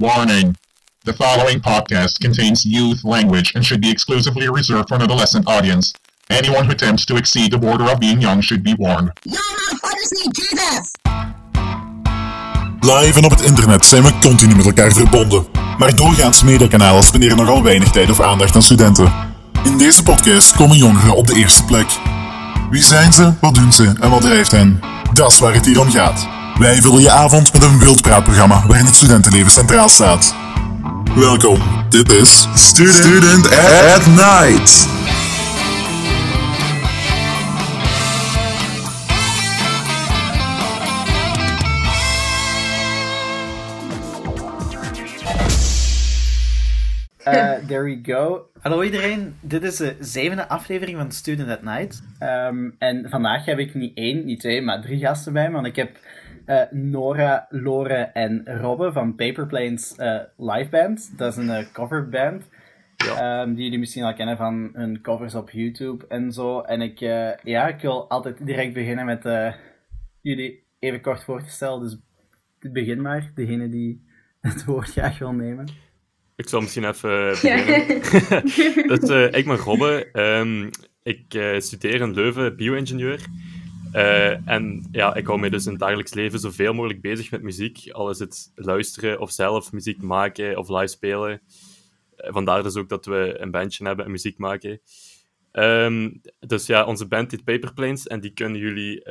Warning. 0.00 0.56
The 1.04 1.12
following 1.12 1.60
podcast 1.60 2.20
contains 2.20 2.64
youth 2.64 3.04
language 3.04 3.54
and 3.54 3.64
should 3.64 3.80
be 3.80 3.90
exclusively 3.90 4.48
reserved 4.48 4.88
for 4.88 4.94
an 4.94 5.02
adolescent 5.02 5.46
audience. 5.46 5.92
Anyone 6.30 6.64
who 6.64 6.72
attempts 6.72 7.04
to 7.06 7.16
exceed 7.16 7.52
the 7.52 7.58
border 7.58 7.84
of 7.90 7.98
being 7.98 8.20
young 8.20 8.40
should 8.40 8.62
be 8.62 8.74
warned. 8.78 9.10
You 9.24 9.38
motherfuckers 9.38 10.12
need 10.24 10.36
Jesus! 10.36 10.90
Live 12.80 13.18
en 13.18 13.24
op 13.24 13.30
het 13.30 13.40
internet 13.40 13.86
zijn 13.86 14.02
we 14.02 14.18
continu 14.18 14.54
met 14.56 14.64
elkaar 14.64 14.92
verbonden. 14.92 15.46
Maar 15.78 15.96
doorgaans 15.96 16.42
mediakanalen 16.42 17.02
spenderen 17.02 17.36
nogal 17.36 17.62
weinig 17.62 17.90
tijd 17.90 18.10
of 18.10 18.20
aandacht 18.20 18.54
aan 18.54 18.62
studenten. 18.62 19.12
In 19.64 19.78
deze 19.78 20.02
podcast 20.02 20.56
komen 20.56 20.76
jongeren 20.76 21.16
op 21.16 21.26
de 21.26 21.34
eerste 21.34 21.64
plek. 21.64 21.86
Wie 22.70 22.82
zijn 22.82 23.12
ze, 23.12 23.32
wat 23.40 23.54
doen 23.54 23.72
ze 23.72 23.92
en 24.00 24.10
wat 24.10 24.20
drijft 24.20 24.50
hen? 24.50 24.80
Dat 25.14 25.30
is 25.30 25.38
waar 25.38 25.54
het 25.54 25.66
hier 25.66 25.80
om 25.80 25.90
gaat. 25.90 26.41
Wij 26.58 26.82
vullen 26.82 27.00
je 27.00 27.10
avond 27.10 27.52
met 27.52 27.62
een 27.62 27.78
wildpraatprogramma 27.78 28.66
waarin 28.66 28.86
het 28.86 28.94
studentenleven 28.94 29.50
centraal 29.50 29.88
staat. 29.88 30.34
Welkom, 31.14 31.58
dit 31.88 32.12
is 32.12 32.48
Student, 32.54 32.94
Student 32.94 33.50
at 33.94 34.06
Night. 34.06 34.88
Uh, 47.26 47.66
there 47.66 47.82
we 47.82 47.98
go. 48.02 48.46
Hallo 48.60 48.82
iedereen, 48.82 49.34
dit 49.40 49.62
is 49.62 49.76
de 49.76 49.96
zevende 50.00 50.48
aflevering 50.48 50.96
van 50.98 51.12
Student 51.12 51.48
at 51.50 51.62
Night. 51.62 52.02
Ehm, 52.18 52.70
en 52.78 53.06
vandaag 53.10 53.44
heb 53.44 53.58
ik 53.58 53.74
niet 53.74 53.96
één, 53.96 54.24
niet 54.24 54.40
twee, 54.40 54.62
maar 54.62 54.80
drie 54.82 54.98
gasten 54.98 55.32
bij 55.32 55.46
me. 55.48 55.54
Want 55.54 55.66
ik 55.66 55.76
heb 55.76 55.96
uh, 56.46 56.62
Nora, 56.70 57.46
Lore 57.48 57.94
en 57.94 58.42
Robbe 58.44 58.92
van 58.92 59.14
Paper 59.14 59.46
Planes 59.46 59.94
uh, 59.98 60.20
Live 60.36 60.70
Band. 60.70 61.18
Dat 61.18 61.36
is 61.36 61.46
een 61.46 61.66
coverband. 61.72 62.48
Ja. 62.96 63.42
Um, 63.42 63.54
die 63.54 63.64
jullie 63.64 63.78
misschien 63.78 64.02
al 64.02 64.14
kennen 64.14 64.36
van 64.36 64.70
hun 64.72 65.00
covers 65.00 65.34
op 65.34 65.50
YouTube 65.50 66.06
en 66.08 66.32
zo. 66.32 66.60
En 66.60 66.80
ik, 66.80 66.98
ja, 67.42 67.66
ik 67.68 67.80
wil 67.80 68.08
altijd 68.08 68.46
direct 68.46 68.72
beginnen 68.72 69.04
met 69.04 69.22
jullie 70.20 70.62
even 70.78 71.00
kort 71.00 71.24
voor 71.24 71.42
te 71.42 71.50
stellen. 71.50 71.80
Dus 71.80 71.98
begin 72.72 73.02
maar, 73.02 73.30
degene 73.34 73.68
die 73.68 74.06
het 74.40 74.64
woord 74.64 74.90
graag 74.90 75.18
wil 75.18 75.32
nemen. 75.32 75.66
Ik 76.36 76.48
zal 76.48 76.60
misschien 76.60 76.84
even 76.84 77.30
beginnen. 77.30 77.86
dus, 79.00 79.10
uh, 79.10 79.32
ik 79.32 79.44
ben 79.44 79.56
Robbe. 79.56 80.08
Um, 80.12 80.70
ik 81.02 81.34
uh, 81.34 81.58
studeer 81.58 82.00
in 82.00 82.14
Leuven 82.14 82.56
bio-ingenieur. 82.56 83.20
Uh, 83.92 84.48
en 84.48 84.88
ja, 84.92 85.14
ik 85.14 85.26
hou 85.26 85.38
me 85.38 85.50
dus 85.50 85.64
in 85.64 85.70
het 85.70 85.80
dagelijks 85.80 86.14
leven 86.14 86.38
zoveel 86.38 86.72
mogelijk 86.72 87.00
bezig 87.00 87.30
met 87.30 87.42
muziek. 87.42 87.90
Al 87.90 88.10
is 88.10 88.18
het 88.18 88.52
luisteren 88.54 89.20
of 89.20 89.30
zelf 89.30 89.72
muziek 89.72 90.02
maken 90.02 90.58
of 90.58 90.68
live 90.68 90.86
spelen. 90.86 91.40
vandaar 92.16 92.62
dus 92.62 92.76
ook 92.76 92.88
dat 92.88 93.06
we 93.06 93.34
een 93.38 93.50
bandje 93.50 93.86
hebben 93.86 94.04
en 94.04 94.10
muziek 94.10 94.38
maken. 94.38 94.80
Um, 95.52 96.20
dus 96.38 96.66
ja, 96.66 96.84
onze 96.84 97.08
band 97.08 97.30
heet 97.30 97.44
Paperplanes 97.44 98.06
en 98.06 98.20
die 98.20 98.32
kunnen 98.32 98.58
jullie 98.58 99.02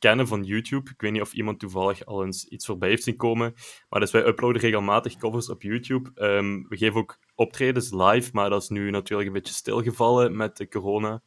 kennen 0.00 0.26
van 0.26 0.44
YouTube. 0.44 0.90
Ik 0.90 1.00
weet 1.00 1.12
niet 1.12 1.20
of 1.20 1.32
iemand 1.32 1.58
toevallig 1.58 2.04
al 2.04 2.24
eens 2.24 2.44
iets 2.44 2.66
voorbij 2.66 2.88
heeft 2.88 3.02
zien 3.02 3.16
komen. 3.16 3.54
Maar 3.88 4.00
dus 4.00 4.10
wij 4.10 4.26
uploaden 4.26 4.60
regelmatig 4.60 5.16
covers 5.16 5.50
op 5.50 5.62
YouTube. 5.62 6.10
Um, 6.14 6.66
we 6.68 6.76
geven 6.76 7.00
ook 7.00 7.18
optredens 7.34 7.90
live, 7.92 8.30
maar 8.32 8.50
dat 8.50 8.62
is 8.62 8.68
nu 8.68 8.90
natuurlijk 8.90 9.28
een 9.28 9.34
beetje 9.34 9.54
stilgevallen 9.54 10.36
met 10.36 10.56
de 10.56 10.68
corona. 10.68 11.22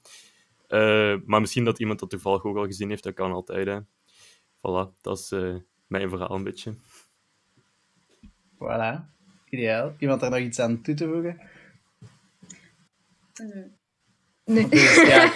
Uh, 0.74 1.16
maar 1.26 1.42
misschien 1.42 1.64
dat 1.64 1.80
iemand 1.80 2.00
dat 2.00 2.10
toevallig 2.10 2.44
ook 2.44 2.58
al 2.58 2.66
gezien 2.66 2.90
heeft, 2.90 3.04
dat 3.04 3.14
kan 3.14 3.32
altijd. 3.32 3.68
Hè. 3.68 3.80
Voilà, 4.58 5.02
dat 5.02 5.18
is 5.18 5.32
uh, 5.32 5.56
mijn 5.88 6.10
verhaal 6.10 6.36
een 6.36 6.44
beetje. 6.44 6.74
Voilà, 8.56 9.06
ideaal. 9.50 9.96
Iemand 10.00 10.22
daar 10.22 10.30
nog 10.30 10.40
iets 10.40 10.60
aan 10.60 10.82
toe 10.82 10.96
te 10.96 11.08
voegen? 11.08 11.42
Nee. 13.34 13.72
nee. 14.46 14.70
Dus, 14.70 14.96
ja, 14.96 15.32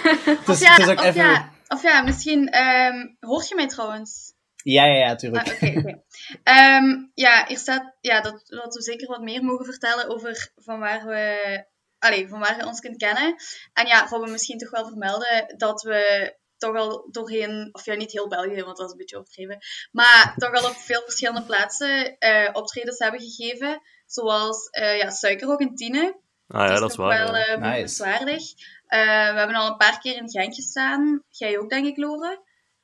dus, 0.46 0.60
ja, 0.60 0.76
dus 0.84 0.88
ook 0.88 1.00
even... 1.00 1.14
ja 1.14 1.56
of 1.68 1.82
ja, 1.82 2.02
misschien 2.02 2.58
um, 2.62 3.16
hoort 3.20 3.48
je 3.48 3.54
mij 3.54 3.66
trouwens? 3.66 4.36
Ja, 4.62 4.84
ja, 4.84 5.06
ja, 5.06 5.14
tuurlijk. 5.14 5.46
Ah, 5.46 5.54
Oké, 5.54 5.66
okay, 5.66 6.02
okay. 6.42 6.76
um, 6.76 7.10
ja, 7.14 7.48
er 7.48 7.56
staat, 7.56 7.96
ja, 8.00 8.20
dat, 8.20 8.42
dat 8.46 8.74
we 8.74 8.82
zeker 8.82 9.08
wat 9.08 9.22
meer 9.22 9.44
mogen 9.44 9.64
vertellen 9.64 10.08
over 10.08 10.52
van 10.56 10.78
waar 10.78 11.06
we, 11.06 11.64
allez, 11.98 12.28
van 12.28 12.38
waar 12.38 12.56
je 12.56 12.66
ons 12.66 12.80
kunt 12.80 12.96
kennen. 12.96 13.34
En 13.72 13.86
ja, 13.86 14.06
gaan 14.06 14.20
we 14.20 14.30
misschien 14.30 14.58
toch 14.58 14.70
wel 14.70 14.86
vermelden 14.86 15.54
dat 15.56 15.82
we 15.82 16.34
toch 16.58 16.76
al 16.76 17.08
doorheen, 17.10 17.68
of 17.72 17.84
ja, 17.84 17.94
niet 17.94 18.12
heel 18.12 18.28
België, 18.28 18.62
want 18.62 18.76
dat 18.76 18.86
is 18.86 18.92
een 18.92 18.98
beetje 18.98 19.18
overdreven, 19.18 19.58
maar 19.92 20.34
toch 20.36 20.54
al 20.54 20.70
op 20.70 20.76
veel 20.76 21.02
verschillende 21.02 21.42
plaatsen 21.42 22.16
uh, 22.18 22.48
optredens 22.52 22.98
hebben 22.98 23.20
gegeven. 23.20 23.80
Zoals 24.06 24.68
uh, 24.80 24.98
ja, 24.98 25.12
in 25.56 25.74
Tiene. 25.74 26.20
Ah 26.48 26.68
ja, 26.68 26.78
dat 26.78 26.90
is 26.90 26.96
waar. 26.96 27.30
wel 27.30 27.36
uh, 27.36 27.56
nice. 27.56 28.04
Uh, 28.04 29.32
we 29.32 29.38
hebben 29.38 29.56
al 29.56 29.70
een 29.70 29.76
paar 29.76 29.98
keer 30.00 30.16
in 30.16 30.30
Gent 30.30 30.54
gestaan. 30.54 31.22
Jij 31.28 31.58
ook, 31.58 31.70
denk 31.70 31.86
ik, 31.86 31.96
Loren. 31.96 32.40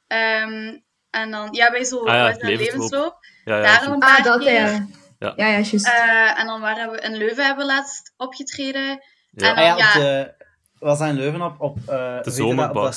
Um, 0.06 0.84
en 1.10 1.30
dan, 1.30 1.48
ja, 1.52 1.70
bij 1.70 1.84
zo, 1.84 1.98
ah, 1.98 2.14
ja, 2.14 2.24
levensloop. 2.24 2.58
levensloop. 2.58 3.16
Ja, 3.44 3.56
ja, 3.56 3.62
Daar 3.62 3.86
al 3.86 3.92
een 3.92 3.98
paar 3.98 4.18
ah, 4.18 4.24
dat, 4.24 4.40
keer. 4.40 4.86
Ja, 5.24 5.32
ja, 5.36 5.46
ja, 5.46 5.58
juist. 5.58 5.86
Uh, 5.86 6.38
en 6.38 6.46
dan 6.46 6.60
waren 6.60 6.90
we 6.90 7.00
in 7.00 7.16
Leuven 7.16 7.44
hebben 7.46 7.66
we 7.66 7.72
laatst 7.72 8.12
opgetreden. 8.16 9.02
Ja, 9.30 9.48
en 9.48 9.54
dan, 9.54 9.56
ah, 9.56 9.78
ja, 9.78 9.92
de, 9.92 10.34
was 10.78 10.98
dat 10.98 11.08
in 11.08 11.14
Leuven 11.14 11.42
op? 11.42 11.60
op 11.60 11.78
uh, 11.88 12.22
de 12.22 12.30
zomerbak. 12.30 12.94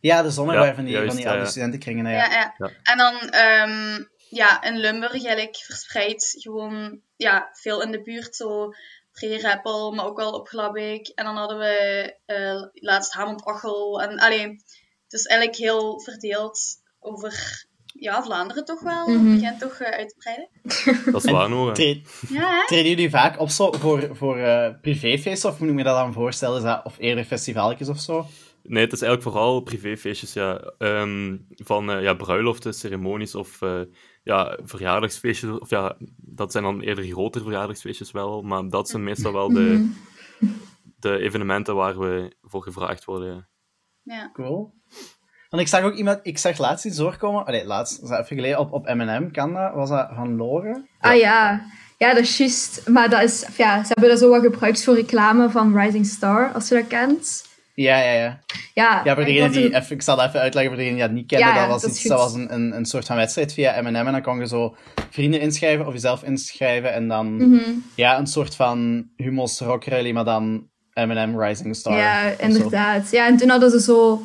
Ja, 0.00 0.22
de 0.22 0.30
zomerbar 0.30 0.74
van 0.74 0.84
die, 0.84 0.92
juist, 0.92 1.06
van 1.06 1.16
die 1.16 1.28
oude 1.28 1.46
studentenkringen. 1.46 2.12
Ja. 2.12 2.30
Ja, 2.30 2.54
ja. 2.58 2.70
En 2.82 2.98
dan 2.98 3.14
um, 3.14 4.08
ja, 4.28 4.62
in 4.62 4.78
Limburg 4.78 5.24
eigenlijk 5.24 5.56
verspreid 5.56 6.34
gewoon 6.38 7.00
ja, 7.16 7.48
veel 7.52 7.82
in 7.82 7.90
de 7.90 8.02
buurt. 8.02 8.36
Zo 8.36 8.72
pre-rappel, 9.12 9.92
maar 9.92 10.04
ook 10.04 10.16
wel 10.16 10.32
op 10.32 10.48
Glabbeek. 10.48 11.08
En 11.08 11.24
dan 11.24 11.36
hadden 11.36 11.58
we 11.58 12.16
uh, 12.26 12.68
laatst 12.72 13.12
Hamond 13.12 13.44
Achel. 13.44 14.02
En 14.02 14.18
alleen, 14.18 14.50
het 15.04 15.12
is 15.12 15.26
eigenlijk 15.26 15.58
heel 15.58 16.00
verdeeld 16.00 16.60
over 16.98 17.64
ja, 17.94 18.22
Vlaanderen 18.22 18.64
toch 18.64 18.80
wel. 18.80 19.08
Mm 19.08 19.16
-hmm. 19.16 19.34
begint 19.34 19.60
toch 19.60 19.80
uh, 19.80 19.88
uit 19.88 20.08
te 20.08 20.14
breiden. 20.18 20.48
Dat 21.12 21.24
is 21.24 21.30
waar 21.30 21.48
ja, 22.28 22.64
treden 22.66 22.90
jullie 22.90 23.10
vaak 23.10 23.40
op 23.40 23.48
zo 23.48 23.72
voor, 23.72 24.08
voor 24.12 24.38
uh, 24.38 24.68
privéfeesten? 24.80 25.50
Of 25.50 25.58
moet 25.58 25.68
ik 25.68 25.74
me 25.74 25.82
dat 25.82 25.96
dan 25.96 26.12
voorstellen? 26.12 26.56
Is 26.56 26.62
dat, 26.62 26.84
of 26.84 26.98
eerder 26.98 27.24
festivalletjes 27.24 27.88
of 27.88 27.98
zo? 27.98 28.26
Nee, 28.62 28.84
het 28.84 28.92
is 28.92 29.02
eigenlijk 29.02 29.36
vooral 29.36 29.60
privéfeestjes, 29.60 30.32
ja. 30.32 30.72
Um, 30.78 31.46
van 31.48 31.90
uh, 31.90 32.02
ja, 32.02 32.14
bruiloften, 32.14 32.74
ceremonies 32.74 33.34
of 33.34 33.60
uh, 33.60 33.80
ja, 34.22 34.58
verjaardagsfeestjes. 34.62 35.58
Of 35.58 35.70
ja, 35.70 35.96
dat 36.16 36.52
zijn 36.52 36.64
dan 36.64 36.80
eerder 36.80 37.04
grotere 37.04 37.44
verjaardagsfeestjes 37.44 38.10
wel, 38.10 38.42
maar 38.42 38.68
dat 38.68 38.88
zijn 38.88 39.04
meestal 39.04 39.32
wel 39.32 39.48
de, 39.48 39.92
de 40.98 41.18
evenementen 41.18 41.74
waar 41.74 41.98
we 41.98 42.36
voor 42.42 42.62
gevraagd 42.62 43.04
worden. 43.04 43.48
Ja. 44.02 44.30
Cool. 44.32 44.79
Want 45.50 45.62
ik 45.62 45.68
zag 45.68 45.82
ook 45.82 45.94
iemand, 45.94 46.20
ik 46.22 46.38
zag 46.38 46.58
laatst 46.58 46.84
iets 46.84 46.96
doorkomen, 46.96 47.46
allee, 47.46 47.66
laatst, 47.66 48.08
dat 48.08 48.10
even 48.10 48.36
geleden, 48.36 48.58
op, 48.58 48.72
op 48.72 48.94
M&M, 48.94 49.30
kan 49.30 49.54
dat? 49.54 49.74
Was 49.74 49.88
dat 49.88 50.08
van 50.14 50.36
Lore? 50.36 50.82
Ah 51.00 51.16
ja, 51.16 51.62
ja, 51.98 52.14
dat 52.14 52.22
is 52.22 52.36
juist. 52.36 52.88
Maar 52.88 53.10
dat 53.10 53.22
is, 53.22 53.46
ja, 53.56 53.82
ze 53.82 53.88
hebben 53.88 54.10
dat 54.10 54.18
zo 54.18 54.30
wat 54.30 54.42
gebruikt 54.42 54.84
voor 54.84 54.94
reclame 54.94 55.50
van 55.50 55.78
Rising 55.78 56.06
Star, 56.06 56.50
als 56.54 56.68
je 56.68 56.74
dat 56.74 56.86
kent. 56.86 57.48
Ja, 57.74 57.98
ja, 57.98 58.12
ja. 58.12 58.38
Ja, 58.74 59.00
ja 59.04 59.14
voor 59.14 59.24
degene 59.24 59.50
die, 59.50 59.74
even, 59.74 59.96
ik 59.96 60.02
zal 60.02 60.16
dat 60.16 60.26
even 60.26 60.40
uitleggen 60.40 60.72
voor 60.72 60.82
degene 60.82 60.96
die 60.96 61.06
dat 61.06 61.16
niet 61.16 61.26
kennen. 61.26 61.48
Ja, 61.48 61.60
dat 61.60 61.68
was, 61.68 61.82
dat 61.82 61.90
iets, 61.90 62.02
dat 62.02 62.18
was 62.18 62.34
een, 62.34 62.54
een, 62.54 62.76
een 62.76 62.84
soort 62.84 63.06
van 63.06 63.16
wedstrijd 63.16 63.52
via 63.52 63.80
M&M 63.80 63.96
en 63.96 64.12
dan 64.12 64.22
kon 64.22 64.38
je 64.38 64.46
zo 64.46 64.76
vrienden 65.10 65.40
inschrijven 65.40 65.86
of 65.86 65.92
jezelf 65.92 66.22
inschrijven 66.22 66.92
en 66.92 67.08
dan 67.08 67.32
mm 67.32 67.38
-hmm. 67.38 67.84
ja, 67.94 68.18
een 68.18 68.26
soort 68.26 68.54
van 68.54 69.08
Humos 69.16 69.60
Rock 69.60 69.84
Rally, 69.84 70.12
maar 70.12 70.24
dan 70.24 70.68
M&M 70.94 71.40
Rising 71.40 71.76
Star. 71.76 71.96
Ja, 71.96 72.22
inderdaad. 72.38 73.10
Ja, 73.10 73.26
en 73.26 73.36
toen 73.36 73.48
hadden 73.48 73.70
ze 73.70 73.80
zo 73.80 74.22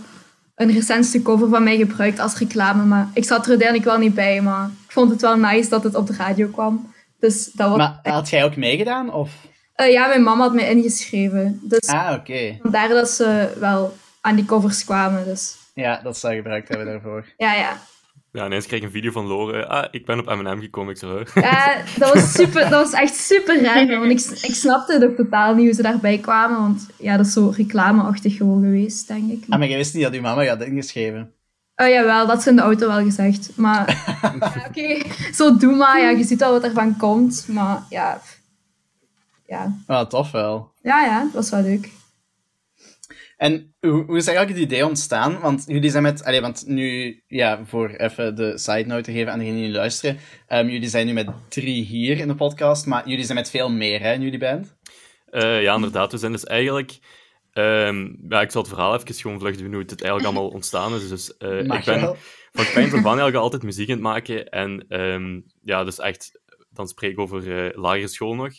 een 0.55 0.71
recentste 0.71 1.21
cover 1.21 1.49
van 1.49 1.63
mij 1.63 1.77
gebruikt 1.77 2.19
als 2.19 2.37
reclame, 2.37 2.83
maar 2.83 3.07
ik 3.13 3.23
zat 3.23 3.43
er 3.43 3.49
uiteindelijk 3.49 3.89
wel 3.89 3.97
niet 3.97 4.13
bij, 4.13 4.41
maar 4.41 4.69
ik 4.85 4.91
vond 4.91 5.11
het 5.11 5.21
wel 5.21 5.37
nice 5.37 5.69
dat 5.69 5.83
het 5.83 5.95
op 5.95 6.07
de 6.07 6.15
radio 6.15 6.47
kwam. 6.47 6.93
Dus 7.19 7.51
dat 7.51 7.69
was... 7.69 7.77
Maar 7.77 7.99
had 8.03 8.29
jij 8.29 8.43
ook 8.43 8.55
meegedaan, 8.55 9.13
of... 9.13 9.31
Uh, 9.77 9.91
ja, 9.91 10.07
mijn 10.07 10.23
mama 10.23 10.43
had 10.43 10.53
mij 10.53 10.69
ingeschreven. 10.69 11.59
Dus 11.63 11.87
ah, 11.87 12.07
oké. 12.11 12.31
Okay. 12.31 12.59
Vandaar 12.61 12.89
dat 12.89 13.09
ze 13.09 13.53
wel 13.59 13.95
aan 14.21 14.35
die 14.35 14.45
covers 14.45 14.85
kwamen. 14.85 15.25
Dus. 15.25 15.55
Ja, 15.73 15.99
dat 16.03 16.17
ze 16.17 16.35
gebruikt 16.35 16.67
hebben 16.67 16.87
daarvoor. 16.87 17.25
Ja, 17.37 17.53
ja. 17.53 17.77
Ja, 18.35 18.45
ineens 18.45 18.65
kreeg 18.65 18.79
ik 18.79 18.85
een 18.85 18.91
video 18.91 19.11
van 19.11 19.25
Lore. 19.25 19.67
Ah, 19.67 19.87
ik 19.91 20.05
ben 20.05 20.19
op 20.19 20.35
M&M 20.35 20.59
gekomen, 20.59 20.93
ik 20.93 20.97
zo. 20.97 21.23
Ja, 21.35 21.83
dat 21.97 22.13
was, 22.13 22.31
super, 22.31 22.69
dat 22.69 22.91
was 22.91 22.93
echt 23.01 23.15
super 23.15 23.61
raar. 23.61 23.99
Want 23.99 24.11
ik, 24.11 24.39
ik 24.41 24.55
snapte 24.55 25.07
ook 25.09 25.15
totaal 25.15 25.55
niet 25.55 25.65
hoe 25.65 25.73
ze 25.73 25.81
daarbij 25.81 26.17
kwamen. 26.17 26.59
Want 26.59 26.87
ja, 26.97 27.17
dat 27.17 27.25
is 27.25 27.33
zo 27.33 27.53
reclameachtig 27.57 28.37
gewoon 28.37 28.61
geweest, 28.61 29.07
denk 29.07 29.31
ik. 29.31 29.43
Ah, 29.49 29.59
maar 29.59 29.67
je 29.67 29.75
wist 29.75 29.93
niet 29.93 30.03
dat 30.03 30.13
uw 30.13 30.21
mama 30.21 30.41
je 30.41 30.49
had 30.49 30.61
ingeschreven? 30.61 31.31
Oh 31.75 31.87
jawel, 31.87 32.27
dat 32.27 32.39
is 32.39 32.47
in 32.47 32.55
de 32.55 32.61
auto 32.61 32.87
wel 32.87 33.03
gezegd. 33.03 33.51
Maar 33.55 33.87
ja, 34.21 34.33
oké, 34.67 34.67
okay. 34.67 35.03
zo 35.33 35.57
doe 35.57 35.75
maar. 35.75 36.01
Ja, 36.01 36.09
je 36.09 36.23
ziet 36.23 36.43
al 36.43 36.51
wat 36.51 36.63
ervan 36.63 36.97
komt. 36.97 37.45
Maar 37.47 37.83
ja, 37.89 38.21
ja. 39.47 39.75
Ah, 39.87 40.07
tof 40.07 40.31
wel. 40.31 40.71
Ja, 40.81 41.01
ja, 41.01 41.23
dat 41.23 41.33
was 41.33 41.49
wel 41.49 41.61
leuk. 41.61 41.89
En 43.37 43.75
hoe, 43.79 44.03
hoe 44.05 44.17
is 44.17 44.27
eigenlijk 44.27 44.57
het 44.57 44.67
idee 44.71 44.85
ontstaan? 44.85 45.39
Want 45.39 45.63
jullie 45.67 45.89
zijn 45.89 46.03
met... 46.03 46.23
Allee, 46.23 46.41
want 46.41 46.63
nu, 46.67 47.21
ja, 47.27 47.65
voor 47.65 47.89
even 47.89 48.35
de 48.35 48.57
side 48.57 48.85
note 48.85 49.01
te 49.01 49.11
geven 49.11 49.31
aan 49.31 49.39
degenen 49.39 49.61
die 49.61 49.71
luisteren. 49.71 50.17
Um, 50.47 50.69
jullie 50.69 50.89
zijn 50.89 51.05
nu 51.05 51.13
met 51.13 51.27
drie 51.49 51.83
hier 51.83 52.17
in 52.17 52.27
de 52.27 52.35
podcast, 52.35 52.85
maar 52.85 53.09
jullie 53.09 53.23
zijn 53.23 53.37
met 53.37 53.49
veel 53.49 53.69
meer, 53.69 53.99
hè, 53.99 54.13
in 54.13 54.21
jullie 54.21 54.39
band? 54.39 54.75
Uh, 55.31 55.61
ja, 55.61 55.75
inderdaad. 55.75 56.11
We 56.11 56.17
zijn 56.17 56.31
dus 56.31 56.43
eigenlijk... 56.43 56.99
Um, 57.53 58.25
ja, 58.29 58.41
ik 58.41 58.51
zal 58.51 58.61
het 58.61 58.71
verhaal 58.71 58.95
even 58.95 59.15
gewoon 59.15 59.39
vlug 59.39 59.57
doen 59.57 59.73
hoe 59.73 59.81
het 59.81 60.01
eigenlijk 60.01 60.25
allemaal 60.25 60.53
ontstaan 60.59 60.95
is. 60.95 61.09
Dus 61.09 61.33
uh, 61.39 61.59
ik 61.59 61.85
ben 61.85 62.01
wel? 62.01 62.17
van 62.51 62.65
kleins 62.65 62.93
af 62.93 62.99
aan 62.99 63.05
eigenlijk 63.05 63.35
altijd 63.35 63.63
muziek 63.63 63.89
aan 63.89 63.93
het 63.93 64.03
maken. 64.03 64.49
En 64.49 64.85
um, 65.01 65.45
ja, 65.63 65.83
dus 65.83 65.99
echt... 65.99 66.43
Dan 66.69 66.87
spreek 66.87 67.11
ik 67.11 67.19
over 67.19 67.47
uh, 67.47 67.77
lagere 67.77 68.07
school 68.07 68.35
nog. 68.35 68.53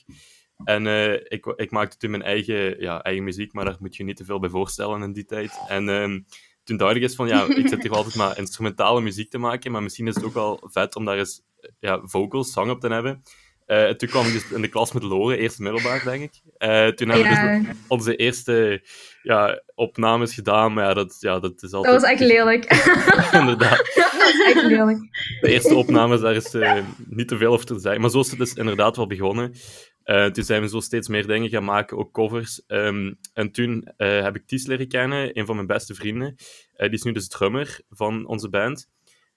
En 0.65 0.85
uh, 0.85 1.13
ik, 1.13 1.47
ik 1.57 1.71
maakte 1.71 1.97
toen 1.97 2.11
mijn 2.11 2.23
eigen, 2.23 2.81
ja, 2.81 3.03
eigen 3.03 3.25
muziek, 3.25 3.53
maar 3.53 3.65
daar 3.65 3.77
moet 3.79 3.97
je 3.97 4.05
niet 4.05 4.17
te 4.17 4.25
veel 4.25 4.39
bij 4.39 4.51
voorstellen 4.51 5.03
in 5.03 5.13
die 5.13 5.25
tijd. 5.25 5.61
En 5.69 5.89
um, 5.89 6.27
toen 6.65 6.91
ik 6.91 7.03
eens 7.03 7.15
van, 7.15 7.29
ja, 7.29 7.47
ik 7.55 7.69
zit 7.69 7.83
hier 7.83 7.93
altijd 7.93 8.15
maar 8.15 8.39
instrumentale 8.39 9.01
muziek 9.01 9.31
te 9.31 9.39
maken, 9.39 9.73
maar 9.73 9.83
misschien 9.83 10.07
is 10.07 10.15
het 10.15 10.25
ook 10.25 10.35
wel 10.35 10.69
vet 10.73 10.97
om 10.97 11.05
daar 11.05 11.19
eens 11.19 11.43
ja, 11.81 12.01
vocals, 12.03 12.53
zang 12.53 12.71
op 12.71 12.81
te 12.81 12.89
hebben. 12.89 13.23
Uh, 13.67 13.89
toen 13.89 14.09
kwam 14.09 14.27
ik 14.27 14.33
dus 14.33 14.51
in 14.51 14.61
de 14.61 14.69
klas 14.69 14.93
met 14.93 15.03
Lore, 15.03 15.37
eerste 15.37 15.63
middelbaar, 15.63 16.05
denk 16.05 16.23
ik. 16.23 16.41
Uh, 16.59 16.87
toen 16.87 17.09
hebben 17.09 17.31
ja. 17.31 17.59
we 17.59 17.67
dus 17.67 17.77
onze 17.89 18.17
eerste 18.17 18.83
ja, 19.23 19.63
opnames 19.75 20.35
gedaan, 20.35 20.73
maar 20.73 20.85
ja, 20.85 20.95
dat, 20.95 21.17
ja, 21.19 21.39
dat 21.41 21.63
is 21.63 21.73
altijd... 21.73 21.93
Dat 21.93 22.03
was 22.03 22.11
echt 22.11 22.21
lelijk. 22.21 22.65
inderdaad. 23.41 23.91
Dat 23.95 24.13
was 24.13 24.55
echt 24.55 24.63
lelijk. 24.63 24.99
De 25.41 25.49
eerste 25.49 25.75
opnames, 25.75 26.21
daar 26.21 26.35
is 26.35 26.55
uh, 26.55 26.79
niet 27.07 27.29
te 27.29 27.37
veel 27.37 27.53
over 27.53 27.67
te 27.67 27.79
zeggen. 27.79 28.01
Maar 28.01 28.11
zo 28.11 28.21
is 28.21 28.31
het 28.31 28.39
dus 28.39 28.53
inderdaad 28.53 28.97
wel 28.97 29.07
begonnen. 29.07 29.55
Uh, 30.07 30.27
toen 30.27 30.45
zijn 30.45 30.63
we 30.63 30.69
zo 30.69 30.81
steeds 30.81 31.09
meer 31.09 31.27
dingen 31.27 31.49
gaan 31.49 31.65
maken, 31.65 31.99
ook 31.99 32.13
covers. 32.13 32.63
Um, 32.67 33.19
en 33.33 33.51
toen 33.51 33.89
uh, 33.97 34.23
heb 34.23 34.37
ik 34.37 34.47
Ties 34.47 34.67
leren 34.67 34.89
kennen, 34.89 35.39
een 35.39 35.47
van 35.47 35.55
mijn 35.55 35.67
beste 35.67 35.95
vrienden. 35.95 36.35
Uh, 36.37 36.45
die 36.77 36.91
is 36.91 37.03
nu 37.03 37.13
dus 37.13 37.29
drummer 37.29 37.81
van 37.89 38.27
onze 38.27 38.49
band. 38.49 38.91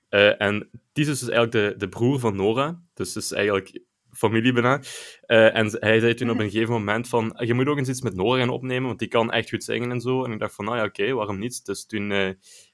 en 0.10 0.70
Ties 0.92 1.08
is 1.08 1.20
dus 1.20 1.30
eigenlijk 1.30 1.52
de, 1.52 1.86
de 1.86 1.90
broer 1.90 2.20
van 2.20 2.36
Nora. 2.36 2.82
Dus 2.94 3.16
is 3.16 3.32
eigenlijk 3.32 3.82
familie 4.12 4.54
bijna. 4.54 4.82
en 5.26 5.78
hij 5.80 6.00
zei 6.00 6.14
toen 6.14 6.30
op 6.30 6.40
een 6.40 6.50
gegeven 6.50 6.74
moment 6.74 7.08
van, 7.08 7.36
je 7.46 7.54
moet 7.54 7.68
ook 7.68 7.78
eens 7.78 7.90
iets 7.90 8.02
met 8.02 8.16
Nora 8.16 8.40
gaan 8.40 8.50
opnemen, 8.50 8.88
want 8.88 9.00
die 9.00 9.08
kan 9.08 9.32
echt 9.32 9.50
goed 9.50 9.64
zingen 9.64 9.92
en 9.92 10.02
zo. 10.02 10.24
En 10.24 10.32
ik 10.32 10.40
dacht 10.40 10.56
van, 10.56 10.66
nou 10.66 10.78
ja, 10.78 10.84
oké, 10.84 11.02
okay, 11.02 11.14
waarom 11.14 11.40
niet? 11.40 11.66
Dus 11.66 11.86
toen 11.86 12.10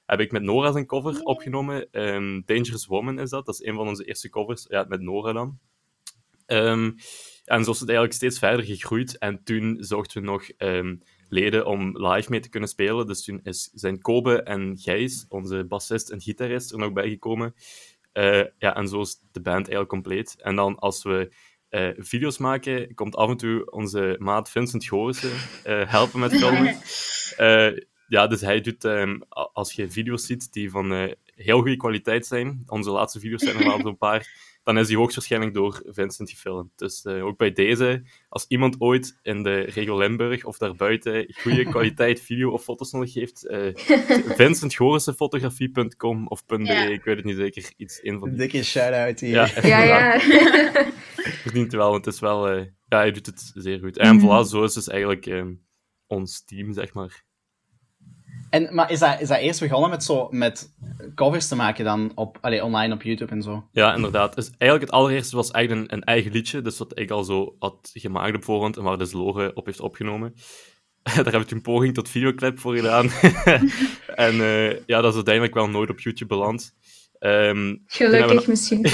heb 0.06 0.20
ik 0.20 0.32
met 0.32 0.42
Nora 0.42 0.72
zijn 0.72 0.86
cover 0.86 1.22
opgenomen. 1.22 1.88
Um, 1.90 2.42
Dangerous 2.46 2.86
Woman 2.86 3.18
is 3.18 3.30
dat. 3.30 3.46
Dat 3.46 3.54
is 3.54 3.66
een 3.66 3.74
van 3.74 3.88
onze 3.88 4.04
eerste 4.04 4.28
covers. 4.28 4.66
Ja, 4.68 4.84
met 4.88 5.00
Nora 5.00 5.32
dan. 5.32 5.58
Um, 6.46 6.94
en 7.46 7.64
zo 7.64 7.70
is 7.70 7.80
het 7.80 7.88
eigenlijk 7.88 8.18
steeds 8.18 8.38
verder 8.38 8.64
gegroeid. 8.64 9.18
En 9.18 9.44
toen 9.44 9.76
zochten 9.80 10.20
we 10.20 10.26
nog 10.26 10.50
um, 10.58 11.02
leden 11.28 11.66
om 11.66 12.06
live 12.06 12.30
mee 12.30 12.40
te 12.40 12.48
kunnen 12.48 12.68
spelen. 12.68 13.06
Dus 13.06 13.24
toen 13.24 13.40
is, 13.42 13.70
zijn 13.72 14.00
Kobe 14.00 14.42
en 14.42 14.78
Gijs, 14.78 15.26
onze 15.28 15.64
bassist 15.64 16.10
en 16.10 16.20
gitarist, 16.20 16.72
er 16.72 16.78
nog 16.78 16.92
bijgekomen. 16.92 17.54
Uh, 18.12 18.44
ja, 18.58 18.76
en 18.76 18.88
zo 18.88 19.00
is 19.00 19.20
de 19.32 19.40
band 19.40 19.56
eigenlijk 19.56 19.88
compleet. 19.88 20.36
En 20.38 20.56
dan 20.56 20.78
als 20.78 21.02
we 21.02 21.34
uh, 21.70 21.88
video's 21.96 22.38
maken, 22.38 22.94
komt 22.94 23.16
af 23.16 23.30
en 23.30 23.36
toe 23.36 23.70
onze 23.70 24.16
maat 24.18 24.50
Vincent 24.50 24.84
Goorissen 24.84 25.32
uh, 25.66 25.90
helpen 25.90 26.20
met 26.20 26.36
filmen. 26.36 26.76
ja, 28.16 28.26
dus 28.26 28.40
hij 28.40 28.60
doet, 28.60 28.84
um, 28.84 29.22
als 29.28 29.72
je 29.72 29.90
video's 29.90 30.26
ziet 30.26 30.52
die 30.52 30.70
van 30.70 31.14
heel 31.24 31.60
goede 31.60 31.76
kwaliteit 31.76 32.26
zijn, 32.26 32.62
onze 32.66 32.90
laatste 32.90 33.20
video's 33.20 33.42
zijn 33.42 33.56
er 33.56 33.64
wel 33.64 33.80
zo'n 33.80 33.98
paar 33.98 34.54
dan 34.66 34.78
is 34.78 34.86
die 34.86 34.96
hoogstwaarschijnlijk 34.96 35.54
door 35.54 35.82
Vincent 35.86 36.30
gefilmd. 36.30 36.70
Dus 36.76 37.04
uh, 37.04 37.24
ook 37.24 37.36
bij 37.36 37.52
deze, 37.52 38.02
als 38.28 38.44
iemand 38.48 38.80
ooit 38.80 39.18
in 39.22 39.42
de 39.42 39.60
regio 39.60 39.98
Limburg 39.98 40.44
of 40.44 40.58
daarbuiten 40.58 41.34
goede 41.34 41.64
kwaliteit 41.74 42.20
video 42.20 42.50
of 42.50 42.62
foto's 42.62 42.92
nodig 42.92 43.14
heeft, 43.14 43.44
uh, 43.50 43.74
vincentgorissenfotografie.com 44.36 46.26
of 46.26 46.46
.be, 46.46 46.58
ja. 46.58 46.84
ik 46.84 47.04
weet 47.04 47.16
het 47.16 47.24
niet 47.24 47.36
zeker, 47.36 47.72
iets 47.76 48.00
in 48.00 48.18
van 48.18 48.28
die. 48.28 48.38
Dikke 48.38 48.64
shout-out 48.64 49.20
hier. 49.20 49.34
Ja, 49.34 49.48
ja. 49.68 49.82
ja. 49.82 50.20
Verdient 51.42 51.72
wel, 51.72 51.90
want 51.90 52.04
het 52.04 52.14
is 52.14 52.20
wel... 52.20 52.56
Uh, 52.56 52.64
ja, 52.88 52.98
hij 52.98 53.10
doet 53.10 53.26
het 53.26 53.52
zeer 53.54 53.78
goed. 53.78 53.98
En 53.98 54.16
mm. 54.16 54.20
voilà, 54.20 54.48
zo 54.48 54.64
is 54.64 54.72
dus 54.72 54.88
eigenlijk 54.88 55.44
ons 56.06 56.44
team, 56.44 56.72
zeg 56.72 56.92
maar. 56.92 57.24
En, 58.50 58.74
maar 58.74 58.90
is 58.90 58.98
dat, 58.98 59.20
is 59.20 59.28
dat 59.28 59.38
eerst 59.38 59.60
begonnen 59.60 59.90
met, 59.90 60.04
zo, 60.04 60.28
met 60.30 60.74
covers 61.14 61.48
te 61.48 61.56
maken 61.56 61.84
dan 61.84 62.12
op, 62.14 62.38
allee, 62.40 62.64
online 62.64 62.94
op 62.94 63.02
YouTube 63.02 63.32
en 63.32 63.42
zo? 63.42 63.68
Ja, 63.72 63.94
inderdaad. 63.94 64.34
Dus 64.34 64.50
eigenlijk 64.58 64.90
het 64.90 65.00
allereerste 65.00 65.36
was 65.36 65.50
eigenlijk 65.50 65.90
een, 65.90 65.96
een 65.98 66.04
eigen 66.04 66.32
liedje, 66.32 66.62
dus 66.62 66.78
wat 66.78 66.98
ik 66.98 67.10
al 67.10 67.24
zo 67.24 67.56
had 67.58 67.90
gemaakt 67.92 68.36
op 68.36 68.44
voorhand 68.44 68.76
en 68.76 68.82
waar 68.82 68.98
dus 68.98 69.12
Lore 69.12 69.54
op 69.54 69.66
heeft 69.66 69.80
opgenomen. 69.80 70.34
Daar 71.02 71.14
hebben 71.14 71.40
we 71.40 71.44
toen 71.44 71.56
een 71.56 71.62
poging 71.62 71.94
tot 71.94 72.08
videoclip 72.08 72.58
voor 72.58 72.74
gedaan. 72.74 73.10
en 74.26 74.34
uh, 74.34 74.70
ja, 74.70 75.00
dat 75.00 75.10
is 75.10 75.14
uiteindelijk 75.14 75.54
wel 75.54 75.68
nooit 75.68 75.90
op 75.90 76.00
YouTube 76.00 76.34
beland. 76.34 76.74
Um, 77.20 77.82
gelukkig 77.86 78.44
we... 78.44 78.50
misschien. 78.50 78.80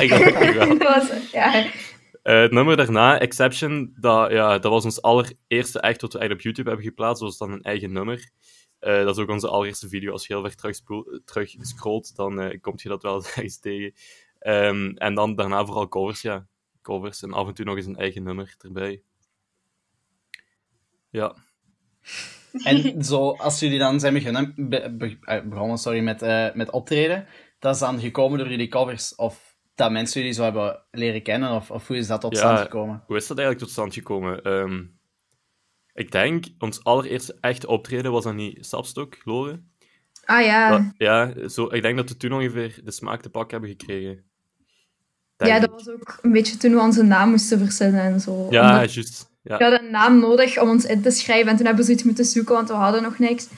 ja, 0.00 0.54
wel. 0.54 0.78
was, 0.78 1.10
ja. 1.32 1.64
Uh, 1.64 2.40
het 2.40 2.52
nummer 2.52 2.76
daarna, 2.76 3.18
Exception, 3.18 3.92
dat, 4.00 4.30
ja, 4.30 4.58
dat 4.58 4.72
was 4.72 4.84
ons 4.84 5.02
allereerste 5.02 5.80
echt 5.80 6.00
wat 6.00 6.12
we 6.12 6.18
eigenlijk 6.18 6.32
op 6.32 6.40
YouTube 6.40 6.68
hebben 6.68 6.86
geplaatst. 6.86 7.20
Dat 7.20 7.28
was 7.28 7.38
dan 7.38 7.52
een 7.52 7.62
eigen 7.62 7.92
nummer. 7.92 8.30
Uh, 8.80 9.04
dat 9.04 9.16
is 9.16 9.22
ook 9.22 9.28
onze 9.28 9.48
allereerste 9.48 9.88
video. 9.88 10.12
Als 10.12 10.26
je 10.26 10.32
heel 10.32 10.42
ver 10.42 10.56
terug, 10.56 10.80
terug 11.24 11.54
scrolt, 11.60 12.16
dan 12.16 12.42
uh, 12.42 12.60
komt 12.60 12.82
je 12.82 12.88
dat 12.88 13.02
wel 13.02 13.24
eens 13.36 13.58
tegen. 13.58 13.92
Um, 14.40 14.96
en 14.96 15.14
dan 15.14 15.34
daarna 15.34 15.64
vooral 15.64 15.88
covers, 15.88 16.22
ja. 16.22 16.46
Covers 16.82 17.22
en 17.22 17.32
af 17.32 17.48
en 17.48 17.54
toe 17.54 17.64
nog 17.64 17.76
eens 17.76 17.86
een 17.86 17.96
eigen 17.96 18.22
nummer 18.22 18.54
erbij. 18.58 19.02
Ja. 21.10 21.34
En 22.64 23.04
zo, 23.04 23.30
als 23.30 23.60
jullie 23.60 23.78
dan 23.78 24.00
zijn 24.00 24.14
begonnen, 24.14 24.54
be, 24.56 24.96
be, 24.98 25.18
begonnen 25.48 25.78
sorry, 25.78 26.00
met, 26.00 26.22
uh, 26.22 26.52
met 26.54 26.70
optreden, 26.70 27.26
dat 27.58 27.74
is 27.74 27.80
dan 27.80 28.00
gekomen 28.00 28.38
door 28.38 28.48
jullie 28.48 28.68
covers? 28.68 29.14
Of 29.14 29.56
dat 29.74 29.90
mensen 29.90 30.20
jullie 30.20 30.34
zo 30.34 30.42
hebben 30.42 30.84
leren 30.90 31.22
kennen? 31.22 31.50
Of, 31.50 31.70
of 31.70 31.86
hoe 31.86 31.96
is 31.96 32.06
dat 32.06 32.20
tot 32.20 32.36
stand 32.36 32.58
gekomen? 32.58 33.02
Hoe 33.06 33.16
is 33.16 33.26
dat 33.26 33.38
eigenlijk 33.38 33.66
tot 33.66 33.76
stand 33.76 33.94
gekomen? 33.94 34.52
Um, 34.52 34.99
ik 35.94 36.12
denk, 36.12 36.44
ons 36.58 36.84
allereerste 36.84 37.36
echte 37.40 37.66
optreden 37.66 38.12
was 38.12 38.24
dan 38.24 38.36
niet 38.36 38.66
Sapstok, 38.66 39.16
Lore. 39.24 39.60
Ah 40.24 40.44
ja. 40.44 40.70
Dat, 40.70 40.82
ja, 40.96 41.48
zo, 41.48 41.66
ik 41.66 41.82
denk 41.82 41.96
dat 41.96 42.08
we 42.08 42.16
toen 42.16 42.32
ongeveer 42.32 42.80
de 42.84 42.90
smaak 42.90 43.22
te 43.22 43.30
pak 43.30 43.50
hebben 43.50 43.68
gekregen. 43.68 44.24
Denk 45.36 45.52
ja, 45.52 45.60
dat 45.60 45.70
was 45.70 45.88
ook 45.88 46.18
een 46.22 46.32
beetje 46.32 46.56
toen 46.56 46.72
we 46.72 46.80
onze 46.80 47.02
naam 47.02 47.30
moesten 47.30 47.58
verzinnen 47.58 48.00
en 48.00 48.20
zo. 48.20 48.46
Ja, 48.50 48.84
juist. 48.84 49.28
Ja. 49.42 49.56
We 49.56 49.62
hadden 49.62 49.84
een 49.84 49.90
naam 49.90 50.20
nodig 50.20 50.60
om 50.60 50.68
ons 50.68 50.84
in 50.84 51.02
te 51.02 51.10
schrijven 51.10 51.50
en 51.50 51.56
toen 51.56 51.66
hebben 51.66 51.84
we 51.84 51.88
zoiets 51.88 52.06
moeten 52.06 52.24
zoeken, 52.24 52.54
want 52.54 52.68
we 52.68 52.74
hadden 52.74 53.02
nog 53.02 53.18
niks. 53.18 53.48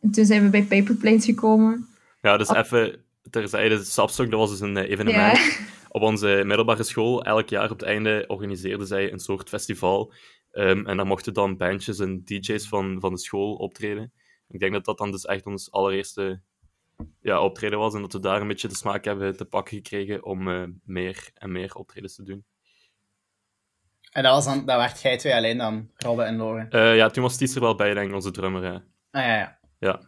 En 0.00 0.10
toen 0.10 0.24
zijn 0.24 0.42
we 0.42 0.48
bij 0.48 0.62
Paperplanes 0.62 1.24
gekomen. 1.24 1.88
Ja, 2.20 2.36
dus 2.36 2.48
Op... 2.48 2.56
even 2.56 3.04
terzijde, 3.30 3.84
Sapstok, 3.84 4.30
dat 4.30 4.38
was 4.38 4.50
dus 4.50 4.60
een 4.60 4.76
evenement. 4.76 5.36
Ja. 5.36 5.50
Op 5.88 6.02
onze 6.02 6.42
middelbare 6.46 6.82
school, 6.82 7.24
elk 7.24 7.48
jaar 7.48 7.70
op 7.70 7.78
het 7.78 7.82
einde, 7.82 8.24
organiseerden 8.26 8.86
zij 8.86 9.12
een 9.12 9.18
soort 9.18 9.48
festival 9.48 10.12
Um, 10.52 10.86
en 10.86 10.96
dan 10.96 11.06
mochten 11.06 11.34
dan 11.34 11.56
bandjes 11.56 11.98
en 11.98 12.24
DJ's 12.24 12.68
van, 12.68 13.00
van 13.00 13.12
de 13.12 13.18
school 13.18 13.54
optreden. 13.54 14.12
Ik 14.48 14.58
denk 14.58 14.72
dat 14.72 14.84
dat 14.84 14.98
dan 14.98 15.10
dus 15.10 15.24
echt 15.24 15.46
ons 15.46 15.70
allereerste 15.70 16.40
ja, 17.20 17.42
optreden 17.42 17.78
was 17.78 17.94
en 17.94 18.00
dat 18.00 18.12
we 18.12 18.20
daar 18.20 18.40
een 18.40 18.48
beetje 18.48 18.68
de 18.68 18.74
smaak 18.74 19.04
hebben 19.04 19.36
te 19.36 19.44
pakken 19.44 19.76
gekregen 19.76 20.24
om 20.24 20.48
uh, 20.48 20.62
meer 20.84 21.30
en 21.34 21.52
meer 21.52 21.74
optredens 21.74 22.14
te 22.14 22.22
doen. 22.22 22.44
En 24.10 24.22
dat, 24.22 24.32
was 24.32 24.44
dan, 24.44 24.66
dat 24.66 24.76
werd 24.76 25.02
jij 25.02 25.18
twee 25.18 25.34
alleen 25.34 25.58
dan, 25.58 25.90
Robbe 25.96 26.22
en 26.22 26.36
Lore? 26.36 26.66
Uh, 26.70 26.96
ja, 26.96 27.08
toen 27.08 27.22
was 27.22 27.36
Ties 27.36 27.54
er 27.54 27.60
wel 27.60 27.74
bij, 27.74 27.94
denk 27.94 28.08
ik, 28.08 28.14
onze 28.14 28.30
drummer. 28.30 28.62
Hè. 28.62 28.72
Ah 29.10 29.26
ja, 29.26 29.36
ja. 29.36 29.58
Ja. 29.78 30.00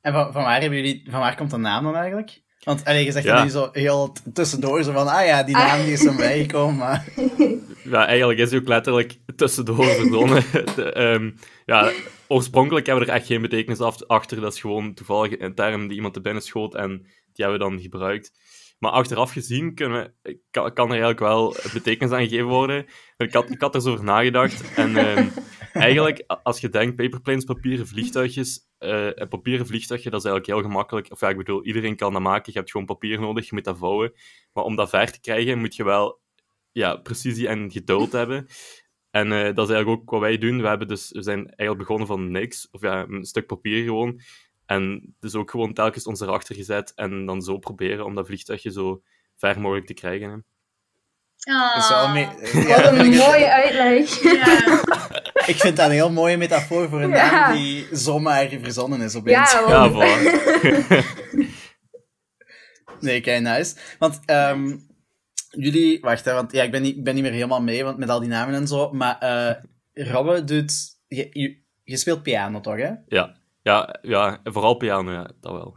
En 0.00 0.12
van, 0.12 0.32
van, 0.32 0.42
waar 0.42 0.60
hebben 0.60 0.78
jullie, 0.78 1.06
van 1.10 1.20
waar 1.20 1.36
komt 1.36 1.50
de 1.50 1.56
naam 1.56 1.84
dan 1.84 1.96
eigenlijk? 1.96 2.42
Want 2.64 2.84
allee, 2.84 3.04
je 3.04 3.12
zegt 3.12 3.26
ja. 3.26 3.42
nu 3.42 3.50
zo 3.50 3.68
heel 3.72 4.16
tussendoor, 4.32 4.82
zo 4.82 4.92
van, 4.92 5.08
ah 5.08 5.26
ja, 5.26 5.42
die 5.42 5.56
naam 5.56 5.82
die 5.82 5.92
is 5.92 6.06
erbij 6.06 6.40
gekomen, 6.42 6.76
maar... 6.76 7.04
Ja, 7.92 8.06
eigenlijk 8.06 8.38
is 8.38 8.50
hij 8.50 8.60
ook 8.60 8.68
letterlijk 8.68 9.18
tussendoor 9.36 9.84
verzonnen. 9.84 10.44
um, 11.12 11.34
ja, 11.64 11.92
oorspronkelijk 12.26 12.86
hebben 12.86 13.04
we 13.04 13.10
er 13.10 13.16
echt 13.16 13.26
geen 13.26 13.42
betekenis 13.42 13.80
achter. 14.06 14.40
Dat 14.40 14.52
is 14.52 14.60
gewoon 14.60 14.94
toevallig 14.94 15.40
een 15.40 15.54
term 15.54 15.86
die 15.86 15.96
iemand 15.96 16.14
te 16.14 16.20
binnen 16.20 16.42
schoot 16.42 16.74
en 16.74 16.98
die 17.32 17.44
hebben 17.44 17.58
we 17.58 17.64
dan 17.64 17.80
gebruikt. 17.80 18.32
Maar 18.78 18.90
achteraf 18.90 19.32
gezien 19.32 19.74
kunnen 19.74 20.14
we, 20.22 20.40
kan, 20.50 20.72
kan, 20.72 20.84
er 20.84 20.90
eigenlijk 20.90 21.20
wel 21.20 21.56
betekenis 21.72 22.12
aan 22.12 22.28
gegeven 22.28 22.46
worden. 22.46 22.86
Ik 23.16 23.32
had, 23.32 23.50
ik 23.50 23.60
had 23.60 23.74
er 23.74 23.80
zo 23.80 23.92
over 23.92 24.04
nagedacht. 24.04 24.74
En 24.74 25.18
um, 25.18 25.30
eigenlijk, 25.72 26.24
als 26.42 26.60
je 26.60 26.68
denkt, 26.68 26.96
paperplanes, 26.96 27.44
papieren 27.44 27.86
vliegtuigjes, 27.86 28.60
uh, 28.78 29.08
een 29.14 29.28
papieren 29.28 29.66
vliegtuigje, 29.66 30.10
dat 30.10 30.24
is 30.24 30.26
eigenlijk 30.26 30.58
heel 30.58 30.70
gemakkelijk. 30.70 31.10
Of 31.10 31.20
ja, 31.20 31.28
ik 31.28 31.36
bedoel, 31.36 31.64
iedereen 31.64 31.96
kan 31.96 32.12
dat 32.12 32.22
maken. 32.22 32.52
Je 32.52 32.58
hebt 32.58 32.70
gewoon 32.70 32.86
papier 32.86 33.20
nodig, 33.20 33.44
je 33.48 33.54
moet 33.54 33.64
dat 33.64 33.78
vouwen. 33.78 34.12
Maar 34.52 34.64
om 34.64 34.76
dat 34.76 34.88
ver 34.88 35.12
te 35.12 35.20
krijgen, 35.20 35.58
moet 35.58 35.76
je 35.76 35.84
wel 35.84 36.21
ja, 36.72 36.96
precisie 36.96 37.48
en 37.48 37.70
geduld 37.70 38.12
hebben. 38.12 38.46
En 39.10 39.26
uh, 39.26 39.42
dat 39.54 39.68
is 39.68 39.74
eigenlijk 39.74 39.88
ook 39.88 40.10
wat 40.10 40.20
wij 40.20 40.38
doen. 40.38 40.60
We, 40.62 40.68
hebben 40.68 40.88
dus, 40.88 41.10
we 41.10 41.22
zijn 41.22 41.38
eigenlijk 41.38 41.78
begonnen 41.78 42.06
van 42.06 42.30
niks. 42.30 42.68
Of 42.70 42.80
ja, 42.82 43.06
een 43.08 43.24
stuk 43.24 43.46
papier 43.46 43.84
gewoon. 43.84 44.20
En 44.66 45.14
dus 45.20 45.34
ook 45.34 45.50
gewoon 45.50 45.72
telkens 45.72 46.06
ons 46.06 46.20
erachter 46.20 46.54
gezet. 46.54 46.92
En 46.94 47.26
dan 47.26 47.42
zo 47.42 47.58
proberen 47.58 48.04
om 48.04 48.14
dat 48.14 48.26
vliegtuigje 48.26 48.72
zo 48.72 49.02
ver 49.36 49.60
mogelijk 49.60 49.86
te 49.86 49.94
krijgen. 49.94 50.28
Hè. 50.28 50.36
Oh. 51.52 51.88
Wat 52.68 52.92
een 52.92 53.08
mooie 53.26 53.50
uitleg. 53.50 54.22
Ja. 54.22 54.80
Ik 55.46 55.56
vind 55.56 55.76
dat 55.76 55.86
een 55.86 55.92
heel 55.92 56.10
mooie 56.12 56.36
metafoor 56.36 56.88
voor 56.88 57.02
een 57.02 57.10
Ja. 57.10 57.30
naam 57.30 57.56
die 57.56 57.86
zomaar 57.90 58.48
verzonnen 58.48 59.00
is 59.00 59.16
opeens. 59.16 59.52
Ja, 59.52 59.68
Ja, 59.68 59.90
voilà. 59.90 60.20
Nee, 63.00 63.20
kei 63.20 63.40
nice. 63.40 63.76
Want 63.98 64.20
ehm, 64.24 64.76
jullie... 65.58 66.00
Wacht, 66.00 66.24
hè, 66.24 66.32
want 66.32 66.52
ja, 66.52 66.62
ik 66.62 66.70
ben, 66.70 66.82
niet, 66.82 66.96
ik 66.96 67.04
ben 67.04 67.14
niet 67.14 67.22
meer 67.22 67.32
helemaal 67.32 67.62
mee 67.62 67.84
want 67.84 67.98
met 67.98 68.08
al 68.08 68.20
die 68.20 68.28
namen 68.28 68.54
en 68.54 68.66
zo. 68.66 68.92
Maar 68.92 69.18
eh 69.18 69.54
Robbe 69.94 70.44
doet... 70.44 70.72
Je, 71.08 71.28
je, 71.32 71.56
je 71.84 71.96
speelt 71.96 72.22
piano, 72.22 72.60
toch, 72.60 72.76
hè? 72.76 72.90
ja. 73.06 73.40
Ja, 73.62 73.98
ja, 74.02 74.40
vooral 74.44 74.74
piano, 74.74 75.12
ja, 75.12 75.30
dat 75.40 75.52
wel. 75.52 75.76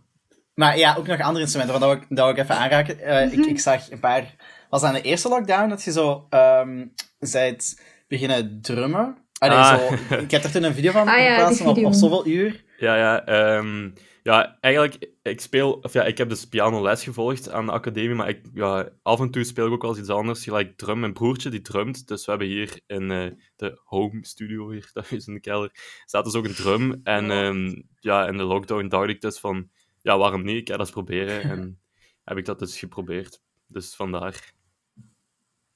Maar 0.54 0.78
ja, 0.78 0.96
ook 0.98 1.08
nog 1.08 1.20
andere 1.22 1.40
instrumenten, 1.44 1.80
want 1.80 1.92
dat 1.92 1.94
wil 2.00 2.10
ik, 2.10 2.18
dat 2.18 2.26
wil 2.26 2.36
ik 2.36 2.42
even 2.42 2.62
aanraken. 2.64 3.00
Eh, 3.00 3.34
ik, 3.34 3.46
ik 3.46 3.60
zag 3.60 3.92
een 3.92 4.00
paar... 4.00 4.36
Was 4.70 4.84
aan 4.84 4.94
de 4.94 5.02
eerste 5.02 5.30
lockdown 5.30 5.70
dat 5.70 5.84
je 5.84 5.92
zo... 5.92 6.26
ehm 6.30 6.86
zijt 7.20 7.82
beginnen 8.08 8.62
drummen? 8.62 9.18
Allee, 9.38 9.58
Ah. 9.58 9.78
zo, 10.10 10.16
ik 10.16 10.32
heb 10.32 10.44
er 10.44 10.52
toen 10.52 10.64
een 10.64 10.74
video 10.74 10.92
van 10.92 11.08
Ah 11.08 11.20
ja, 11.20 11.34
geplaatst 11.34 11.58
die 11.58 11.68
op, 11.68 11.74
video. 11.74 11.90
op 11.90 11.96
zoveel 11.96 12.28
uur. 12.28 12.64
Ja, 12.78 12.96
ja, 12.96 13.26
ehm, 13.26 13.90
ja, 14.24 14.58
eigenlijk, 14.62 15.10
ik 15.32 15.42
speel, 15.42 15.74
of 15.74 15.94
ja, 15.94 16.04
ik 16.04 16.18
heb 16.18 16.30
dus 16.30 16.46
pianoles 16.46 17.04
gevolgd 17.04 17.50
aan 17.50 17.66
de 17.66 17.72
academie, 17.72 18.16
maar 18.16 18.30
ik, 18.30 18.46
ja, 18.54 18.90
af 19.02 19.20
en 19.20 19.32
toe 19.32 19.44
speel 19.44 19.66
ik 19.66 19.72
ook 19.72 19.82
wel 19.82 19.92
eens 19.92 20.00
iets 20.00 20.10
anders, 20.10 20.44
gelijk 20.44 20.78
drum. 20.78 21.00
Mijn 21.00 21.14
broertje, 21.14 21.50
die 21.50 21.62
drumt, 21.62 22.08
dus 22.08 22.26
we 22.26 22.32
hebben 22.32 22.48
hier 22.48 22.80
in 22.88 23.12
eh, 23.12 23.32
de 23.56 23.82
home 23.84 24.26
studio, 24.26 24.70
hier, 24.70 24.90
dat 24.94 25.12
is 25.12 25.28
in 25.28 25.34
de 25.34 25.40
kelder, 25.40 25.72
staat 26.06 26.24
dus 26.24 26.36
ook 26.36 26.46
een 26.46 26.54
drum. 26.54 27.02
En 27.04 27.32
ehm, 27.32 27.82
ja, 28.00 28.28
in 28.28 28.38
de 28.38 28.44
lockdown 28.44 28.88
dacht 28.88 29.10
ik 29.10 29.22
dus 29.22 29.40
van, 29.40 29.70
ja, 30.02 30.18
waarom 30.18 30.44
niet, 30.44 30.58
ik 30.58 30.68
ga 30.68 30.78
dat 30.78 30.86
eens 30.86 30.96
proberen. 30.96 31.42
En 31.42 31.82
heb 32.26 32.38
ik 32.38 32.46
dat 32.46 32.60
dus 32.60 32.80
geprobeerd. 32.80 33.42
Dus 33.68 33.96
vandaar. 33.96 34.54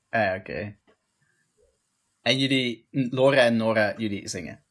Ah, 0.10 0.22
ja, 0.22 0.36
oké. 0.36 0.78
En 2.22 2.40
jullie, 2.40 2.88
Laura 2.92 3.42
en 3.42 3.56
Nora, 3.56 3.94
jullie 3.98 4.28
zingen. 4.28 4.64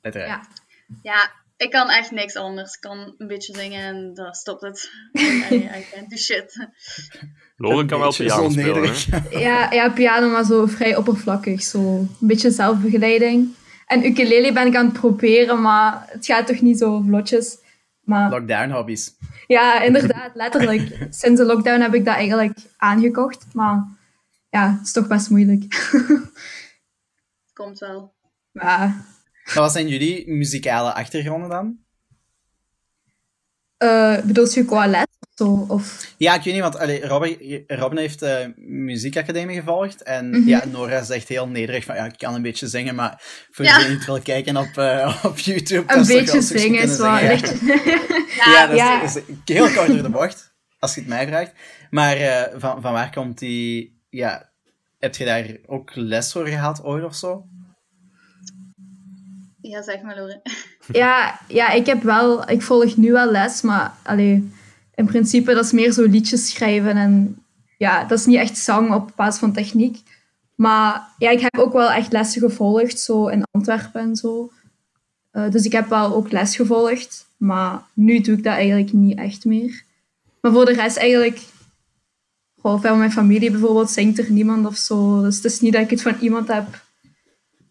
Uiteraard. 0.00 0.62
Ja. 1.02 1.02
Ja, 1.02 1.45
ik 1.56 1.70
kan 1.70 1.88
echt 1.88 2.10
niks 2.10 2.36
anders. 2.36 2.74
Ik 2.74 2.80
kan 2.80 3.14
een 3.18 3.26
beetje 3.26 3.54
zingen 3.54 3.82
en 3.82 4.14
dan 4.14 4.34
stopt 4.34 4.60
het. 4.60 4.90
I, 5.50 5.54
I 5.54 5.86
can't 5.92 6.10
do 6.10 6.16
shit. 6.16 6.68
Loren 7.56 7.86
kan 7.86 8.00
wel 8.00 8.14
piano 8.14 8.50
spelen. 8.50 8.94
Ja, 9.46 9.72
ja, 9.72 9.90
piano, 9.90 10.30
maar 10.30 10.44
zo 10.44 10.66
vrij 10.66 10.96
oppervlakkig. 10.96 11.62
Zo 11.62 11.98
een 11.98 12.16
beetje 12.18 12.50
zelfbegeleiding. 12.50 13.54
En 13.86 14.06
ukulele 14.06 14.52
ben 14.52 14.66
ik 14.66 14.76
aan 14.76 14.84
het 14.84 15.00
proberen, 15.00 15.60
maar 15.60 16.06
het 16.08 16.26
gaat 16.26 16.46
toch 16.46 16.60
niet 16.60 16.78
zo 16.78 17.00
vlotjes. 17.00 17.58
Maar 18.00 18.30
Lockdown 18.30 18.70
hobby's. 18.70 19.16
ja, 19.46 19.82
inderdaad, 19.82 20.34
letterlijk. 20.34 20.96
Sinds 21.10 21.40
de 21.40 21.46
lockdown 21.46 21.80
heb 21.80 21.94
ik 21.94 22.04
dat 22.04 22.14
eigenlijk 22.14 22.58
aangekocht. 22.76 23.46
Maar 23.52 23.84
ja, 24.50 24.70
het 24.70 24.86
is 24.86 24.92
toch 24.92 25.06
best 25.06 25.30
moeilijk. 25.30 25.90
Komt 27.52 27.78
wel. 27.78 28.14
ja, 28.52 29.04
Maar 29.46 29.54
wat 29.62 29.72
zijn 29.72 29.88
jullie 29.88 30.28
muzikale 30.30 30.92
achtergronden 30.94 31.48
dan? 31.50 31.84
eh 33.76 34.20
bedoelt 34.24 34.54
je 34.54 34.64
qua 34.64 34.86
les 34.86 35.02
of 35.20 35.28
zo? 35.34 35.64
Of... 35.68 36.14
Ja, 36.16 36.34
ik 36.34 36.42
weet 36.42 36.52
niet, 36.54 36.62
want 36.62 36.78
allee, 36.78 37.06
Robin, 37.06 37.64
Robin 37.66 37.98
heeft 37.98 38.22
eh 38.22 38.46
muziekacademie 38.56 39.56
gevolgd. 39.56 40.02
En 40.02 40.28
Mhm. 40.30 40.48
ja, 40.48 40.64
Nora 40.66 41.02
zegt 41.02 41.28
heel 41.28 41.48
nederig 41.48 41.84
van, 41.84 41.94
ja, 41.94 42.04
ik 42.04 42.18
kan 42.18 42.34
een 42.34 42.42
beetje 42.42 42.68
zingen, 42.68 42.94
maar 42.94 43.22
voor 43.50 43.64
Ja. 43.64 43.78
wie 43.78 43.88
niet 43.88 44.04
wil 44.04 44.20
kijken 44.20 44.56
op, 44.56 44.76
eh, 44.78 45.20
op 45.30 45.38
YouTube... 45.38 45.94
Een 45.94 46.06
beetje 46.06 46.40
zingen 46.42 46.82
is 46.82 46.96
wel 46.96 47.16
echt... 47.16 47.60
Ja, 48.36 48.52
Ja, 48.52 48.66
dat 48.66 48.70
is, 48.70 48.76
Ja. 48.76 49.02
is 49.02 49.18
heel 49.44 49.70
kort 49.72 49.86
door 49.86 50.02
de 50.02 50.10
bocht, 50.10 50.54
als 50.78 50.94
je 50.94 51.00
het 51.00 51.08
mij 51.08 51.26
vraagt. 51.26 51.52
Maar 51.90 52.16
van, 52.56 52.82
van 52.82 52.92
waar 52.92 53.10
komt 53.10 53.38
die... 53.38 54.00
Ja, 54.10 54.50
heb 54.98 55.14
je 55.16 55.24
daar 55.24 55.56
ook 55.66 55.90
les 55.94 56.32
voor 56.32 56.46
gehad 56.46 56.82
ooit 56.84 57.04
of 57.04 57.14
zo? 57.14 57.46
Ja 59.68 59.82
zeg 59.82 60.02
maar, 60.02 60.16
Lore. 60.16 60.40
Ja, 60.92 61.40
ja, 61.48 61.70
ik 61.70 61.86
heb 61.86 62.02
wel... 62.02 62.50
Ik 62.50 62.62
volg 62.62 62.96
nu 62.96 63.12
wel 63.12 63.30
les, 63.30 63.62
maar 63.62 63.94
allee, 64.02 64.50
in 64.94 65.06
principe 65.06 65.54
dat 65.54 65.64
is 65.64 65.72
meer 65.72 65.92
zo 65.92 66.02
liedjes 66.02 66.50
schrijven. 66.50 66.96
En 66.96 67.42
ja, 67.78 68.04
dat 68.04 68.18
is 68.18 68.26
niet 68.26 68.38
echt 68.38 68.58
zang 68.58 68.94
op 68.94 69.12
basis 69.16 69.40
van 69.40 69.52
techniek. 69.52 69.98
Maar 70.54 71.08
ja, 71.18 71.30
ik 71.30 71.40
heb 71.40 71.58
ook 71.58 71.72
wel 71.72 71.90
echt 71.90 72.12
lessen 72.12 72.40
gevolgd, 72.40 73.00
zo 73.00 73.26
in 73.26 73.42
Antwerpen 73.50 74.00
en 74.00 74.16
zo. 74.16 74.50
Eh, 75.30 75.50
dus 75.50 75.64
ik 75.64 75.72
heb 75.72 75.88
wel 75.88 76.14
ook 76.14 76.30
les 76.30 76.56
gevolgd. 76.56 77.26
Maar 77.36 77.82
nu 77.92 78.20
doe 78.20 78.36
ik 78.36 78.44
dat 78.44 78.54
eigenlijk 78.54 78.92
niet 78.92 79.18
echt 79.18 79.44
meer. 79.44 79.82
Maar 80.40 80.52
voor 80.52 80.64
de 80.64 80.72
rest 80.72 80.96
eigenlijk... 80.96 81.40
Gewoon 82.60 82.80
van 82.80 82.98
mijn 82.98 83.12
familie 83.12 83.50
bijvoorbeeld 83.50 83.90
zingt 83.90 84.18
er 84.18 84.30
niemand 84.30 84.66
of 84.66 84.76
zo. 84.76 85.22
Dus 85.22 85.36
het 85.36 85.44
is 85.44 85.60
niet 85.60 85.72
dat 85.72 85.82
ik 85.82 85.90
het 85.90 86.02
van 86.02 86.16
iemand 86.20 86.48
heb 86.48 86.85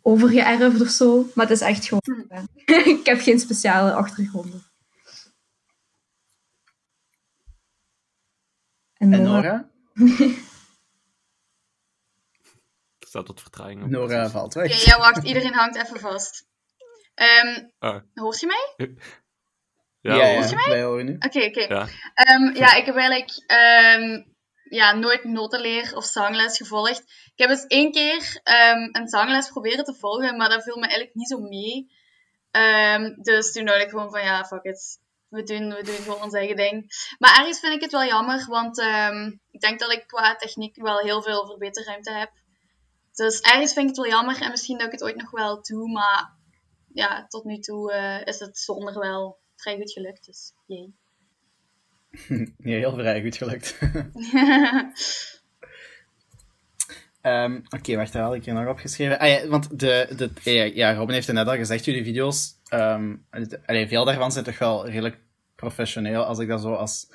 overgeërfd 0.05 0.81
of 0.81 0.88
zo. 0.89 1.25
Maar 1.35 1.47
het 1.47 1.55
is 1.62 1.62
echt 1.67 1.85
gewoon... 1.88 2.25
ja. 2.29 2.43
ik 3.00 3.05
heb 3.05 3.19
geen 3.21 3.39
speciale 3.39 3.93
achtergronden. 3.93 4.63
En, 8.97 9.13
En 9.13 9.21
Nora? 9.21 9.69
Er 9.93 10.35
staat 13.07 13.27
wat 13.27 13.41
vertraging 13.41 13.83
op. 13.83 13.89
Nora 13.89 14.29
valt 14.29 14.55
Oké, 14.55 14.67
weg. 14.67 14.83
ja, 14.85 14.97
wacht. 14.97 15.24
Iedereen 15.24 15.53
hangt 15.53 15.75
even 15.75 16.00
vast. 16.00 16.45
Ehm, 17.13 17.65
Ah. 17.79 18.01
hoort 18.13 18.39
je 18.39 18.45
mij? 18.47 18.88
Ja, 20.00 20.15
ja, 20.15 20.33
hoor. 20.33 20.43
ja, 20.59 20.69
wij 20.69 20.83
horen 20.83 21.05
nu. 21.05 21.15
Oké, 21.19 21.43
oké. 21.45 21.62
Ja. 21.62 21.88
Ehm, 22.13 22.55
ja, 22.55 22.75
ik 22.75 22.85
heb 22.85 22.95
eigenlijk 22.95 23.43
ehm, 23.47 24.24
ja, 24.69 24.93
nooit 24.93 25.24
notenleer 25.24 25.95
of 25.95 26.05
zangles 26.05 26.57
gevolgd. 26.57 27.00
Ik 27.00 27.34
heb 27.36 27.50
eens 27.50 27.67
één 27.67 27.91
keer 27.91 28.39
ehm, 28.43 28.89
een 28.91 29.07
zangles 29.07 29.50
proberen 29.50 29.86
te 29.86 29.93
volgen, 29.93 30.38
maar 30.38 30.50
dat 30.50 30.63
viel 30.63 30.75
me 30.75 30.81
eigenlijk 30.81 31.15
niet 31.15 31.27
zo 31.27 31.39
mee. 31.39 31.91
Ehm, 32.51 33.13
dus 33.22 33.51
toen 33.51 33.65
dacht 33.65 33.81
ik 33.81 33.89
gewoon 33.89 34.10
van 34.10 34.24
ja, 34.24 34.45
fuck 34.45 34.63
it. 34.63 35.00
We 35.29 35.43
doen, 35.43 35.74
we 35.74 35.84
doen 35.84 35.95
gewoon 35.95 36.22
ons 36.22 36.34
eigen 36.34 36.55
ding. 36.55 36.86
Maar 37.19 37.38
ergens 37.38 37.60
vind 37.60 37.74
ik 37.74 37.81
het 37.81 37.91
wel 37.91 38.05
jammer, 38.05 38.45
want 38.48 38.79
ehm, 38.79 39.31
ik 39.51 39.60
denk 39.60 39.79
dat 39.79 39.91
ik 39.91 40.07
qua 40.07 40.36
techniek 40.36 40.75
wel 40.75 41.00
heel 41.00 41.22
veel 41.22 41.45
verbeterruimte 41.45 42.12
heb. 42.12 42.31
Dus 43.13 43.39
ergens 43.39 43.74
vind 43.74 43.89
ik 43.89 43.95
het 43.95 44.05
wel 44.05 44.15
jammer 44.15 44.41
en 44.41 44.50
misschien 44.50 44.77
dat 44.77 44.86
ik 44.86 44.91
het 44.91 45.03
ooit 45.03 45.15
nog 45.15 45.31
wel 45.31 45.62
doe, 45.62 45.91
maar 45.91 46.34
ja, 46.93 47.25
tot 47.27 47.43
nu 47.43 47.60
toe 47.60 47.91
eh, 47.91 48.25
is 48.25 48.39
het 48.39 48.57
zonder 48.57 49.00
wel 49.00 49.38
vrij 49.55 49.75
goed 49.75 49.91
gelukt. 49.91 50.25
Dus 50.25 50.53
jee. 50.65 50.95
Ja, 52.57 52.77
heel 52.77 52.93
vrij 52.93 53.22
goed 53.22 53.36
gelukt. 53.38 53.77
Ehm, 57.22 57.60
Oké, 57.69 57.95
wacht, 57.95 58.13
daar 58.13 58.24
had 58.24 58.34
ik 58.34 58.45
hier 58.45 58.53
nog 58.53 58.67
opgeschreven. 58.67 59.19
Ah, 59.19 59.27
ja, 59.29 59.48
want 59.48 59.79
de, 59.79 60.07
de, 60.43 60.72
ja, 60.75 60.93
Robin 60.93 61.13
heeft 61.13 61.27
het 61.27 61.36
net 61.36 61.48
al 61.48 61.55
gezegd, 61.55 61.86
jullie 61.86 62.03
video's, 62.03 62.53
ehm, 62.67 63.15
het- 63.29 63.60
allee, 63.67 63.88
veel 63.88 64.05
daarvan 64.05 64.31
zijn 64.31 64.43
toch 64.45 64.57
wel 64.60 64.86
redelijk 64.88 65.17
professioneel, 65.55 66.24
als 66.24 66.39
ik 66.39 66.48
dat 66.48 66.62
zo 66.62 66.74
als 66.74 67.12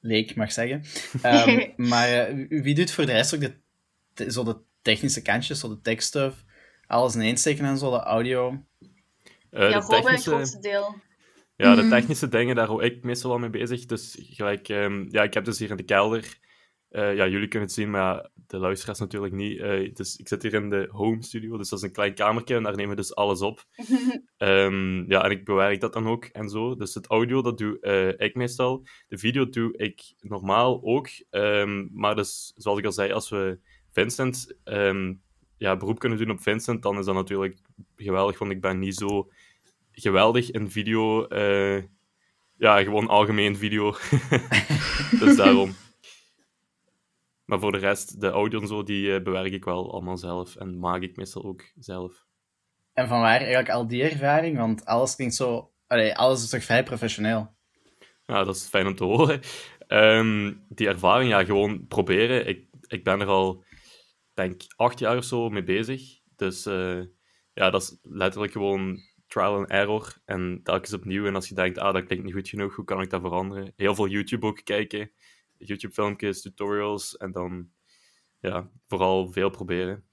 leek 0.00 0.34
mag 0.34 0.52
zeggen. 0.52 0.82
Ehm, 1.22 1.70
maar 1.90 2.08
eh, 2.08 2.46
wie 2.62 2.74
doet 2.74 2.90
voor 2.90 3.06
de 3.06 3.12
rest 3.12 3.34
ook 3.34 3.40
de, 3.40 3.54
de- 4.14 4.32
zo 4.32 4.44
de 4.44 4.56
technische 4.82 5.22
kantjes, 5.22 5.60
zo 5.60 5.68
de 5.68 5.80
tekststuff, 5.80 6.44
alles 6.86 7.14
ineensteken 7.14 7.64
en 7.64 7.78
zo, 7.78 7.90
de 7.90 7.96
audio? 8.02 8.48
Eh, 8.50 8.58
ja, 9.50 9.68
de 9.68 9.74
Robin 9.74 9.76
het 9.96 10.02
technische... 10.04 10.30
grootste 10.30 10.58
deel. 10.60 10.94
Ja, 11.56 11.74
de 11.74 11.80
Mhm. 11.80 11.90
technische 11.90 12.28
dingen, 12.28 12.54
daar 12.56 12.66
hou 12.66 12.84
ik 12.84 13.04
meestal 13.04 13.30
wel 13.30 13.38
mee 13.38 13.50
bezig. 13.50 13.84
Dus 13.86 14.16
gelijk, 14.20 14.68
ehm, 14.68 15.04
ja, 15.08 15.22
ik 15.22 15.34
heb 15.34 15.44
dus 15.44 15.58
hier 15.58 15.70
in 15.70 15.76
de 15.76 15.82
kelder, 15.82 16.38
eh, 16.88 17.14
ja, 17.16 17.28
jullie 17.28 17.48
kunnen 17.48 17.68
het 17.68 17.76
zien, 17.76 17.90
maar 17.90 18.28
de 18.46 18.58
luisteraars 18.58 18.98
natuurlijk 18.98 19.32
niet. 19.34 19.60
Eh, 19.60 19.94
dus 19.94 20.16
ik 20.16 20.28
zit 20.28 20.42
hier 20.42 20.54
in 20.54 20.70
de 20.70 20.88
home 20.90 21.22
studio, 21.22 21.56
dus 21.56 21.68
dat 21.68 21.78
is 21.78 21.84
een 21.84 21.92
klein 21.92 22.14
kamertje 22.14 22.56
en 22.56 22.62
daar 22.62 22.76
nemen 22.76 22.90
we 22.90 22.96
dus 22.96 23.14
alles 23.14 23.40
op. 23.40 23.64
Ehm, 24.36 25.10
ja, 25.10 25.24
en 25.24 25.30
ik 25.30 25.44
bewerk 25.44 25.80
dat 25.80 25.92
dan 25.92 26.06
ook 26.06 26.24
en 26.24 26.48
zo. 26.48 26.74
Dus 26.74 26.94
het 26.94 27.06
audio, 27.06 27.42
dat 27.42 27.58
doe 27.58 27.80
eh, 27.80 28.26
ik 28.26 28.34
meestal. 28.34 28.86
De 29.08 29.18
video 29.18 29.48
doe 29.48 29.76
ik 29.76 30.02
normaal 30.20 30.80
ook. 30.82 31.08
Ehm, 31.30 31.86
maar 31.92 32.16
dus, 32.16 32.52
zoals 32.56 32.78
ik 32.78 32.84
al 32.84 32.92
zei, 32.92 33.12
als 33.12 33.28
we 33.30 33.58
Vincent 33.92 34.58
ja, 35.56 35.76
beroep 35.76 35.98
kunnen 35.98 36.18
doen 36.18 36.30
op 36.30 36.40
Vincent, 36.40 36.82
dan 36.82 36.98
is 36.98 37.04
dat 37.04 37.14
natuurlijk 37.14 37.58
geweldig, 37.96 38.38
want 38.38 38.50
ik 38.50 38.60
ben 38.60 38.78
niet 38.78 38.94
zo 38.94 39.30
geweldig 39.94 40.50
in 40.50 40.70
video. 40.70 41.26
eh, 41.26 41.82
ja, 42.56 42.82
gewoon 42.82 43.08
algemeen 43.08 43.56
video. 43.56 43.90
dus 45.20 45.36
daarom. 45.36 45.74
Maar 47.44 47.58
voor 47.58 47.72
de 47.72 47.78
rest, 47.78 48.20
de 48.20 48.28
audio 48.28 48.60
en 48.60 48.66
zo, 48.66 48.82
die 48.82 49.14
eh, 49.14 49.22
bewerk 49.22 49.52
ik 49.52 49.64
wel 49.64 49.92
allemaal 49.92 50.16
zelf. 50.16 50.56
En 50.56 50.78
maak 50.78 51.02
ik 51.02 51.16
meestal 51.16 51.44
ook 51.44 51.64
zelf. 51.78 52.26
En 52.92 53.08
van 53.08 53.20
waar 53.20 53.38
eigenlijk 53.38 53.70
al 53.70 53.86
die 53.86 54.02
ervaring? 54.02 54.58
Want 54.58 54.84
alles 54.84 55.14
klinkt 55.14 55.34
zo... 55.34 55.72
Allee, 55.86 56.16
alles 56.16 56.42
is 56.42 56.50
toch 56.50 56.64
vrij 56.64 56.82
professioneel? 56.82 57.54
Ja, 58.26 58.44
dat 58.44 58.56
is 58.56 58.66
fijn 58.66 58.86
om 58.86 58.94
te 58.94 59.04
horen. 59.04 59.40
Ehm, 59.86 60.52
die 60.68 60.88
ervaring, 60.88 61.30
ja, 61.30 61.44
gewoon 61.44 61.86
proberen. 61.86 62.46
Ik, 62.46 62.66
ik 62.86 63.04
ben 63.04 63.20
er 63.20 63.26
al, 63.26 63.64
denk 64.34 64.62
acht 64.76 64.98
jaar 64.98 65.16
of 65.16 65.24
zo 65.24 65.48
mee 65.48 65.64
bezig. 65.64 66.18
Dus 66.36 66.66
eh, 66.66 67.00
ja, 67.52 67.70
dat 67.70 67.82
is 67.82 67.98
letterlijk 68.02 68.52
gewoon 68.52 68.98
trial 69.34 69.56
and 69.56 69.68
error. 69.70 70.16
En 70.24 70.60
telkens 70.62 70.92
opnieuw. 70.92 71.26
En 71.26 71.34
als 71.34 71.48
je 71.48 71.54
denkt, 71.54 71.78
ah, 71.78 71.94
dat 71.94 72.04
klinkt 72.04 72.24
niet 72.24 72.34
goed 72.34 72.48
genoeg, 72.48 72.74
hoe 72.74 72.84
kan 72.84 73.00
ik 73.00 73.10
dat 73.10 73.20
veranderen? 73.20 73.72
Heel 73.76 73.94
veel 73.94 74.08
YouTube 74.08 74.46
ook 74.46 74.60
kijken. 74.64 75.10
YouTube-filmpjes, 75.58 76.42
tutorials. 76.42 77.16
En 77.16 77.32
dan, 77.32 77.68
ja, 78.40 78.68
vooral 78.88 79.32
veel 79.32 79.50
proberen. 79.50 80.04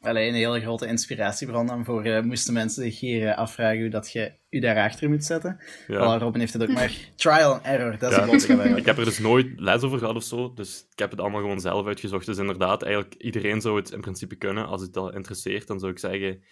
allee, 0.00 0.28
een 0.28 0.34
hele 0.34 0.60
grote 0.60 0.86
inspiratiebron 0.86 1.66
dan 1.66 1.84
voor 1.84 2.04
eh, 2.04 2.22
moesten 2.22 2.52
mensen 2.54 2.82
zich 2.82 3.00
hier 3.00 3.28
eh, 3.28 3.36
afvragen 3.36 3.80
hoe 3.80 3.88
dat 3.88 4.12
je 4.12 4.32
u 4.50 4.58
daarachter 4.60 5.08
moet 5.08 5.24
zetten. 5.24 5.60
Ja. 5.86 6.18
Robin 6.18 6.40
heeft 6.40 6.52
het 6.52 6.62
ook 6.62 6.68
maar 6.68 6.96
trial 7.16 7.52
and 7.52 7.64
error, 7.64 7.98
dat 7.98 8.10
is 8.10 8.16
Ja. 8.16 8.26
boodschap 8.26 8.50
eigenlijk. 8.58 8.78
Ik 8.80 8.86
heb 8.86 8.98
er 8.98 9.04
dus 9.04 9.18
nooit 9.18 9.60
les 9.60 9.82
over 9.82 9.98
gehad 9.98 10.14
of 10.14 10.22
zo, 10.22 10.52
dus 10.54 10.86
ik 10.92 10.98
heb 10.98 11.10
het 11.10 11.20
allemaal 11.20 11.40
gewoon 11.40 11.60
zelf 11.60 11.86
uitgezocht. 11.86 12.26
Dus 12.26 12.38
inderdaad, 12.38 12.82
eigenlijk 12.82 13.14
iedereen 13.14 13.60
zou 13.60 13.76
het 13.76 13.90
in 13.90 14.00
principe 14.00 14.36
kunnen. 14.36 14.66
Als 14.66 14.80
het 14.80 14.92
dat 14.92 15.14
interesseert, 15.14 15.66
dan 15.66 15.78
zou 15.78 15.92
ik 15.92 15.98
zeggen, 15.98 16.42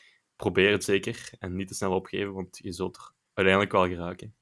probeer 0.42 0.72
het 0.72 0.84
zeker 0.84 1.30
en 1.38 1.56
niet 1.56 1.68
te 1.68 1.74
snel 1.74 1.92
opgeven, 1.92 2.32
want 2.32 2.58
je 2.62 2.72
zult 2.72 2.96
er 2.96 3.12
uiteindelijk 3.34 3.74
wel 3.74 3.88
geraken. 3.88 4.34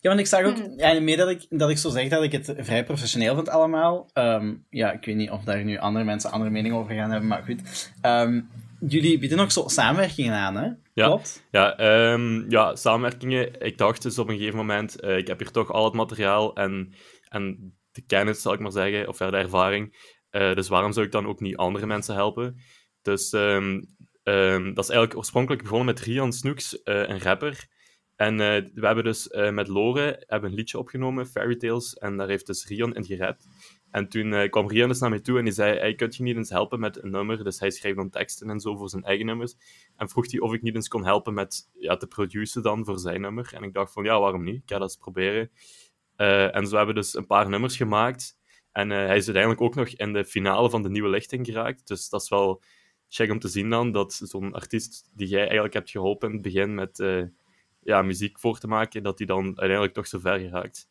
Ja, 0.00 0.08
want 0.08 0.20
ik 0.20 0.26
zag 0.26 0.44
ook, 0.44 0.56
Hmm. 0.56 0.78
ja, 0.78 1.00
meer 1.00 1.16
dat 1.16 1.28
ik, 1.28 1.46
dat 1.48 1.70
ik 1.70 1.78
zo 1.78 1.90
zeg 1.90 2.08
dat 2.08 2.22
ik 2.22 2.32
het 2.32 2.54
vrij 2.58 2.84
professioneel 2.84 3.34
vind 3.34 3.48
allemaal. 3.48 4.10
Ehm, 4.12 4.54
ja, 4.70 4.92
ik 4.92 5.04
weet 5.04 5.16
niet 5.16 5.30
of 5.30 5.44
daar 5.44 5.64
nu 5.64 5.78
andere 5.78 6.04
mensen 6.04 6.30
andere 6.30 6.50
mening 6.50 6.74
over 6.74 6.94
gaan 6.94 7.10
hebben, 7.10 7.28
maar 7.28 7.42
goed. 7.42 7.92
Ehm, 8.00 8.40
jullie 8.80 9.18
bieden 9.18 9.38
ook 9.38 9.50
zo 9.50 9.68
samenwerkingen 9.68 10.34
aan, 10.34 10.56
hè? 10.56 10.68
Ja. 10.94 11.06
Klopt? 11.06 11.46
Ja, 11.50 11.76
ehm, 11.76 12.50
ja, 12.50 12.76
samenwerkingen. 12.76 13.60
Ik 13.60 13.78
dacht 13.78 14.02
dus 14.02 14.18
op 14.18 14.28
een 14.28 14.36
gegeven 14.36 14.56
moment, 14.56 15.00
eh, 15.00 15.16
ik 15.16 15.26
heb 15.26 15.38
hier 15.38 15.50
toch 15.50 15.72
al 15.72 15.84
het 15.84 15.94
materiaal 15.94 16.54
en, 16.54 16.94
en 17.28 17.74
de 17.92 18.02
kennis, 18.06 18.42
zal 18.42 18.52
ik 18.52 18.60
maar 18.60 18.72
zeggen, 18.72 19.08
of 19.08 19.18
ja, 19.18 19.30
de 19.30 19.36
ervaring. 19.36 20.14
Eh, 20.30 20.54
dus 20.54 20.68
waarom 20.68 20.92
zou 20.92 21.06
ik 21.06 21.12
dan 21.12 21.26
ook 21.26 21.40
niet 21.40 21.56
andere 21.56 21.86
mensen 21.86 22.14
helpen? 22.14 22.56
Dus 23.02 23.32
ehm, 23.32 23.80
ehm, 24.34 24.64
dat 24.74 24.84
is 24.84 24.90
eigenlijk 24.90 25.16
oorspronkelijk 25.16 25.62
begonnen 25.62 25.86
met 25.86 26.00
Rian 26.00 26.32
Snoeks, 26.32 26.82
eh, 26.82 27.08
een 27.08 27.20
rapper. 27.20 27.66
En 28.16 28.40
eh, 28.40 28.62
we 28.74 28.86
hebben 28.86 29.04
dus 29.04 29.28
eh, 29.28 29.50
met 29.50 29.68
Lore 29.68 30.24
hebben 30.26 30.50
een 30.50 30.56
liedje 30.56 30.78
opgenomen, 30.78 31.26
Fairy 31.26 31.56
Tales, 31.56 31.94
en 31.94 32.16
daar 32.16 32.28
heeft 32.28 32.46
dus 32.46 32.66
Rian 32.66 32.94
in 32.94 33.04
gerapt. 33.04 33.46
En 33.90 34.08
toen 34.08 34.50
kwam 34.50 34.68
Rian 34.68 34.88
dus 34.88 34.98
naar 34.98 35.10
mij 35.10 35.20
toe 35.20 35.38
en 35.38 35.44
die 35.44 35.52
zei, 35.52 35.78
hey, 35.78 35.94
kunt 35.94 36.16
je 36.16 36.22
niet 36.22 36.36
eens 36.36 36.50
helpen 36.50 36.80
met 36.80 37.02
een 37.02 37.10
nummer? 37.10 37.44
Dus 37.44 37.60
hij 37.60 37.70
schreef 37.70 37.94
dan 37.94 38.10
teksten 38.10 38.50
en 38.50 38.60
zo 38.60 38.76
voor 38.76 38.88
zijn 38.88 39.04
eigen 39.04 39.26
nummers. 39.26 39.54
En 39.96 40.08
vroeg 40.08 40.30
hij 40.30 40.40
of 40.40 40.52
ik 40.52 40.62
niet 40.62 40.74
eens 40.74 40.88
kon 40.88 41.04
helpen 41.04 41.34
met 41.34 41.70
ja, 41.78 41.96
te 41.96 42.06
produceren 42.06 42.62
dan 42.62 42.84
voor 42.84 42.98
zijn 42.98 43.20
nummer. 43.20 43.50
En 43.54 43.62
ik 43.62 43.72
dacht 43.72 43.92
van, 43.92 44.04
ja, 44.04 44.20
waarom 44.20 44.44
niet? 44.44 44.62
Ik 44.62 44.62
ga 44.70 44.78
dat 44.78 44.88
eens 44.88 44.96
proberen. 44.98 45.50
En 46.52 46.66
zo 46.66 46.76
hebben 46.76 46.94
we 46.94 47.00
dus 47.00 47.14
een 47.14 47.26
paar 47.26 47.48
nummers 47.48 47.76
gemaakt. 47.76 48.36
En 48.72 48.90
hij 48.90 49.16
is 49.16 49.24
uiteindelijk 49.24 49.60
ook 49.60 49.74
nog 49.74 49.88
in 49.88 50.12
de 50.12 50.24
finale 50.24 50.70
van 50.70 50.82
de 50.82 50.90
Nieuwe 50.90 51.08
Lichting 51.08 51.46
geraakt. 51.46 51.86
Dus 51.88 52.08
dat 52.08 52.22
is 52.22 52.28
wel 52.28 52.62
check 53.08 53.30
om 53.30 53.38
te 53.38 53.48
zien 53.48 53.70
dan, 53.70 53.92
dat 53.92 54.20
zo'n 54.22 54.52
artiest 54.52 55.10
die 55.14 55.28
jij 55.28 55.44
eigenlijk 55.44 55.74
hebt 55.74 55.90
geholpen 55.90 56.28
in 56.28 56.34
het 56.34 56.42
begin 56.42 56.74
met 56.74 57.00
eh, 57.00 57.22
ja, 57.80 58.02
muziek 58.02 58.38
voor 58.38 58.58
te 58.58 58.66
maken, 58.66 59.02
dat 59.02 59.18
die 59.18 59.26
dan 59.26 59.44
uiteindelijk 59.44 59.94
toch 59.94 60.06
zo 60.06 60.18
ver 60.18 60.38
geraakt. 60.38 60.88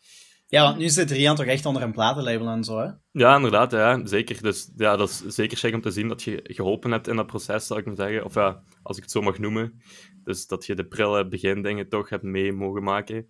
Ja, 0.48 0.63
want 0.63 0.77
nu 0.77 0.89
zit 0.89 1.12
Rian 1.12 1.36
toch 1.36 1.45
echt 1.45 1.65
onder 1.65 1.81
een 1.81 1.91
platenlabel 1.91 2.48
en 2.48 2.63
zo, 2.63 2.79
hè? 2.79 2.89
Ja, 3.12 3.36
inderdaad, 3.36 3.72
ja, 3.72 4.05
zeker. 4.05 4.41
Dus 4.41 4.72
ja, 4.75 4.95
dat 4.95 5.10
is 5.10 5.36
zeker 5.36 5.57
check 5.57 5.74
om 5.74 5.81
te 5.81 5.91
zien 5.91 6.07
dat 6.07 6.24
je 6.24 6.39
geholpen 6.43 6.91
hebt 6.91 7.07
in 7.07 7.15
dat 7.15 7.27
proces, 7.27 7.67
zal 7.67 7.77
ik 7.77 7.86
maar 7.86 7.95
zeggen. 7.95 8.25
Of 8.25 8.34
ja, 8.34 8.63
als 8.84 8.98
ik 8.98 9.03
het 9.03 9.12
zo 9.12 9.22
mag 9.22 9.39
noemen. 9.39 9.81
Dus 10.24 10.48
dat 10.48 10.65
je 10.65 10.75
de 10.75 10.86
prille 10.86 11.27
begindingen 11.27 11.89
toch 11.89 12.10
hebt 12.10 12.24
mee 12.24 12.53
mogen 12.53 12.84
maken. 12.84 13.27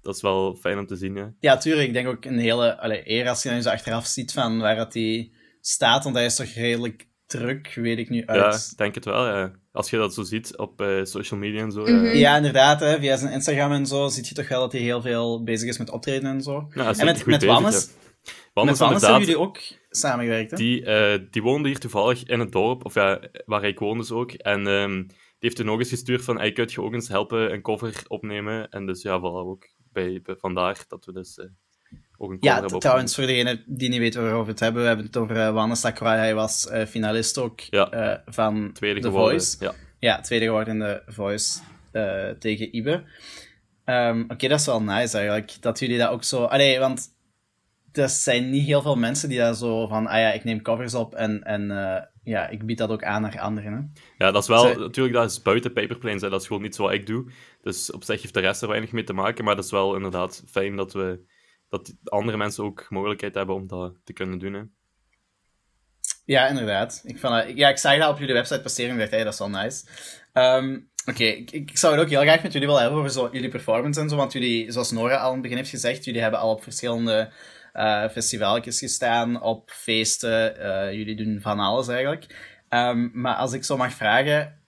Dat 0.00 0.14
is 0.14 0.22
wel 0.22 0.56
fijn 0.56 0.78
om 0.78 0.86
te 0.86 0.96
zien, 0.96 1.14
ja. 1.14 1.34
Ja, 1.40 1.56
tuurlijk. 1.56 1.86
Ik 1.86 1.92
denk 1.92 2.08
ook 2.08 2.24
een 2.24 2.38
hele 2.38 2.80
allee, 2.80 3.10
eer 3.10 3.28
als 3.28 3.42
je 3.42 3.48
dan 3.48 3.62
zo 3.62 3.70
achteraf 3.70 4.06
ziet 4.06 4.32
van 4.32 4.58
waar 4.58 4.76
dat 4.76 4.94
hij 4.94 5.32
staat, 5.60 6.04
want 6.04 6.16
hij 6.16 6.24
is 6.24 6.36
toch 6.36 6.54
redelijk 6.54 7.08
druk, 7.38 7.72
weet 7.74 7.98
ik 7.98 8.10
nu 8.10 8.16
Ja, 8.18 8.26
uit. 8.26 8.68
ik 8.72 8.78
denk 8.78 8.94
het 8.94 9.04
wel, 9.04 9.26
ja. 9.26 9.52
Als 9.72 9.90
je 9.90 9.96
dat 9.96 10.14
zo 10.14 10.22
ziet 10.22 10.56
op 10.56 10.80
eh, 10.80 11.04
social 11.04 11.40
media 11.40 11.60
en 11.60 11.72
zo. 11.72 11.82
Mhm. 11.82 12.04
ja. 12.04 12.12
Ja, 12.12 12.36
inderdaad. 12.36 12.80
Hè, 12.80 12.98
via 12.98 13.16
zijn 13.16 13.32
Instagram 13.32 13.72
en 13.72 13.86
zo 13.86 14.08
zie 14.08 14.24
je 14.28 14.34
toch 14.34 14.48
wel 14.48 14.60
dat 14.60 14.72
hij 14.72 14.80
heel 14.80 15.02
veel 15.02 15.42
bezig 15.42 15.68
is 15.68 15.78
met 15.78 15.90
optreden 15.90 16.30
en 16.30 16.42
zo. 16.42 16.66
Ja, 16.74 16.94
en 16.96 17.04
met, 17.04 17.06
met 17.06 17.24
bezig, 17.24 17.46
Wannes, 17.46 17.84
ja. 17.84 17.90
met 18.22 18.50
Wannes, 18.52 18.80
inderdaad, 18.80 19.02
hebben 19.02 19.20
jullie 19.20 19.38
ook 19.38 19.58
samengewerkt, 19.90 20.50
hè? 20.50 20.56
Die, 20.56 20.84
eh, 20.84 21.20
die 21.30 21.42
woonde 21.42 21.68
hier 21.68 21.78
toevallig 21.78 22.24
in 22.24 22.40
het 22.40 22.52
dorp, 22.52 22.84
of 22.84 22.94
ja, 22.94 23.20
waar 23.46 23.64
ik 23.64 23.78
woon 23.78 23.98
dus 23.98 24.10
ook. 24.10 24.32
En 24.32 24.66
ehm, 24.66 24.98
die 24.98 25.16
heeft 25.38 25.56
toen 25.56 25.66
nog 25.66 25.78
eens 25.78 25.88
gestuurd 25.88 26.24
van, 26.24 26.38
hey, 26.38 26.52
kun 26.52 26.68
je 26.68 26.82
ook 26.82 26.92
eens 26.92 27.08
helpen 27.08 27.52
een 27.52 27.62
cover 27.62 28.02
opnemen? 28.08 28.68
En 28.68 28.86
dus 28.86 29.02
ja, 29.02 29.18
voilà, 29.18 29.22
ook 29.22 29.68
bij, 29.92 30.20
bij 30.22 30.36
vandaar 30.36 30.84
dat 30.88 31.04
we 31.04 31.12
dus 31.12 31.38
eh, 31.38 31.46
ook 32.18 32.30
een 32.30 32.36
Ja, 32.40 32.60
trouwens, 32.60 33.14
voor 33.14 33.26
degenen 33.26 33.62
die 33.66 33.88
niet 33.88 33.98
weten 33.98 34.20
waarover 34.22 34.44
we 34.46 34.50
het 34.50 34.60
hebben, 34.60 34.80
we 34.82 34.88
hebben 34.88 35.06
het 35.06 35.16
over 35.16 35.36
uh, 35.36 35.50
Wannes 35.52 35.82
Lacroix. 35.82 36.16
Hij 36.16 36.34
was 36.34 36.68
eh, 36.68 36.86
finalist 36.86 37.38
ook 37.38 37.60
Ja. 37.60 37.90
eh, 37.90 38.18
van 38.26 38.70
Tweede 38.72 39.00
The 39.00 39.06
geworden. 39.06 39.30
Voice. 39.40 39.56
Ja. 39.64 39.72
Ja, 39.98 40.20
tweede 40.20 40.44
geworden 40.44 40.74
in 40.74 40.80
The 40.80 41.02
Voice 41.12 41.58
eh, 41.92 42.28
tegen 42.38 42.76
Ibe. 42.76 43.02
Ehm, 43.84 44.24
Oké, 44.28 44.48
dat 44.48 44.60
is 44.60 44.66
wel 44.66 44.82
nice 44.82 45.16
eigenlijk, 45.16 45.56
dat 45.60 45.78
jullie 45.78 45.98
dat 45.98 46.10
ook 46.10 46.24
zo... 46.24 46.44
Allee, 46.44 46.78
want 46.78 47.12
er 47.92 48.08
zijn 48.08 48.50
niet 48.50 48.66
heel 48.66 48.82
veel 48.82 48.96
mensen 48.96 49.28
die 49.28 49.38
daar 49.38 49.54
zo 49.54 49.86
van, 49.86 50.06
ah 50.06 50.18
ja, 50.18 50.32
ik 50.32 50.44
neem 50.44 50.62
covers 50.62 50.94
op 50.94 51.14
en, 51.14 51.42
en 51.42 51.70
eh, 51.70 52.02
ja, 52.24 52.48
ik 52.48 52.66
bied 52.66 52.78
dat 52.78 52.90
ook 52.90 53.04
aan 53.04 53.22
naar 53.22 53.40
anderen. 53.40 53.72
Hè? 53.72 54.00
Ja, 54.24 54.30
dat 54.30 54.42
is 54.42 54.48
wel, 54.48 54.60
Zij- 54.62 54.74
natuurlijk, 54.76 55.14
dat 55.16 55.30
is 55.30 55.42
buiten 55.42 55.72
Paperplanes, 55.72 56.22
hè. 56.22 56.30
dat 56.30 56.40
is 56.40 56.46
gewoon 56.46 56.62
niet 56.62 56.74
zo 56.74 56.82
wat 56.82 56.92
ik 56.92 57.06
doe. 57.06 57.30
Dus 57.62 57.92
op 57.92 58.04
zich 58.04 58.22
heeft 58.22 58.34
de 58.34 58.40
rest 58.40 58.62
er 58.62 58.68
weinig 58.68 58.92
mee 58.92 59.04
te 59.04 59.12
maken, 59.12 59.44
maar 59.44 59.56
dat 59.56 59.64
is 59.64 59.70
wel 59.70 59.94
inderdaad 59.96 60.42
fijn 60.46 60.76
dat 60.76 60.92
we, 60.92 61.20
dat 61.76 61.94
andere 62.04 62.36
mensen 62.36 62.64
ook 62.64 62.86
mogelijkheid 62.90 63.34
hebben 63.34 63.54
om 63.54 63.66
dat 63.66 63.94
te 64.04 64.12
kunnen 64.12 64.38
doen, 64.38 64.52
hè. 64.52 64.62
Ja, 66.24 66.46
inderdaad. 66.48 67.02
Ik, 67.04 67.20
dat- 67.20 67.56
ja, 67.56 67.68
ik 67.68 67.78
zag 67.78 67.98
dat 67.98 68.10
op 68.10 68.18
jullie 68.18 68.34
website 68.34 68.60
passeren 68.60 68.90
en 68.90 68.98
dacht, 68.98 69.10
dat 69.24 69.32
is 69.32 69.38
wel 69.38 69.50
nice. 69.50 69.84
Ehm, 70.32 70.78
Oké, 71.06 71.24
ik, 71.24 71.78
zou 71.78 71.92
het 71.94 72.02
ook 72.02 72.08
heel 72.10 72.20
graag 72.20 72.42
met 72.42 72.52
jullie 72.52 72.66
willen 72.66 72.82
hebben 72.82 73.00
over 73.00 73.12
zo, 73.12 73.28
jullie 73.32 73.48
performance 73.48 74.00
en 74.00 74.08
zo, 74.08 74.16
want 74.16 74.32
jullie, 74.32 74.70
zoals 74.72 74.90
Nora 74.90 75.16
al 75.16 75.26
in 75.26 75.32
het 75.32 75.42
begin 75.42 75.56
heeft 75.56 75.70
gezegd, 75.70 76.04
jullie 76.04 76.20
hebben 76.20 76.40
al 76.40 76.50
op 76.50 76.62
verschillende 76.62 77.32
festivalletjes 78.12 78.78
gestaan, 78.78 79.42
op 79.42 79.70
feesten, 79.70 80.58
eh, 80.58 80.92
jullie 80.92 81.16
doen 81.16 81.40
van 81.40 81.58
alles 81.58 81.88
eigenlijk. 81.88 82.54
Ehm, 82.68 83.08
maar 83.12 83.34
als 83.34 83.52
ik 83.52 83.64
zo 83.64 83.76
mag 83.76 83.92
vragen, 83.92 84.58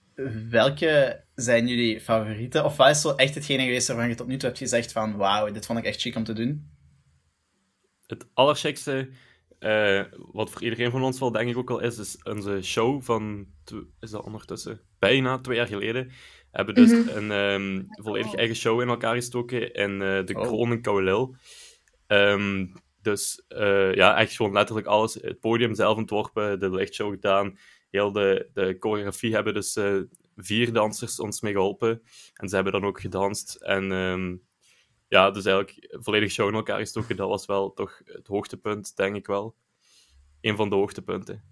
welke 0.49 1.23
zijn 1.35 1.67
jullie 1.67 2.01
favorieten? 2.01 2.65
Of 2.65 2.77
wat 2.77 2.89
is 2.89 3.01
zo 3.01 3.15
echt 3.15 3.35
hetgene 3.35 3.63
geweest 3.63 3.87
waarvan 3.87 4.09
je 4.09 4.15
tot 4.15 4.27
nu 4.27 4.37
toe 4.37 4.47
hebt 4.47 4.61
gezegd 4.61 4.91
van, 4.91 5.15
wauw, 5.15 5.51
dit 5.51 5.65
vond 5.65 5.79
ik 5.79 5.85
echt 5.85 6.01
chic 6.01 6.15
om 6.15 6.23
te 6.23 6.33
doen? 6.33 6.69
Het 8.07 8.27
allerchekste, 8.33 9.09
eh, 9.59 10.01
wat 10.31 10.49
voor 10.49 10.63
iedereen 10.63 10.91
van 10.91 11.03
ons 11.03 11.19
wel 11.19 11.31
denk 11.31 11.49
ik 11.49 11.57
ook 11.57 11.69
al 11.69 11.79
is, 11.79 11.97
is 11.97 12.17
onze 12.23 12.61
show 12.63 13.01
van, 13.01 13.47
is 13.99 14.09
dat 14.09 14.23
ondertussen, 14.25 14.81
bijna 14.99 15.39
twee 15.39 15.57
jaar 15.57 15.67
geleden, 15.67 16.11
hebben 16.51 16.75
dus 16.75 16.91
Mhm. 16.91 17.17
een 17.17 17.31
ehm, 17.31 17.83
volledig 18.03 18.33
eigen 18.33 18.55
show 18.55 18.81
in 18.81 18.87
elkaar 18.87 19.15
gestoken 19.15 19.73
in 19.73 20.01
eh, 20.01 20.25
de 20.25 20.33
Oh. 20.35 20.41
Kroon 20.41 20.71
in 20.71 20.81
Kouwelil. 20.81 21.35
Ehm, 22.07 22.65
dus 23.01 23.43
eh, 23.47 23.93
ja, 23.93 24.17
echt 24.17 24.35
gewoon 24.35 24.53
letterlijk 24.53 24.87
alles. 24.87 25.13
Het 25.13 25.39
podium 25.39 25.75
zelf 25.75 25.97
ontworpen, 25.97 26.59
de 26.59 26.69
lichtshow 26.71 27.11
gedaan. 27.11 27.57
Heel 27.89 28.11
de, 28.11 28.49
de 28.53 28.75
choreografie 28.79 29.33
hebben 29.33 29.53
dus 29.53 29.75
eh, 29.75 29.95
vier 30.35 30.73
dansers 30.73 31.19
ons 31.19 31.41
mee 31.41 31.53
geholpen. 31.53 32.01
En 32.33 32.49
ze 32.49 32.55
hebben 32.55 32.73
dan 32.73 32.85
ook 32.85 32.99
gedanst. 33.01 33.55
En 33.55 33.91
ehm, 33.91 34.35
ja, 35.07 35.31
dus 35.31 35.45
eigenlijk 35.45 35.87
volledig 35.91 36.31
show 36.31 36.47
in 36.47 36.53
elkaar 36.53 36.79
gestoken. 36.79 37.15
Dat 37.15 37.29
was 37.29 37.45
wel 37.45 37.73
toch 37.73 38.01
het 38.05 38.27
hoogtepunt, 38.27 38.95
denk 38.95 39.15
ik 39.15 39.27
wel. 39.27 39.55
Een 40.41 40.55
van 40.55 40.69
de 40.69 40.75
hoogtepunten. 40.75 41.43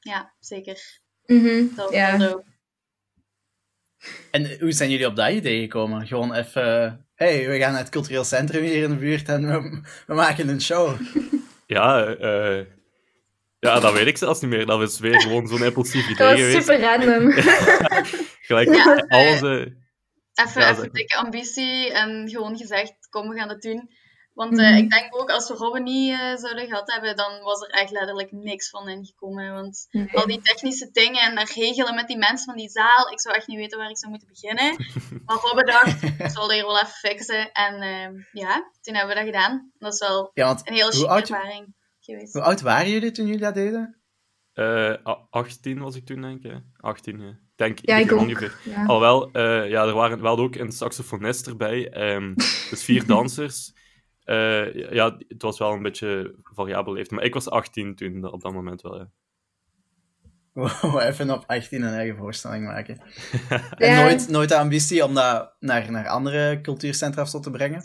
Ja, 0.00 0.34
zeker. 0.40 0.98
Mhm, 1.26 1.66
Dat 1.74 1.84
was 1.84 1.94
ja. 1.94 2.18
wel 2.18 2.28
zo. 2.28 2.42
En 4.30 4.58
hoe 4.60 4.72
zijn 4.72 4.90
jullie 4.90 5.06
op 5.06 5.16
dat 5.16 5.30
idee 5.30 5.60
gekomen? 5.62 6.06
Gewoon 6.06 6.34
even, 6.34 7.06
hey, 7.14 7.48
we 7.48 7.58
gaan 7.58 7.72
naar 7.72 7.80
het 7.80 7.88
cultureel 7.90 8.24
centrum 8.24 8.62
hier 8.62 8.82
in 8.82 8.90
de 8.90 8.96
buurt 8.96 9.28
en 9.28 9.46
we, 9.46 9.80
we 10.06 10.14
maken 10.14 10.48
een 10.48 10.60
show. 10.62 10.94
Ja, 11.66 12.06
eh, 12.06 12.64
ja, 13.58 13.80
dat 13.80 13.92
weet 13.92 14.06
ik 14.06 14.16
zelfs 14.16 14.40
niet 14.40 14.50
meer. 14.50 14.66
Dat 14.66 14.82
is 14.82 14.98
weer 14.98 15.20
gewoon 15.20 15.46
zo'n 15.46 15.64
impulsief 15.64 16.08
idee 16.10 16.16
Dat 16.16 16.30
was 16.30 16.40
geweest. 16.40 16.56
super 16.66 16.80
random. 16.80 17.32
Gelijk, 18.46 18.74
Ja, 18.74 18.94
al 19.08 19.20
eh, 19.24 19.30
onze... 19.32 19.76
Even, 20.34 20.60
Ja, 20.60 20.70
even 20.70 20.82
zeg. 20.82 20.90
dikke 20.92 21.16
ambitie 21.16 21.92
en 21.92 22.28
gewoon 22.28 22.56
gezegd, 22.56 23.08
kom, 23.10 23.28
we 23.28 23.38
gaan 23.38 23.48
dat 23.48 23.62
doen. 23.62 23.90
Want 24.32 24.58
eh, 24.58 24.68
Mhm. 24.68 24.76
ik 24.76 24.90
denk 24.90 25.16
ook, 25.20 25.30
als 25.30 25.48
we 25.48 25.54
Robin 25.54 25.82
niet 25.82 26.10
eh, 26.12 26.36
zouden 26.36 26.66
gehad 26.66 26.92
hebben, 26.92 27.16
dan 27.16 27.40
was 27.42 27.60
er 27.60 27.70
echt 27.70 27.90
letterlijk 27.90 28.32
niks 28.32 28.70
van 28.70 28.88
ingekomen. 28.88 29.52
Want 29.52 29.86
Nee. 29.90 30.08
al 30.12 30.26
die 30.26 30.40
technische 30.40 30.90
dingen 30.92 31.20
en 31.22 31.34
dat 31.34 31.50
regelen 31.50 31.94
met 31.94 32.06
die 32.08 32.16
mensen 32.18 32.44
van 32.44 32.56
die 32.56 32.68
zaal, 32.70 33.10
ik 33.12 33.20
zou 33.20 33.34
echt 33.34 33.46
niet 33.46 33.56
weten 33.58 33.78
waar 33.78 33.90
ik 33.90 33.98
zou 33.98 34.10
moeten 34.10 34.28
beginnen. 34.28 34.76
Maar 35.26 35.36
Robin 35.36 35.66
dacht, 35.66 36.02
ik 36.02 36.28
zal 36.30 36.50
hier 36.50 36.64
wel 36.66 36.76
even 36.76 36.86
fixen. 36.88 37.52
En 37.52 37.74
eh, 37.80 38.08
ja, 38.32 38.70
toen 38.80 38.94
hebben 38.94 39.14
we 39.16 39.20
dat 39.24 39.32
gedaan. 39.34 39.72
Dat 39.78 39.92
is 39.92 39.98
wel 39.98 40.30
Ja, 40.34 40.46
want 40.46 40.68
een 40.68 40.74
hele 40.74 40.92
chique 40.92 41.08
oud- 41.08 41.30
ervaring 41.30 41.74
geweest. 42.00 42.32
hoe 42.32 42.42
oud 42.42 42.60
waren 42.60 42.90
jullie 42.90 43.10
toen 43.10 43.26
jullie 43.26 43.40
dat 43.40 43.54
deden? 43.54 43.98
eh, 44.52 44.94
a- 45.06 45.26
18 45.30 45.78
was 45.78 45.96
ik 45.96 46.06
toen, 46.06 46.20
denk 46.20 46.44
ik. 46.44 46.50
hè. 46.50 46.58
18, 46.76 47.20
ja. 47.20 47.38
Denk 47.56 47.78
Ja, 47.82 47.96
ik 47.96 48.12
ongeveer. 48.12 48.58
Ja. 48.64 48.84
Alhoewel, 48.84 49.32
eh, 49.32 49.68
ja, 49.68 49.86
er 49.86 49.94
waren 49.94 50.22
wel 50.22 50.38
ook 50.38 50.54
een 50.54 50.72
saxofonist 50.72 51.46
erbij. 51.46 51.88
ehm, 51.90 52.34
dus 52.70 52.84
vier 52.84 53.06
dansers. 53.06 53.72
Eh, 54.24 54.92
ja, 54.92 55.16
het 55.28 55.42
was 55.42 55.58
wel 55.58 55.72
een 55.72 55.82
beetje 55.82 56.34
variabel 56.42 56.92
leeftijd. 56.92 57.16
Maar 57.16 57.28
ik 57.28 57.34
was 57.34 57.50
18 57.50 57.94
toen, 57.94 58.32
op 58.32 58.42
dat 58.42 58.52
moment 58.52 58.82
wel. 58.82 58.96
Ja. 58.98 59.10
Wow, 60.82 61.00
even 61.00 61.30
op 61.30 61.44
18 61.46 61.82
een 61.82 61.94
eigen 61.94 62.16
voorstelling 62.16 62.64
maken. 62.64 63.00
En 63.76 64.02
nooit, 64.02 64.28
nooit 64.28 64.48
de 64.48 64.56
ambitie 64.56 65.04
om 65.04 65.14
dat 65.14 65.54
naar, 65.60 65.90
naar 65.90 66.08
andere 66.08 66.60
cultuurcentra 66.60 67.22
of 67.22 67.28
zo 67.28 67.40
te 67.40 67.50
brengen? 67.50 67.84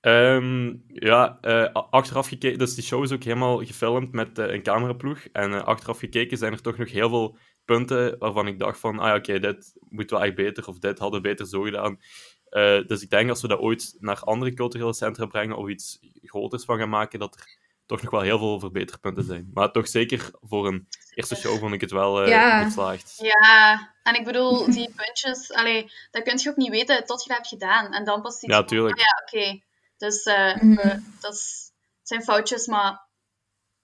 Ehm, 0.00 0.74
ja, 0.86 1.38
eh, 1.40 1.72
achteraf 1.72 2.28
gekeken, 2.28 2.58
dus 2.58 2.74
die 2.74 2.84
show 2.84 3.02
is 3.02 3.12
ook 3.12 3.22
helemaal 3.22 3.64
gefilmd 3.64 4.12
met 4.12 4.38
een 4.38 4.62
cameraploeg. 4.62 5.18
En 5.32 5.64
achteraf 5.64 5.98
gekeken 5.98 6.38
zijn 6.38 6.52
er 6.52 6.60
toch 6.62 6.76
nog 6.76 6.90
heel 6.90 7.08
veel 7.08 7.36
punten 7.68 8.18
waarvan 8.18 8.46
ik 8.46 8.58
dacht 8.58 8.78
van, 8.80 8.98
ah 8.98 9.06
ja, 9.06 9.14
oké, 9.16 9.38
dit 9.38 9.72
moet 9.88 10.10
wel 10.10 10.24
echt 10.24 10.34
beter, 10.34 10.68
of 10.68 10.78
dit 10.78 10.98
hadden 10.98 11.22
we 11.22 11.28
beter 11.28 11.46
zo 11.46 11.62
gedaan. 11.62 12.00
Eh, 12.48 12.86
dus 12.86 13.02
ik 13.02 13.10
denk 13.10 13.30
als 13.30 13.42
we 13.42 13.48
dat 13.48 13.58
ooit 13.58 13.96
naar 13.98 14.20
andere 14.20 14.54
culturele 14.54 14.94
centra 14.94 15.26
brengen, 15.26 15.56
of 15.56 15.68
iets 15.68 15.98
groters 16.22 16.64
van 16.64 16.78
gaan 16.78 16.88
maken, 16.88 17.18
dat 17.18 17.34
er 17.34 17.56
toch 17.86 18.02
nog 18.02 18.10
wel 18.10 18.20
heel 18.20 18.38
veel 18.38 18.60
verbeterpunten 18.60 19.24
zijn. 19.24 19.50
Maar 19.54 19.72
toch 19.72 19.88
zeker 19.88 20.30
voor 20.40 20.66
een 20.66 20.88
eerste 21.14 21.36
show 21.36 21.58
vond 21.58 21.74
ik 21.74 21.80
het 21.80 21.90
wel 21.90 22.22
uh, 22.22 22.28
Ja. 22.28 22.64
geslaagd. 22.64 23.14
Ja, 23.22 23.94
en 24.02 24.14
ik 24.14 24.24
bedoel, 24.24 24.70
die 24.70 24.90
puntjes, 24.96 25.52
allee, 25.52 25.90
dat 26.10 26.22
kun 26.22 26.38
je 26.38 26.48
ook 26.50 26.56
niet 26.56 26.70
weten 26.70 27.04
tot 27.04 27.22
je 27.22 27.28
dat 27.28 27.36
hebt 27.36 27.48
gedaan. 27.48 27.92
En 27.92 28.04
dan 28.04 28.22
pas 28.22 28.42
iets 28.42 28.52
Ja, 28.54 28.64
tuurlijk. 28.64 28.98
ah 28.98 29.04
ja, 29.04 29.22
oké. 29.40 29.60
Dus 29.96 30.24
we- 30.24 31.00
dat 31.20 31.70
zijn 32.02 32.22
foutjes, 32.22 32.66
maar 32.66 33.06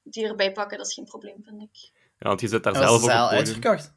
die 0.03 0.27
erbij 0.27 0.53
pakken, 0.53 0.79
dat 0.79 0.87
is 0.87 0.95
geen 0.95 1.05
probleem, 1.05 1.43
vind 1.45 1.63
ik. 1.63 1.94
Ja, 2.19 2.29
want 2.29 2.41
je 2.41 2.49
zit 2.49 2.63
daar 2.63 2.73
En 2.75 2.81
zelf 2.81 2.91
de 2.91 2.97
op 2.97 3.03
het 3.03 3.11
zaal 3.19 3.29
podium. 3.29 3.47
uitverkocht? 3.47 3.95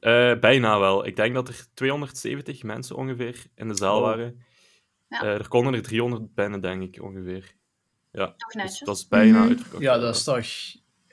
Eh, 0.00 0.38
bijna 0.38 0.78
wel. 0.78 1.06
Ik 1.06 1.16
denk 1.16 1.34
dat 1.34 1.48
er 1.48 1.66
270 1.74 2.62
mensen 2.62 2.96
ongeveer 2.96 3.44
in 3.54 3.68
de 3.68 3.74
zaal 3.76 3.96
Oh. 3.96 4.02
waren. 4.04 4.44
Ja. 5.08 5.22
Eh, 5.22 5.28
er 5.34 5.48
konden 5.48 5.74
er 5.74 5.82
300 5.82 6.34
binnen, 6.34 6.60
denk 6.60 6.82
ik, 6.82 7.02
ongeveer. 7.02 7.54
Ja, 8.12 8.34
dus 8.62 8.78
dat 8.78 8.96
is 8.96 9.08
bijna 9.08 9.38
Mhm. 9.38 9.48
uitverkocht. 9.48 9.82
Ja, 9.82 9.98
dat 9.98 10.14
is 10.16 10.24
toch... 10.24 10.46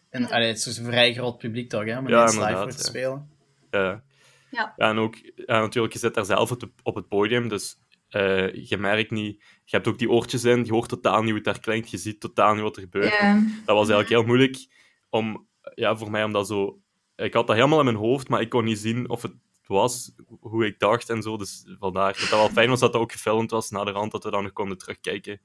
En, 0.09 0.29
allee, 0.29 0.47
het 0.47 0.65
is 0.65 0.77
een 0.77 0.85
vrij 0.85 1.13
groot 1.13 1.37
publiek 1.37 1.69
toch, 1.69 1.83
hè? 1.85 1.97
Om 1.97 2.07
Ja, 2.07 2.23
live 2.23 2.35
voor 2.37 2.69
te 2.71 2.77
ja. 2.77 2.83
spelen. 2.83 3.29
Ja. 3.71 4.03
Ja. 4.51 4.73
Ja, 4.77 4.89
en 4.89 4.97
ook, 4.97 5.15
ja, 5.35 5.59
natuurlijk, 5.59 5.93
je 5.93 5.99
zit 5.99 6.13
daar 6.13 6.25
zelf 6.25 6.51
op, 6.51 6.59
de- 6.59 6.71
op 6.83 6.95
het 6.95 7.07
podium, 7.07 7.47
dus 7.49 7.75
eh, 8.09 8.53
je 8.67 8.77
merkt 8.77 9.11
niet... 9.11 9.43
Je 9.63 9.75
hebt 9.75 9.87
ook 9.87 9.97
die 9.99 10.09
oortjes 10.09 10.43
in, 10.43 10.65
je 10.65 10.71
hoort 10.71 10.89
totaal 10.89 11.17
niet 11.19 11.25
hoe 11.27 11.35
het 11.35 11.43
daar 11.43 11.59
klinkt, 11.59 11.89
je 11.91 11.97
ziet 11.97 12.19
totaal 12.19 12.53
niet 12.53 12.63
wat 12.63 12.75
er 12.75 12.81
gebeurt. 12.81 13.13
Ja. 13.19 13.33
Dat 13.65 13.75
was 13.75 13.89
eigenlijk 13.89 14.09
heel 14.09 14.23
moeilijk 14.23 14.67
om, 15.09 15.47
ja, 15.73 15.95
voor 15.95 16.11
mij 16.11 16.23
om 16.23 16.31
dat 16.31 16.47
zo... 16.47 16.79
Ik 17.15 17.33
had 17.33 17.47
dat 17.47 17.55
helemaal 17.55 17.79
in 17.79 17.85
mijn 17.85 17.97
hoofd, 17.97 18.29
maar 18.29 18.41
ik 18.41 18.49
kon 18.49 18.63
niet 18.63 18.79
zien 18.79 19.09
of 19.09 19.21
het 19.21 19.33
was 19.67 20.11
hoe 20.39 20.65
ik 20.65 20.79
dacht 20.79 21.09
en 21.09 21.21
zo. 21.21 21.37
Dus 21.37 21.63
vandaar 21.79 22.11
dat 22.11 22.21
het 22.21 22.29
wel 22.29 22.49
fijn 22.49 22.69
was 22.69 22.79
dat 22.79 22.93
dat 22.93 23.01
ook 23.01 23.11
gefilmd 23.11 23.51
was 23.51 23.69
na 23.69 23.83
de 23.83 23.91
rand, 23.91 24.11
dat 24.11 24.23
we 24.23 24.31
dan 24.31 24.43
nog 24.43 24.53
konden 24.53 24.77
terugkijken. 24.77 25.41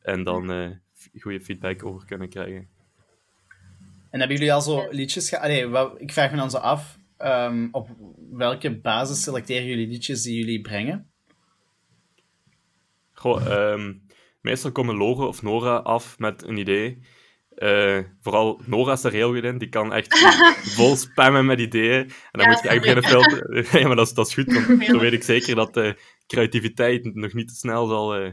En 0.00 0.24
dan 0.24 0.50
eh 0.50 0.70
goede 1.18 1.40
feedback 1.40 1.84
over 1.84 2.06
kunnen 2.06 2.28
krijgen. 2.28 2.68
En 4.10 4.18
hebben 4.18 4.36
jullie 4.36 4.52
al 4.52 4.60
zo 4.60 4.88
liedjes... 4.90 5.28
Ge... 5.28 5.40
Allee, 5.40 5.66
wat, 5.66 6.00
ik 6.00 6.12
vraag 6.12 6.30
me 6.30 6.36
dan 6.36 6.50
zo 6.50 6.56
af, 6.56 6.98
ehm, 7.16 7.68
op 7.70 7.88
welke 8.30 8.80
basis 8.80 9.22
selecteren 9.22 9.66
jullie 9.66 9.86
liedjes 9.86 10.22
die 10.22 10.38
jullie 10.38 10.60
brengen? 10.60 11.10
Goh, 13.12 13.46
ehm, 13.46 13.94
meestal 14.40 14.72
komen 14.72 14.96
Lore 14.96 15.26
of 15.26 15.42
Nora 15.42 15.76
af 15.76 16.18
met 16.18 16.42
een 16.42 16.56
idee. 16.56 16.98
Eh, 17.60 17.98
vooral 18.20 18.60
Nora 18.64 18.92
is 18.92 19.04
er 19.04 19.12
heel 19.12 19.32
goed 19.32 19.42
in. 19.44 19.58
Die 19.58 19.68
kan 19.68 19.92
echt 19.92 20.18
vol 20.76 20.96
spammen 20.96 21.46
met 21.46 21.60
ideeën. 21.60 22.00
En 22.00 22.12
dan 22.30 22.42
Ja, 22.42 22.48
moet 22.48 22.62
je 22.62 22.68
echt 22.68 22.80
beginnen 22.80 23.04
filteren. 23.04 23.66
ja, 23.80 23.86
maar 23.86 23.96
dat 23.96 24.06
is, 24.06 24.14
dat 24.14 24.26
is 24.26 24.34
goed, 24.34 24.52
want 24.66 24.84
zo 24.84 24.98
weet 24.98 25.12
ik 25.12 25.22
zeker 25.22 25.54
dat 25.54 25.74
de 25.74 25.96
creativiteit 26.26 27.14
nog 27.14 27.32
niet 27.32 27.48
te 27.48 27.54
snel 27.54 27.86
zal 27.86 28.14
eh, 28.14 28.30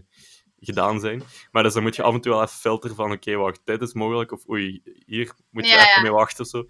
gedaan 0.60 1.00
zijn. 1.00 1.24
Maar 1.52 1.64
dus 1.64 1.74
dan 1.74 1.84
moet 1.84 1.96
je 1.96 2.04
af 2.04 2.14
en 2.14 2.22
toe 2.22 2.32
wel 2.32 2.42
even 2.42 2.58
filteren 2.58 2.96
van 2.96 3.12
oké, 3.12 3.36
wacht, 3.36 3.62
dit 3.64 3.82
is 3.82 3.94
mogelijk. 3.94 4.32
Of 4.32 4.50
oei, 4.50 4.82
hier 5.06 5.32
moet 5.52 5.66
je 5.66 5.72
Ja, 5.72 5.78
even 5.78 5.94
ja. 5.96 6.02
mee 6.02 6.12
wachten 6.12 6.44
of 6.44 6.50
zo. 6.50 6.66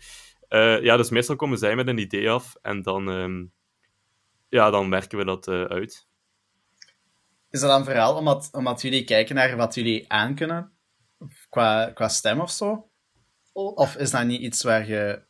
Eh, 0.47 0.81
ja, 0.83 0.97
dus 0.97 1.09
meestal 1.09 1.35
komen 1.35 1.57
zij 1.57 1.75
met 1.75 1.87
een 1.87 1.97
idee 1.97 2.29
af. 2.29 2.55
En 2.61 2.81
dan, 2.81 3.09
ehm, 3.09 3.45
ja, 4.49 4.69
dan 4.69 4.89
werken 4.89 5.17
we 5.17 5.25
dat 5.25 5.47
eh, 5.47 5.63
uit. 5.63 6.07
Is 7.49 7.59
dat 7.59 7.69
dan 7.69 7.85
vooral 7.85 8.15
omdat, 8.15 8.49
omdat 8.51 8.81
jullie 8.81 9.03
kijken 9.03 9.35
naar 9.35 9.55
wat 9.55 9.75
jullie 9.75 10.11
aankunnen? 10.11 10.76
Qua, 11.49 11.91
qua 11.93 12.07
stem 12.07 12.41
of 12.41 12.51
zo? 12.51 12.89
Ook. 13.53 13.79
Of 13.79 13.95
is 13.95 14.11
dat 14.11 14.23
niet 14.23 14.41
iets 14.41 14.63
waar 14.63 14.87
je... 14.87 15.25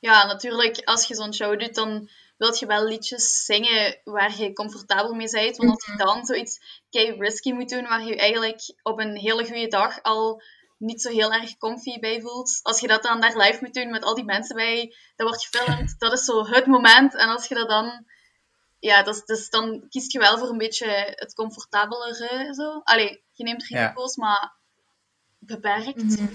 Ja, 0.00 0.26
natuurlijk, 0.26 0.80
als 0.84 1.04
je 1.06 1.14
zo'n 1.14 1.34
show 1.34 1.58
doet, 1.60 1.74
dan 1.74 2.08
wil 2.36 2.56
je 2.58 2.66
wel 2.66 2.84
liedjes 2.84 3.44
zingen 3.44 4.00
waar 4.04 4.38
je 4.38 4.52
comfortabel 4.52 5.14
mee 5.14 5.30
bent. 5.30 5.56
Want 5.56 5.70
als 5.70 5.86
je 5.86 5.96
dan 5.96 6.24
zoiets 6.24 6.82
kei 6.90 7.12
risky 7.18 7.52
moet 7.52 7.68
doen, 7.68 7.88
waar 7.88 8.04
je 8.04 8.16
eigenlijk 8.16 8.60
op 8.82 8.98
een 8.98 9.16
hele 9.16 9.44
goede 9.46 9.66
dag 9.68 10.02
al 10.02 10.42
niet 10.78 11.02
zo 11.02 11.10
heel 11.10 11.32
erg 11.32 11.56
comfy 11.56 11.98
bij 11.98 12.20
voelt. 12.20 12.60
Als 12.62 12.80
je 12.80 12.86
dat 12.86 13.02
dan 13.02 13.20
daar 13.20 13.36
live 13.36 13.58
moet 13.60 13.74
doen 13.74 13.90
met 13.90 14.02
al 14.02 14.14
die 14.14 14.24
mensen 14.24 14.56
bij, 14.56 14.94
dat 15.16 15.28
wordt 15.28 15.46
gefilmd, 15.46 15.94
dat 15.98 16.12
is 16.12 16.24
zo 16.24 16.46
het 16.46 16.66
moment. 16.66 17.14
En 17.14 17.28
als 17.28 17.46
je 17.46 17.54
dat 17.54 17.68
dan... 17.68 18.06
Ja, 18.80 19.02
dus, 19.02 19.24
dus 19.24 19.50
dan 19.50 19.86
kies 19.88 20.12
je 20.12 20.18
wel 20.18 20.38
voor 20.38 20.48
een 20.48 20.58
beetje 20.58 21.12
het 21.14 21.34
comfortabelere, 21.34 22.54
zo. 22.54 22.80
Allee, 22.84 23.22
je 23.32 23.44
neemt 23.44 23.68
Ja. 23.68 23.82
risico's, 23.82 24.16
maar 24.16 24.57
beperkt. 25.38 26.02
Mhm. 26.02 26.26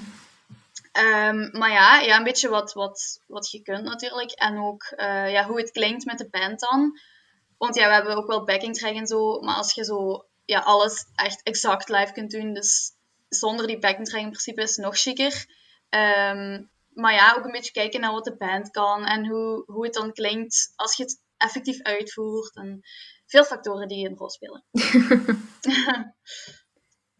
Ehm, 0.91 1.57
maar 1.57 1.71
ja, 1.71 1.99
ja, 1.99 2.17
een 2.17 2.23
beetje 2.23 2.49
wat, 2.49 2.73
wat, 2.73 3.21
wat 3.27 3.51
je 3.51 3.61
kunt 3.61 3.83
natuurlijk. 3.83 4.31
En 4.31 4.57
ook 4.57 4.83
eh, 4.83 5.31
ja, 5.31 5.45
hoe 5.45 5.59
het 5.59 5.71
klinkt 5.71 6.05
met 6.05 6.17
de 6.17 6.29
band 6.29 6.59
dan. 6.59 6.99
Want 7.57 7.75
ja, 7.75 7.87
we 7.87 7.93
hebben 7.93 8.15
ook 8.15 8.27
wel 8.27 8.43
backing 8.43 8.75
track 8.75 8.95
en 8.95 9.07
zo. 9.07 9.39
Maar 9.39 9.55
als 9.55 9.73
je 9.73 9.83
zo 9.83 10.25
ja, 10.45 10.59
alles 10.59 11.05
echt 11.15 11.43
exact 11.43 11.89
live 11.89 12.13
kunt 12.13 12.31
doen, 12.31 12.53
dus 12.53 12.91
zonder 13.29 13.67
die 13.67 13.79
backing 13.79 14.07
track 14.07 14.21
in 14.21 14.29
principe 14.29 14.61
is 14.61 14.75
het 14.75 14.85
nog 14.85 14.97
chiquer. 14.97 15.45
Ehm, 15.89 16.63
maar 16.93 17.13
ja, 17.13 17.35
ook 17.37 17.45
een 17.45 17.51
beetje 17.51 17.71
kijken 17.71 17.99
naar 17.99 18.11
wat 18.11 18.23
de 18.23 18.35
band 18.35 18.69
kan 18.69 19.05
en 19.05 19.27
hoe, 19.27 19.63
hoe 19.65 19.83
het 19.83 19.93
dan 19.93 20.13
klinkt 20.13 20.73
als 20.75 20.97
je 20.97 21.03
het 21.03 21.21
effectief 21.37 21.81
uitvoert. 21.81 22.55
En 22.55 22.81
veel 23.25 23.43
factoren 23.43 23.87
die 23.87 24.09
een 24.09 24.17
rol 24.17 24.29
spelen. 24.29 24.63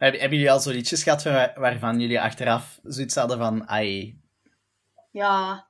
Heb- 0.03 0.19
Hebben 0.19 0.37
jullie 0.37 0.51
al 0.51 0.59
zo 0.59 0.71
liedjes 0.71 1.03
gehad 1.03 1.23
waar- 1.23 1.53
waarvan 1.55 1.99
jullie 1.99 2.21
achteraf 2.21 2.79
zoiets 2.83 3.15
hadden 3.15 3.37
van... 3.37 3.67
Ai, 3.69 4.17
Ja, 5.11 5.67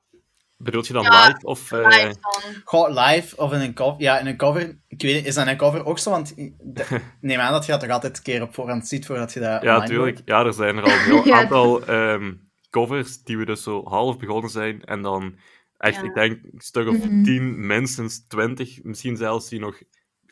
Bedoelt 0.58 0.88
je 0.88 0.94
dan 0.94 1.04
Ja, 1.04 1.28
live? 1.28 1.40
Of, 1.46 1.72
eh, 1.72 1.80
live 1.88 2.16
dan. 2.22 2.62
Goh, 2.64 3.06
live 3.08 3.38
of 3.38 3.54
in 3.54 3.60
een 3.60 3.74
cover. 3.74 4.02
Ja, 4.02 4.20
in 4.20 4.28
een 4.28 4.38
cover. 4.38 4.62
Ik 4.88 5.02
weet 5.02 5.16
niet, 5.16 5.26
is 5.26 5.36
dat 5.36 5.48
een 5.48 5.58
cover 5.58 5.86
ook 5.86 6.00
zo? 6.00 6.10
Want 6.10 6.34
ik 6.38 6.54
de- 6.60 7.00
neem 7.22 7.40
aan 7.40 7.52
dat 7.52 7.66
je 7.66 7.72
dat 7.72 7.82
toch 7.82 7.90
altijd 7.90 8.18
een 8.18 8.24
keer 8.24 8.42
op 8.42 8.54
voorhand 8.54 8.88
ziet 8.88 9.06
voordat 9.06 9.34
je 9.34 9.40
dat 9.40 9.62
Ja, 9.62 9.86
tuurlijk. 9.86 10.22
Ja, 10.26 10.46
er 10.46 10.54
zijn 10.54 10.78
er 10.78 10.84
al 10.84 10.92
een 10.92 11.00
heel 11.04 11.26
Ja. 11.28 11.42
aantal 11.42 11.86
ehm, 11.86 12.34
covers 12.70 13.24
die 13.24 13.38
we 13.38 13.46
dus 13.46 13.64
zo 13.64 13.84
half 13.86 14.18
begonnen 14.18 14.50
zijn. 14.50 14.84
En 14.84 15.02
dan 15.02 15.36
echt, 15.78 15.96
Ja. 15.96 16.04
ik 16.04 16.14
denk, 16.14 16.44
een 16.44 16.52
stuk 16.62 16.88
of 16.88 16.98
Mhm. 16.98 17.24
10, 17.24 17.66
minstens 17.66 18.28
20, 18.28 18.84
misschien 18.84 19.18
zelfs 19.18 19.50
die 19.50 19.60
nog 19.60 19.82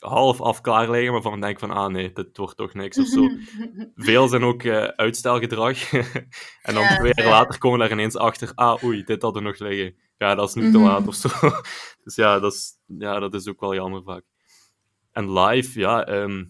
half 0.02 0.42
af 0.42 0.62
klaar 0.62 0.90
liggen, 0.90 1.12
maar 1.12 1.22
van 1.22 1.42
denk 1.42 1.60
van, 1.60 1.72
ah 1.72 1.92
nee, 1.92 2.12
dit 2.12 2.38
wordt 2.38 2.58
toch 2.58 2.74
niks 2.74 2.98
of 3.00 3.08
zo. 3.08 3.28
Veel 3.96 4.28
zijn 4.28 4.44
ook 4.44 4.64
eh, 4.64 4.84
uitstelgedrag. 4.84 5.94
en 6.68 6.74
dan 6.74 6.84
Ja, 6.84 6.98
twee 6.98 7.12
jaar 7.16 7.26
ja. 7.26 7.32
later 7.32 7.60
komen 7.60 7.80
we 7.80 7.84
daar 7.88 7.94
ineens 7.98 8.16
achter, 8.16 8.52
ah 8.56 8.84
oei, 8.84 9.04
dit 9.04 9.22
hadden 9.22 9.44
we 9.44 9.48
nog 9.50 9.60
liggen. 9.60 9.96
Ja, 10.18 10.36
dat 10.36 10.48
is 10.48 10.54
nu 10.56 10.72
te 10.72 10.78
Mhm. 10.78 10.88
laat 10.88 11.08
of 11.08 11.16
zo. 11.16 11.30
dus 12.04 12.16
ja 12.16 12.40
dat, 12.40 12.54
is, 12.54 12.72
ja, 12.86 13.20
dat 13.20 13.34
is 13.34 13.48
ook 13.48 13.60
wel 13.60 13.74
jammer 13.76 14.04
vaak. 14.04 14.24
En 15.12 15.34
live, 15.40 15.80
ja, 15.80 16.06
ehm, 16.06 16.44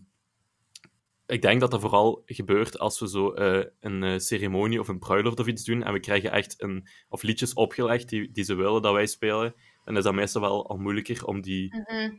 ik 1.26 1.42
denk 1.42 1.60
dat 1.60 1.72
dat 1.72 1.82
vooral 1.82 2.22
gebeurt 2.26 2.80
als 2.80 3.00
we 3.00 3.08
zo 3.10 3.32
eh, 3.32 3.66
een 3.80 4.04
eh, 4.04 4.18
ceremonie 4.18 4.80
of 4.80 4.88
een 4.88 5.00
bruiloft 5.00 5.40
of 5.40 5.48
iets 5.48 5.64
doen 5.64 5.84
en 5.84 5.94
we 5.94 6.00
krijgen 6.00 6.32
echt 6.32 6.62
een, 6.64 6.88
of 7.10 7.22
liedjes 7.22 7.54
opgelegd 7.54 8.10
die, 8.10 8.32
die 8.32 8.44
ze 8.44 8.56
willen 8.56 8.82
dat 8.82 8.94
wij 8.94 9.06
spelen. 9.08 9.56
Dan 9.86 9.98
is 9.98 10.04
dat 10.04 10.14
meestal 10.14 10.42
wel 10.42 10.70
al 10.70 10.78
moeilijker 10.78 11.26
om 11.26 11.42
die 11.42 11.76
Mhm. 11.88 12.12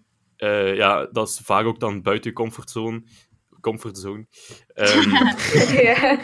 Eh, 0.42 0.76
ja, 0.76 1.06
dat 1.12 1.28
is 1.28 1.40
vaak 1.44 1.64
ook 1.64 1.80
dan 1.80 2.02
buiten 2.02 2.30
je 2.30 2.36
comfortzone. 2.36 3.02
comfortzone. 3.60 4.26
Ehm, 4.74 5.10
ja. 5.82 6.18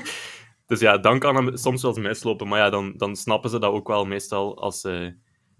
dus 0.67 0.81
ja, 0.81 0.99
dan 0.99 1.19
kan 1.19 1.47
het 1.47 1.61
soms 1.61 1.83
wel 1.83 1.97
eens 1.97 2.07
mislopen, 2.07 2.49
maar 2.49 2.59
ja, 2.59 2.71
dan, 2.71 2.95
dan 2.97 3.17
snappen 3.17 3.51
ze 3.51 3.59
dat 3.59 3.73
ook 3.73 3.89
wel 3.89 4.05
meestal 4.05 4.59
als... 4.61 4.85
eh, 4.85 5.07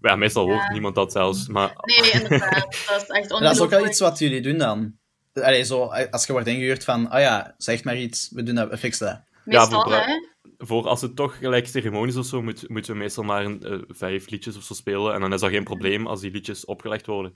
ja, 0.01 0.17
meestal 0.17 0.45
hoort 0.47 0.63
Ja. 0.63 0.73
niemand 0.73 0.95
dat 0.95 1.13
zelfs, 1.13 1.49
maar... 1.49 1.73
Nee, 1.81 2.11
inderdaad. 2.23 2.85
Dat 2.89 3.03
is 3.03 3.09
echt 3.09 3.31
En 3.31 3.41
dat 3.43 3.55
is 3.55 3.61
ook 3.61 3.71
wel 3.71 3.87
iets 3.87 4.01
wat 4.01 4.19
jullie 4.19 4.41
doen 4.41 4.59
dan. 4.59 4.93
Allee, 5.35 5.65
zo, 5.65 5.83
als 6.11 6.27
je 6.27 6.33
wordt 6.33 6.47
ingehuurd 6.49 6.85
van, 6.85 7.13
oh 7.15 7.21
ja, 7.21 7.55
zeg 7.57 7.85
maar 7.85 7.97
iets, 7.97 8.31
we 8.35 8.43
doen 8.43 8.55
dat, 8.55 8.71
we 8.71 8.77
fixen 8.79 9.07
dat. 9.07 9.23
Ja, 9.45 9.61
Meestal, 9.61 9.83
voor 9.83 9.93
hè? 9.95 10.03
bru- 10.05 10.67
Voor 10.67 10.89
als 10.89 11.01
het 11.01 11.17
toch 11.17 11.39
gelijk 11.39 11.67
ceremonies 11.67 12.17
of 12.17 12.27
zo, 12.27 12.43
moet, 12.43 12.69
moeten 12.69 12.93
we 12.93 12.99
meestal 12.99 13.25
maar 13.25 13.45
een, 13.45 13.63
eh, 13.63 13.79
vijf 13.89 14.31
liedjes 14.31 14.57
of 14.57 14.63
zo 14.63 14.75
spelen. 14.75 15.15
En 15.15 15.21
dan 15.21 15.33
is 15.33 15.41
dat 15.41 15.51
geen 15.51 15.65
probleem 15.65 16.07
als 16.07 16.21
die 16.21 16.31
liedjes 16.31 16.65
opgelegd 16.65 17.07
worden. 17.07 17.33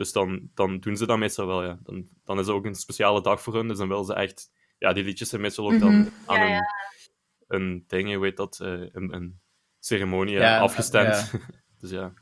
Dus 0.00 0.12
dan, 0.12 0.50
dan 0.54 0.78
doen 0.80 0.96
ze 0.96 1.06
dat 1.06 1.18
meestal 1.18 1.46
wel, 1.46 1.64
ja. 1.64 1.78
Dan, 1.82 2.06
dan 2.24 2.38
is 2.38 2.46
het 2.46 2.54
ook 2.54 2.64
een 2.64 2.74
speciale 2.74 3.22
dag 3.22 3.42
voor 3.42 3.54
hun, 3.54 3.68
dus 3.68 3.78
dan 3.78 3.88
willen 3.88 4.04
ze 4.04 4.14
echt... 4.14 4.50
Ja, 4.78 4.92
die 4.92 5.04
liedjes 5.04 5.28
zijn 5.28 5.40
meestal 5.40 5.72
ook 5.72 5.78
dan 5.80 5.98
Mhm. 5.98 6.08
aan 6.26 6.36
Ja, 6.38 6.44
een, 6.44 6.50
ja. 6.50 6.62
een 7.48 7.84
ding, 7.86 8.14
hoe 8.14 8.24
heet 8.24 8.36
dat, 8.36 8.58
eh, 8.62 8.68
een, 8.70 9.14
een 9.14 9.40
ceremonie 9.78 10.34
eh, 10.34 10.40
Ja, 10.40 10.58
afgestemd. 10.58 11.30
dus 11.80 11.90
ja. 11.90 12.12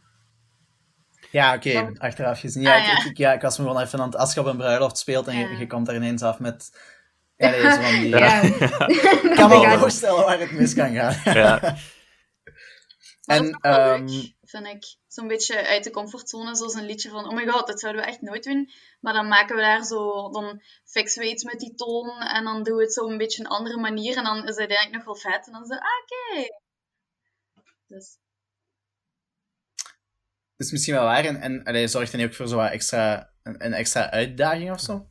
Ja, 1.30 1.54
oké, 1.54 1.72
Dan- 1.72 1.98
achteraf 1.98 2.40
gezien. 2.40 2.62
Ja, 2.62 2.72
Ah, 2.76 2.80
ik, 2.80 2.86
ja. 2.86 2.98
ik, 2.98 3.04
ik- 3.04 3.16
ja, 3.16 3.32
ik 3.32 3.40
was 3.40 3.58
me 3.58 3.64
gewoon 3.66 3.82
even 3.82 3.98
aan 4.00 4.06
het... 4.06 4.16
Als 4.16 4.34
je 4.34 4.40
op 4.40 4.46
een 4.46 4.56
bruiloft 4.56 4.98
speelt 4.98 5.26
en 5.26 5.36
je, 5.36 5.48
Ja. 5.48 5.58
je 5.58 5.66
komt 5.66 5.88
er 5.88 5.94
ineens 5.94 6.22
af 6.22 6.38
met... 6.38 6.80
Ja, 7.36 7.50
nee, 7.50 7.60
zo 7.60 7.80
van 7.80 7.90
die... 8.00 8.08
Ja. 8.08 8.40
Ik 8.42 9.32
kan 9.34 9.48
me 9.50 9.76
voorstellen 9.78 10.24
waar 10.24 10.38
het 10.40 10.52
mis 10.52 10.74
kan 10.74 10.94
gaan. 10.94 11.34
ja. 11.34 11.76
En, 13.24 13.58
vind 14.48 14.66
ik. 14.66 14.96
Zo'n 15.06 15.28
beetje 15.28 15.66
uit 15.66 15.84
de 15.84 15.90
comfortzone, 15.90 16.54
zoals 16.54 16.74
een 16.74 16.86
liedje 16.86 17.10
van, 17.10 17.26
oh 17.28 17.34
my 17.34 17.46
god, 17.48 17.66
dat 17.66 17.80
zouden 17.80 18.02
we 18.02 18.08
echt 18.08 18.20
nooit 18.20 18.44
doen. 18.44 18.70
Maar 19.00 19.12
dan 19.12 19.28
maken 19.28 19.56
we 19.56 19.62
daar 19.62 19.84
zo, 19.84 20.30
dan 20.30 20.62
fixen 20.84 21.22
we 21.22 21.30
iets 21.30 21.44
met 21.44 21.58
die 21.58 21.74
toon 21.74 22.20
en 22.20 22.44
dan 22.44 22.62
doen 22.62 22.76
we 22.76 22.82
het 22.82 22.92
zo 22.92 23.08
een 23.08 23.18
beetje 23.18 23.40
een 23.40 23.50
andere 23.50 23.76
manier 23.76 24.16
en 24.16 24.24
dan 24.24 24.36
is 24.36 24.48
het 24.48 24.58
uiteindelijk 24.58 25.04
nog 25.04 25.04
wel 25.04 25.32
vet. 25.32 25.46
En 25.46 25.52
dan 25.52 25.62
is 25.62 25.68
het, 25.68 25.80
ah, 25.80 26.02
oké. 26.02 26.46
Dus, 27.86 28.18
is 30.58 30.70
misschien 30.70 30.94
wel 30.94 31.04
waar. 31.04 31.24
En, 31.24 31.40
en 31.40 31.64
allee, 31.64 31.88
zorgt 31.88 32.12
dan 32.12 32.24
ook 32.24 32.34
voor 32.34 32.48
zo 32.48 32.60
extra, 32.60 33.32
een, 33.42 33.64
een, 33.64 33.72
extra 33.72 34.10
uitdaging 34.10 34.70
of 34.70 34.80
zo? 34.80 35.08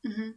Mhm. 0.00 0.32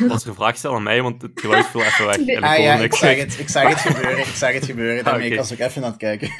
Als 0.10 0.22
er 0.22 0.28
een 0.28 0.34
vraag 0.34 0.56
stelt 0.56 0.74
aan 0.74 0.82
mij, 0.82 1.02
want 1.02 1.22
het 1.22 1.30
geluid 1.34 1.66
viel 1.66 1.82
even 1.82 2.06
weg. 2.06 2.16
En 2.18 2.28
ik 2.28 2.42
ah 2.42 2.58
ja, 2.58 2.76
niks 2.76 2.84
ik 2.84 3.08
zag, 3.08 3.16
het, 3.16 3.38
ik 3.38 3.48
zag 3.48 3.68
het 3.68 3.80
gebeuren. 3.92 4.18
Ik 4.18 4.24
zag 4.24 4.52
het 4.52 4.64
gebeuren. 4.64 5.04
Daarmee 5.04 5.20
Ah, 5.20 5.26
oké. 5.26 5.34
ik 5.34 5.48
was 5.48 5.52
ook 5.52 5.68
even 5.68 5.84
aan 5.84 5.90
het 5.90 5.98
kijken. 5.98 6.30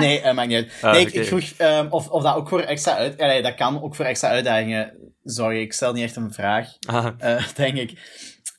nee, 0.00 0.18
uh, 0.18 0.32
maakt 0.32 0.48
niet 0.48 0.56
uit. 0.56 0.72
Ah, 0.80 0.92
nee, 0.92 1.10
ik, 1.10 1.24
vroeg 1.24 1.42
ehm, 1.56 1.86
of, 1.90 2.08
of 2.08 2.22
dat 2.22 2.34
ook 2.34 2.48
voor 2.48 2.60
extra 2.60 2.94
uit... 2.94 3.20
Allee, 3.20 3.42
dat 3.42 3.54
kan 3.54 3.82
ook 3.82 3.94
voor 3.94 4.04
extra 4.04 4.28
uitdagingen 4.28 4.92
zorgen. 5.22 5.60
Ik 5.60 5.72
stel 5.72 5.92
niet 5.92 6.02
echt 6.02 6.16
een 6.16 6.32
vraag. 6.32 6.68
Ah, 6.86 7.06
eh, 7.18 7.44
denk 7.54 7.76
ik. 7.76 7.92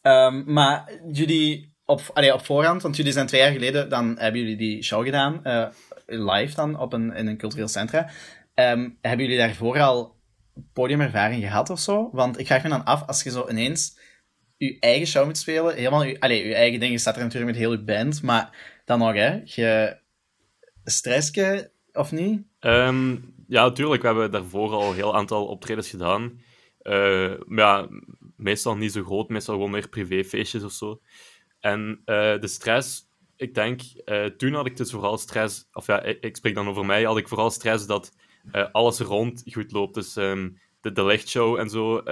Ehm, 0.01 0.53
maar 0.53 0.91
jullie 1.11 1.73
op, 1.85 2.01
allee, 2.13 2.33
op 2.33 2.45
voorhand, 2.45 2.81
want 2.81 2.95
jullie 2.95 3.11
zijn 3.11 3.27
twee 3.27 3.41
jaar 3.41 3.51
geleden, 3.51 3.89
dan 3.89 4.15
hebben 4.19 4.41
jullie 4.41 4.57
die 4.57 4.83
show 4.83 5.03
gedaan, 5.03 5.43
eh, 5.43 5.65
live 6.05 6.55
dan, 6.55 6.79
op 6.79 6.93
een, 6.93 7.13
in 7.15 7.27
een 7.27 7.37
cultureel 7.37 7.67
centra. 7.67 8.09
Ehm, 8.53 8.89
hebben 9.01 9.25
jullie 9.25 9.37
daarvoor 9.37 9.79
al 9.79 10.15
podiumervaring 10.73 11.43
gehad 11.43 11.69
of 11.69 11.79
zo? 11.79 12.09
Want 12.11 12.39
ik 12.39 12.45
vraag 12.45 12.63
me 12.63 12.69
dan 12.69 12.85
af, 12.85 13.07
als 13.07 13.23
je 13.23 13.29
zo 13.29 13.49
ineens 13.49 13.97
je 14.65 14.77
eigen 14.79 15.07
show 15.07 15.25
moet 15.25 15.37
spelen, 15.37 15.75
helemaal 15.75 16.03
je, 16.03 16.19
eigen 16.19 16.79
dingen 16.79 16.99
staat 16.99 17.15
er 17.15 17.23
natuurlijk 17.23 17.51
met 17.51 17.61
heel 17.61 17.71
je 17.71 17.83
band, 17.83 18.21
maar 18.21 18.79
dan 18.85 18.99
nog, 18.99 19.13
hè, 19.13 19.41
je 19.43 19.97
stressje, 20.83 21.71
of 21.93 22.11
niet? 22.11 22.41
Ehm, 22.59 23.11
ja, 23.47 23.63
natuurlijk. 23.63 24.01
We 24.01 24.07
hebben 24.07 24.31
daarvoor 24.31 24.71
al 24.71 24.89
een 24.89 24.95
heel 24.95 25.15
aantal 25.15 25.45
optredens 25.45 25.89
gedaan. 25.89 26.41
Eh, 26.79 27.33
maar 27.45 27.65
ja, 27.65 27.87
meestal 28.35 28.75
niet 28.75 28.91
zo 28.91 29.03
groot, 29.03 29.29
meestal 29.29 29.55
gewoon 29.55 29.71
meer 29.71 29.89
privéfeestjes 29.89 30.63
of 30.63 30.71
zo. 30.71 31.01
En 31.59 32.01
eh, 32.05 32.39
de 32.39 32.47
stress, 32.47 33.01
ik 33.35 33.53
denk, 33.53 33.81
eh, 34.05 34.25
toen 34.25 34.53
had 34.53 34.65
ik 34.65 34.77
dus 34.77 34.91
vooral 34.91 35.17
stress, 35.17 35.67
of 35.73 35.87
ja, 35.87 36.01
ik, 36.03 36.35
spreek 36.35 36.55
dan 36.55 36.67
over 36.67 36.85
mij, 36.85 37.03
had 37.03 37.17
ik 37.17 37.27
vooral 37.27 37.49
stress 37.49 37.85
dat 37.85 38.11
alles 38.71 38.99
rond 38.99 39.43
goed 39.45 39.71
loopt. 39.71 39.93
Dus 39.93 40.15
ehm, 40.15 40.49
de, 40.81 40.91
de 40.91 41.05
lichtshow 41.05 41.59
en 41.59 41.69
zo, 41.69 42.03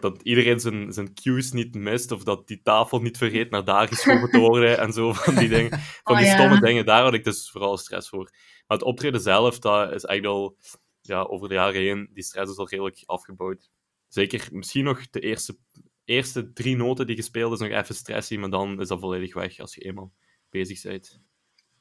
dat 0.00 0.22
iedereen 0.22 0.60
zijn, 0.60 0.92
zijn 0.92 1.14
cues 1.14 1.52
niet 1.52 1.74
mist, 1.74 2.12
of 2.12 2.22
dat 2.22 2.46
die 2.46 2.60
tafel 2.62 3.00
niet 3.00 3.16
vergeet 3.16 3.50
naar 3.50 3.64
daar 3.64 3.88
geschoven 3.88 4.30
te 4.30 4.38
worden 4.38 4.78
en 4.84 4.92
zo, 4.92 5.12
van 5.12 5.34
die 5.34 5.48
dingen. 5.48 5.70
Van 5.70 6.14
Oh, 6.14 6.18
die 6.18 6.26
ja. 6.26 6.34
stomme 6.34 6.60
dingen, 6.60 6.84
daar 6.84 7.02
had 7.02 7.14
ik 7.14 7.24
dus 7.24 7.50
vooral 7.50 7.76
stress 7.76 8.08
voor. 8.08 8.30
Maar 8.66 8.78
het 8.78 8.86
optreden 8.86 9.20
zelf, 9.20 9.58
dat 9.58 9.92
is 9.92 10.04
eigenlijk 10.04 10.38
al 10.38 10.56
ja, 11.00 11.20
over 11.22 11.48
de 11.48 11.54
jaren 11.54 11.80
heen, 11.80 12.10
die 12.12 12.22
stress 12.22 12.50
is 12.52 12.56
al 12.56 12.68
redelijk 12.68 13.02
afgebouwd. 13.06 13.70
Zeker 14.08 14.48
misschien 14.52 14.84
nog 14.84 15.10
de 15.10 15.20
eerste, 15.20 15.58
eerste 16.04 16.52
drie 16.52 16.76
noten 16.76 17.06
die 17.06 17.16
gespeeld 17.16 17.52
is 17.52 17.68
nog 17.68 17.78
even 17.78 17.94
stressy, 17.94 18.36
maar 18.36 18.50
dan 18.50 18.80
is 18.80 18.88
dat 18.88 19.00
volledig 19.00 19.34
weg 19.34 19.58
als 19.58 19.74
je 19.74 19.80
eenmaal 19.80 20.12
bezig 20.50 20.82
bent. 20.82 21.20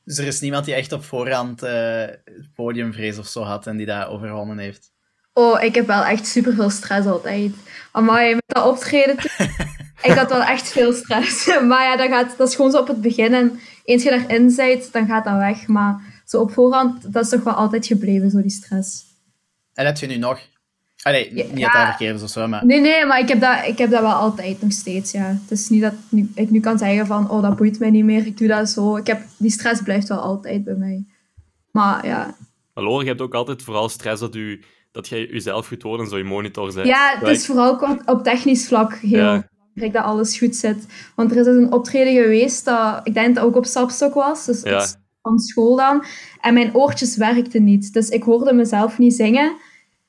Dus 0.03 0.17
er 0.17 0.27
is 0.27 0.39
niemand 0.39 0.65
die 0.65 0.73
echt 0.73 0.91
op 0.91 1.03
voorhand 1.03 1.63
eh 1.63 2.07
podiumvrees 2.53 3.17
of 3.17 3.27
zo 3.27 3.41
had 3.41 3.67
en 3.67 3.77
die 3.77 3.85
dat 3.85 4.07
overwonnen 4.07 4.57
heeft. 4.57 4.93
Oh, 5.39 5.63
ik 5.63 5.75
heb 5.75 5.87
wel 5.87 6.03
echt 6.03 6.27
super 6.27 6.53
veel 6.53 6.69
stress 6.69 7.07
altijd. 7.07 7.51
Amai, 7.91 8.33
met 8.33 8.43
dat 8.45 8.65
optreden 8.65 9.15
ik 10.09 10.11
had 10.11 10.29
wel 10.29 10.43
echt 10.43 10.67
veel 10.67 10.93
stress. 10.93 11.45
Maar 11.69 11.83
ja, 11.83 11.97
dat, 11.97 12.07
gaat, 12.07 12.37
dat 12.37 12.47
is 12.47 12.55
gewoon 12.55 12.71
zo 12.71 12.79
op 12.79 12.87
het 12.87 13.01
begin. 13.01 13.33
En 13.33 13.59
eens 13.83 14.03
je 14.03 14.09
daarin 14.09 14.55
bent, 14.55 14.91
dan 14.91 15.05
gaat 15.05 15.25
dat 15.25 15.37
weg. 15.37 15.67
Maar 15.67 16.21
zo 16.25 16.41
op 16.41 16.51
voorhand, 16.51 17.13
dat 17.13 17.23
is 17.23 17.29
toch 17.29 17.43
wel 17.43 17.53
altijd 17.53 17.85
gebleven, 17.85 18.29
zo 18.29 18.41
die 18.41 18.49
stress. 18.49 19.03
En 19.73 19.85
heb 19.85 19.97
je 19.97 20.07
nu 20.07 20.17
nog? 20.17 20.39
Ja, 20.95 21.11
niet 21.11 21.59
dat 21.59 21.73
dat 21.73 21.87
verkeerd 21.87 22.15
is 22.15 22.23
of 22.23 22.29
zo, 22.29 22.47
maar... 22.47 22.65
Nee, 22.65 22.79
nee, 22.79 23.05
maar 23.05 23.19
ik 23.19 23.27
heb 23.27 23.41
dat, 23.41 23.67
ik 23.67 23.77
heb 23.77 23.89
dat 23.89 24.01
wel 24.01 24.11
altijd 24.11 24.61
nog 24.61 24.71
steeds, 24.71 25.11
ja. 25.11 25.25
Het 25.41 25.51
is 25.51 25.69
niet 25.69 25.81
dat 25.81 25.93
nu, 26.09 26.31
ik 26.35 26.49
nu 26.49 26.59
kan 26.59 26.77
zeggen 26.77 27.05
van, 27.05 27.29
oh, 27.29 27.41
dat 27.41 27.55
boeit 27.55 27.79
mij 27.79 27.89
niet 27.89 28.03
meer, 28.03 28.25
ik 28.25 28.37
doe 28.37 28.47
dat 28.47 28.69
zo. 28.69 28.95
Ik 28.95 29.07
heb, 29.07 29.21
die 29.37 29.51
stress 29.51 29.81
blijft 29.81 30.07
wel 30.07 30.19
altijd 30.19 30.63
bij 30.63 30.75
mij. 30.75 31.05
Maar 31.71 32.05
ja, 32.05 32.35
Maar 32.73 32.83
Lore, 32.83 33.03
je 33.03 33.09
hebt 33.09 33.21
ook 33.21 33.33
altijd 33.33 33.61
vooral 33.61 33.89
stress 33.89 34.19
dat, 34.19 34.35
u, 34.35 34.63
dat 34.91 35.07
jij 35.07 35.25
jezelf 35.31 35.67
goed 35.67 35.81
hoort 35.83 35.99
en 36.01 36.07
zo 36.07 36.17
je 36.17 36.23
monitor 36.23 36.71
zet. 36.71 36.85
ja 36.85 37.15
het 37.19 37.27
is 37.37 37.45
vooral 37.45 37.67
ook 37.67 37.81
op- 37.81 38.01
op 38.05 38.23
technisch 38.23 38.67
vlak 38.67 38.93
heel 38.95 39.17
Ja. 39.19 39.47
belangrijk 39.73 39.93
dat 39.93 40.03
alles 40.03 40.37
goed 40.37 40.55
zit. 40.55 40.85
Want 41.15 41.31
er 41.31 41.37
is 41.37 41.45
dus 41.45 41.55
een 41.55 41.71
optreden 41.71 42.23
geweest 42.23 42.65
dat, 42.65 42.99
ik 43.03 43.13
denk 43.13 43.35
dat 43.35 43.43
ook 43.43 43.55
op 43.55 43.65
Sapstok 43.65 44.13
was, 44.13 44.45
dus 44.45 44.61
Ja. 44.63 44.85
van 45.21 45.39
school 45.39 45.75
dan. 45.75 46.03
En 46.41 46.53
mijn 46.53 46.75
oortjes 46.75 47.15
werkten 47.17 47.63
niet, 47.63 47.93
dus 47.93 48.09
ik 48.09 48.23
hoorde 48.23 48.53
mezelf 48.53 48.97
niet 48.97 49.13
zingen. 49.15 49.55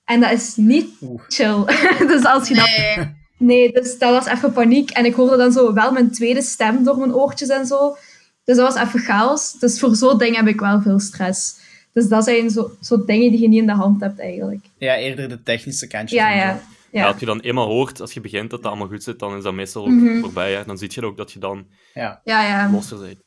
En 0.05 0.21
dat 0.21 0.31
is 0.33 0.57
niet 0.57 0.89
Oeh. 1.03 1.23
chill. 1.29 1.65
dus 2.13 2.25
als 2.25 2.49
je 2.49 2.55
dat 2.55 2.69
Nee. 2.97 3.19
Nee, 3.37 3.73
dus 3.73 3.99
dat 3.99 4.11
was 4.25 4.27
even 4.35 4.53
paniek. 4.53 4.91
En 4.91 5.05
ik 5.05 5.15
hoorde 5.15 5.37
dan 5.37 5.53
zo 5.53 5.73
wel 5.73 5.93
mijn 5.93 6.11
tweede 6.11 6.43
stem 6.43 6.85
door 6.85 6.99
mijn 6.99 7.15
oortjes 7.15 7.49
en 7.49 7.67
zo. 7.67 7.97
Dus 8.45 8.57
dat 8.57 8.75
was 8.75 8.83
even 8.83 9.01
chaos. 9.01 9.53
Dus 9.59 9.81
voor 9.81 9.97
zo'n 9.97 10.19
ding 10.19 10.37
heb 10.37 10.47
ik 10.47 10.61
wel 10.61 10.81
veel 10.81 11.01
stress. 11.01 11.57
Dus 11.93 12.09
dat 12.09 12.25
zijn 12.25 12.51
zo, 12.51 12.71
zo 12.81 13.05
dingen 13.05 13.31
die 13.31 13.41
je 13.41 13.49
niet 13.49 13.61
in 13.61 13.67
de 13.67 13.73
hand 13.73 14.01
hebt 14.01 14.19
eigenlijk. 14.21 14.65
Ja, 14.79 14.97
eerder 14.97 15.29
de 15.29 15.43
technische 15.43 15.87
kantjes. 15.87 16.19
Ja, 16.21 16.31
ja. 16.31 16.57
zo. 16.57 16.63
ja, 16.93 17.01
ja. 17.01 17.07
als 17.07 17.21
je 17.21 17.27
dan 17.27 17.41
eenmaal 17.41 17.67
hoort, 17.67 18.01
als 18.01 18.13
je 18.13 18.21
begint 18.21 18.51
dat 18.51 18.59
het 18.59 18.69
allemaal 18.69 18.89
goed 18.89 19.03
zit, 19.03 19.19
dan 19.19 19.37
is 19.37 19.43
dat 19.43 19.55
meestal 19.55 19.83
ook 19.83 19.89
Mhm. 19.89 20.21
voorbij. 20.21 20.53
Hè. 20.55 20.65
Dan 20.65 20.79
zie 20.79 20.91
je 20.95 21.05
ook 21.05 21.17
dat 21.17 21.33
je 21.33 21.39
dan 21.39 21.67
ja. 21.95 22.21
Ja, 22.25 22.47
ja. 22.47 22.71
losser 22.73 22.99
bent. 22.99 23.23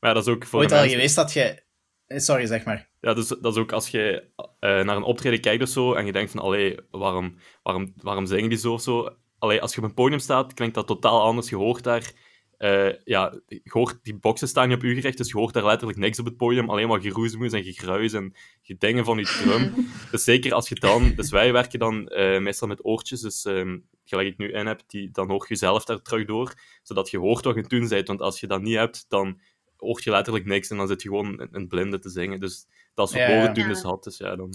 Maar 0.00 0.10
ja, 0.10 0.16
dat 0.16 0.26
is 0.26 0.32
ook 0.34 0.46
voor 0.46 0.60
Ooit 0.60 0.72
al 0.72 0.88
geweest 0.88 1.14
dat 1.16 1.32
je... 1.32 1.62
eh, 2.06 2.18
Sorry, 2.18 2.46
zeg 2.46 2.64
maar. 2.64 2.88
Ja, 3.00 3.14
dus 3.14 3.28
dat 3.28 3.52
is 3.52 3.56
ook 3.56 3.72
als 3.72 3.88
je 3.88 4.24
eh, 4.36 4.80
naar 4.80 4.96
een 4.96 5.02
optreden 5.02 5.40
kijkt 5.40 5.62
of 5.62 5.68
zo 5.68 5.92
en 5.94 6.06
je 6.06 6.12
denkt 6.12 6.30
van, 6.30 6.40
allee, 6.40 6.76
waarom, 6.90 7.36
waarom, 7.62 7.92
waarom 8.02 8.26
zingen 8.26 8.48
die 8.48 8.58
zo 8.58 8.72
of 8.72 8.82
zo? 8.82 9.08
Allee, 9.38 9.60
als 9.62 9.72
je 9.74 9.78
op 9.80 9.84
een 9.86 9.94
podium 9.94 10.18
staat, 10.18 10.54
klinkt 10.54 10.74
dat 10.74 10.86
totaal 10.86 11.22
anders. 11.22 11.48
Je 11.48 11.56
hoort 11.56 11.82
daar, 11.84 12.12
eh, 12.60 12.92
ja, 13.04 13.40
je 13.46 13.60
hoort, 13.64 13.98
die 14.02 14.14
boxen 14.14 14.48
staan 14.48 14.68
niet 14.68 14.76
op 14.76 14.82
u 14.82 14.94
gericht, 14.94 15.16
dus 15.16 15.28
je 15.28 15.36
hoort 15.36 15.54
daar 15.54 15.64
letterlijk 15.64 15.98
niks 15.98 16.18
op 16.18 16.24
het 16.24 16.36
podium, 16.36 16.70
alleen 16.70 16.88
maar 16.88 17.00
geroezemoes 17.00 17.52
en 17.52 17.64
gegruis 17.64 18.12
en 18.12 18.34
gedingen 18.62 19.04
van 19.04 19.18
je 19.18 19.24
drum. 19.24 19.74
dus 20.10 20.24
zeker 20.24 20.52
als 20.52 20.68
je 20.68 20.74
dan, 20.74 21.12
dus 21.16 21.30
wij 21.30 21.52
werken 21.52 21.78
dan 21.78 22.08
eh, 22.08 22.40
meestal 22.40 22.68
met 22.68 22.84
oortjes, 22.84 23.20
dus 23.20 23.44
ehm, 23.44 23.78
gelijk 24.04 24.28
ik 24.28 24.38
nu 24.38 24.52
in 24.52 24.66
heb, 24.66 24.80
die, 24.86 25.10
dan 25.10 25.28
hoor 25.28 25.46
je 25.48 25.56
zelf 25.56 25.84
daar 25.84 26.02
terug 26.02 26.26
door, 26.26 26.54
zodat 26.82 27.10
je 27.10 27.18
hoort 27.18 27.44
wat 27.44 27.54
je 27.54 27.66
toen 27.66 27.88
bent, 27.88 28.08
want 28.08 28.20
als 28.20 28.40
je 28.40 28.46
dat 28.46 28.62
niet 28.62 28.76
hebt, 28.76 29.04
dan 29.08 29.40
hoort 29.76 30.04
je 30.04 30.10
letterlijk 30.10 30.44
niks 30.44 30.70
en 30.70 30.76
dan 30.76 30.88
zit 30.88 31.02
je 31.02 31.08
gewoon 31.08 31.48
het 31.50 31.68
blinde 31.68 31.98
te 31.98 32.10
zingen. 32.10 32.40
Dus 32.40 32.66
dat 32.94 33.08
is 33.08 33.12
voor 33.12 33.22
Ja, 33.22 33.42
ja. 33.42 33.52
toen 33.52 33.62
Ja. 33.62 33.68
dus 33.68 33.82
had, 33.82 34.04
dus 34.04 34.16
ja, 34.16 34.36
dan... 34.36 34.54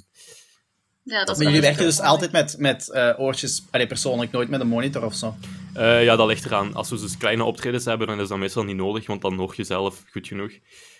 Ja, 1.06 1.20
dat 1.20 1.30
is 1.30 1.36
Maar 1.36 1.36
wel 1.38 1.46
jullie 1.46 1.62
werken 1.62 1.86
dus 1.86 1.98
wel 1.98 2.06
altijd 2.08 2.32
met, 2.32 2.56
met 2.58 2.90
eh, 2.90 3.14
oortjes, 3.18 3.64
allee, 3.72 3.88
persoonlijk, 3.88 4.32
nooit 4.32 4.50
met 4.50 4.60
een 4.62 4.68
monitor 4.68 5.06
of 5.06 5.14
zo. 5.16 5.36
Eh, 5.74 6.04
ja, 6.04 6.16
dat 6.16 6.28
ligt 6.28 6.46
eraan. 6.46 6.74
Als 6.74 6.90
we 6.90 7.00
dus 7.00 7.18
kleine 7.18 7.44
optredens 7.44 7.86
hebben, 7.86 8.08
dan 8.08 8.20
is 8.20 8.28
dat 8.28 8.38
meestal 8.38 8.64
niet 8.64 8.76
nodig, 8.76 9.08
want 9.08 9.22
dan 9.22 9.36
hoor 9.38 9.54
je 9.58 9.64
zelf 9.64 10.04
goed 10.12 10.28
genoeg. 10.28 10.52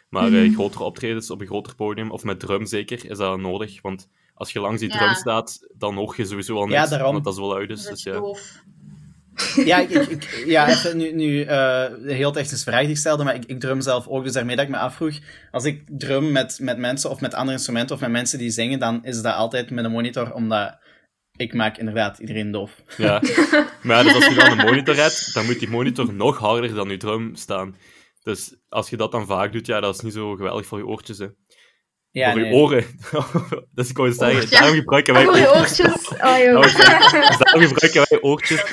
Maar 0.10 0.34
eh, 0.34 0.54
grotere 0.54 0.84
optredens 0.84 1.30
op 1.32 1.42
een 1.42 1.48
groter 1.48 1.76
podium, 1.76 2.12
of 2.12 2.24
met 2.24 2.40
drum 2.40 2.66
zeker, 2.66 3.10
is 3.10 3.18
dat 3.18 3.40
nodig. 3.40 3.82
Want 3.82 4.10
als 4.34 4.52
je 4.52 4.60
langs 4.60 4.80
die 4.80 4.90
Ja. 4.92 4.98
drum 4.98 5.14
staat, 5.14 5.60
dan 5.78 5.96
hoor 5.96 6.14
je 6.18 6.26
sowieso 6.26 6.56
al 6.56 6.70
Ja, 6.70 6.78
niks, 6.80 6.90
daarom. 6.90 7.08
omdat 7.16 7.24
dat 7.24 7.34
is. 7.70 7.84
Dat 7.84 7.90
Dus 7.90 7.98
is 7.98 8.04
ja. 8.04 8.22
Ja, 9.56 9.80
ik, 9.80 10.44
ja 10.46 10.70
even 10.70 10.98
nu, 10.98 11.12
nu 11.12 11.42
eh, 11.42 11.86
een 12.04 12.16
heel 12.16 12.32
technische 12.32 12.66
vraag 12.66 12.82
die 12.82 12.90
ik 12.90 12.98
stelde, 12.98 13.24
maar 13.24 13.36
ik, 13.36 13.46
ik 13.46 13.60
drum 13.60 13.82
zelf 13.82 14.08
ook, 14.08 14.24
dus 14.24 14.34
daarmee 14.34 14.56
dat 14.56 14.66
ik 14.66 14.72
me 14.72 14.78
afvroeg, 14.78 15.20
als 15.52 15.64
ik 15.64 15.84
drum 15.88 16.32
met, 16.32 16.58
met 16.62 16.78
mensen 16.78 17.10
of 17.10 17.22
met 17.22 17.34
andere 17.34 17.56
instrumenten 17.56 17.96
of 17.96 18.02
met 18.02 18.12
mensen 18.12 18.40
die 18.40 18.50
zingen, 18.50 18.80
dan 18.80 19.04
is 19.04 19.22
dat 19.22 19.36
altijd 19.36 19.70
met 19.70 19.86
een 19.86 19.92
monitor, 19.92 20.34
omdat 20.34 20.78
ik 21.36 21.54
maak 21.54 21.78
inderdaad 21.78 22.20
iedereen 22.20 22.52
doof. 22.52 22.84
Ja. 22.98 23.22
Maar 23.84 23.98
ja, 23.98 24.04
dus 24.04 24.14
als 24.14 24.28
je 24.28 24.36
dan 24.36 24.60
een 24.60 24.66
monitor 24.66 24.96
hebt, 24.96 25.34
dan 25.34 25.46
moet 25.46 25.60
die 25.60 25.70
monitor 25.70 26.14
nog 26.14 26.38
harder 26.38 26.74
dan 26.74 26.90
je 26.90 26.98
drum 26.98 27.36
staan. 27.36 27.76
Dus 28.24 28.56
als 28.70 28.90
je 28.90 28.98
dat 28.98 29.12
dan 29.12 29.26
vaak 29.26 29.52
doet, 29.52 29.66
ja, 29.66 29.80
dat 29.80 29.96
is 29.96 30.02
niet 30.02 30.14
zo 30.14 30.36
geweldig 30.36 30.66
voor 30.66 30.78
je 30.78 30.88
oortjes. 30.88 31.18
Hè. 31.18 31.28
Ja, 32.16 32.32
voor 32.32 32.40
je 32.40 32.46
nee. 32.46 32.54
oren. 32.54 32.86
dus 33.76 33.90
ik 33.90 33.98
wou 33.98 34.12
zeggen, 34.12 34.50
daarom 34.50 34.76
gebruiken 34.76 35.14
wij 35.14 35.24
je 35.24 35.30
oortjes. 35.30 35.80
oortjes. 35.80 36.10
Oh, 36.10 36.38
joh. 36.38 36.62
Dus 36.62 37.38
daarom 37.38 37.62
gebruiken 37.62 38.06
wij 38.10 38.22
oortjes. 38.22 38.64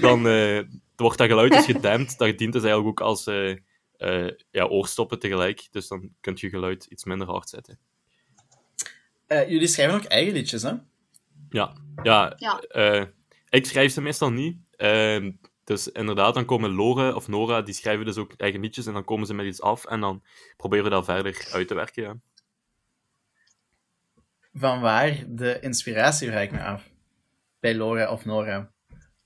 Dan 0.00 0.28
eh, 0.28 0.60
wordt 0.96 1.18
dat 1.18 1.28
geluid 1.28 1.52
dus 1.52 1.64
gedempt. 1.64 2.18
Dat 2.18 2.38
dient 2.38 2.52
dus 2.52 2.62
eigenlijk 2.62 3.00
ook 3.00 3.06
als 3.06 3.26
eh, 3.26 3.50
eh, 3.96 4.30
ja, 4.50 4.64
oorstoppen 4.64 5.18
tegelijk. 5.18 5.68
Dus 5.70 5.88
dan 5.88 6.10
kun 6.20 6.32
je 6.36 6.46
je 6.46 6.52
geluid 6.52 6.84
iets 6.84 7.04
minder 7.04 7.26
hard 7.28 7.48
zetten. 7.48 7.78
Eh, 9.26 9.48
jullie 9.48 9.66
schrijven 9.66 9.94
ook 9.96 10.04
eigen 10.04 10.32
liedjes, 10.32 10.62
hè? 10.62 10.72
Ja, 11.50 11.72
ja, 12.02 12.34
Ja. 12.36 12.58
eh, 12.60 13.04
ik 13.48 13.66
schrijf 13.66 13.92
ze 13.92 14.00
meestal 14.00 14.30
niet. 14.30 14.56
Ehm, 14.76 15.30
dus 15.64 15.88
inderdaad, 15.88 16.34
dan 16.34 16.44
komen 16.44 16.70
Lore 16.70 17.14
of 17.14 17.28
Nora, 17.28 17.62
die 17.62 17.74
schrijven 17.74 18.04
dus 18.04 18.16
ook 18.16 18.32
eigen 18.36 18.60
liedjes 18.60 18.86
en 18.86 18.92
dan 18.92 19.04
komen 19.04 19.26
ze 19.26 19.34
met 19.34 19.46
iets 19.46 19.60
af 19.62 19.84
en 19.84 20.00
dan 20.00 20.22
proberen 20.56 20.84
we 20.84 20.90
dat 20.90 21.04
verder 21.04 21.48
uit 21.52 21.68
te 21.68 21.74
werken. 21.74 22.02
Ja. 22.02 22.16
Van 24.58 24.80
waar 24.80 25.24
de 25.28 25.60
inspiratie, 25.60 26.28
vraag 26.28 26.50
me 26.50 26.62
af. 26.62 26.82
Bij 27.60 27.74
Laura 27.74 28.12
of 28.12 28.24
Nora. 28.24 28.72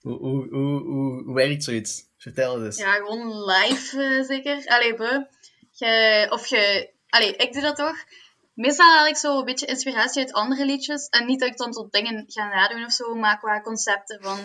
Hoe, 0.00 0.18
hoe, 0.18 0.48
hoe, 0.48 0.80
hoe, 0.82 1.34
werkt 1.34 1.64
zoiets? 1.64 2.02
Vertel 2.16 2.64
eens. 2.64 2.78
Ja, 2.78 2.92
gewoon 2.92 3.44
live 3.44 4.02
eh, 4.02 4.24
zeker. 4.24 4.66
Allee, 4.66 4.94
bro. 4.94 5.26
Je, 5.70 6.26
of 6.30 6.46
je... 6.46 6.92
Allee, 7.08 7.36
ik 7.36 7.52
doe 7.52 7.62
dat 7.62 7.76
toch. 7.76 7.96
Meestal 8.54 8.86
haal 8.86 9.06
ik 9.06 9.16
zo 9.16 9.38
een 9.38 9.44
beetje 9.44 9.66
inspiratie 9.66 10.22
uit 10.22 10.32
andere 10.32 10.64
liedjes. 10.64 11.08
En 11.08 11.26
niet 11.26 11.40
dat 11.40 11.48
ik 11.48 11.56
dan 11.56 11.70
tot 11.70 11.92
dingen 11.92 12.24
ga 12.26 12.48
nadoen 12.48 12.84
of 12.84 12.92
zo, 12.92 13.14
maar 13.14 13.38
qua 13.38 13.60
concepten 13.60 14.22
van... 14.22 14.38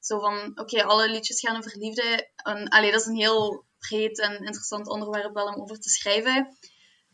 Zo 0.00 0.20
van, 0.20 0.52
oké, 0.54 0.84
alle 0.84 1.10
liedjes 1.10 1.40
gaan 1.40 1.56
over 1.56 1.76
liefde. 1.78 2.30
En, 2.36 2.68
allee, 2.68 2.90
dat 2.90 3.00
is 3.00 3.06
een 3.06 3.16
heel 3.16 3.64
breed 3.78 4.20
en 4.20 4.32
interessant 4.32 4.88
onderwerp 4.88 5.34
wel 5.34 5.46
om 5.46 5.60
over 5.60 5.80
te 5.80 5.90
schrijven. 5.90 6.56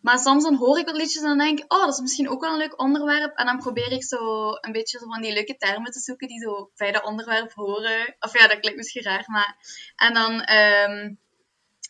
Maar 0.00 0.18
soms 0.18 0.42
dan 0.42 0.54
hoor 0.54 0.78
ik 0.78 0.86
wat 0.86 0.96
liedjes 0.96 1.22
en 1.22 1.28
dan 1.28 1.38
denk 1.38 1.58
ik, 1.58 1.72
oh, 1.72 1.80
dat 1.80 1.94
is 1.94 2.00
misschien 2.00 2.28
ook 2.28 2.40
wel 2.40 2.52
een 2.52 2.58
leuk 2.58 2.80
onderwerp. 2.80 3.36
En 3.36 3.46
dan 3.46 3.58
probeer 3.58 3.92
ik 3.92 4.04
zo 4.04 4.50
een 4.60 4.72
beetje 4.72 4.98
van 4.98 5.22
die 5.22 5.32
leuke 5.32 5.56
termen 5.56 5.92
te 5.92 6.00
zoeken 6.00 6.28
die 6.28 6.40
zo 6.40 6.70
bij 6.76 6.92
dat 6.92 7.04
onderwerp 7.04 7.52
horen. 7.52 8.16
Of 8.18 8.38
ja, 8.38 8.46
dat 8.46 8.60
klinkt 8.60 8.76
misschien 8.78 9.02
raar, 9.02 9.24
maar... 9.26 9.56
En 9.96 10.14
dan, 10.14 10.42
ehm, 10.42 11.14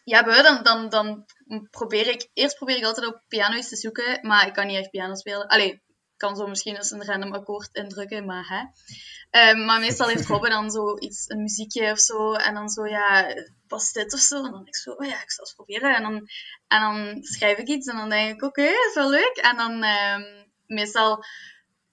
ja, 0.05 0.23
dan, 0.23 0.63
dan, 0.63 0.89
dan 0.89 1.27
probeer 1.71 2.09
ik... 2.09 2.29
Eerst 2.33 2.57
probeer 2.57 2.77
ik 2.77 2.85
altijd 2.85 3.07
op 3.07 3.23
piano 3.29 3.57
iets 3.57 3.69
te 3.69 3.77
zoeken, 3.77 4.19
maar 4.23 4.47
ik 4.47 4.53
kan 4.53 4.67
niet 4.67 4.79
echt 4.79 4.91
piano 4.91 5.15
spelen. 5.15 5.47
Allee, 5.47 5.83
kan 6.17 6.37
zo 6.37 6.47
misschien 6.47 6.77
eens 6.77 6.91
een 6.91 7.05
random 7.05 7.35
akkoord 7.35 7.69
indrukken, 7.73 8.25
maar 8.25 8.49
hè. 8.49 8.65
Ehm, 9.31 9.65
maar 9.65 9.81
meestal 9.81 10.09
heeft 10.09 10.27
Robin 10.27 10.51
dan 10.51 10.71
zo 10.71 10.99
iets, 10.99 11.25
een 11.29 11.43
muziekje 11.43 11.91
of 11.91 11.99
zo. 11.99 12.33
En 12.33 12.55
dan 12.55 12.69
zo, 12.69 12.87
ja, 12.87 13.35
was 13.69 13.93
dit 13.93 14.15
of 14.15 14.21
zo? 14.21 14.37
En 14.37 14.43
dan 14.43 14.53
denk 14.53 14.67
ik 14.67 14.77
zo, 14.77 14.91
oh 14.91 15.07
ja, 15.07 15.23
ik 15.23 15.31
zal 15.31 15.45
eens 15.45 15.55
proberen. 15.55 15.95
En 15.95 16.03
dan, 16.03 16.29
en 16.69 16.81
dan 16.81 17.23
schrijf 17.23 17.59
ik 17.59 17.69
iets 17.69 17.87
en 17.87 17.97
dan 17.97 18.09
denk 18.09 18.35
ik, 18.35 18.43
oké, 18.43 18.63
dat 18.63 18.87
is 18.89 18.95
wel 18.95 19.11
leuk. 19.11 19.37
En 19.37 19.57
dan 19.57 19.83
ehm, 19.83 20.23
meestal 20.67 21.25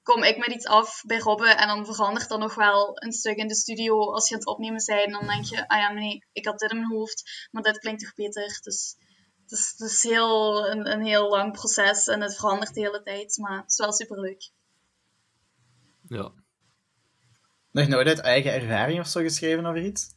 kom 0.04 0.24
ik 0.24 0.38
met 0.38 0.52
iets 0.52 0.66
af 0.66 1.02
bij 1.06 1.18
Robin 1.18 1.48
en 1.48 1.68
dan 1.68 1.86
verandert 1.86 2.30
dan 2.30 2.40
nog 2.40 2.56
wel 2.56 2.92
een 3.04 3.12
stuk 3.12 3.38
in 3.38 3.48
de 3.48 3.56
studio. 3.56 4.12
Als 4.12 4.28
je 4.28 4.34
aan 4.34 4.40
het 4.40 4.50
opnemen 4.50 4.84
bent, 4.86 5.12
dan 5.12 5.28
denk 5.28 5.46
je, 5.46 5.68
ah 5.68 5.80
ja, 5.80 5.92
nee, 5.92 6.26
ik 6.32 6.46
had 6.46 6.60
dit 6.60 6.72
in 6.72 6.78
mijn 6.78 6.92
hoofd, 6.92 7.48
maar 7.52 7.64
dit 7.64 7.80
klinkt 7.80 8.02
toch 8.02 8.14
beter. 8.14 8.60
Dus 8.62 8.96
het 9.44 9.52
is, 9.52 9.74
het 9.78 9.90
is 9.90 10.04
heel, 10.04 10.68
een, 10.70 10.92
een 10.92 11.02
heel 11.02 11.30
lang 11.30 11.52
proces 11.52 12.08
en 12.08 12.22
het 12.22 12.36
verandert 12.36 12.74
de 12.74 12.82
hele 12.82 13.04
tijd, 13.04 13.38
maar 13.38 13.58
het 13.58 13.72
is 13.72 13.78
wel 13.78 13.94
superleuk. 13.94 14.50
Ja. 16.08 16.32
Nog 17.72 17.88
nooit 17.88 18.08
uit 18.08 18.20
eigen 18.20 18.54
ervaring 18.54 19.00
of 19.00 19.08
zo 19.08 19.22
geschreven 19.22 19.66
over 19.66 19.84
iets? 19.86 20.10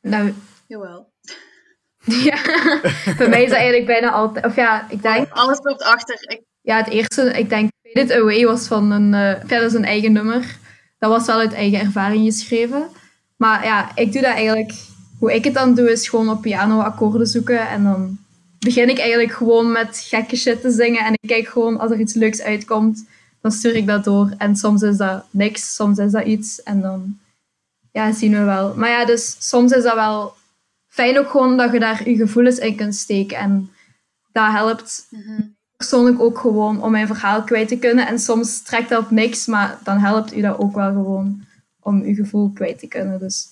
Nou, 0.00 0.34
Jawel. 0.66 1.12
ja, 2.30 2.42
bij 3.16 3.28
mij 3.28 3.42
is 3.42 3.48
dat 3.48 3.58
eigenlijk 3.58 3.86
bijna 3.86 4.10
altijd... 4.10 4.44
Of 4.44 4.56
ja, 4.56 4.90
ik 4.90 5.02
denk... 5.02 5.30
Alles 5.30 5.58
loopt 5.62 5.82
achter. 5.82 6.30
Ik, 6.30 6.42
Ja, 6.60 6.76
het 6.76 6.88
eerste, 6.88 7.22
ik 7.32 7.48
denk, 7.48 7.70
Fade 7.82 8.00
It 8.00 8.12
Away 8.12 8.44
was 8.44 8.66
van 8.66 8.90
een... 8.90 9.14
eh 9.14 9.40
verder 9.40 9.62
is 9.62 9.72
een 9.72 9.84
eigen 9.84 10.12
nummer. 10.12 10.58
Dat 10.98 11.10
was 11.10 11.26
wel 11.26 11.38
uit 11.38 11.52
eigen 11.52 11.80
ervaring 11.80 12.24
geschreven. 12.24 12.88
Maar 13.36 13.64
ja, 13.64 13.96
ik 13.96 14.12
doe 14.12 14.22
dat 14.22 14.34
eigenlijk... 14.34 14.72
Hoe 15.18 15.34
ik 15.34 15.44
het 15.44 15.54
dan 15.54 15.74
doe, 15.74 15.90
is 15.90 16.08
gewoon 16.08 16.30
op 16.30 16.40
piano 16.40 16.80
akkoorden 16.80 17.26
zoeken. 17.26 17.68
En 17.68 17.82
dan 17.82 18.18
begin 18.58 18.88
ik 18.88 18.98
eigenlijk 18.98 19.32
gewoon 19.32 19.72
met 19.72 19.98
gekke 19.98 20.36
shit 20.36 20.60
te 20.60 20.70
zingen. 20.70 21.04
En 21.04 21.12
ik 21.12 21.28
kijk 21.28 21.48
gewoon, 21.48 21.78
als 21.78 21.90
er 21.90 22.00
iets 22.00 22.14
leuks 22.14 22.40
uitkomt, 22.40 23.04
dan 23.40 23.52
stuur 23.52 23.74
ik 23.74 23.86
dat 23.86 24.04
door. 24.04 24.34
En 24.38 24.56
soms 24.56 24.82
is 24.82 24.96
dat 24.96 25.24
niks, 25.30 25.74
soms 25.74 25.98
is 25.98 26.12
dat 26.12 26.24
iets. 26.24 26.62
En 26.62 26.80
dan 26.80 27.18
ja, 27.92 28.12
zien 28.12 28.32
we 28.32 28.44
wel. 28.44 28.74
Maar 28.74 28.90
ja, 28.90 29.04
dus 29.04 29.36
soms 29.38 29.72
is 29.72 29.82
dat 29.82 29.94
wel 29.94 30.34
fijn 30.88 31.18
ook 31.18 31.30
gewoon 31.30 31.56
dat 31.56 31.72
je 31.72 31.78
daar 31.78 32.08
je 32.08 32.16
gevoelens 32.16 32.58
in 32.58 32.76
kunt 32.76 32.94
steken. 32.94 33.38
En 33.38 33.70
dat 34.32 34.50
helpt 34.50 35.08
persoonlijk 35.76 36.20
ook 36.20 36.38
gewoon 36.38 36.82
om 36.82 36.90
mijn 36.90 37.06
verhaal 37.06 37.42
kwijt 37.42 37.68
te 37.68 37.78
kunnen. 37.78 38.06
En 38.06 38.18
soms 38.18 38.62
trekt 38.62 38.88
dat 38.88 39.04
op 39.04 39.10
niks, 39.10 39.46
maar 39.46 39.78
dan 39.82 39.98
helpt 39.98 40.36
u 40.36 40.40
dat 40.40 40.58
ook 40.58 40.74
wel 40.74 40.92
gewoon 40.92 41.44
om 41.80 42.02
uw 42.02 42.14
gevoel 42.14 42.50
kwijt 42.50 42.78
te 42.78 42.86
kunnen. 42.86 43.18
Dus 43.18 43.46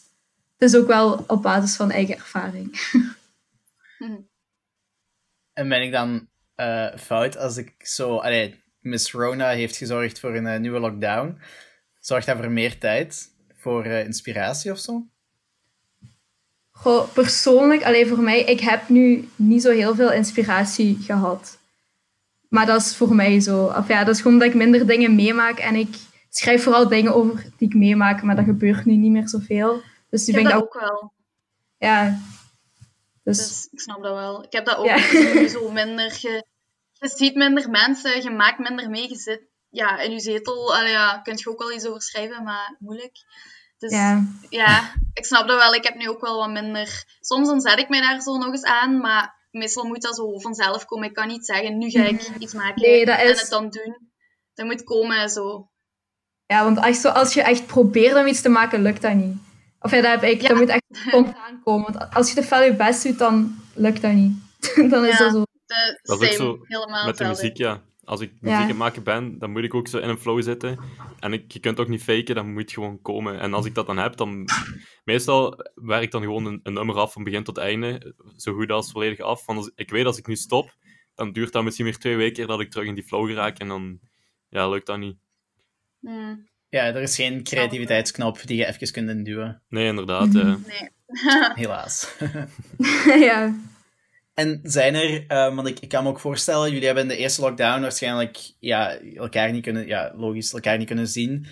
het 0.64 0.72
is 0.72 0.80
ook 0.80 0.86
wel 0.86 1.24
op 1.26 1.42
basis 1.42 1.76
van 1.76 1.90
eigen 1.90 2.14
ervaring. 2.14 2.80
En 5.52 5.68
ben 5.68 5.82
ik 5.82 5.92
dan 5.92 6.28
eh, 6.54 6.96
fout 6.96 7.36
als 7.36 7.56
ik 7.56 7.72
zo... 7.78 8.16
Allee, 8.16 8.62
Miss 8.80 9.12
Rona 9.12 9.48
heeft 9.48 9.76
gezorgd 9.76 10.20
voor 10.20 10.34
een 10.34 10.46
eh, 10.46 10.60
nieuwe 10.60 10.78
lockdown. 10.78 11.38
Zorgt 12.00 12.26
dat 12.26 12.36
voor 12.36 12.50
meer 12.50 12.78
tijd? 12.78 13.28
Voor 13.56 13.84
eh, 13.84 14.04
inspiratie 14.04 14.70
of 14.70 14.78
zo? 14.78 15.06
Goh, 16.70 17.12
persoonlijk, 17.12 17.84
alleen 17.84 18.06
voor 18.06 18.20
mij, 18.20 18.40
ik 18.40 18.60
heb 18.60 18.88
nu 18.88 19.28
niet 19.36 19.62
zo 19.62 19.70
heel 19.70 19.94
veel 19.94 20.12
inspiratie 20.12 20.98
gehad. 21.00 21.58
Maar 22.48 22.66
dat 22.66 22.80
is 22.80 22.96
voor 22.96 23.14
mij 23.14 23.40
zo. 23.40 23.64
Of 23.64 23.88
ja, 23.88 24.04
dat 24.04 24.14
is 24.14 24.20
gewoon 24.20 24.38
dat 24.38 24.48
ik 24.48 24.54
minder 24.54 24.86
dingen 24.86 25.14
meemaak 25.14 25.58
en 25.58 25.74
ik 25.74 25.96
schrijf 26.30 26.62
vooral 26.62 26.88
dingen 26.88 27.14
over 27.14 27.44
die 27.56 27.68
ik 27.68 27.74
meemaak, 27.74 28.22
maar 28.22 28.36
dat 28.36 28.44
gebeurt 28.44 28.84
nu 28.84 28.96
niet 28.96 29.12
meer 29.12 29.28
zoveel. 29.28 29.82
Dus 30.14 30.28
ik 30.28 30.34
heb 30.34 30.44
dat 30.44 30.62
ook, 30.62 30.74
wel. 30.80 31.12
ja. 31.78 32.18
Dus, 33.22 33.38
Dus 33.38 33.68
ik 33.70 33.80
snap 33.80 34.02
dat 34.02 34.14
wel. 34.14 34.44
Ik 34.44 34.52
heb 34.52 34.66
dat 34.66 34.76
ook 34.76 34.84
Ja. 34.86 34.98
sowieso 35.22 35.70
minder. 35.70 36.18
Je, 36.20 36.46
je 36.92 37.08
ziet 37.08 37.34
minder 37.34 37.70
mensen, 37.70 38.22
je 38.22 38.30
maakt 38.30 38.58
minder 38.58 38.90
mee. 38.90 39.08
Je 39.08 39.16
zit 39.16 39.42
ja, 39.68 39.98
in 39.98 40.10
je 40.10 40.20
zetel. 40.20 40.74
Allee, 40.74 40.90
ja, 40.90 41.18
kun 41.18 41.36
je 41.36 41.50
ook 41.50 41.58
wel 41.58 41.72
iets 41.72 41.86
over 41.86 42.02
schrijven, 42.02 42.42
maar 42.42 42.76
moeilijk. 42.78 43.16
Dus 43.78 43.92
ja. 43.92 44.24
ja. 44.48 44.92
ik 45.12 45.24
snap 45.24 45.48
dat 45.48 45.58
wel. 45.58 45.74
Ik 45.74 45.84
heb 45.84 45.94
nu 45.94 46.08
ook 46.08 46.20
wel 46.20 46.38
wat 46.38 46.50
minder. 46.50 47.04
Soms 47.20 47.48
dan 47.48 47.60
zet 47.60 47.78
ik 47.78 47.88
mij 47.88 48.00
daar 48.00 48.20
zo 48.20 48.36
nog 48.36 48.50
eens 48.50 48.64
aan, 48.64 48.98
maar 48.98 49.48
meestal 49.50 49.84
moet 49.84 50.02
dat 50.02 50.16
zo 50.16 50.38
vanzelf 50.38 50.84
komen. 50.84 51.08
Ik 51.08 51.14
kan 51.14 51.28
niet 51.28 51.46
zeggen, 51.46 51.78
nu 51.78 51.90
ga 51.90 52.04
ik 52.04 52.28
iets 52.38 52.52
maken 52.54 52.82
Nee, 52.82 53.04
dat 53.04 53.18
en 53.18 53.26
het 53.28 53.46
dan 53.50 53.70
doen. 53.70 54.12
Dat 54.54 54.66
moet 54.66 54.84
komen 54.84 55.30
zo. 55.30 55.70
ja, 56.46 56.64
want 56.64 56.78
als, 56.78 57.04
als 57.04 57.34
je 57.34 57.42
echt 57.42 57.66
probeert 57.66 58.16
om 58.16 58.26
iets 58.26 58.40
te 58.40 58.48
maken, 58.48 58.82
lukt 58.82 59.02
dat 59.02 59.14
niet. 59.14 59.43
Of 59.84 59.90
ja, 59.90 60.00
dat 60.00 60.20
heb 60.20 60.30
ik. 60.30 60.40
Ja. 60.40 60.48
Dat 60.48 60.56
moet 60.58 60.68
echt 60.68 60.82
spontaan 60.90 61.60
komen. 61.64 61.92
Want 61.92 62.14
als 62.14 62.28
je 62.28 62.34
te 62.34 62.42
veel 62.42 62.62
je 62.62 62.74
best 62.76 63.02
doet, 63.02 63.18
dan 63.18 63.56
lukt 63.74 64.02
dat 64.02 64.12
niet. 64.12 64.32
dan 64.90 65.04
is 65.04 65.18
Ja. 65.18 65.24
dat 65.24 65.32
zo. 65.32 65.42
De, 65.66 65.98
Dat 66.02 66.20
is 66.22 66.28
ook 66.28 66.34
same, 66.34 66.50
zo 66.50 66.58
helemaal 66.62 67.06
met 67.06 67.18
de 67.18 67.24
muziek, 67.24 67.56
ja. 67.56 67.82
Als 68.04 68.20
ik 68.20 68.30
muziek 68.30 68.48
Ja. 68.56 68.62
aan 68.62 68.68
het 68.68 68.76
maken 68.76 69.02
ben, 69.02 69.38
dan 69.38 69.50
moet 69.50 69.64
ik 69.64 69.74
ook 69.74 69.88
zo 69.88 69.98
in 69.98 70.08
een 70.08 70.18
flow 70.18 70.42
zitten. 70.42 70.78
En 71.18 71.32
ik, 71.32 71.52
je 71.52 71.60
kunt 71.60 71.80
ook 71.80 71.88
niet 71.88 72.02
faken, 72.02 72.34
dat 72.34 72.44
moet 72.44 72.72
gewoon 72.72 73.02
komen. 73.02 73.40
En 73.40 73.54
als 73.54 73.66
ik 73.66 73.74
dat 73.74 73.86
dan 73.86 73.98
heb, 73.98 74.16
dan... 74.16 74.48
Meestal 75.04 75.64
werk 75.74 76.02
ik 76.02 76.10
dan 76.10 76.22
gewoon 76.22 76.44
een, 76.44 76.60
een 76.62 76.72
nummer 76.72 76.96
af 76.96 77.12
van 77.12 77.24
begin 77.24 77.44
tot 77.44 77.58
einde, 77.58 78.14
zo 78.36 78.52
goed 78.54 78.70
als 78.70 78.90
volledig 78.92 79.20
af. 79.20 79.46
Want 79.46 79.58
als, 79.58 79.70
ik 79.74 79.90
weet, 79.90 80.06
als 80.06 80.18
ik 80.18 80.26
nu 80.26 80.36
stop, 80.36 80.74
dan 81.14 81.32
duurt 81.32 81.52
dat 81.52 81.64
misschien 81.64 81.84
weer 81.84 81.98
twee 81.98 82.16
weken 82.16 82.46
dat 82.46 82.60
ik 82.60 82.70
terug 82.70 82.86
in 82.86 82.94
die 82.94 83.04
flow 83.04 83.26
geraak. 83.28 83.58
En 83.58 83.68
dan 83.68 83.98
ja, 84.48 84.68
lukt 84.68 84.86
dat 84.86 84.98
niet. 84.98 85.16
Hmm, 86.00 86.48
Ja, 86.74 86.86
er 86.86 87.02
is 87.02 87.14
geen 87.14 87.42
creativiteitsknop 87.42 88.46
die 88.46 88.56
je 88.56 88.66
even 88.66 88.92
kunt 88.92 89.10
induwen. 89.10 89.62
Nee, 89.68 89.86
inderdaad. 89.86 90.32
Nee. 90.42 90.90
Helaas. 91.54 92.14
ja. 93.28 93.54
En 94.34 94.60
zijn 94.62 94.94
er, 94.94 95.26
eh, 95.26 95.54
want 95.54 95.68
ik, 95.68 95.80
ik 95.80 95.88
kan 95.88 96.02
me 96.02 96.08
ook 96.08 96.20
voorstellen, 96.20 96.70
jullie 96.70 96.86
hebben 96.86 97.02
in 97.02 97.08
de 97.08 97.16
eerste 97.16 97.40
lockdown 97.40 97.80
waarschijnlijk 97.80 98.38
ja, 98.58 98.98
elkaar 98.98 99.52
niet 99.52 99.62
kunnen, 99.62 99.86
ja, 99.86 100.12
logisch, 100.16 100.52
elkaar 100.52 100.78
niet 100.78 100.86
kunnen 100.86 101.08
zien. 101.08 101.46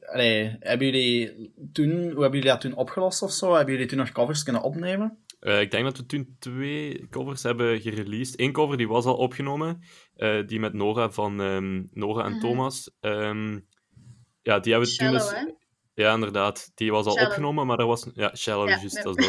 Allee, 0.00 0.56
hebben 0.60 0.86
jullie 0.86 1.52
toen, 1.72 1.90
hoe 1.90 2.22
hebben 2.22 2.32
jullie 2.32 2.50
dat 2.50 2.60
toen 2.60 2.74
opgelost 2.74 3.22
of 3.22 3.32
zo? 3.32 3.54
Hebben 3.54 3.74
jullie 3.74 3.88
toen 3.88 3.98
nog 3.98 4.12
covers 4.12 4.42
kunnen 4.42 4.62
opnemen? 4.62 5.23
Eh, 5.44 5.60
ik 5.60 5.70
denk 5.70 5.84
dat 5.84 5.96
we 5.96 6.06
toen 6.06 6.36
twee 6.38 7.08
covers 7.08 7.42
hebben 7.42 7.80
gereleased. 7.80 8.40
Eén 8.40 8.52
cover 8.52 8.76
die 8.76 8.88
was 8.88 9.04
al 9.04 9.16
opgenomen, 9.16 9.82
eh, 10.16 10.46
die 10.46 10.60
met 10.60 10.72
Nora 10.72 11.10
van 11.10 11.40
ehm, 11.40 11.82
Nora 11.90 12.24
en 12.24 12.30
Mhm. 12.30 12.40
Thomas. 12.40 12.90
Ehm, 13.00 13.58
ja, 14.42 14.58
die 14.58 14.72
hebben 14.72 14.90
we 14.90 14.96
toen 14.96 15.10
dus... 15.12 15.30
hè? 15.30 15.52
Ja, 15.94 16.14
inderdaad. 16.14 16.70
Die 16.74 16.90
was 16.90 17.06
al 17.06 17.12
Shallow. 17.12 17.28
opgenomen, 17.28 17.66
maar 17.66 17.78
er 17.78 17.86
was... 17.86 18.10
Ja, 18.14 18.34
Shallow, 18.36 18.68
Ja, 18.68 18.80
dat 19.02 19.16
is 19.18 19.26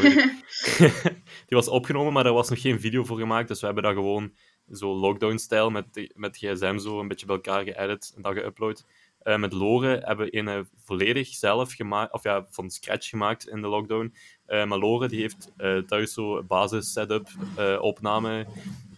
die 1.47 1.57
was 1.57 1.67
opgenomen, 1.67 2.13
maar 2.13 2.25
er 2.25 2.33
was 2.33 2.49
nog 2.49 2.61
geen 2.61 2.79
video 2.79 3.03
voor 3.03 3.17
gemaakt, 3.17 3.47
dus 3.47 3.59
we 3.59 3.65
hebben 3.65 3.83
dat 3.83 3.93
gewoon 3.93 4.33
zo 4.71 4.95
lockdown-stijl 4.95 5.69
met, 5.69 6.11
met 6.13 6.37
gsm 6.37 6.77
zo 6.77 6.99
een 6.99 7.07
beetje 7.07 7.25
bij 7.25 7.35
elkaar 7.35 7.63
geëdit 7.63 8.13
en 8.15 8.21
dat 8.21 8.35
geüpload. 8.35 8.85
Eh, 9.25 9.37
met 9.37 9.53
Lore 9.53 10.01
hebben 10.03 10.25
we 10.25 10.37
een 10.37 10.47
eh, 10.47 10.59
volledig 10.75 11.27
zelf 11.27 11.73
gemaakt, 11.73 12.13
of 12.13 12.23
ja, 12.23 12.45
van 12.49 12.69
scratch 12.69 13.09
gemaakt 13.09 13.47
in 13.47 13.61
de 13.61 13.67
lockdown. 13.67 14.13
Eh, 14.45 14.65
maar 14.65 14.77
Lore 14.77 15.07
die 15.07 15.19
heeft 15.21 15.51
eh, 15.57 15.77
thuis 15.77 16.13
zo 16.13 16.43
basis 16.43 16.91
setup, 16.91 17.27
eh, 17.57 17.77
opname, 17.81 18.45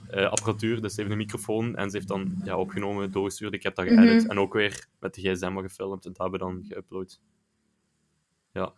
eh, 0.10 0.30
apparatuur, 0.30 0.82
dus 0.82 0.94
ze 0.94 1.00
heeft 1.00 1.12
een 1.12 1.18
microfoon 1.18 1.76
en 1.76 1.90
ze 1.90 1.96
heeft 1.96 2.08
dan 2.08 2.42
ja, 2.44 2.58
opgenomen, 2.58 3.12
doorgestuurd. 3.12 3.54
Ik 3.54 3.64
heb 3.64 3.76
dat 3.76 3.88
geëdit 3.88 4.22
Mhm. 4.22 4.30
en 4.32 4.40
ook 4.40 4.54
weer 4.54 4.86
met 5.00 5.14
de 5.16 5.22
gsm 5.22 5.58
gefilmd 5.58 6.06
en 6.06 6.14
dat 6.14 6.22
hebben 6.32 6.40
we 6.40 6.46
dan 6.46 6.66
geüpload. 6.70 7.20
Ja. 8.54 8.74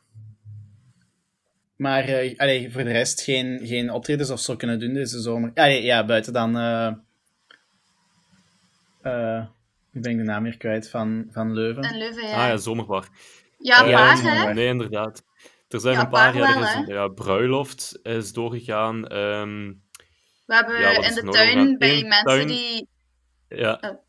Maar 1.76 2.04
eh, 2.04 2.38
allee, 2.40 2.72
voor 2.72 2.84
de 2.84 2.92
rest 2.92 3.22
geen, 3.22 3.60
geen 3.64 3.92
optredens 3.92 4.30
of 4.30 4.40
zo 4.40 4.56
kunnen 4.56 4.80
doen 4.80 4.94
deze 4.94 5.20
zomer. 5.22 5.52
Allee, 5.54 5.84
ja, 5.84 6.06
buiten 6.06 6.34
dan... 6.34 6.56
nu 9.92 10.02
ben 10.02 10.12
ik 10.12 10.18
de 10.18 10.24
naam 10.24 10.44
weer 10.44 10.58
kwijt 10.58 10.90
van, 10.90 11.28
van 11.32 11.54
Leuven. 11.54 11.84
En 11.84 11.98
Leuven, 11.98 12.28
ja. 12.28 12.42
Ah 12.44 12.48
ja, 12.48 12.58
zomerbar. 12.58 13.08
Ja, 13.58 13.84
paar, 13.92 14.22
hè? 14.22 14.54
Nee, 14.54 14.68
inderdaad. 14.68 15.24
Er 15.70 15.80
zijn 15.80 15.94
Ja, 15.96 16.02
een 16.02 16.10
paar, 16.10 16.32
paar 16.32 16.42
ja, 16.42 16.48
er 16.50 16.54
wel, 16.56 16.64
is 16.64 16.74
hè? 16.74 16.80
een- 16.80 16.88
ja, 16.88 17.08
bruiloft 17.08 18.00
is 18.04 18.34
doorgegaan. 18.34 19.08
ehm, 19.08 19.74
We 20.46 20.56
hebben 20.56 20.80
Ja, 20.80 20.90
in 20.90 21.16
de 21.16 21.30
tuin 21.30 21.78
bij 21.78 21.90
Eén 21.98 22.08
mensen 22.08 22.24
tuin. 22.26 22.48
die... 22.48 22.88
ja, 23.48 24.00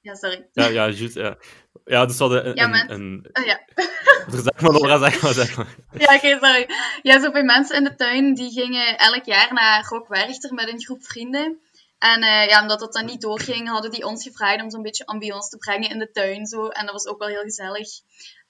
Ja, 0.00 0.14
sorry. 0.14 0.46
ja, 0.52 0.64
ja, 0.68 0.88
juist, 0.88 1.14
ja. 1.14 1.36
Ja, 1.84 2.06
dus 2.06 2.16
we 2.18 2.22
hadden 2.24 2.46
een... 2.48 2.54
Ja, 2.54 2.64
een, 2.64 2.70
men- 2.70 2.90
een 2.92 3.28
Oh, 3.32 3.44
ja. 3.44 3.60
zeg 4.42 4.60
maar, 4.60 4.70
Laura, 4.72 4.98
zeg 5.10 5.22
maar, 5.22 5.32
zeg 5.32 5.56
maar. 5.56 5.74
Ja, 5.98 6.14
oké, 6.14 6.38
sorry. 6.40 6.66
Ja, 7.02 7.20
zo 7.20 7.30
bij 7.30 7.42
mensen 7.42 7.76
in 7.76 7.84
de 7.84 7.94
tuin, 7.94 8.34
die 8.34 8.50
gingen 8.50 8.98
elk 8.98 9.24
jaar 9.24 9.52
naar 9.52 9.86
Rock 9.88 10.08
Werchter 10.08 10.54
met 10.54 10.68
een 10.72 10.80
groep 10.80 11.04
vrienden. 11.04 11.58
En 12.02 12.22
eh, 12.22 12.48
ja, 12.48 12.60
omdat 12.60 12.80
dat 12.80 12.92
dan 12.92 13.04
niet 13.04 13.20
doorging, 13.20 13.68
hadden 13.68 13.90
die 13.90 14.06
ons 14.06 14.22
gevraagd 14.22 14.62
om 14.62 14.70
zo'n 14.70 14.82
beetje 14.82 15.06
ambiance 15.06 15.48
te 15.48 15.56
brengen 15.56 15.90
in 15.90 15.98
de 15.98 16.10
tuin. 16.10 16.46
Zo. 16.46 16.66
En 16.66 16.84
dat 16.84 16.94
was 16.94 17.06
ook 17.06 17.18
wel 17.18 17.28
heel 17.28 17.42
gezellig. 17.42 17.88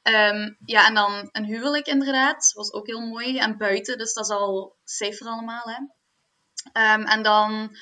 Ehm, 0.02 0.50
ja, 0.64 0.86
en 0.86 0.94
dan 0.94 1.28
een 1.32 1.44
huwelijk 1.44 1.86
inderdaad. 1.86 2.52
Was 2.54 2.72
ook 2.72 2.86
heel 2.86 3.00
mooi. 3.00 3.38
En 3.38 3.58
buiten, 3.58 3.98
dus 3.98 4.12
dat 4.12 4.24
is 4.24 4.30
al 4.30 4.76
safer 4.84 5.26
allemaal. 5.26 5.64
Hè. 5.64 5.78
Ehm, 6.72 7.02
en 7.02 7.22
dan, 7.22 7.76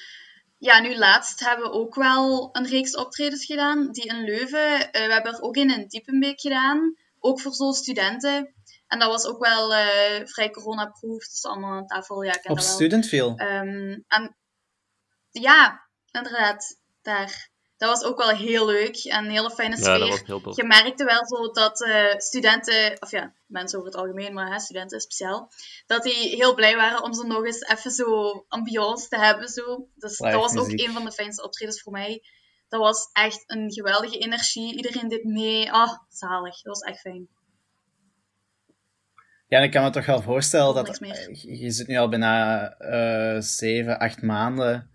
ja, 0.59 0.81
nu 0.81 0.97
laatst 0.97 1.41
hebben 1.41 1.67
we 1.67 1.73
ook 1.73 1.95
wel 1.95 2.49
een 2.53 2.67
reeks 2.67 2.97
optredens 2.97 3.45
gedaan. 3.45 3.91
Die 3.91 4.05
in 4.05 4.25
Leuven. 4.25 4.93
Eh, 4.93 5.07
we 5.07 5.13
hebben 5.13 5.33
er 5.33 5.41
ook 5.41 5.57
in 5.57 5.71
in 5.71 5.87
Diepenbeek 5.89 6.41
gedaan. 6.41 6.97
Ook 7.19 7.41
voor 7.41 7.53
zo'n 7.53 7.75
studenten. 7.75 8.55
En 8.87 8.99
dat 8.99 9.09
was 9.09 9.27
ook 9.27 9.47
wel 9.47 9.73
uh, 9.73 10.25
vrij 10.25 10.51
coronaproof. 10.51 11.29
Dus 11.29 11.45
allemaal 11.45 11.73
aan 11.73 11.87
tafel. 11.87 12.23
Ja, 12.23 12.35
ik 12.35 12.41
ken 12.41 12.51
Op 12.51 12.57
dat 12.57 12.67
wel. 12.67 12.75
Studentville. 12.75 13.37
Ehm, 13.37 13.99
en 14.09 14.37
ja, 15.31 15.81
inderdaad, 16.11 16.79
daar. 17.03 17.49
Dat 17.77 17.89
was 17.89 18.03
ook 18.03 18.19
wel 18.19 18.29
heel 18.29 18.67
leuk 18.67 18.97
en 18.97 19.25
een 19.25 19.31
hele 19.31 19.51
fijne 19.51 19.77
Ja, 19.77 19.83
sfeer. 19.83 19.99
dat 19.99 20.09
was 20.09 20.23
heel 20.23 20.41
tof. 20.41 20.57
Je 20.57 20.65
merkte 20.65 21.05
wel 21.05 21.27
zo 21.27 21.51
dat 21.53 21.83
eh, 21.85 22.15
studenten, 22.19 22.97
of 23.03 23.11
ja, 23.11 23.33
mensen 23.47 23.79
over 23.79 23.91
het 23.91 24.01
algemeen, 24.01 24.35
maar 24.35 24.53
hè, 24.53 24.59
studenten 24.61 25.01
speciaal, 25.01 25.51
dat 25.87 26.03
die 26.03 26.29
heel 26.37 26.55
blij 26.55 26.77
waren 26.77 27.03
om 27.03 27.15
zo 27.15 27.23
nog 27.23 27.45
eens 27.45 27.61
even 27.61 27.91
zo 27.91 28.45
ambiance 28.49 29.09
te 29.09 29.19
hebben. 29.19 29.49
Zo. 29.49 29.89
Dus 29.95 30.19
Live 30.19 30.33
dat 30.33 30.41
was 30.53 30.57
ook 30.57 30.71
een 30.71 30.93
van 30.93 31.05
de 31.05 31.13
fijnste 31.13 31.43
optredens 31.45 31.83
voor 31.83 31.93
mij. 31.93 32.23
Dat 32.69 32.81
was 32.81 33.09
echt 33.13 33.43
een 33.47 33.73
geweldige 33.73 34.19
energie. 34.19 34.77
Iedereen 34.77 35.09
deed 35.09 35.25
mee. 35.25 35.73
Ah, 35.73 35.99
zalig. 36.09 36.55
Dat 36.63 36.79
was 36.79 36.81
echt 36.81 37.01
fijn. 37.01 37.29
Ja, 39.49 39.59
en 39.59 39.65
ik 39.65 39.71
kan 39.71 39.83
me 39.83 39.91
toch 39.91 40.07
wel 40.07 40.23
voorstellen 40.23 40.75
dat... 40.75 40.99
eh, 40.99 41.35
Je 41.43 41.71
zit 41.71 41.87
nu 41.87 41.97
al 41.97 42.09
bijna 42.09 42.69
eh 42.79 43.41
zeven, 43.41 43.99
acht 43.99 44.23
maanden... 44.23 44.91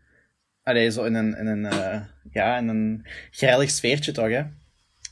Allee, 0.66 0.90
zo 0.92 1.04
in 1.04 1.14
een, 1.14 1.38
in 1.38 1.48
een, 1.48 1.66
eh, 1.66 2.02
ja, 2.32 2.58
in 2.58 2.68
een 2.68 3.06
grillig 3.32 3.70
sfeertje 3.70 4.12
toch, 4.12 4.30
hè? 4.30 4.44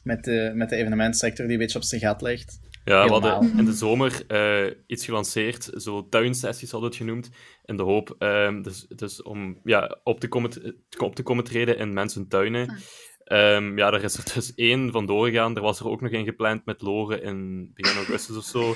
Met 0.03 0.23
de, 0.23 0.51
met 0.53 0.69
de 0.69 0.75
evenementsector 0.75 1.45
die 1.45 1.53
een 1.53 1.61
beetje 1.61 1.77
op 1.77 1.83
zijn 1.83 2.01
gat 2.01 2.21
ligt. 2.21 2.59
Ja, 2.85 3.03
we 3.05 3.11
hadden 3.11 3.57
in 3.57 3.65
de 3.65 3.73
zomer 3.73 4.23
eh, 4.27 4.71
iets 4.87 5.05
gelanceerd, 5.05 5.69
zo 5.75 6.07
tuinsessies 6.09 6.71
hadden 6.71 6.89
we 6.89 6.95
het 6.95 7.05
genoemd, 7.05 7.29
in 7.65 7.77
de 7.77 7.83
hoop 7.83 8.15
ehm, 8.19 8.61
dus, 8.61 8.85
dus 8.87 9.21
om 9.21 9.59
ja, 9.63 9.97
op, 10.03 10.19
te 10.19 10.27
komen, 10.27 10.49
t- 10.49 10.99
op 11.01 11.15
te 11.15 11.23
komen 11.23 11.43
treden 11.43 11.77
in 11.77 11.93
mensen 11.93 12.27
tuinen. 12.27 12.69
Ah. 12.69 12.77
Ehm, 13.23 13.77
ja, 13.77 13.89
daar 13.91 14.03
is 14.03 14.17
er 14.17 14.33
dus 14.33 14.53
één 14.55 14.91
van 14.91 15.05
doorgegaan. 15.05 15.55
Er 15.55 15.61
was 15.61 15.79
er 15.79 15.89
ook 15.89 16.01
nog 16.01 16.11
één 16.11 16.25
gepland 16.25 16.65
met 16.65 16.81
Loren 16.81 17.23
in 17.23 17.71
begin 17.73 17.97
augustus 17.97 18.37
of 18.37 18.43
zo. 18.43 18.75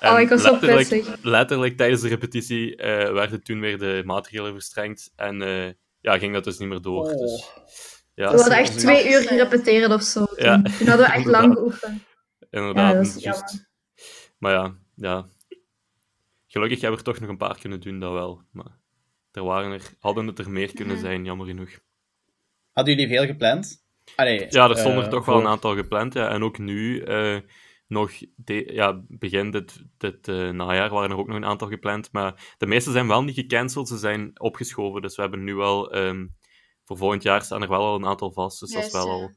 Oh, 0.00 0.20
ik 0.20 0.28
was 0.28 0.42
zo 0.42 0.50
letterlijk, 0.50 0.88
pissig. 0.88 1.22
letterlijk 1.22 1.76
tijdens 1.76 2.00
de 2.00 2.08
repetitie 2.08 2.76
eh, 2.76 3.12
werden 3.12 3.42
toen 3.42 3.60
weer 3.60 3.78
de 3.78 4.02
maatregelen 4.04 4.52
verstrengd 4.52 5.12
en 5.16 5.42
eh, 5.42 5.68
ja, 6.02 6.18
ging 6.18 6.32
dat 6.32 6.44
dus 6.44 6.58
niet 6.58 6.68
meer 6.68 6.80
door. 6.82 7.04
Oh. 7.04 7.18
Dus, 7.18 7.52
ja, 8.14 8.30
We 8.30 8.36
hadden 8.36 8.56
echt 8.58 8.78
twee 8.78 9.12
uur 9.12 9.20
gerepeteren 9.22 9.92
of 9.92 10.02
zo. 10.02 10.24
Toen, 10.24 10.44
Ja. 10.44 10.62
toen 10.62 10.86
hadden 10.88 11.06
we 11.06 11.12
echt 11.12 11.24
lang 11.26 11.54
geoefend. 11.54 12.02
Inderdaad, 12.50 13.14
Ja, 13.14 13.20
juist. 13.20 13.70
Maar 14.38 14.52
ja, 14.52 14.74
ja, 14.94 15.26
gelukkig 16.46 16.80
hebben 16.80 17.00
we 17.00 17.06
er 17.06 17.12
toch 17.12 17.20
nog 17.20 17.30
een 17.30 17.36
paar 17.46 17.58
kunnen 17.58 17.80
doen, 17.80 17.98
dat 17.98 18.12
wel. 18.12 18.42
Maar 18.50 18.78
er 19.32 19.44
waren 19.44 19.72
er, 19.72 19.82
hadden 19.98 20.26
het 20.26 20.38
er 20.38 20.50
meer 20.50 20.72
kunnen 20.74 20.98
zijn, 20.98 21.24
jammer 21.24 21.46
genoeg. 21.46 21.70
Hadden 22.72 22.94
jullie 22.94 23.16
veel 23.16 23.26
gepland? 23.26 23.84
Allee, 24.16 24.46
Ja, 24.50 24.68
er 24.68 24.76
stonden 24.76 24.98
eh, 24.98 25.04
er 25.04 25.10
toch 25.10 25.24
wel 25.24 25.38
een 25.40 25.46
aantal 25.46 25.74
gepland, 25.74 26.14
ja. 26.14 26.28
En 26.28 26.42
ook 26.42 26.58
nu, 26.58 27.00
eh, 27.00 27.38
nog 27.92 28.12
de- 28.36 28.72
ja, 28.72 29.02
begin 29.08 29.50
dit, 29.50 29.84
dit 29.98 30.28
eh, 30.28 30.50
najaar, 30.50 30.90
waren 30.90 31.10
er 31.10 31.16
ook 31.16 31.26
nog 31.26 31.36
een 31.36 31.44
aantal 31.44 31.68
gepland. 31.68 32.12
Maar 32.12 32.54
de 32.58 32.66
meeste 32.66 32.90
zijn 32.90 33.08
wel 33.08 33.22
niet 33.22 33.34
gecanceld, 33.34 33.88
ze 33.88 33.98
zijn 33.98 34.40
opgeschoven. 34.40 35.02
Dus 35.02 35.16
we 35.16 35.22
hebben 35.22 35.44
nu 35.44 35.54
wel, 35.54 35.92
ehm, 35.92 36.26
voor 36.84 36.96
volgend 36.96 37.22
jaar 37.22 37.42
staan 37.42 37.62
er 37.62 37.68
wel 37.68 37.80
al 37.84 37.94
een 37.94 38.06
aantal 38.06 38.32
vast. 38.32 38.60
Dus 38.60 38.72
dat 38.72 38.84
is 38.84 38.92
wel 38.92 39.06
ja. 39.06 39.12
al 39.12 39.30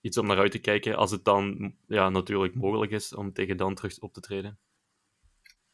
iets 0.00 0.18
om 0.18 0.26
naar 0.26 0.38
uit 0.38 0.50
te 0.52 0.58
kijken, 0.58 0.96
als 0.96 1.10
het 1.10 1.24
dan 1.24 1.74
ja, 1.86 2.08
natuurlijk 2.08 2.54
mogelijk 2.54 2.92
is 2.92 3.14
om 3.14 3.32
tegen 3.32 3.56
dan 3.56 3.74
terug 3.74 3.98
op 3.98 4.12
te 4.12 4.20
treden. 4.20 4.58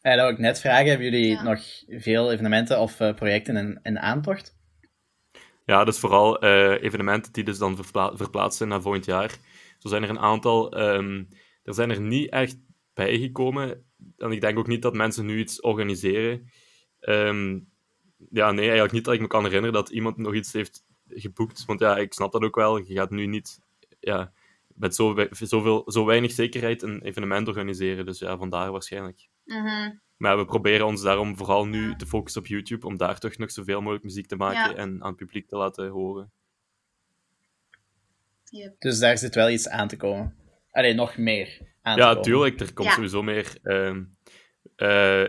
Ja, 0.00 0.14
dat 0.16 0.24
wil 0.24 0.32
ik 0.34 0.38
net 0.38 0.60
vragen. 0.60 0.86
Hebben 0.86 1.10
jullie 1.10 1.28
Ja. 1.28 1.42
nog 1.42 1.60
veel 1.86 2.32
evenementen 2.32 2.80
of 2.80 3.00
eh, 3.00 3.14
projecten 3.14 3.56
in, 3.56 3.78
in 3.82 3.98
aantocht? 3.98 4.54
Ja, 5.64 5.84
dus 5.84 5.98
vooral 5.98 6.38
eh, 6.40 6.82
evenementen 6.82 7.32
die 7.32 7.44
dus 7.44 7.58
dan 7.58 7.76
verpla 7.76 8.16
verplaatst 8.16 8.56
zijn 8.58 8.68
naar 8.68 8.82
volgend 8.82 9.04
jaar. 9.04 9.30
Zo 9.78 9.88
zijn 9.88 10.02
er 10.02 10.10
een 10.10 10.18
aantal. 10.18 10.72
ehm, 10.72 11.24
er 11.66 11.74
zijn 11.74 11.90
er 11.90 12.00
niet 12.00 12.30
echt 12.30 12.58
bijgekomen. 12.94 13.84
En 14.16 14.30
ik 14.30 14.40
denk 14.40 14.58
ook 14.58 14.66
niet 14.66 14.82
dat 14.82 14.94
mensen 14.94 15.26
nu 15.26 15.38
iets 15.38 15.60
organiseren. 15.60 16.50
Ehm, 17.00 17.58
ja, 18.30 18.50
nee, 18.50 18.64
eigenlijk 18.64 18.92
niet 18.92 19.04
dat 19.04 19.14
ik 19.14 19.20
me 19.20 19.26
kan 19.26 19.44
herinneren 19.44 19.74
dat 19.74 19.88
iemand 19.88 20.16
nog 20.16 20.34
iets 20.34 20.52
heeft 20.52 20.84
geboekt. 21.08 21.64
Want 21.64 21.80
ja, 21.80 21.96
ik 21.96 22.12
snap 22.12 22.32
dat 22.32 22.42
ook 22.42 22.54
wel. 22.54 22.76
Je 22.78 22.94
gaat 22.94 23.10
nu 23.10 23.26
niet 23.26 23.60
ja, 24.00 24.32
met 24.74 24.94
zo, 24.94 25.26
zoveel, 25.30 25.82
zo 25.86 26.04
weinig 26.04 26.32
zekerheid 26.32 26.82
een 26.82 27.02
evenement 27.02 27.48
organiseren. 27.48 28.06
Dus 28.06 28.18
ja, 28.18 28.36
vandaar 28.36 28.72
waarschijnlijk. 28.72 29.28
Mhm. 29.44 29.90
Maar 30.16 30.38
we 30.38 30.44
proberen 30.44 30.86
ons 30.86 31.02
daarom 31.02 31.36
vooral 31.36 31.66
nu 31.66 31.96
te 31.96 32.06
focussen 32.06 32.40
op 32.40 32.46
YouTube, 32.46 32.86
om 32.86 32.96
daar 32.96 33.18
toch 33.18 33.36
nog 33.36 33.50
zoveel 33.50 33.80
mogelijk 33.80 34.04
muziek 34.04 34.26
te 34.26 34.36
maken 34.36 34.70
Ja. 34.70 34.76
en 34.76 35.02
aan 35.02 35.08
het 35.08 35.16
publiek 35.16 35.48
te 35.48 35.56
laten 35.56 35.88
horen. 35.88 36.30
Yep. 38.44 38.74
Dus 38.78 38.98
daar 38.98 39.18
zit 39.18 39.34
wel 39.34 39.50
iets 39.50 39.68
aan 39.68 39.88
te 39.88 39.96
komen. 39.96 40.45
Allee, 40.76 40.94
nog 40.94 41.16
meer 41.16 41.58
aan 41.82 41.96
te 41.96 42.00
Ja, 42.02 42.08
komen. 42.08 42.22
tuurlijk, 42.22 42.60
er 42.60 42.72
komt 42.72 42.88
Ja. 42.88 42.94
sowieso 42.94 43.22
meer. 43.22 43.52
ehm, 43.62 44.02
eh, 44.76 45.22
eh, 45.22 45.28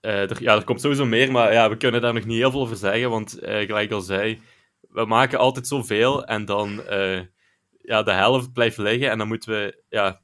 er, 0.00 0.42
ja, 0.42 0.54
er 0.56 0.64
komt 0.64 0.80
sowieso 0.80 1.06
meer, 1.06 1.32
maar 1.32 1.52
ja, 1.52 1.68
we 1.68 1.76
kunnen 1.76 2.00
daar 2.00 2.14
nog 2.14 2.24
niet 2.24 2.36
heel 2.36 2.50
veel 2.50 2.60
over 2.60 2.76
zeggen, 2.76 3.10
want 3.10 3.38
eh, 3.38 3.66
gelijk 3.66 3.90
al 3.92 4.00
zei, 4.00 4.40
we 4.88 5.04
maken 5.04 5.38
altijd 5.38 5.66
zoveel 5.66 6.24
en 6.24 6.44
dan 6.44 6.84
eh, 6.86 7.20
ja, 7.82 8.02
de 8.02 8.12
helft 8.12 8.52
blijft 8.52 8.78
liggen 8.78 9.10
en 9.10 9.18
dan 9.18 9.28
moeten 9.28 9.50
we, 9.50 9.82
ja, 9.88 10.20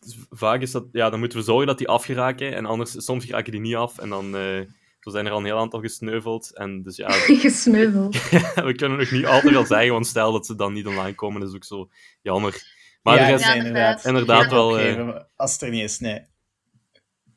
dus 0.00 0.16
vaak 0.30 0.60
is 0.60 0.70
dat, 0.70 0.84
ja, 0.92 1.10
dan 1.10 1.18
moeten 1.18 1.38
we 1.38 1.44
zorgen 1.44 1.66
dat 1.66 1.78
die 1.78 1.88
afgeraken 1.88 2.54
en 2.54 2.66
anders, 2.66 3.04
soms 3.04 3.24
geraken 3.24 3.52
die 3.52 3.60
niet 3.60 3.74
af 3.76 3.98
en 3.98 4.08
dan, 4.08 4.36
eh, 4.36 4.60
zo 5.00 5.10
zijn 5.10 5.26
er 5.26 5.32
al 5.32 5.38
een 5.38 5.44
heel 5.44 5.58
aantal 5.58 5.80
gesneuveld 5.80 6.56
en 6.56 6.82
dus 6.82 6.96
ja, 6.96 7.10
Gesneuveld. 7.46 8.30
we 8.68 8.74
kunnen 8.76 8.98
nog 8.98 9.10
niet 9.10 9.26
altijd 9.26 9.56
al 9.56 9.66
zeggen, 9.66 9.92
want 9.92 10.06
stel 10.06 10.32
dat 10.32 10.46
ze 10.46 10.54
dan 10.54 10.72
niet 10.72 10.86
online 10.86 11.14
komen, 11.14 11.40
dat 11.40 11.48
is 11.48 11.54
ook 11.54 11.64
zo 11.64 11.88
jammer. 12.22 12.72
Maar 13.04 13.14
ja, 13.16 13.28
er 13.28 13.34
is, 13.34 13.40
Ja, 13.40 13.52
inderdaad. 13.54 14.04
inderdaad 14.04 14.50
wel, 14.50 14.78
eh, 14.78 15.20
als 15.36 15.52
het 15.52 15.62
er 15.62 15.70
niet 15.70 15.82
is, 15.82 15.98
nee. 15.98 16.26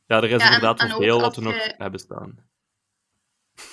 ja, 0.07 0.17
er 0.17 0.23
is 0.31 0.41
Ja, 0.41 0.45
inderdaad 0.45 0.81
ook 0.83 1.01
veel 1.03 1.19
wat 1.21 1.35
we 1.35 1.41
nog 1.41 1.53
je- 1.55 1.73
hebben 1.77 1.99
staan. 1.99 2.45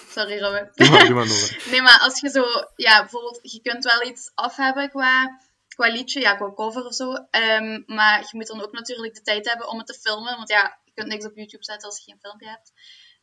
Sorry, 0.09 0.39
Robin. 0.41 0.71
Doe 0.75 0.91
maar, 0.91 1.05
doe 1.07 1.15
maar, 1.15 1.27
Nora. 1.27 1.47
Nee, 1.71 1.83
maar 1.83 1.99
als 2.01 2.21
je 2.21 2.29
zo, 2.31 2.45
ja, 2.77 3.01
bijvoorbeeld, 3.01 3.39
je 3.43 3.61
kunt 3.61 3.85
wel 3.85 4.03
iets 4.07 4.31
af 4.35 4.57
hebben 4.57 4.91
qua, 4.91 5.41
qua 5.69 5.89
liedje, 5.89 6.21
ja, 6.21 6.35
qua 6.35 6.53
cover 6.55 6.85
of 6.87 6.95
zo. 6.95 7.13
ehm, 7.31 7.83
maar 7.87 8.21
je 8.21 8.29
moet 8.37 8.47
dan 8.47 8.63
ook 8.63 8.73
natuurlijk 8.73 9.15
de 9.15 9.23
tijd 9.23 9.49
hebben 9.49 9.69
om 9.69 9.79
het 9.79 9.87
te 9.87 9.95
filmen. 10.01 10.37
Want 10.37 10.49
ja, 10.49 10.79
je 10.85 10.93
kunt 10.95 11.09
niks 11.09 11.25
op 11.27 11.37
YouTube 11.37 11.65
zetten 11.65 11.89
als 11.89 11.99
je 11.99 12.05
geen 12.11 12.21
filmpje 12.21 12.49
hebt. 12.49 12.73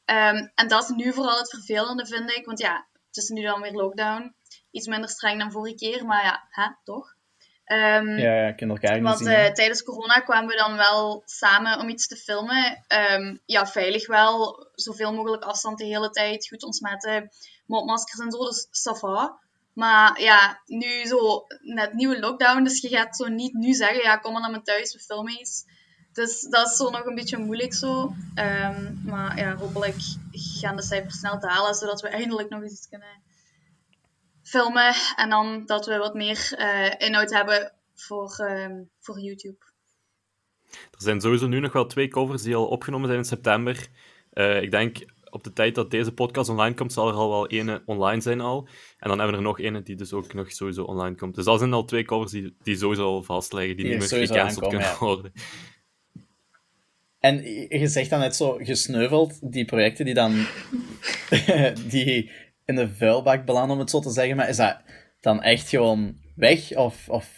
Ehm, 0.05 0.47
en 0.55 0.67
dat 0.67 0.83
is 0.83 0.89
nu 0.89 1.13
vooral 1.13 1.37
het 1.37 1.49
vervelende, 1.49 2.05
vind 2.05 2.31
ik. 2.31 2.45
Want 2.45 2.59
ja, 2.59 2.87
het 3.07 3.17
is 3.17 3.29
nu 3.29 3.41
dan 3.41 3.61
weer 3.61 3.71
lockdown. 3.71 4.35
Iets 4.71 4.87
minder 4.87 5.09
streng 5.09 5.39
dan 5.39 5.51
vorige 5.51 5.75
keer, 5.75 6.05
maar 6.05 6.23
ja, 6.23 6.47
hè, 6.49 6.67
toch? 6.83 7.13
Ehm, 7.71 8.07
Ja, 8.17 8.33
ja, 8.33 8.93
niet 8.93 9.03
want 9.03 9.17
zien. 9.17 9.27
eh, 9.27 9.35
hè. 9.43 9.53
tijdens 9.53 9.83
corona 9.83 10.19
kwamen 10.19 10.49
we 10.49 10.55
dan 10.55 10.75
wel 10.75 11.21
samen 11.25 11.79
om 11.79 11.89
iets 11.89 12.07
te 12.07 12.15
filmen. 12.15 12.83
Ehm, 12.87 13.35
ja, 13.45 13.67
veilig 13.67 14.07
wel. 14.07 14.67
Zoveel 14.75 15.13
mogelijk 15.13 15.43
afstand 15.43 15.77
de 15.77 15.85
hele 15.85 16.09
tijd. 16.09 16.47
Goed 16.47 16.63
ontsmetten. 16.63 17.29
Mondmaskers 17.65 18.19
en 18.19 18.31
zo. 18.31 18.37
Dus 18.45 18.67
ça 18.67 18.99
va. 18.99 19.39
Maar 19.73 20.21
ja, 20.21 20.61
nu 20.65 21.05
zo 21.05 21.45
net 21.61 21.93
nieuwe 21.93 22.19
lockdown. 22.19 22.63
Dus 22.63 22.81
je 22.81 22.87
gaat 22.89 23.15
zo 23.15 23.27
niet 23.27 23.53
nu 23.53 23.73
zeggen, 23.73 24.03
ja, 24.03 24.17
kom 24.17 24.31
maar 24.31 24.41
naar 24.41 24.51
mijn 24.51 24.63
thuis, 24.63 24.93
we 24.93 24.99
filmen 24.99 25.39
iets. 25.39 25.65
Dus 26.13 26.41
dat 26.41 26.67
is 26.67 26.75
zo 26.77 26.89
nog 26.89 27.05
een 27.05 27.15
beetje 27.15 27.37
moeilijk 27.37 27.73
zo. 27.73 28.13
Ehm, 28.35 28.93
maar 29.05 29.37
ja, 29.37 29.55
hopelijk 29.55 29.95
gaan 30.31 30.75
de 30.75 30.83
cijfers 30.83 31.17
snel 31.19 31.39
dalen, 31.39 31.75
zodat 31.75 32.01
we 32.01 32.07
eindelijk 32.07 32.49
nog 32.49 32.61
eens 32.61 32.71
iets 32.71 32.89
kunnen 32.89 33.07
filmen. 34.51 34.93
En 35.15 35.29
dan 35.29 35.63
dat 35.65 35.85
we 35.85 35.97
wat 35.97 36.13
meer 36.13 36.53
eh, 36.57 37.07
inhoud 37.07 37.31
hebben 37.31 37.71
voor, 37.93 38.35
ehm, 38.37 38.83
voor 38.99 39.19
YouTube. 39.19 39.69
Er 40.71 41.01
zijn 41.07 41.21
sowieso 41.21 41.47
nu 41.47 41.59
nog 41.59 41.73
wel 41.73 41.85
twee 41.85 42.07
covers 42.07 42.41
die 42.41 42.55
al 42.55 42.67
opgenomen 42.67 43.07
zijn 43.07 43.19
in 43.19 43.25
september. 43.25 43.87
Eh, 44.31 44.61
ik 44.61 44.71
denk 44.71 44.97
op 45.29 45.43
de 45.43 45.53
tijd 45.53 45.75
dat 45.75 45.91
deze 45.91 46.13
podcast 46.13 46.49
online 46.49 46.75
komt, 46.75 46.93
zal 46.93 47.07
er 47.07 47.13
al 47.13 47.29
wel 47.29 47.47
ene 47.47 47.81
online 47.85 48.21
zijn 48.21 48.41
al. 48.41 48.67
En 48.97 49.09
dan 49.09 49.17
hebben 49.17 49.27
we 49.27 49.41
er 49.41 49.47
nog 49.47 49.59
ene 49.59 49.81
die 49.81 49.95
dus 49.95 50.13
ook 50.13 50.33
nog 50.33 50.51
sowieso 50.51 50.83
online 50.83 51.15
komt. 51.15 51.35
Dus 51.35 51.45
dat 51.45 51.59
zijn 51.59 51.73
al 51.73 51.85
twee 51.85 52.03
covers 52.03 52.31
die, 52.31 52.55
die 52.63 52.77
sowieso 52.77 53.05
al 53.05 53.23
vast 53.23 53.53
liggen, 53.53 53.75
die 53.75 53.85
Die 53.85 53.97
niet 53.97 54.11
er 54.11 54.17
meer 54.17 54.27
gecanceld 54.27 54.67
kunnen 54.67 54.97
worden. 54.99 55.31
En 57.19 57.43
je 57.79 57.87
zegt 57.87 58.09
dan 58.09 58.19
net 58.19 58.35
zo 58.35 58.57
gesneuveld, 58.61 59.51
die 59.51 59.65
projecten 59.65 60.05
die 60.05 60.13
dan 60.13 60.31
die 61.93 62.31
in 62.71 62.85
de 62.85 62.95
vuilbak 62.95 63.45
belanden, 63.45 63.71
om 63.71 63.79
het 63.79 63.89
zo 63.89 63.99
te 63.99 64.09
zeggen. 64.09 64.35
Maar 64.35 64.49
is 64.49 64.57
dat 64.57 64.81
dan 65.19 65.41
echt 65.41 65.69
gewoon 65.69 66.15
weg? 66.35 66.75
Of, 66.75 67.09
of 67.09 67.29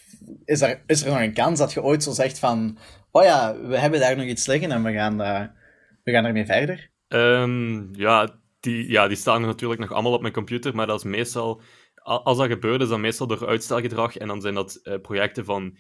is, 0.45 0.61
er, 0.61 0.84
is 0.88 1.03
er 1.03 1.09
nog 1.09 1.19
een 1.19 1.34
kans 1.34 1.59
dat 1.59 1.73
je 1.73 1.84
ooit 1.84 2.03
zo 2.03 2.11
zegt 2.11 2.39
van 2.39 2.77
oh 3.11 3.23
ja, 3.23 3.57
we 3.61 3.77
hebben 3.77 3.99
daar 3.99 4.17
nog 4.17 4.25
iets 4.25 4.45
liggen 4.45 4.71
en 4.71 4.84
we 4.84 4.93
gaan, 4.93 5.17
daar 5.17 5.55
we 6.03 6.11
gaan 6.11 6.25
ermee 6.25 6.45
verder? 6.45 6.91
Ehm, 7.07 7.93
ja, 7.95 8.39
die, 8.59 8.89
ja, 8.89 9.07
die 9.07 9.17
staan 9.17 9.41
er 9.41 9.47
natuurlijk 9.47 9.79
nog 9.79 9.91
allemaal 9.91 10.13
op 10.13 10.21
mijn 10.21 10.34
computer, 10.34 10.75
maar 10.75 10.88
dat 10.88 10.97
is 10.97 11.03
meestal... 11.03 11.61
Als 12.03 12.38
dat 12.38 12.47
gebeurt, 12.47 12.81
is 12.81 12.88
dat 12.88 12.99
meestal 12.99 13.27
door 13.27 13.47
uitstelgedrag. 13.47 14.17
En 14.17 14.27
dan 14.27 14.41
zijn 14.41 14.53
dat 14.53 14.75
eh, 14.75 15.01
projecten 15.01 15.45
van 15.45 15.77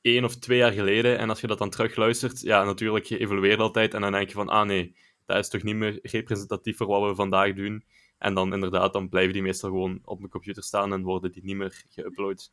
één 0.00 0.24
of 0.24 0.36
twee 0.36 0.58
jaar 0.58 0.72
geleden. 0.72 1.18
En 1.18 1.28
als 1.28 1.40
je 1.40 1.46
dat 1.46 1.58
dan 1.58 1.70
terugluistert, 1.70 2.40
ja, 2.40 2.64
natuurlijk, 2.64 3.04
je 3.04 3.18
evolueert 3.18 3.60
altijd. 3.60 3.94
En 3.94 4.00
dan 4.00 4.12
denk 4.12 4.28
je 4.28 4.34
van, 4.34 4.48
ah 4.48 4.66
nee, 4.66 4.96
dat 5.26 5.38
is 5.38 5.48
toch 5.48 5.62
niet 5.62 5.74
meer 5.74 5.98
representatief 6.02 6.76
voor 6.76 6.86
wat 6.86 7.08
we 7.08 7.14
vandaag 7.14 7.54
doen. 7.54 7.84
En 8.18 8.34
dan 8.34 8.52
inderdaad, 8.52 8.92
dan 8.92 9.08
blijven 9.08 9.32
die 9.32 9.42
meestal 9.42 9.70
gewoon 9.70 10.00
op 10.04 10.18
mijn 10.18 10.30
computer 10.30 10.62
staan 10.62 10.92
en 10.92 11.02
worden 11.02 11.32
die 11.32 11.44
niet 11.44 11.56
meer 11.56 11.84
geüpload. 11.88 12.50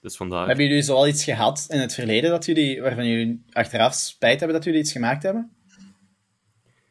Dus 0.00 0.16
vandaar. 0.16 0.46
Hebben 0.46 0.66
jullie 0.66 0.82
zoal 0.82 1.08
iets 1.08 1.24
gehad 1.24 1.66
in 1.68 1.80
het 1.80 1.94
verleden 1.94 2.30
dat 2.30 2.44
jullie, 2.44 2.82
waarvan 2.82 3.06
jullie 3.06 3.42
achteraf 3.50 3.94
spijt 3.94 4.38
hebben 4.38 4.56
dat 4.56 4.64
jullie 4.64 4.80
iets 4.80 4.92
gemaakt 4.92 5.22
hebben? 5.22 5.56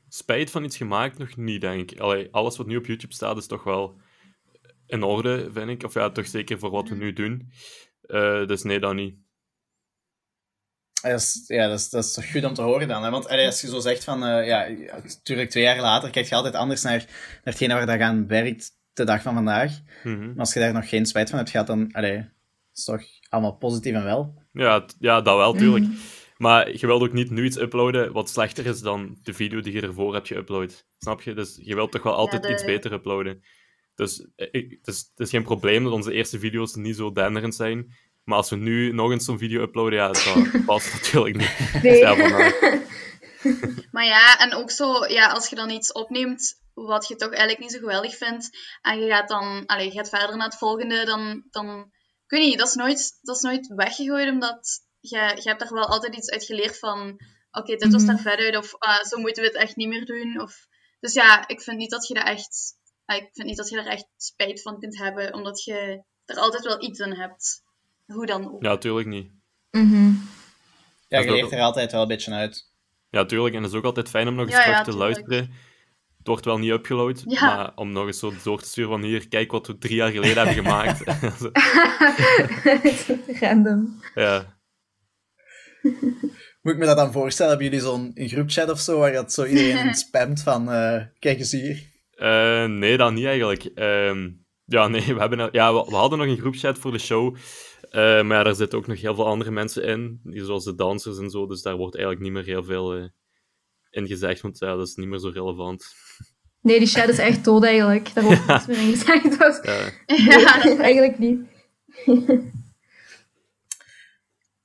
Spijt 0.07 0.51
van 0.51 0.63
iets 0.63 0.77
gemaakt 0.77 1.17
nog 1.17 1.37
niet, 1.37 1.61
denk 1.61 1.91
ik. 1.91 1.99
Allee, 1.99 2.27
alles 2.31 2.57
wat 2.57 2.67
nu 2.67 2.77
op 2.77 2.85
YouTube 2.85 3.13
staat 3.13 3.37
is 3.37 3.47
toch 3.47 3.63
wel 3.63 3.95
in 4.85 5.03
orde, 5.03 5.49
vind 5.53 5.69
ik. 5.69 5.83
Of 5.83 5.93
ja, 5.93 6.09
toch 6.09 6.27
zeker 6.27 6.59
voor 6.59 6.69
wat 6.69 6.89
we 6.89 6.95
nu 6.95 7.13
doen. 7.13 7.51
Uh, 8.07 8.47
dus 8.47 8.63
nee, 8.63 8.79
dat 8.79 8.93
niet. 8.93 9.15
Dat 11.01 11.19
is, 11.19 11.43
ja, 11.47 11.67
dat 11.67 11.79
is, 11.79 11.89
dat 11.89 12.03
is 12.03 12.13
toch 12.13 12.31
goed 12.31 12.43
om 12.43 12.53
te 12.53 12.61
horen 12.61 12.87
dan. 12.87 13.03
Hè? 13.03 13.09
Want 13.09 13.29
als 13.29 13.61
je 13.61 13.67
zo 13.67 13.79
zegt 13.79 14.03
van, 14.03 14.27
uh, 14.27 14.47
ja, 14.47 14.67
natuurlijk 14.93 15.49
twee 15.49 15.63
jaar 15.63 15.81
later 15.81 16.09
kijk 16.09 16.25
je 16.25 16.35
altijd 16.35 16.55
anders 16.55 16.81
naar, 16.81 16.97
naar 16.97 17.07
hetgene 17.43 17.73
waar 17.73 17.97
je 17.97 18.03
aan 18.03 18.27
werkt 18.27 18.71
de 18.93 19.03
dag 19.03 19.21
van 19.21 19.33
vandaag. 19.33 19.71
Mm 20.03 20.15
-hmm. 20.15 20.27
Maar 20.27 20.39
als 20.39 20.53
je 20.53 20.59
daar 20.59 20.73
nog 20.73 20.89
geen 20.89 21.05
spijt 21.05 21.29
van 21.29 21.37
hebt 21.37 21.51
gehad, 21.51 21.67
dan 21.67 21.91
allee, 21.91 22.29
is 22.73 22.83
toch 22.83 23.03
allemaal 23.29 23.55
positief 23.55 23.93
en 23.93 24.03
wel. 24.03 24.33
Ja, 24.51 24.85
ja 24.99 25.21
dat 25.21 25.37
wel, 25.37 25.53
tuurlijk. 25.53 25.85
Mm. 25.85 25.97
Maar 26.37 26.77
je 26.77 26.87
wilt 26.87 27.01
ook 27.01 27.13
niet 27.13 27.29
nu 27.29 27.45
iets 27.45 27.57
uploaden 27.57 28.11
wat 28.11 28.29
slechter 28.29 28.65
is 28.65 28.81
dan 28.81 29.17
de 29.23 29.33
video 29.33 29.61
die 29.61 29.73
je 29.73 29.81
ervoor 29.81 30.13
hebt 30.13 30.33
geüpload. 30.33 30.85
Snap 30.97 31.21
je? 31.21 31.33
Dus 31.33 31.59
je 31.61 31.75
wilt 31.75 31.91
toch 31.91 32.03
wel 32.03 32.15
altijd 32.15 32.41
ja, 32.41 32.47
de... 32.47 32.53
iets 32.53 32.65
beter 32.65 32.91
uploaden. 32.91 33.43
Dus 33.95 34.27
ik, 34.35 34.71
het, 34.71 34.87
is, 34.87 34.97
het 35.15 35.19
is 35.19 35.29
geen 35.29 35.43
probleem 35.43 35.83
dat 35.83 35.93
onze 35.93 36.13
eerste 36.13 36.39
video's 36.39 36.75
niet 36.75 36.95
zo 36.95 37.11
denderend 37.11 37.55
zijn. 37.55 37.95
Maar 38.24 38.38
als 38.38 38.49
we 38.49 38.55
nu 38.55 38.91
nog 38.91 39.11
eens 39.11 39.26
zo'n 39.26 39.38
video 39.38 39.61
uploaden, 39.61 39.99
ja, 39.99 40.07
dat 40.07 40.65
past 40.65 40.93
natuurlijk 40.93 41.38
niet. 41.38 41.84
Nee. 41.84 41.97
Ja, 41.97 42.15
maar 43.91 44.05
ja, 44.05 44.39
en 44.39 44.53
ook 44.53 44.72
zo, 44.72 45.05
ja, 45.05 45.28
als 45.28 45.49
je 45.49 45.55
dan 45.55 45.69
iets 45.69 45.91
opneemt 45.91 46.59
wat 46.74 47.07
je 47.07 47.15
toch 47.15 47.30
eigenlijk 47.30 47.59
niet 47.59 47.72
zo 47.72 47.80
geweldig 47.80 48.17
vindt, 48.17 48.49
en 48.82 48.99
je 48.99 49.11
gaat 49.11 49.28
dan, 49.28 49.65
allez, 49.65 49.86
je 49.86 49.91
gaat 49.91 50.09
verder 50.09 50.38
naar 50.38 50.47
het 50.47 50.57
volgende, 50.57 51.05
dan, 51.05 51.43
dan 51.49 51.91
ik 52.32 52.38
weet 52.38 52.47
niet, 52.47 52.59
dat 52.59 52.67
is 52.67 52.74
nooit, 52.74 53.17
dat 53.22 53.36
is 53.36 53.41
nooit 53.41 53.67
weggegooid, 53.67 54.30
omdat 54.30 54.84
je, 54.99 55.17
je 55.17 55.49
hebt 55.49 55.59
daar 55.59 55.74
wel 55.74 55.88
altijd 55.88 56.15
iets 56.15 56.30
uit 56.30 56.45
geleerd 56.45 56.80
van, 56.80 56.99
oké, 57.51 57.59
okay, 57.59 57.76
dit 57.76 57.91
was 57.91 58.05
daar 58.05 58.19
vet 58.19 58.39
uit, 58.39 58.57
of 58.57 58.74
uh, 58.80 59.03
zo 59.03 59.17
moeten 59.17 59.43
we 59.43 59.49
het 59.49 59.57
echt 59.57 59.76
niet 59.76 59.88
meer 59.88 60.05
doen. 60.05 60.41
Of, 60.41 60.67
dus 60.99 61.13
ja, 61.13 61.47
ik 61.47 61.61
vind 61.61 61.78
niet 61.78 61.91
dat 61.91 62.07
je 62.07 62.13
daar 62.13 62.26
echt, 62.26 62.78
uh, 63.05 63.17
ik 63.17 63.30
vind 63.32 63.47
niet 63.47 63.57
dat 63.57 63.69
je 63.69 63.76
daar 63.76 63.86
echt 63.86 64.07
spijt 64.17 64.61
van 64.61 64.80
kunt 64.80 64.97
hebben, 64.97 65.34
omdat 65.34 65.63
je 65.63 66.03
er 66.26 66.38
altijd 66.38 66.63
wel 66.63 66.84
iets 66.84 66.99
in 66.99 67.13
hebt. 67.13 67.63
Hoe 68.14 68.26
dan 68.26 68.53
ook. 68.53 68.64
Ja, 68.64 68.78
tuurlijk 68.78 69.07
niet. 69.07 69.32
Mm 69.72 69.91
-hmm. 69.91 70.22
Ja, 71.07 71.20
je 71.20 71.32
leert 71.32 71.51
er 71.51 71.62
altijd 71.62 71.91
wel 71.91 72.01
een 72.01 72.07
beetje 72.07 72.34
uit. 72.34 72.70
Ja, 73.09 73.26
tuurlijk. 73.26 73.55
En 73.55 73.64
het 73.64 73.72
is 73.72 73.78
ook 73.78 73.84
altijd 73.84 74.09
fijn 74.09 74.28
om 74.28 74.36
nog 74.36 74.45
eens 74.45 74.55
ja, 74.55 74.62
terug 74.62 74.78
ja, 74.78 74.84
te 74.84 74.97
luisteren. 74.97 75.51
Het 76.18 76.30
wordt 76.30 76.45
wel 76.45 76.57
niet 76.57 76.72
upgeload, 76.72 77.24
Ja. 77.26 77.45
maar 77.45 77.72
om 77.76 77.91
nog 77.91 78.05
eens 78.05 78.20
zo 78.20 78.34
door 78.43 78.62
te 78.62 78.68
sturen 78.68 78.91
van 78.91 79.03
hier, 79.03 79.28
kijk 79.28 79.51
wat 79.51 79.68
we 79.68 79.78
drie 79.78 79.95
jaar 79.95 80.12
geleden 80.12 80.38
hebben 80.38 80.55
gemaakt. 80.64 81.03
Random. 83.41 83.99
ja. 84.16 84.59
Moet 86.62 86.74
ik 86.74 86.80
me 86.80 86.86
dat 86.86 86.97
dan 86.97 87.12
voorstellen? 87.12 87.51
Hebben 87.51 87.70
jullie 87.70 87.86
zo'n 87.86 88.30
groepchat 88.30 88.70
of 88.70 88.80
zo, 88.80 88.99
waar 88.99 89.12
dat 89.12 89.34
zo 89.34 89.45
iedereen 89.45 89.93
spamt 89.93 90.43
van, 90.43 90.74
uh, 90.74 91.01
kijk 91.20 91.39
eens 91.39 91.51
hier? 91.51 91.89
Uh, 92.16 92.66
nee, 92.66 92.97
dat 92.97 93.14
niet 93.14 93.26
eigenlijk. 93.26 93.70
Uh, 93.76 94.28
ja, 94.66 94.88
nee, 94.88 95.14
we, 95.14 95.20
hebben, 95.20 95.49
ja, 95.51 95.74
we, 95.74 95.86
we, 95.89 95.95
hadden 95.95 96.20
nog 96.20 96.28
een 96.28 96.38
groepchat 96.38 96.78
voor 96.78 96.91
de 96.91 96.99
show, 96.99 97.36
uh, 97.36 97.41
maar 97.91 98.38
ja, 98.38 98.43
daar 98.43 98.55
zitten 98.55 98.77
ook 98.77 98.88
nog 98.88 99.01
heel 99.01 99.15
veel 99.15 99.27
andere 99.27 99.51
mensen 99.51 99.84
in, 99.84 100.21
zoals 100.23 100.63
de 100.63 100.75
dansers 100.75 101.17
en 101.17 101.29
zo, 101.29 101.47
dus 101.47 101.61
daar 101.61 101.75
wordt 101.75 101.95
eigenlijk 101.95 102.23
niet 102.23 102.34
meer 102.34 102.53
heel 102.53 102.63
veel 102.63 102.97
uh, 102.97 103.03
in 103.89 104.07
gezegd, 104.07 104.41
want 104.41 104.59
ja, 104.59 104.75
dat 104.75 104.88
is 104.88 104.95
niet 104.95 105.07
meer 105.07 105.19
zo 105.19 105.29
relevant. 105.29 105.86
Nee, 106.61 106.79
die 106.79 106.88
chat 106.88 107.09
is 107.09 107.17
echt 107.17 107.43
dood 107.43 107.63
eigenlijk. 107.63 108.13
Daar 108.13 108.23
wordt 108.23 108.47
niets 108.47 108.67
meer 108.67 108.77
in 108.77 108.91
gezegd. 108.91 109.39
Dus... 109.39 109.59
Ja. 110.17 110.61
Eigenlijk 110.79 111.19
niet. 111.19 111.39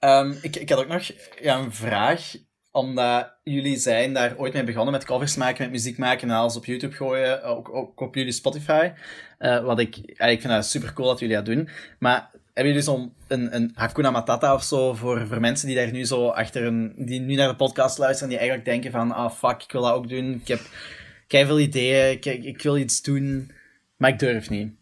um, 0.01 0.39
ik, 0.43 0.57
ik 0.57 0.69
had 0.69 0.79
ook 0.79 0.89
nog 0.89 1.11
ja, 1.41 1.59
een 1.59 1.73
vraag, 1.73 2.35
omdat 2.71 3.39
jullie 3.43 3.77
zijn 3.77 4.15
daar 4.15 4.37
ooit 4.37 4.53
mee 4.53 4.65
begonnen 4.65 4.93
met 4.93 5.05
covers 5.05 5.37
maken, 5.37 5.63
met 5.63 5.71
muziek 5.73 5.99
maken 5.99 6.29
en 6.31 6.37
alles 6.37 6.57
op 6.57 6.65
YouTube 6.65 6.95
gooien, 6.95 7.43
ook, 7.43 7.75
ook 7.75 8.01
op 8.01 8.15
jullie 8.15 8.33
Spotify. 8.33 8.91
Uh, 9.39 9.65
wat 9.65 9.79
ik, 9.79 9.97
ik 9.97 10.41
vind 10.41 10.43
dat 10.43 10.67
super 10.67 10.93
cool 10.93 11.09
dat 11.09 11.19
jullie 11.19 11.37
dat 11.37 11.47
doen. 11.47 11.69
Maar 11.99 12.31
hebben 12.57 12.75
jullie 12.75 12.83
zo'n 12.83 13.13
een, 13.27 13.55
een 13.55 13.71
Hakuna 13.75 14.11
Matata 14.11 14.55
of 14.55 14.63
zo 14.63 14.95
voor, 14.95 15.27
voor 15.27 15.41
mensen 15.41 15.67
die 15.67 15.77
daar 15.77 15.93
nu 15.93 16.05
zo 16.05 16.29
achter 16.29 16.65
een, 16.65 16.93
die 16.97 17.21
nu 17.21 17.35
naar 17.35 17.49
de 17.49 17.57
podcast 17.57 17.99
luisteren, 17.99 18.29
die 18.29 18.39
eigenlijk 18.39 18.69
denken 18.69 18.91
van, 18.91 19.13
ah 19.13 19.33
fuck, 19.33 19.63
ik 19.63 19.73
wil 19.73 19.83
dat 19.83 19.93
ook 19.93 20.09
doen. 20.09 20.43
Ik 20.45 20.49
heb 20.49 21.47
veel 21.47 21.61
ideeën, 21.61 22.11
ik, 22.11 22.25
ik 22.25 22.63
wil 22.63 22.77
iets 22.77 23.03
doen, 23.03 23.51
maar 23.97 24.11
ik 24.11 24.19
durf 24.19 24.51
niet. 24.51 24.73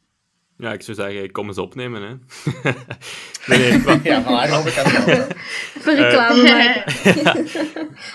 Ja, 0.59 0.73
ik 0.73 0.83
zou 0.83 0.97
zeggen, 0.97 1.31
kom 1.31 1.47
eens 1.49 1.59
opnemen, 1.59 2.03
hè. 2.03 2.09
nee, 3.57 3.59
nee. 3.59 3.79
Maar... 3.79 4.01
ja, 4.03 4.23
voilà, 4.23 4.51
hoop 4.51 4.67
ik 4.67 4.75
dat 4.75 5.05
wel. 5.05 5.27
Voor 5.83 5.95
reclame 5.95 6.43
maken. 6.43 6.93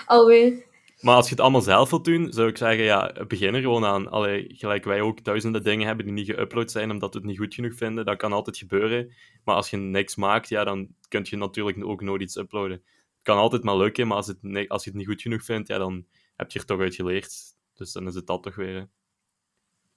Alweer. 0.06 0.52
Maar 1.00 1.14
als 1.14 1.24
je 1.24 1.30
het 1.30 1.40
allemaal 1.40 1.60
zelf 1.60 1.90
wilt 1.90 2.04
doen, 2.04 2.32
zou 2.32 2.48
ik 2.48 2.56
zeggen, 2.56 2.84
ja, 2.84 3.12
begin 3.26 3.54
er 3.54 3.60
gewoon 3.60 3.84
aan. 3.84 4.10
Allee, 4.10 4.46
gelijk 4.48 4.84
wij 4.84 5.00
ook 5.00 5.24
duizenden 5.24 5.62
dingen 5.62 5.86
hebben 5.86 6.04
die 6.04 6.14
niet 6.14 6.32
geüpload 6.32 6.64
zijn 6.64 6.90
omdat 6.90 7.12
we 7.12 7.18
het 7.18 7.28
niet 7.28 7.38
goed 7.38 7.54
genoeg 7.54 7.74
vinden. 7.74 8.04
Dat 8.04 8.16
kan 8.16 8.32
altijd 8.32 8.56
gebeuren. 8.56 9.12
Maar 9.44 9.54
als 9.54 9.70
je 9.70 9.76
niks 9.76 10.16
maakt, 10.16 10.48
ja, 10.48 10.64
dan 10.64 10.88
kun 11.08 11.26
je 11.30 11.36
natuurlijk 11.36 11.84
ook 11.84 12.00
nooit 12.00 12.22
iets 12.22 12.36
uploaden. 12.36 12.82
Het 12.86 13.22
kan 13.22 13.38
altijd 13.38 13.62
maar 13.62 13.76
lukken, 13.76 14.06
maar 14.06 14.16
als, 14.16 14.26
het, 14.26 14.68
als 14.68 14.84
je 14.84 14.90
het 14.90 14.98
niet 14.98 15.06
goed 15.06 15.22
genoeg 15.22 15.44
vindt, 15.44 15.68
ja, 15.68 15.78
dan 15.78 16.06
heb 16.36 16.50
je 16.50 16.58
er 16.58 16.64
toch 16.64 16.80
uit 16.80 16.94
geleerd. 16.94 17.34
Dus 17.74 17.92
dan 17.92 18.06
is 18.06 18.14
het 18.14 18.26
dat 18.26 18.42
toch 18.42 18.54
weer. 18.54 18.88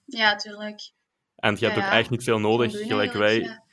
Ja, 0.04 0.36
tuurlijk. 0.36 0.90
En 1.36 1.56
je 1.58 1.64
hebt 1.64 1.78
Ja, 1.78 1.86
ook 1.86 1.92
echt 1.92 2.10
niet 2.10 2.24
veel 2.24 2.40
nodig. 2.40 2.72
Gelijk 2.72 2.90
eigenlijk, 2.90 3.18
wij, 3.18 3.40
ja. 3.40 3.64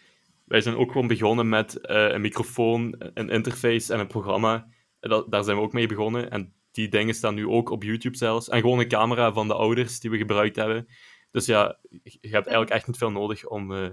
wij 0.46 0.62
zijn 0.62 0.76
ook 0.76 0.92
gewoon 0.92 1.08
begonnen 1.08 1.50
met 1.50 1.82
eh, 1.82 2.10
een 2.10 2.22
microfoon, 2.22 2.96
een 3.14 3.30
interface 3.30 3.94
en 3.94 4.00
een 4.00 4.08
programma. 4.08 4.68
Dat, 5.00 5.32
daar 5.32 5.44
zijn 5.44 5.58
we 5.58 5.64
ook 5.64 5.74
mee 5.74 5.88
begonnen. 5.88 6.32
En 6.32 6.54
die 6.72 6.90
dingen 6.90 7.14
staan 7.16 7.36
nu 7.36 7.48
ook 7.48 7.70
op 7.70 7.84
YouTube 7.84 8.18
zelfs. 8.18 8.50
En 8.50 8.60
gewoon 8.62 8.80
een 8.80 8.88
camera 8.88 9.34
van 9.34 9.48
de 9.48 9.54
ouders 9.54 10.00
die 10.00 10.10
we 10.10 10.18
gebruikt 10.18 10.56
hebben. 10.56 10.88
Dus 11.32 11.46
ja, 11.46 11.78
je 12.02 12.18
hebt 12.30 12.48
eigenlijk 12.48 12.70
echt 12.70 12.88
niet 12.88 12.98
veel 12.98 13.12
nodig 13.12 13.46
om, 13.46 13.74
eh, 13.76 13.90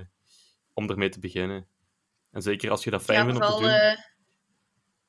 om 0.75 0.91
ermee 0.91 1.09
te 1.09 1.21
beginnen. 1.21 1.67
En 2.31 2.43
zeker 2.43 2.71
als 2.71 2.85
je 2.85 2.91
dat 2.91 3.03
fijn 3.03 3.19
ja, 3.19 3.25
vindt 3.25 3.41
om 3.41 3.47
te 3.47 3.53
vooral, 3.53 3.71
doen. 3.71 3.81
eh, 3.81 3.97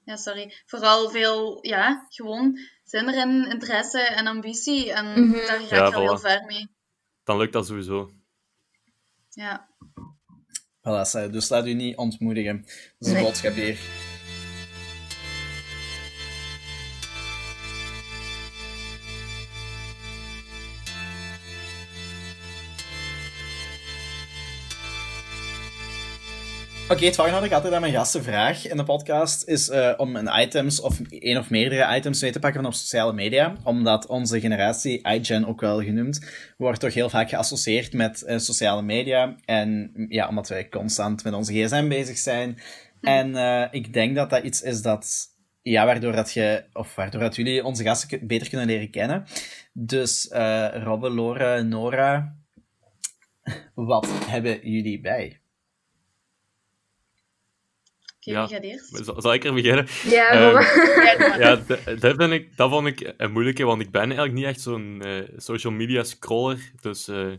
ja, 0.03 0.15
sorry. 0.15 0.53
Vooral 0.65 1.09
veel, 1.09 1.65
ja, 1.65 2.05
gewoon 2.09 2.59
zin 2.83 3.09
erin, 3.09 3.49
interesse 3.51 4.01
en 4.01 4.27
ambitie. 4.27 4.93
En 4.93 5.05
Mhm. 5.21 5.31
daar 5.31 5.59
ga 5.59 5.75
Ja, 5.75 5.85
je 5.87 5.93
al 5.93 6.01
heel 6.01 6.17
ver 6.17 6.45
mee. 6.45 6.67
Dan 7.23 7.37
lukt 7.37 7.53
dat 7.53 7.67
sowieso. 7.67 8.11
Ja. 9.29 9.69
Voilà, 10.79 11.29
dus 11.31 11.49
laat 11.49 11.67
u 11.67 11.73
niet 11.73 11.97
ontmoedigen. 11.97 12.61
Dat 12.97 13.07
is 13.07 13.11
een 13.13 13.23
boodschap 13.23 13.53
hier. 13.53 13.79
Oké, 26.91 27.05
het 27.05 27.15
volgende 27.15 27.39
wat 27.39 27.49
ik 27.49 27.55
altijd 27.55 27.73
aan 27.73 27.81
mijn 27.81 27.93
gasten 27.93 28.23
vraag 28.23 28.67
in 28.67 28.77
de 28.77 28.83
podcast 28.83 29.47
is 29.47 29.69
eh, 29.69 29.93
om 29.97 30.15
een 30.15 30.41
items 30.41 30.81
of 30.81 30.99
één 31.09 31.37
of 31.37 31.49
meerdere 31.49 31.95
items 31.95 32.21
mee 32.21 32.31
te 32.31 32.39
pakken 32.39 32.61
van 32.61 32.69
op 32.69 32.75
sociale 32.75 33.13
media. 33.13 33.55
Omdat 33.63 34.05
onze 34.05 34.39
generatie, 34.39 35.07
iGen 35.07 35.45
ook 35.45 35.61
wel 35.61 35.83
genoemd, 35.83 36.29
wordt 36.57 36.79
toch 36.79 36.93
heel 36.93 37.09
vaak 37.09 37.29
geassocieerd 37.29 37.93
met 37.93 38.21
eh, 38.21 38.37
sociale 38.37 38.81
media. 38.81 39.35
En 39.45 39.91
ja, 40.07 40.27
omdat 40.27 40.47
wij 40.47 40.69
constant 40.69 41.23
met 41.23 41.33
onze 41.33 41.53
gsm 41.53 41.87
bezig 41.87 42.17
zijn. 42.17 42.57
En 43.01 43.35
eh, 43.35 43.67
ik 43.71 43.93
denk 43.93 44.15
dat 44.15 44.29
dat 44.29 44.43
iets 44.43 44.61
is 44.61 44.81
dat, 44.81 45.27
ja, 45.61 45.85
waardoor 45.85 46.11
dat 46.11 46.33
je, 46.33 46.63
of 46.73 46.95
waardoor 46.95 47.21
dat 47.21 47.35
jullie 47.35 47.63
onze 47.63 47.83
gasten 47.83 48.27
beter 48.27 48.49
kunnen 48.49 48.67
leren 48.67 48.91
kennen. 48.91 49.25
Dus 49.73 50.27
eh 50.27 50.67
Robbe, 50.83 51.09
Lore, 51.09 51.63
Nora, 51.63 52.35
wat 53.73 54.07
hebben 54.27 54.59
jullie 54.69 55.01
bij? 55.01 55.39
Ja. 58.19 58.47
wie 58.47 58.55
gaat 58.55 58.63
eerst? 58.63 59.05
Zal, 59.05 59.21
zal 59.21 59.33
ik 59.33 59.43
er 59.43 59.53
beginnen? 59.53 59.87
Ja, 60.05 60.29
Ehm. 60.29 61.39
Ja, 61.39 61.55
dat, 61.99 62.15
vind 62.15 62.31
ik, 62.31 62.57
dat 62.57 62.69
vond 62.69 62.87
ik 62.87 63.13
een 63.17 63.31
moeilijke, 63.31 63.63
want 63.63 63.81
ik 63.81 63.91
ben 63.91 64.01
eigenlijk 64.01 64.33
niet 64.33 64.45
echt 64.45 64.61
zo'n 64.61 65.01
eh, 65.01 65.23
social 65.37 65.73
media 65.73 66.03
scroller. 66.03 66.71
Dus 66.81 67.07
eh, 67.07 67.31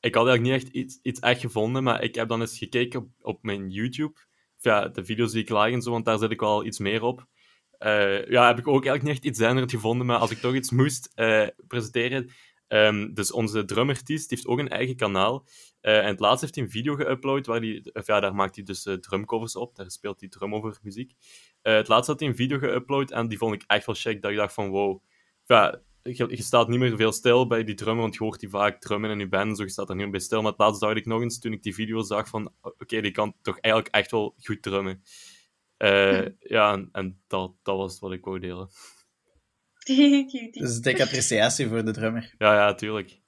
ik 0.00 0.14
had 0.14 0.26
eigenlijk 0.26 0.42
niet 0.42 0.52
echt 0.52 0.74
iets, 0.74 0.98
iets 1.02 1.20
echt 1.20 1.40
gevonden, 1.40 1.82
maar 1.82 2.02
ik 2.02 2.14
heb 2.14 2.28
dan 2.28 2.40
eens 2.40 2.58
gekeken 2.58 3.00
op, 3.00 3.08
op 3.20 3.42
mijn 3.42 3.70
YouTube. 3.70 4.12
Of 4.56 4.64
ja, 4.64 4.88
de 4.88 5.04
video's 5.04 5.32
die 5.32 5.42
ik 5.42 5.48
like 5.48 5.70
en 5.70 5.82
zo, 5.82 5.90
want 5.90 6.04
daar 6.04 6.18
zit 6.18 6.30
ik 6.30 6.40
wel 6.40 6.64
iets 6.64 6.78
meer 6.78 7.02
op. 7.02 7.26
Eh, 7.78 8.28
ja, 8.28 8.46
heb 8.46 8.58
ik 8.58 8.68
ook 8.68 8.84
eigenlijk 8.84 9.02
niet 9.02 9.12
echt 9.12 9.24
iets 9.24 9.38
zenderend 9.38 9.70
gevonden, 9.70 10.06
maar 10.06 10.18
als 10.18 10.30
ik 10.30 10.38
toch 10.38 10.54
iets 10.54 10.70
moest 10.70 11.12
eh, 11.14 11.46
presenteren, 11.66 12.30
Ehm, 12.68 13.12
dus 13.14 13.32
onze 13.32 13.64
drumartiest 13.64 14.30
heeft 14.30 14.46
ook 14.46 14.58
een 14.58 14.68
eigen 14.68 14.96
kanaal. 14.96 15.46
Eh, 15.80 15.98
en 15.98 16.06
het 16.06 16.20
laatst 16.20 16.40
heeft 16.40 16.54
hij 16.54 16.64
een 16.64 16.70
video 16.70 16.96
geüpload, 16.96 17.46
waar 17.46 17.80
of 17.92 18.06
ja, 18.06 18.20
daar 18.20 18.34
maakt 18.34 18.54
hij 18.54 18.64
dus 18.64 18.86
uh, 18.86 18.94
drumcovers 18.94 19.56
op. 19.56 19.76
Daar 19.76 19.90
speelt 19.90 20.20
hij 20.20 20.28
drum 20.28 20.54
over 20.54 20.78
muziek. 20.82 21.12
Uh, 21.62 21.74
het 21.74 21.88
laatst 21.88 22.06
had 22.06 22.20
hij 22.20 22.28
een 22.28 22.36
video 22.36 22.58
geüpload 22.58 23.12
en 23.12 23.28
die 23.28 23.38
vond 23.38 23.54
ik 23.54 23.64
echt 23.66 23.86
wel 23.86 23.94
check. 23.94 24.22
Dat 24.22 24.30
ik 24.30 24.36
dacht 24.36 24.54
van, 24.54 24.68
wow, 24.68 25.02
ja, 25.46 25.80
je, 26.02 26.26
je, 26.28 26.42
staat 26.42 26.68
niet 26.68 26.78
meer 26.78 26.96
veel 26.96 27.12
stil 27.12 27.46
bij 27.46 27.64
die 27.64 27.74
drummer, 27.74 28.02
want 28.02 28.14
je 28.14 28.24
hoort 28.24 28.40
die 28.40 28.48
vaak 28.48 28.80
drummen 28.80 29.10
in 29.10 29.18
je 29.18 29.28
band, 29.28 29.56
zo 29.56 29.62
je 29.62 29.68
staat 29.68 29.88
er 29.88 29.94
niet 29.94 30.02
meer 30.02 30.12
bij 30.12 30.20
stil. 30.20 30.42
Maar 30.42 30.50
het 30.50 30.60
laatst 30.60 30.80
dacht 30.80 30.96
ik 30.96 31.06
nog 31.06 31.22
eens, 31.22 31.38
toen 31.38 31.52
ik 31.52 31.62
die 31.62 31.74
video 31.74 32.02
zag, 32.02 32.28
van 32.28 32.52
oké, 32.60 32.82
okay, 32.82 33.00
die 33.00 33.12
kan 33.12 33.34
toch 33.42 33.58
eigenlijk 33.58 33.94
echt 33.94 34.10
wel 34.10 34.34
goed 34.42 34.62
drummen. 34.62 35.02
Uh, 35.78 36.26
ja, 36.38 36.72
en, 36.72 36.88
en 36.92 37.20
dat, 37.26 37.52
dat 37.62 37.76
was 37.76 37.98
wat 37.98 38.12
ik 38.12 38.24
wou 38.24 38.38
delen. 38.38 38.68
Dus 40.50 40.80
dikke 40.80 41.02
appreciatie 41.02 41.68
voor 41.68 41.84
de 41.84 41.92
drummer. 41.92 42.34
Ja, 42.38 42.54
ja, 42.54 42.74
tuurlijk. 42.74 43.20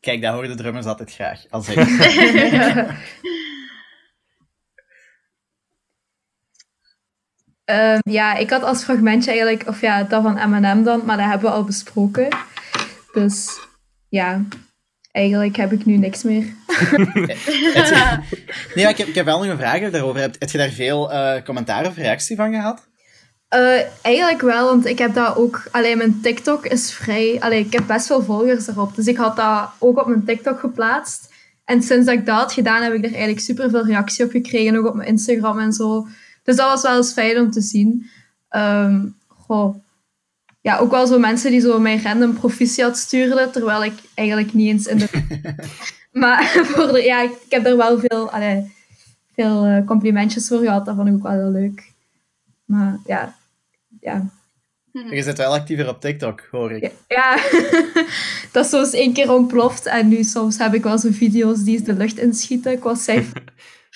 Kijk, 0.00 0.22
dat 0.22 0.32
horen 0.32 0.48
de 0.48 0.54
drummers 0.54 0.86
altijd 0.86 1.12
graag. 1.12 1.44
Als 1.50 1.68
ik... 1.68 1.76
Uh, 7.70 7.98
ja, 8.18 8.34
ik 8.34 8.50
had 8.50 8.62
als 8.62 8.84
fragmentje 8.84 9.30
eigenlijk, 9.30 9.68
of 9.68 9.80
ja, 9.80 10.02
dat 10.02 10.22
van 10.22 10.50
M&M 10.50 10.82
dan, 10.82 11.04
maar 11.04 11.16
dat 11.16 11.26
hebben 11.26 11.50
we 11.50 11.56
al 11.56 11.64
besproken. 11.64 12.28
Dus 13.12 13.60
ja, 14.08 14.44
eigenlijk 15.12 15.56
heb 15.56 15.72
ik 15.72 15.84
nu 15.84 15.96
niks 15.96 16.22
meer. 16.22 16.44
nee, 18.74 18.84
maar 18.84 18.92
ik 18.92 18.98
heb, 18.98 19.06
ik 19.06 19.14
heb 19.14 19.24
wel 19.24 19.38
nog 19.38 19.48
een 19.48 19.58
vraag 19.58 19.90
daarover. 19.90 20.20
Heb, 20.20 20.36
heb 20.38 20.50
je 20.50 20.58
daar 20.58 20.70
veel 20.70 21.12
uh, 21.12 21.42
commentaar 21.42 21.86
of 21.86 21.96
reactie 21.96 22.36
van 22.36 22.52
gehad? 22.52 22.88
Uh, 23.56 23.80
eigenlijk 24.02 24.40
wel, 24.40 24.66
want 24.66 24.86
ik 24.86 24.98
heb 24.98 25.14
dat 25.14 25.36
ook... 25.36 25.62
Alleen 25.70 25.98
mijn 25.98 26.20
TikTok 26.20 26.66
is 26.66 26.92
vrij... 26.92 27.36
Allee, 27.40 27.64
ik 27.64 27.72
heb 27.72 27.86
best 27.86 28.06
veel 28.06 28.22
volgers 28.22 28.66
erop. 28.68 28.94
Dus 28.94 29.06
ik 29.06 29.16
had 29.16 29.36
dat 29.36 29.70
ook 29.78 30.00
op 30.00 30.06
mijn 30.06 30.24
TikTok 30.24 30.58
geplaatst. 30.60 31.32
En 31.64 31.82
sinds 31.82 32.06
dat 32.06 32.14
ik 32.14 32.26
dat 32.26 32.38
had 32.38 32.52
gedaan, 32.52 32.82
heb 32.82 32.92
ik 32.92 33.04
er 33.04 33.10
eigenlijk 33.10 33.40
super 33.40 33.70
veel 33.70 33.86
reactie 33.86 34.24
op 34.24 34.30
gekregen. 34.30 34.76
Ook 34.76 34.86
op 34.86 34.94
mijn 34.94 35.08
Instagram 35.08 35.58
en 35.58 35.72
zo. 35.72 36.06
Dus 36.42 36.56
dat 36.56 36.70
was 36.70 36.82
wel 36.82 36.96
eens 36.96 37.12
fijn 37.12 37.40
om 37.40 37.50
te 37.50 37.60
zien. 37.60 38.10
Um, 38.50 39.16
goh. 39.28 39.76
Ja, 40.60 40.78
ook 40.78 40.90
wel 40.90 41.06
zo 41.06 41.18
mensen 41.18 41.50
die 41.50 41.60
zo 41.60 41.80
mij 41.80 42.00
random 42.02 42.34
proficiat 42.34 42.98
stuurden, 42.98 43.52
terwijl 43.52 43.84
ik 43.84 43.94
eigenlijk 44.14 44.52
niet 44.52 44.68
eens 44.68 44.86
in 44.86 44.98
de... 44.98 45.08
maar 46.20 46.44
voor 46.72 46.92
de, 46.92 47.02
ja, 47.02 47.22
ik, 47.22 47.30
ik, 47.30 47.50
heb 47.50 47.66
er 47.66 47.76
wel 47.76 47.98
veel, 47.98 48.30
allee, 48.30 48.72
veel 49.34 49.66
uh, 49.66 49.86
complimentjes 49.86 50.48
voor 50.48 50.58
gehad. 50.58 50.86
Dat 50.86 50.96
vond 50.96 51.08
ik 51.08 51.14
ook 51.14 51.22
wel 51.22 51.32
heel 51.32 51.50
leuk. 51.50 51.92
Maar 52.64 52.98
ja, 53.04 53.36
ja. 54.00 54.30
Je 55.10 55.22
zit 55.22 55.38
wel 55.38 55.54
actiever 55.54 55.88
op 55.88 56.00
TikTok, 56.00 56.48
hoor 56.50 56.72
ik. 56.72 56.82
Ja, 56.82 56.90
ja. 57.08 57.36
dat 58.52 58.64
is 58.64 58.70
zo 58.70 58.78
eens 58.78 58.92
één 58.92 59.12
keer 59.12 59.32
ontploft. 59.32 59.86
En 59.86 60.08
nu 60.08 60.22
soms 60.22 60.58
heb 60.58 60.74
ik 60.74 60.82
wel 60.82 60.98
zo 60.98 61.08
video's 61.12 61.62
die 61.62 61.82
de 61.82 61.92
lucht 61.92 62.18
inschieten. 62.18 62.72
Ik 62.72 62.82
was 62.82 63.04
zelf... 63.04 63.32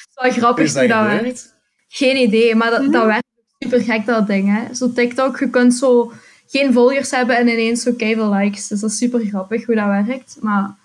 Het 0.01 0.09
is 0.09 0.23
wel 0.23 0.31
grappig 0.31 0.65
is 0.65 0.73
dat, 0.73 0.89
dat 0.89 1.07
werkt. 1.07 1.55
Geen 1.89 2.17
idee, 2.17 2.55
maar 2.55 2.71
dat, 2.71 2.93
dat 2.93 3.05
werkt 3.05 3.27
super 3.59 3.81
gek, 3.81 4.07
dat 4.07 4.27
ding. 4.27 4.57
Hè. 4.57 4.75
Zo 4.75 4.93
TikTok, 4.93 5.39
je 5.39 5.51
kunt 5.51 5.75
zo 5.75 6.13
geen 6.47 6.73
volgers 6.73 7.11
hebben 7.11 7.37
en 7.37 7.49
ineens 7.49 7.83
zo 7.83 7.93
keiveel 7.93 8.33
likes. 8.33 8.69
Dus 8.69 8.81
dat 8.81 8.91
is 8.91 8.97
super 8.97 9.21
grappig 9.27 9.67
hoe 9.67 9.75
dat 9.75 10.07
werkt. 10.07 10.37
Maar, 10.41 10.77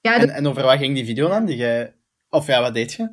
ja, 0.00 0.18
en, 0.18 0.30
en 0.30 0.46
over 0.46 0.62
wat 0.62 0.78
ging 0.78 0.94
die 0.94 1.04
video 1.04 1.28
dan? 1.28 1.44
Die 1.44 1.56
jij... 1.56 1.94
Of 2.28 2.46
ja, 2.46 2.60
wat 2.60 2.74
deed 2.74 2.92
je? 2.92 3.08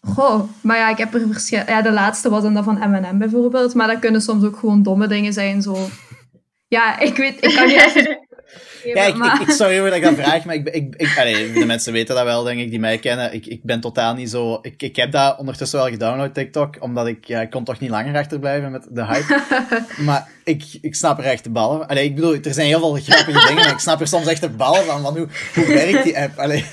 Goh, 0.00 0.42
maar 0.60 0.76
ja, 0.76 0.90
ik 0.90 0.98
heb 0.98 1.14
er 1.14 1.26
verschil... 1.30 1.62
Ja, 1.66 1.82
de 1.82 1.92
laatste 1.92 2.30
was 2.30 2.42
dan 2.42 2.54
dat 2.54 2.64
van 2.64 2.90
M&M 2.90 3.18
bijvoorbeeld. 3.18 3.74
Maar 3.74 3.86
dat 3.86 3.98
kunnen 3.98 4.20
soms 4.20 4.44
ook 4.44 4.56
gewoon 4.56 4.82
domme 4.82 5.06
dingen 5.06 5.32
zijn, 5.32 5.62
zo... 5.62 5.76
Ja, 6.68 6.98
ik 6.98 7.16
weet... 7.16 7.44
Ik 7.44 7.54
kan 7.54 7.66
niet 7.66 7.76
even... 7.76 8.18
Ja, 8.84 9.04
ik, 9.04 9.16
ik, 9.16 9.48
ik, 9.48 9.50
sorry 9.50 9.78
hoor 9.78 9.88
dat 9.88 9.96
ik 9.96 10.02
dat 10.02 10.14
vraag, 10.14 10.44
maar 10.44 10.54
ik, 10.54 10.68
ik, 10.68 10.94
ik, 10.96 11.18
allee, 11.18 11.52
de 11.52 11.64
mensen 11.64 11.92
weten 11.92 12.14
dat 12.14 12.24
wel, 12.24 12.42
denk 12.42 12.60
ik, 12.60 12.70
die 12.70 12.80
mij 12.80 12.98
kennen. 12.98 13.34
Ik, 13.34 13.46
ik 13.46 13.60
ben 13.62 13.80
totaal 13.80 14.14
niet 14.14 14.30
zo... 14.30 14.58
Ik, 14.62 14.82
ik 14.82 14.96
heb 14.96 15.12
dat 15.12 15.38
ondertussen 15.38 15.78
wel 15.78 15.88
gedownload, 15.88 16.34
TikTok, 16.34 16.76
omdat 16.80 17.06
ik... 17.06 17.24
Ja, 17.24 17.40
ik 17.40 17.50
kon 17.50 17.64
toch 17.64 17.80
niet 17.80 17.90
langer 17.90 18.16
achterblijven 18.16 18.70
met 18.70 18.86
de 18.90 19.04
hype. 19.06 19.42
maar 20.06 20.28
ik, 20.44 20.64
ik 20.80 20.94
snap 20.94 21.18
er 21.18 21.24
echt 21.24 21.44
de 21.44 21.50
ballen 21.50 21.86
Allee, 21.86 22.04
ik 22.04 22.14
bedoel, 22.14 22.34
er 22.42 22.54
zijn 22.54 22.66
heel 22.66 22.78
veel 22.78 22.92
grappige 22.92 23.46
dingen, 23.46 23.62
maar 23.62 23.72
ik 23.72 23.78
snap 23.78 24.00
er 24.00 24.08
soms 24.08 24.26
echt 24.26 24.40
de 24.40 24.50
ballen 24.50 24.84
van, 24.84 25.02
van 25.02 25.16
hoe, 25.16 25.28
hoe 25.54 25.66
werkt 25.66 26.04
die 26.04 26.18
app? 26.18 26.38
Allee. 26.38 26.64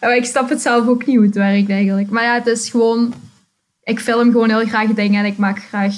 Ja, 0.00 0.08
ik 0.08 0.24
snap 0.24 0.48
het 0.48 0.62
zelf 0.62 0.86
ook 0.86 1.06
niet 1.06 1.16
hoe 1.16 1.26
het 1.26 1.34
werkt, 1.34 1.70
eigenlijk. 1.70 2.10
Maar 2.10 2.22
ja, 2.22 2.34
het 2.34 2.46
is 2.46 2.70
gewoon... 2.70 3.14
Ik 3.82 4.00
film 4.00 4.30
gewoon 4.32 4.48
heel 4.48 4.66
graag 4.66 4.94
dingen 4.94 5.20
en 5.20 5.30
ik 5.30 5.36
maak 5.36 5.58
graag 5.58 5.94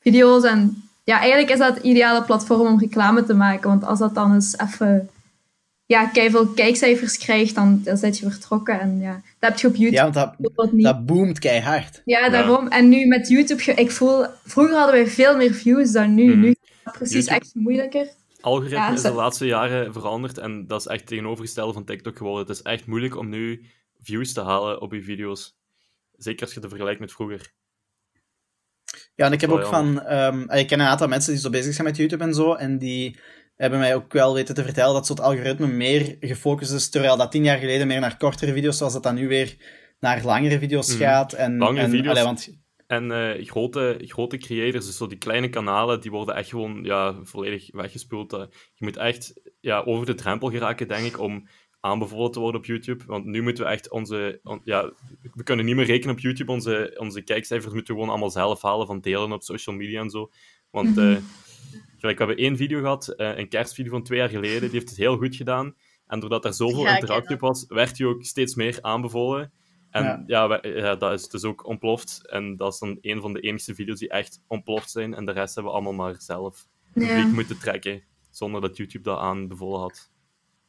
video's 0.00 0.44
en 0.44 0.82
ja, 1.04 1.18
eigenlijk 1.18 1.50
is 1.50 1.58
dat 1.58 1.74
het 1.74 1.84
ideale 1.84 2.22
platform 2.22 2.66
om 2.66 2.78
reclame 2.78 3.24
te 3.24 3.34
maken. 3.34 3.68
Want 3.68 3.84
als 3.84 3.98
dat 3.98 4.14
dan 4.14 4.34
eens 4.34 4.58
even 4.58 5.10
ja, 5.86 6.10
veel 6.12 6.46
kijkcijfers 6.46 7.18
krijgt, 7.18 7.54
dan, 7.54 7.80
dan 7.84 7.96
zit 7.96 8.18
je 8.18 8.30
vertrokken. 8.30 8.80
En 8.80 9.00
ja, 9.00 9.20
dat 9.38 9.50
heb 9.50 9.58
je 9.58 9.66
op 9.66 9.76
YouTube 9.76 9.96
ja, 9.96 10.10
want 10.10 10.54
dat, 10.54 10.72
niet. 10.72 10.84
dat 10.84 11.06
boomt 11.06 11.38
keihard. 11.38 12.02
Ja, 12.04 12.28
daarom. 12.28 12.68
En 12.68 12.88
nu 12.88 13.06
met 13.06 13.28
YouTube, 13.28 13.74
ik 13.74 13.90
voel... 13.90 14.24
Vroeger 14.44 14.76
hadden 14.76 14.94
wij 14.94 15.06
veel 15.06 15.36
meer 15.36 15.54
views 15.54 15.92
dan 15.92 16.14
nu. 16.14 16.34
Mm. 16.34 16.40
Nu 16.40 16.48
is 16.48 16.56
het 16.82 16.92
precies 16.92 17.14
YouTube. 17.14 17.40
echt 17.40 17.50
moeilijker. 17.54 18.06
Algoritme 18.42 18.76
ja, 18.76 18.92
is 18.92 19.02
de 19.02 19.12
laatste 19.12 19.46
jaren 19.46 19.92
veranderd 19.92 20.38
en 20.38 20.66
dat 20.66 20.80
is 20.80 20.86
echt 20.86 21.06
tegenovergestelde 21.06 21.72
van 21.72 21.84
TikTok 21.84 22.16
geworden. 22.16 22.46
Het 22.46 22.56
is 22.56 22.62
echt 22.62 22.86
moeilijk 22.86 23.16
om 23.16 23.28
nu 23.28 23.66
views 24.00 24.32
te 24.32 24.40
halen 24.40 24.80
op 24.80 24.92
je 24.92 25.02
video's. 25.02 25.56
Zeker 26.12 26.42
als 26.42 26.54
je 26.54 26.60
het 26.60 26.68
vergelijkt 26.68 27.00
met 27.00 27.12
vroeger. 27.12 27.52
Ja, 29.14 29.26
en 29.26 29.32
ik 29.32 29.40
heb 29.40 29.50
ook 29.50 29.66
van... 29.66 30.12
Um, 30.12 30.50
ik 30.50 30.66
ken 30.66 30.80
een 30.80 30.86
aantal 30.86 31.08
mensen 31.08 31.32
die 31.32 31.40
zo 31.40 31.50
bezig 31.50 31.74
zijn 31.74 31.86
met 31.86 31.96
YouTube 31.96 32.24
en 32.24 32.34
zo, 32.34 32.54
en 32.54 32.78
die 32.78 33.18
hebben 33.56 33.78
mij 33.78 33.94
ook 33.94 34.12
wel 34.12 34.34
weten 34.34 34.54
te 34.54 34.64
vertellen 34.64 34.94
dat 34.94 35.06
zo'n 35.06 35.18
algoritme 35.18 35.66
meer 35.66 36.16
gefocust 36.20 36.72
is, 36.72 36.88
terwijl 36.90 37.16
dat 37.16 37.30
tien 37.30 37.44
jaar 37.44 37.58
geleden 37.58 37.86
meer 37.86 38.00
naar 38.00 38.16
kortere 38.16 38.52
video's, 38.52 38.76
zoals 38.76 38.92
dat 38.92 39.02
dan 39.02 39.14
nu 39.14 39.28
weer 39.28 39.56
naar 40.00 40.24
langere 40.24 40.58
video's 40.58 40.94
gaat. 40.94 41.32
En, 41.32 41.56
Langere 41.56 41.84
en, 41.84 41.90
video's 41.90 42.10
allee, 42.10 42.24
want, 42.24 42.61
en 42.92 43.10
uh, 43.10 43.46
grote, 43.46 44.00
grote 44.06 44.36
creators, 44.36 44.86
dus 44.86 44.96
zo 44.96 45.06
die 45.06 45.18
kleine 45.18 45.48
kanalen, 45.48 46.00
die 46.00 46.10
worden 46.10 46.34
echt 46.34 46.48
gewoon 46.48 46.84
ja, 46.84 47.14
volledig 47.22 47.68
weggespoeld. 47.72 48.32
Uh, 48.32 48.40
je 48.74 48.84
moet 48.84 48.96
echt 48.96 49.40
ja, 49.60 49.80
over 49.80 50.06
de 50.06 50.14
drempel 50.14 50.50
geraken, 50.50 50.88
denk 50.88 51.06
ik, 51.06 51.18
om 51.20 51.48
aanbevolen 51.80 52.30
te 52.30 52.40
worden 52.40 52.60
op 52.60 52.66
YouTube. 52.66 53.04
Want 53.06 53.24
nu 53.24 53.42
moeten 53.42 53.64
we 53.64 53.70
echt 53.70 53.90
onze... 53.90 54.40
On, 54.42 54.60
ja, 54.64 54.92
we 55.34 55.42
kunnen 55.42 55.64
niet 55.64 55.76
meer 55.76 55.84
rekenen 55.84 56.14
op 56.14 56.20
YouTube. 56.20 56.52
Onze, 56.52 56.96
onze 56.98 57.22
kijkcijfers 57.22 57.72
moeten 57.72 57.94
we 57.94 58.00
gewoon 58.00 58.14
allemaal 58.14 58.30
zelf 58.30 58.62
halen 58.62 58.86
van 58.86 59.00
delen 59.00 59.32
op 59.32 59.42
social 59.42 59.76
media 59.76 60.00
en 60.00 60.10
zo. 60.10 60.30
Want 60.70 60.98
uh, 60.98 61.16
gelijk, 61.98 62.18
we 62.18 62.24
hebben 62.24 62.36
één 62.36 62.56
video 62.56 62.80
gehad, 62.80 63.14
uh, 63.16 63.38
een 63.38 63.48
kerstvideo 63.48 63.90
van 63.90 64.02
twee 64.02 64.18
jaar 64.18 64.28
geleden. 64.28 64.60
Die 64.60 64.70
heeft 64.70 64.88
het 64.88 64.98
heel 64.98 65.16
goed 65.16 65.36
gedaan. 65.36 65.74
En 66.06 66.20
doordat 66.20 66.44
er 66.44 66.54
zoveel 66.54 66.84
ja, 66.84 66.94
interactie 66.94 67.34
op 67.34 67.40
was, 67.40 67.64
werd 67.68 67.98
hij 67.98 68.06
ook 68.06 68.24
steeds 68.24 68.54
meer 68.54 68.78
aanbevolen. 68.80 69.52
En 69.92 70.04
ja, 70.04 70.22
ja, 70.26 70.48
we, 70.48 70.68
ja, 70.76 70.96
dat 70.96 71.12
is 71.12 71.28
dus 71.28 71.44
ook 71.44 71.66
ontploft. 71.66 72.28
En 72.30 72.56
dat 72.56 72.72
is 72.72 72.78
dan 72.78 72.98
een 73.00 73.20
van 73.20 73.32
de 73.32 73.40
enige 73.40 73.74
video's 73.74 73.98
die 73.98 74.08
echt 74.08 74.40
ontploft 74.46 74.90
zijn. 74.90 75.14
En 75.14 75.24
de 75.24 75.32
rest 75.32 75.54
hebben 75.54 75.72
we 75.72 75.78
allemaal 75.78 76.06
maar 76.06 76.14
zelf 76.18 76.66
publiek 76.92 77.32
moeten 77.32 77.58
trekken. 77.58 78.02
Zonder 78.30 78.60
dat 78.60 78.76
YouTube 78.76 79.04
dat 79.04 79.18
aanbevolen 79.18 79.80
had. 79.80 80.10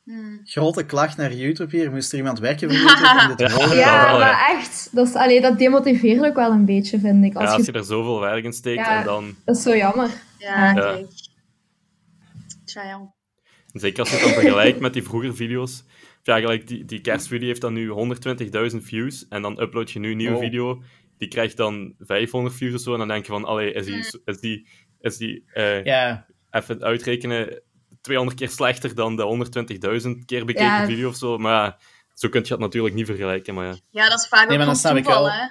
Hmm. 0.03 0.41
Grote 0.43 0.85
klacht 0.85 1.17
naar 1.17 1.33
YouTube 1.33 1.77
hier. 1.77 1.91
Moest 1.91 2.11
er 2.11 2.17
iemand 2.17 2.39
werken 2.39 2.69
voor 2.69 2.77
YouTube 2.77 3.21
om 3.21 3.27
dit 3.27 3.37
te? 3.37 3.75
Ja, 3.75 4.17
maar 4.17 4.55
echt. 4.57 4.89
Dat, 4.91 5.07
is, 5.07 5.13
allee, 5.13 5.41
dat 5.41 5.57
demotiveert 5.57 6.25
ook 6.25 6.35
wel 6.35 6.51
een 6.51 6.65
beetje, 6.65 6.99
vind 6.99 7.25
ik. 7.25 7.35
Als, 7.35 7.49
ja, 7.49 7.55
als 7.55 7.65
je... 7.65 7.71
er 7.71 7.83
zoveel 7.83 8.19
werk 8.19 8.43
in 8.43 8.53
steekt 8.53 8.85
ja, 8.85 8.99
en 8.99 9.05
dan... 9.05 9.35
Dat 9.45 9.55
is 9.55 9.63
zo 9.63 9.75
jammer. 9.75 10.09
Ja, 10.37 10.65
ja. 10.65 10.73
kijk. 10.73 11.07
Tja, 12.65 13.11
Zeker 13.73 13.99
als 13.99 14.09
je 14.09 14.15
het 14.15 14.25
dan 14.25 14.33
vergelijkt 14.33 14.79
met 14.79 14.93
die 14.93 15.03
vroegere 15.03 15.33
video's. 15.33 15.83
Ja, 16.23 16.39
gelijk 16.39 16.67
die, 16.67 16.85
die 16.85 17.01
kerstvideo 17.01 17.47
heeft 17.47 17.61
dan 17.61 17.73
nu 17.73 17.89
120.000 18.71 18.77
views. 18.77 19.27
En 19.27 19.41
dan 19.41 19.61
upload 19.61 19.91
je 19.91 19.99
nu 19.99 20.11
een 20.11 20.17
nieuwe 20.17 20.35
oh. 20.35 20.41
video. 20.41 20.83
Die 21.17 21.27
krijgt 21.27 21.57
dan 21.57 21.95
500 21.99 22.55
views 22.55 22.73
of 22.73 22.81
zo. 22.81 22.91
En 22.91 22.99
dan 22.99 23.07
denk 23.07 23.25
je 23.25 23.31
van, 23.31 23.45
allee, 23.45 23.73
is 23.73 23.85
die... 23.85 24.21
Is 24.25 24.39
die, 24.39 24.67
is 24.99 25.17
die 25.17 25.43
uh, 25.53 25.83
ja. 25.83 26.25
Even 26.51 26.83
uitrekenen 26.83 27.61
200 28.01 28.37
keer 28.37 28.49
slechter 28.49 28.95
dan 28.95 29.15
de 29.15 30.03
120.000 30.17 30.25
keer 30.25 30.45
bekeken 30.45 30.71
ja. 30.71 30.85
video 30.85 31.09
of 31.09 31.15
zo. 31.15 31.37
Maar 31.37 31.53
ja, 31.53 31.77
zo 32.13 32.29
kun 32.29 32.41
je 32.43 32.49
het 32.49 32.59
natuurlijk 32.59 32.95
niet 32.95 33.05
vergelijken. 33.05 33.53
Maar 33.53 33.65
ja. 33.65 33.75
ja, 33.89 34.09
dat 34.09 34.19
is 34.19 34.27
vaak 34.27 34.47
nee, 34.47 34.59
ook 34.59 34.65
maar 34.65 34.75
dan 34.81 34.95
toeval, 34.95 35.31
hè? 35.31 35.37
Ja, 35.37 35.49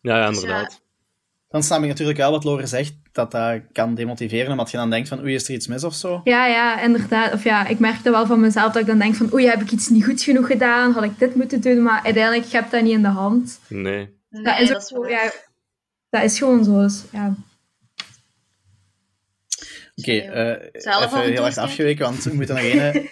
ja 0.00 0.26
inderdaad. 0.26 0.79
Ja. 1.50 1.58
Dan 1.58 1.62
snap 1.62 1.82
ik 1.82 1.88
natuurlijk 1.88 2.18
wel 2.18 2.30
wat 2.30 2.44
Lore 2.44 2.66
zegt, 2.66 2.94
dat 3.12 3.30
dat 3.30 3.60
kan 3.72 3.94
demotiveren, 3.94 4.50
omdat 4.50 4.70
je 4.70 4.76
dan 4.76 4.90
denkt 4.90 5.08
van 5.08 5.20
oei, 5.20 5.34
is 5.34 5.48
er 5.48 5.54
iets 5.54 5.66
mis 5.66 5.84
of 5.84 5.94
zo? 5.94 6.20
Ja, 6.24 6.46
ja, 6.46 6.80
inderdaad. 6.80 7.32
Of 7.32 7.44
ja, 7.44 7.66
ik 7.66 7.78
merkte 7.78 8.10
wel 8.10 8.26
van 8.26 8.40
mezelf 8.40 8.72
dat 8.72 8.82
ik 8.82 8.88
dan 8.88 8.98
denk 8.98 9.14
van 9.14 9.32
oei, 9.32 9.46
heb 9.46 9.60
ik 9.60 9.70
iets 9.70 9.88
niet 9.88 10.04
goed 10.04 10.22
genoeg 10.22 10.46
gedaan? 10.46 10.92
Had 10.92 11.04
ik 11.04 11.18
dit 11.18 11.34
moeten 11.34 11.60
doen? 11.60 11.82
Maar 11.82 12.02
uiteindelijk, 12.04 12.44
je 12.44 12.56
hebt 12.56 12.70
dat 12.70 12.82
niet 12.82 12.92
in 12.92 13.02
de 13.02 13.08
hand. 13.08 13.60
Nee. 13.68 14.18
nee 14.30 14.44
dat 14.44 14.60
is, 14.60 14.68
dat, 14.68 15.08
ja, 15.08 15.30
dat 16.10 16.22
is 16.22 16.38
gewoon 16.38 16.64
zo. 16.64 16.80
Dus, 16.80 17.02
ja. 17.12 17.34
Oké, 19.94 20.10
okay, 20.10 20.60
uh, 20.72 21.02
even 21.04 21.20
heel 21.20 21.46
erg 21.46 21.56
afgeweken, 21.56 22.04
want 22.04 22.24
we 22.24 22.34
moeten 22.34 22.54
nog 22.54 22.64
één... 22.64 23.08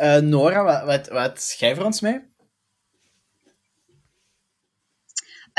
uh, 0.00 0.16
Nora, 0.30 0.64
wat, 0.64 0.84
wat, 0.84 1.08
wat 1.08 1.56
voor 1.74 1.84
ons 1.84 2.00
mee? 2.00 2.20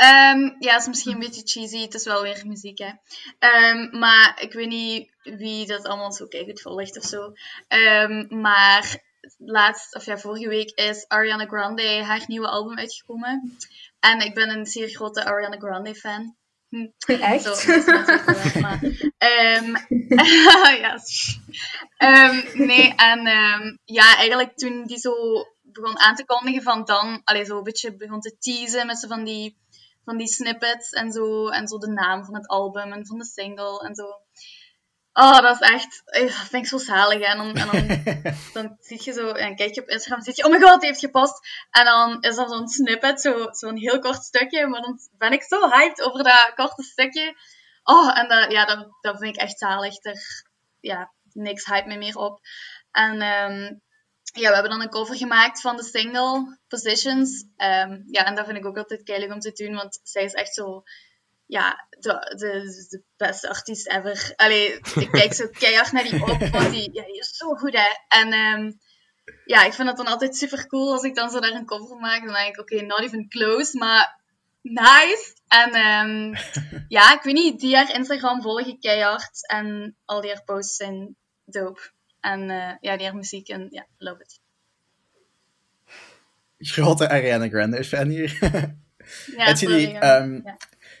Ehm, 0.00 0.50
ja, 0.58 0.72
het 0.72 0.80
is 0.80 0.86
misschien 0.86 1.12
een 1.12 1.18
beetje 1.18 1.42
cheesy. 1.44 1.82
Het 1.82 1.94
is 1.94 2.04
wel 2.04 2.22
weer 2.22 2.42
muziek, 2.46 2.78
hè. 2.78 2.90
Ehm, 3.38 3.98
maar 3.98 4.40
ik 4.42 4.52
weet 4.52 4.68
niet 4.68 5.10
wie 5.22 5.66
dat 5.66 5.84
allemaal 5.84 6.12
zo 6.12 6.26
goed 6.46 6.60
volgt 6.60 6.98
of 6.98 7.04
zo. 7.04 7.32
Ehm, 7.68 8.40
maar 8.40 8.96
laatst, 9.38 9.94
of 9.94 10.04
ja, 10.04 10.18
vorige 10.18 10.48
week 10.48 10.70
is 10.70 11.08
Ariana 11.08 11.46
Grande 11.46 12.02
haar 12.02 12.24
nieuwe 12.26 12.48
album 12.48 12.78
uitgekomen. 12.78 13.56
En 14.00 14.20
ik 14.20 14.34
ben 14.34 14.50
een 14.50 14.66
zeer 14.66 14.88
grote 14.88 15.24
Ariana 15.24 15.56
Grande 15.56 15.94
fan. 15.94 16.36
Hm. 16.68 16.86
Echt? 17.06 17.42
Zo, 17.42 17.50
dat 17.50 17.58
is 17.58 17.84
natuurlijk 17.84 18.24
wel, 18.24 18.62
maar, 18.62 18.80
ja, 20.78 20.98
nee, 22.54 22.94
en 22.94 23.80
ja, 23.84 24.16
eigenlijk 24.16 24.56
toen 24.56 24.86
die 24.86 24.98
zo 24.98 25.14
begon 25.62 25.98
aan 25.98 26.14
te 26.14 26.24
kondigen 26.24 26.62
van 26.62 26.84
dan, 26.84 27.20
allee, 27.24 27.44
zo 27.44 27.56
een 27.56 27.62
beetje 27.62 27.96
begon 27.96 28.20
te 28.20 28.36
teasen 28.38 28.86
met 28.86 28.98
zo 28.98 29.08
van 29.08 29.24
die, 29.24 29.56
van 30.04 30.16
die 30.16 30.26
snippets 30.28 30.90
en 30.90 31.12
zo, 31.12 31.48
en 31.48 31.68
zo 31.68 31.78
de 31.78 31.90
naam 31.90 32.24
van 32.24 32.34
het 32.34 32.46
album 32.48 32.92
en 32.92 33.06
van 33.06 33.18
de 33.18 33.24
single 33.24 33.84
en 33.86 33.94
zo. 33.94 34.04
Oh, 35.12 35.40
dat 35.40 35.60
is 35.60 35.68
echt, 35.68 36.02
eh, 36.04 36.20
dat 36.22 36.32
vind 36.32 36.62
ik 36.64 36.66
zo 36.66 36.78
zalig. 36.78 37.20
En 37.20 37.36
dan, 37.36 37.54
en 37.56 37.66
dan, 37.70 38.02
dan 38.54 38.76
zie 38.80 39.00
je 39.04 39.12
zo, 39.12 39.28
en 39.32 39.56
kijk 39.56 39.74
je 39.74 39.80
op 39.82 39.88
Instagram, 39.88 40.22
zie 40.22 40.32
je, 40.36 40.44
oh 40.44 40.50
my 40.50 40.60
god, 40.60 40.80
die 40.80 40.88
heeft 40.88 41.00
gepost. 41.00 41.46
En 41.70 41.84
dan 41.84 42.20
is 42.22 42.36
er 42.36 42.48
zo'n 42.48 42.68
snippet, 42.68 43.20
zo- 43.20 43.48
zo'n 43.50 43.76
heel 43.76 43.98
kort 43.98 44.22
stukje, 44.22 44.66
maar 44.66 44.80
dan 44.80 44.98
ben 45.18 45.32
ik 45.32 45.42
zo 45.42 45.68
hyped 45.70 46.02
over 46.02 46.22
dat 46.24 46.52
korte 46.54 46.82
stukje. 46.82 47.34
Oh, 47.82 48.18
en 48.18 48.28
dat, 48.28 48.52
ja, 48.52 48.64
dat, 48.64 48.88
dat 49.00 49.18
vind 49.18 49.34
ik 49.34 49.40
echt 49.42 49.58
zalig. 49.58 50.04
Er, 50.04 50.44
ja, 50.80 51.12
niks 51.32 51.64
hype 51.64 51.88
me 51.88 51.96
meer 51.96 52.16
op. 52.16 52.40
En 52.90 53.20
ehm, 53.20 53.74
ja, 54.32 54.48
we 54.48 54.54
hebben 54.54 54.70
dan 54.70 54.80
een 54.82 54.88
cover 54.88 55.16
gemaakt 55.16 55.60
van 55.60 55.76
de 55.76 55.82
single 55.82 56.58
Positions. 56.68 57.44
Ehm, 57.56 58.00
ja, 58.06 58.24
en 58.24 58.34
dat 58.34 58.46
vind 58.46 58.58
ik 58.58 58.66
ook 58.66 58.78
altijd 58.78 59.02
keilig 59.02 59.32
om 59.32 59.40
te 59.40 59.52
doen, 59.52 59.74
want 59.74 60.00
zij 60.02 60.24
is 60.24 60.32
echt 60.32 60.54
zo 60.54 60.82
ja, 61.46 61.86
de, 61.88 62.34
de, 62.36 62.86
de 62.88 63.02
beste 63.16 63.48
artiest 63.48 63.88
ever. 63.88 64.32
Allee, 64.36 64.78
ik 64.94 65.08
kijk 65.20 65.32
zo 65.32 65.48
keihard 65.48 65.92
naar 65.92 66.02
die 66.02 66.22
op, 66.22 66.48
want 66.50 66.70
die, 66.70 66.92
ja, 66.92 67.04
die 67.04 67.18
is 67.18 67.36
zo 67.36 67.54
goed, 67.54 67.76
hè. 67.76 68.18
En 68.18 68.32
ehm, 68.32 68.72
ja, 69.44 69.64
ik 69.64 69.72
vind 69.72 69.88
het 69.88 69.96
dan 69.96 70.06
altijd 70.06 70.36
super 70.36 70.66
cool 70.66 70.92
als 70.92 71.02
ik 71.02 71.14
dan 71.14 71.30
zo 71.30 71.40
daar 71.40 71.52
een 71.52 71.66
cover 71.66 71.96
maak. 71.96 72.24
Dan 72.24 72.34
denk 72.34 72.54
ik, 72.54 72.60
oké, 72.60 72.80
not 72.80 73.00
even 73.00 73.28
close, 73.28 73.78
maar 73.78 74.20
nice. 74.62 75.34
En 75.48 75.70
ehm, 75.70 76.34
ja, 76.96 77.14
ik 77.14 77.22
weet 77.22 77.34
niet, 77.34 77.60
die 77.60 77.76
haar 77.76 77.94
Instagram 77.94 78.42
volg 78.42 78.66
ik 78.66 78.80
keihard. 78.80 79.48
En 79.48 79.96
al 80.04 80.20
die 80.20 80.30
haar 80.30 80.44
posts 80.44 80.76
zijn 80.76 81.16
dope. 81.44 81.92
En 82.20 82.50
eh, 82.50 82.72
ja, 82.80 82.96
die 82.96 83.06
haar 83.06 83.14
muziek, 83.16 83.48
en 83.48 83.66
ja, 83.70 83.86
love 83.98 84.20
it. 84.22 84.40
Grote 86.58 87.08
Ariana 87.08 87.48
Grande 87.48 87.84
fan 87.84 88.08
hier. 88.08 88.38
Ja, 89.36 89.44
Heb 89.44 89.56
je 89.56 89.66
die, 89.66 89.88
ja. 89.88 90.00
ehm. 90.00 90.40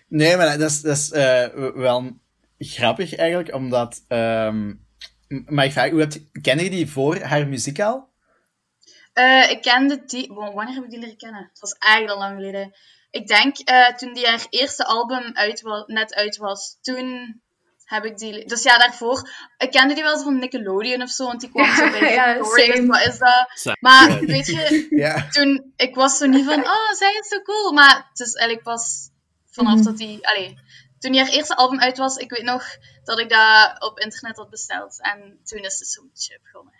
Nee, 0.08 0.36
maar 0.36 0.58
dat 0.58 0.70
is, 0.70 0.80
dat 0.80 0.96
is 0.96 1.10
eh, 1.12 1.46
wel 1.74 2.16
grappig 2.58 3.14
eigenlijk, 3.14 3.54
omdat... 3.54 4.04
ehm, 4.08 4.68
m- 4.68 4.74
maar 5.46 5.64
ik 5.64 5.72
vraag, 5.72 5.90
hoe 5.90 6.00
heb 6.00 6.12
je, 6.12 6.28
ken 6.40 6.58
je 6.58 6.70
die 6.70 6.90
voor 6.90 7.18
haar 7.20 7.48
muziek 7.48 7.80
al? 7.80 8.08
Eh, 9.12 9.50
ik 9.50 9.62
kende 9.62 10.04
die... 10.04 10.32
Wanneer 10.32 10.74
heb 10.74 10.84
ik 10.84 10.90
die 10.90 10.98
leren 10.98 11.16
kennen? 11.16 11.48
Het 11.50 11.60
was 11.60 11.72
eigenlijk 11.72 12.12
al 12.12 12.18
lang 12.18 12.36
geleden. 12.36 12.74
Ik 13.10 13.26
denk 13.26 13.56
toen 13.98 14.14
die 14.14 14.26
haar 14.26 14.46
eerste 14.50 14.84
album 14.84 15.30
uit 15.34 15.60
wa- 15.60 15.84
net 15.86 16.14
uit 16.14 16.36
was. 16.36 16.78
Toen 16.80 17.40
heb 17.90 18.04
ik 18.04 18.18
die... 18.18 18.46
Dus 18.46 18.62
ja, 18.62 18.78
daarvoor... 18.78 19.30
Ik 19.58 19.70
kende 19.70 19.94
die 19.94 20.02
wel 20.02 20.12
eens 20.12 20.22
van 20.22 20.38
Nickelodeon 20.38 21.02
of 21.02 21.10
zo, 21.10 21.24
want 21.26 21.40
die 21.40 21.50
kwam 21.50 21.74
zo 21.74 21.90
bij 21.90 22.12
Ja, 22.14 22.42
same. 22.42 22.86
Wat 22.86 23.06
is 23.06 23.18
dat? 23.18 23.76
Maar 23.80 24.20
weet 24.20 24.46
je, 24.46 24.86
Ja. 25.06 25.28
toen... 25.30 25.72
Ik 25.76 25.94
was 25.94 26.18
zo 26.18 26.26
niet 26.26 26.44
van, 26.44 26.60
oh, 26.64 26.92
zij 26.92 27.12
is 27.20 27.28
zo 27.28 27.42
cool. 27.42 27.72
Maar 27.72 28.06
het 28.10 28.20
is 28.20 28.34
eigenlijk 28.34 28.62
pas 28.66 29.10
vanaf 29.50 29.74
Mhm. 29.74 29.82
dat 29.84 29.96
die... 29.96 30.26
Allee, 30.28 30.58
toen 30.98 31.12
die 31.12 31.20
haar 31.20 31.30
eerste 31.30 31.56
album 31.56 31.80
uit 31.80 31.98
was, 31.98 32.16
ik 32.16 32.30
weet 32.30 32.42
nog 32.44 32.64
dat 33.04 33.18
ik 33.18 33.28
dat 33.28 33.82
op 33.82 33.98
internet 33.98 34.36
had 34.36 34.50
besteld. 34.50 35.00
En 35.02 35.40
toen 35.44 35.58
is 35.58 35.78
het 35.78 35.88
zo'n 35.88 36.08
beetje 36.12 36.38
begonnen. 36.42 36.74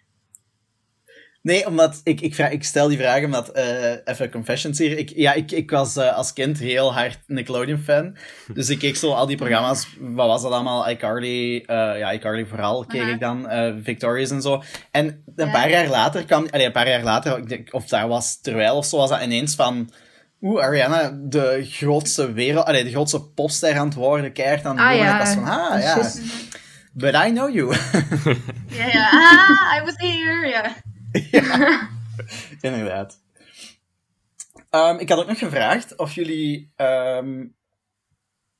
Nee, 1.43 1.66
omdat 1.66 2.01
ik, 2.05 2.20
ik, 2.20 2.34
vraag, 2.34 2.51
ik 2.51 2.64
stel 2.64 2.88
die 2.88 2.99
vraag 2.99 3.24
omdat, 3.24 3.49
eh, 3.49 3.93
even 4.05 4.30
confessions 4.30 4.78
hier. 4.78 4.99
Ik, 4.99 5.12
ja, 5.16 5.32
ik, 5.32 5.51
ik 5.51 5.70
was 5.70 5.97
eh, 5.97 6.16
als 6.16 6.32
kind 6.32 6.59
heel 6.59 6.93
hard 6.95 7.18
Nickelodeon-fan. 7.26 8.16
Dus 8.55 8.68
ik 8.68 8.78
keek 8.78 8.97
zo 8.97 9.12
al 9.12 9.26
die 9.26 9.36
programma's, 9.36 9.86
wat 10.01 10.26
was 10.26 10.43
dat 10.43 10.53
allemaal? 10.53 10.88
iCarly, 10.91 11.57
eh 11.66 11.99
ja, 11.99 12.12
iCarly 12.12 12.47
vooral 12.47 12.84
keek 12.84 13.01
Aha. 13.03 13.11
ik 13.11 13.20
dan, 13.20 13.49
eh 13.49 13.72
Victorious 13.82 14.30
en 14.30 14.43
zo. 14.43 14.62
En 14.91 15.07
een 15.36 15.47
Ja. 15.47 15.53
paar 15.53 15.70
jaar 15.70 15.88
later 15.88 16.24
kwam, 16.24 16.47
allee, 16.51 16.66
een 16.66 16.72
paar 16.72 16.88
jaar 16.88 17.03
later, 17.03 17.43
of 17.70 17.86
dat 17.86 18.09
was 18.09 18.41
terwijl 18.41 18.76
of 18.76 18.86
zo, 18.86 18.97
was 18.97 19.11
dat 19.11 19.22
ineens 19.22 19.55
van... 19.55 19.91
Oeh, 20.43 20.62
Ariana, 20.64 21.18
de 21.22 21.66
grootste 21.70 22.32
wereld, 22.32 22.64
allee, 22.66 22.84
de 22.84 22.91
grootste 22.91 23.20
popster 23.22 23.76
aan 23.78 23.86
het 23.86 23.95
worden, 23.95 24.32
keihard 24.32 24.64
aan 24.64 24.76
het 24.78 24.86
Ah. 25.01 25.09
En 25.09 25.18
was 25.18 25.32
van, 25.34 25.45
ah, 25.45 25.80
ja, 25.86 26.11
but 26.93 27.14
I 27.14 27.30
know 27.32 27.55
you. 27.55 27.74
Ja, 28.78 28.86
ja. 28.86 29.09
Ah, 29.11 29.76
I 29.76 29.84
was 29.84 29.95
here. 29.97 30.49
Ja. 30.49 30.74
Inderdaad. 32.61 33.23
Ehm, 34.71 34.99
ik 34.99 35.09
had 35.09 35.19
ook 35.19 35.27
nog 35.27 35.39
gevraagd 35.39 35.97
of 35.97 36.15
jullie. 36.15 36.73
ehm, 36.77 37.47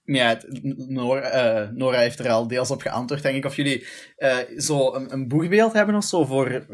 ja, 0.03 0.29
het- 0.29 0.49
Nora, 0.89 1.21
eh, 1.23 1.69
Nora 1.71 1.99
heeft 1.99 2.19
er 2.19 2.31
al 2.31 2.49
deels 2.49 2.71
op 2.71 2.81
geantwoord, 2.81 3.23
denk 3.23 3.37
ik. 3.37 3.45
Of 3.45 3.57
jullie 3.57 3.87
eh, 4.17 4.39
zo 4.59 4.95
een, 4.95 5.13
een 5.13 5.29
boegbeeld 5.29 5.73
hebben 5.73 5.95
of 5.95 6.05
zo 6.05 6.25
voor. 6.25 6.67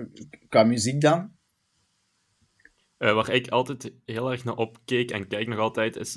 qua 0.48 0.64
muziek 0.64 1.00
dan? 1.00 1.34
Eh, 2.98 3.14
waar 3.14 3.30
ik 3.30 3.48
altijd 3.48 3.92
heel 4.04 4.30
erg 4.30 4.44
naar 4.44 4.54
opkeek 4.56 5.10
en 5.10 5.28
kijk 5.28 5.48
nog 5.48 5.58
altijd, 5.58 5.96
is 5.96 6.16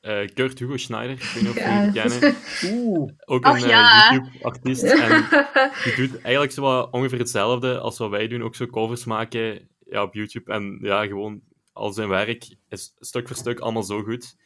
eh, 0.00 0.28
Kurt 0.34 0.58
Hugo 0.58 0.76
Schneider. 0.76 1.16
Ik 1.16 1.22
weet 1.22 1.42
niet 1.42 1.50
of 1.50 1.64
jullie 1.64 1.92
kennen. 1.92 2.36
Oeh. 2.72 3.10
Ook 3.24 3.44
Ach, 3.44 3.62
een 3.62 3.70
eh. 3.70 4.08
YouTube-artiest. 4.12 4.82
En 4.82 5.24
die 5.84 5.94
doet 5.96 6.20
eigenlijk 6.20 6.52
zo 6.52 6.62
wat 6.62 6.90
ongeveer 6.90 7.18
hetzelfde 7.18 7.78
als 7.78 7.98
wat 7.98 8.10
wij 8.10 8.28
doen. 8.28 8.42
Ook 8.42 8.54
zo 8.54 8.66
covers 8.66 9.04
maken 9.04 9.68
ja, 9.90 10.02
op 10.02 10.14
YouTube. 10.14 10.52
En 10.52 10.78
ja, 10.82 11.06
gewoon 11.06 11.40
al 11.72 11.92
zijn 11.92 12.08
werk 12.08 12.56
is 12.68 12.94
stuk 12.98 13.26
voor 13.26 13.36
stuk 13.36 13.60
allemaal 13.60 13.82
zo 13.82 14.02
goed. 14.02 14.36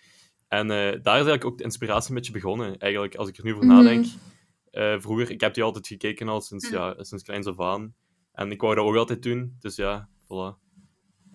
En 0.48 0.70
eh, 0.70 0.76
daar 0.76 0.92
is 0.92 1.02
eigenlijk 1.04 1.44
ook 1.44 1.58
de 1.58 1.64
inspiratie 1.64 2.08
een 2.08 2.16
beetje 2.16 2.32
begonnen, 2.32 2.78
eigenlijk, 2.78 3.14
als 3.14 3.28
ik 3.28 3.36
er 3.36 3.44
nu 3.44 3.52
over 3.54 3.66
Mhm. 3.66 3.74
nadenk. 3.74 4.06
Vroeger, 5.02 5.30
ik 5.30 5.40
heb 5.40 5.54
die 5.54 5.62
altijd 5.62 5.86
gekeken 5.86 6.28
al 6.28 6.40
sinds, 6.40 6.70
Mhm. 6.70 6.74
ja, 6.78 6.94
sinds 6.98 7.24
kleins 7.24 7.46
af 7.46 7.60
aan. 7.60 7.94
En 8.32 8.50
ik 8.50 8.60
wou 8.60 8.74
dat 8.74 8.84
ook 8.84 8.96
altijd 8.96 9.22
doen, 9.22 9.56
dus 9.60 9.76
ja, 9.76 10.08
voilà. 10.24 10.63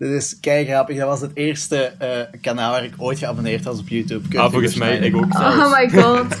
Dit 0.00 0.10
is 0.10 0.40
kei 0.40 0.66
grappig. 0.66 0.96
Dat 0.96 1.08
was 1.08 1.20
het 1.20 1.30
eerste 1.34 1.92
eh, 1.98 2.40
kanaal 2.40 2.70
waar 2.70 2.84
ik 2.84 2.94
ooit 2.96 3.18
geabonneerd 3.18 3.64
was 3.64 3.78
op 3.78 3.88
YouTube. 3.88 4.38
Ah, 4.38 4.50
volgens 4.50 4.74
mij, 4.74 4.98
ik 4.98 5.16
ook 5.16 5.32
zelfs. 5.32 5.56
Oh 5.56 5.78
my 5.78 5.88
god. 5.88 6.26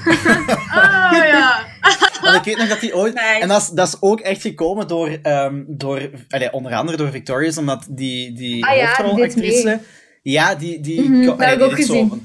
Oh 1.12 1.24
ja. 1.26 1.66
Want 2.22 2.36
ik 2.36 2.44
weet 2.44 2.56
nog 2.56 2.68
dat 2.68 2.80
die 2.80 2.96
ooit... 2.96 3.14
Nice. 3.14 3.38
En 3.40 3.48
dat 3.48 3.60
is, 3.60 3.68
dat 3.68 3.88
is 3.88 3.96
ook 4.00 4.20
echt 4.20 4.40
gekomen 4.40 4.88
door, 4.88 5.18
ehm, 5.22 5.62
door 5.66 6.10
allee, 6.28 6.52
onder 6.52 6.74
andere 6.74 6.96
door 6.96 7.10
Victorious, 7.10 7.58
omdat 7.58 7.86
die, 7.90 8.32
die 8.32 8.66
Ah 8.66 8.76
ja, 8.76 8.86
die 8.86 8.96
deed 8.96 9.06
hoofdrolactrice... 9.06 9.80
Ja, 10.22 10.54
die... 10.54 10.80
die 10.80 11.24
dat 11.24 11.38
heb 11.38 11.60
ik 11.60 11.90
ook 12.00 12.18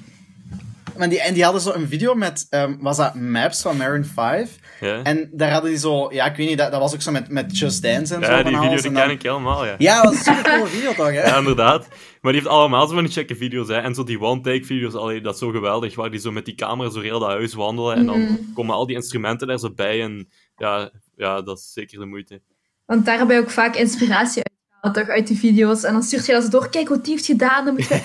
maar 0.98 1.10
die, 1.10 1.22
en 1.22 1.34
die 1.34 1.44
hadden 1.44 1.62
zo 1.62 1.74
een 1.74 1.88
video 1.88 2.16
met... 2.16 2.48
ehm, 2.50 2.76
was 2.80 2.98
dat 2.98 3.16
Maps 3.16 3.62
van 3.62 3.78
Maroon 3.78 4.06
5? 4.06 4.50
Ja, 4.80 5.02
En 5.04 5.30
daar 5.32 5.52
hadden 5.52 5.70
die 5.70 5.80
zo... 5.80 6.14
Ja, 6.14 6.26
ik 6.26 6.36
weet 6.36 6.48
niet, 6.48 6.58
dat, 6.58 6.72
dat 6.72 6.80
was 6.80 6.94
ook 6.94 7.02
zo 7.02 7.12
met, 7.12 7.30
met 7.30 7.58
Just 7.58 7.82
Dance 7.82 8.16
en 8.16 8.24
zo. 8.26 8.32
ja 8.32 8.36
van 8.42 8.44
die 8.46 8.46
video 8.54 8.70
alles. 8.70 8.82
die 8.82 8.90
En 8.90 8.96
dan- 8.96 9.04
ken 9.08 9.16
ik 9.16 9.22
helemaal, 9.22 9.66
ja. 9.66 9.76
Ja, 9.78 10.02
dat 10.02 10.14
was 10.14 10.26
een 10.28 10.36
super 10.36 10.52
coole 10.52 10.68
video 10.70 10.94
toch, 10.94 11.06
hè? 11.12 11.22
Ja, 11.28 11.38
inderdaad. 11.38 11.88
Maar 12.22 12.32
die 12.32 12.42
heeft 12.42 12.54
allemaal 12.54 12.88
zo 12.88 12.94
van 12.94 13.04
die 13.04 13.12
checke 13.14 13.36
video's, 13.36 13.68
hè. 13.68 13.76
En 13.76 13.96
zo 13.96 14.04
die 14.04 14.20
one-take-video's, 14.22 14.94
allee, 14.94 15.22
dat 15.22 15.34
is 15.34 15.40
zo 15.40 15.50
geweldig, 15.50 15.96
waar 15.96 16.12
die 16.12 16.20
zo 16.20 16.32
met 16.32 16.46
die 16.46 16.56
camera 16.56 16.90
zo 16.90 17.00
heel 17.02 17.20
dat 17.20 17.30
huis 17.30 17.54
wandelen, 17.54 17.96
en 17.96 18.06
dan 18.06 18.22
Mhm. 18.22 18.34
komen 18.54 18.76
al 18.76 18.86
die 18.86 18.96
instrumenten 18.96 19.48
daar 19.48 19.60
zo 19.60 19.72
bij, 19.72 20.02
en 20.02 20.30
ja, 20.58 20.90
ja, 21.16 21.42
dat 21.42 21.58
is 21.58 21.74
zeker 21.74 22.00
de 22.00 22.06
moeite. 22.06 22.42
Want 22.86 23.06
daar 23.06 23.18
heb 23.18 23.30
je 23.30 23.38
ook 23.40 23.50
vaak 23.50 23.76
inspiratie 23.76 24.44
uitgehaald, 24.44 25.08
toch, 25.08 25.16
uit 25.16 25.28
die 25.28 25.38
video's. 25.38 25.84
En 25.84 25.94
dan 25.94 26.04
stuurt 26.04 26.26
je 26.26 26.32
dat 26.32 26.52
door. 26.52 26.70
Kijk 26.70 26.90
wat 26.90 27.04
die 27.04 27.14
heeft 27.14 27.26
gedaan. 27.26 27.66
Dan 27.66 27.74
moet 27.74 27.88
je... 27.88 28.02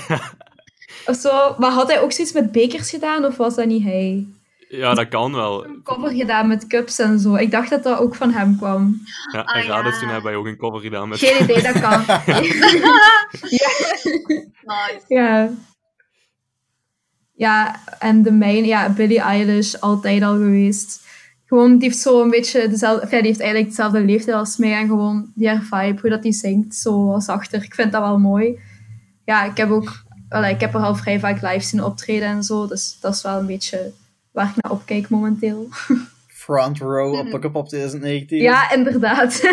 of 1.07 1.17
zo. 1.17 1.55
Maar 1.59 1.71
had 1.71 1.89
hij 1.89 2.01
ook 2.01 2.13
zoiets 2.13 2.33
met 2.35 2.53
bekers 2.53 2.91
gedaan? 2.91 3.25
Of 3.25 3.37
was 3.37 3.55
dat 3.55 3.67
niet 3.67 3.83
hij? 3.83 4.27
Ja, 4.73 4.95
dat 4.95 5.09
kan 5.09 5.33
wel. 5.33 5.65
Een 5.65 5.81
cover 5.83 6.11
gedaan 6.11 6.49
met 6.49 6.67
cups 6.67 6.99
en 6.99 7.19
zo. 7.19 7.35
Ik 7.35 7.51
dacht 7.51 7.71
dat 7.71 7.83
dat 7.83 7.99
ook 7.99 8.15
van 8.15 8.33
hem 8.33 8.57
kwam. 8.57 9.01
Ja, 9.33 9.45
en 9.45 9.61
Ah, 9.61 9.65
ja. 9.65 9.83
toen 9.99 10.09
hebben 10.09 10.23
wij 10.23 10.35
ook 10.35 10.47
een 10.47 10.57
cover 10.57 10.81
gedaan 10.81 11.09
met... 11.09 11.19
Geen 11.19 11.43
idee, 11.43 11.63
dat 11.63 11.81
kan. 11.81 12.05
Nice. 14.63 15.05
ja. 15.09 15.51
Ja, 17.35 17.81
en 17.99 18.23
de 18.23 18.31
mijne, 18.33 18.67
ja, 18.67 18.89
Billie 18.93 19.21
Eilish, 19.21 19.75
altijd 19.75 20.23
al 20.23 20.33
geweest. 20.37 21.01
Gewoon, 21.47 21.79
die 21.79 21.89
heeft 21.89 21.99
zo 22.03 22.23
een 22.23 22.31
beetje 22.31 22.69
dezelfde... 22.69 23.07
ja, 23.11 23.17
die 23.17 23.27
heeft 23.27 23.41
eigenlijk 23.41 23.69
dezelfde 23.69 24.01
leeftijd 24.01 24.37
als 24.37 24.57
mij. 24.57 24.73
En 24.73 24.87
gewoon 24.87 25.31
die 25.35 25.49
haar 25.49 25.63
vibe, 25.63 26.01
hoe 26.01 26.11
dat 26.11 26.23
die 26.23 26.33
zingt, 26.33 26.75
zo 26.75 27.13
als 27.13 27.29
achter. 27.29 27.63
Ik 27.63 27.75
vind 27.75 27.93
dat 27.93 28.03
wel 28.03 28.19
mooi. 28.19 28.59
Ja, 29.25 29.45
ik 29.45 29.57
heb 29.57 29.71
ook... 29.71 30.03
wel, 30.29 30.45
ik 30.45 30.61
heb 30.61 30.75
er 30.75 30.81
al 30.81 30.95
vrij 30.95 31.21
vaak 31.21 31.43
live 31.43 31.65
zien 31.65 31.83
optreden 31.85 32.29
en 32.29 32.43
zo. 32.43 32.67
Dus 32.67 32.99
dat 33.01 33.15
is 33.15 33.23
wel 33.23 33.39
een 33.39 33.47
beetje 33.47 33.93
waar 34.33 34.49
ik 34.49 34.63
naar 34.63 34.73
opkijk 34.73 35.09
momenteel. 35.09 35.69
Front 36.41 36.79
row 36.79 37.15
op 37.15 37.31
Pukkelpop 37.31 37.69
2019. 37.69 38.39
Ja, 38.39 38.73
inderdaad. 38.73 39.41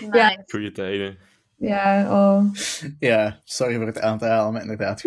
Nice. 0.00 0.08
Ja. 0.12 0.42
Goeie 0.46 0.72
tijden. 0.72 1.18
Ja, 1.56 2.10
oh. 2.10 2.54
Ja, 2.98 3.40
sorry 3.44 3.76
voor 3.76 3.86
het 3.86 4.00
aanhalen, 4.00 4.52
maar 4.52 4.62
inderdaad. 4.62 5.04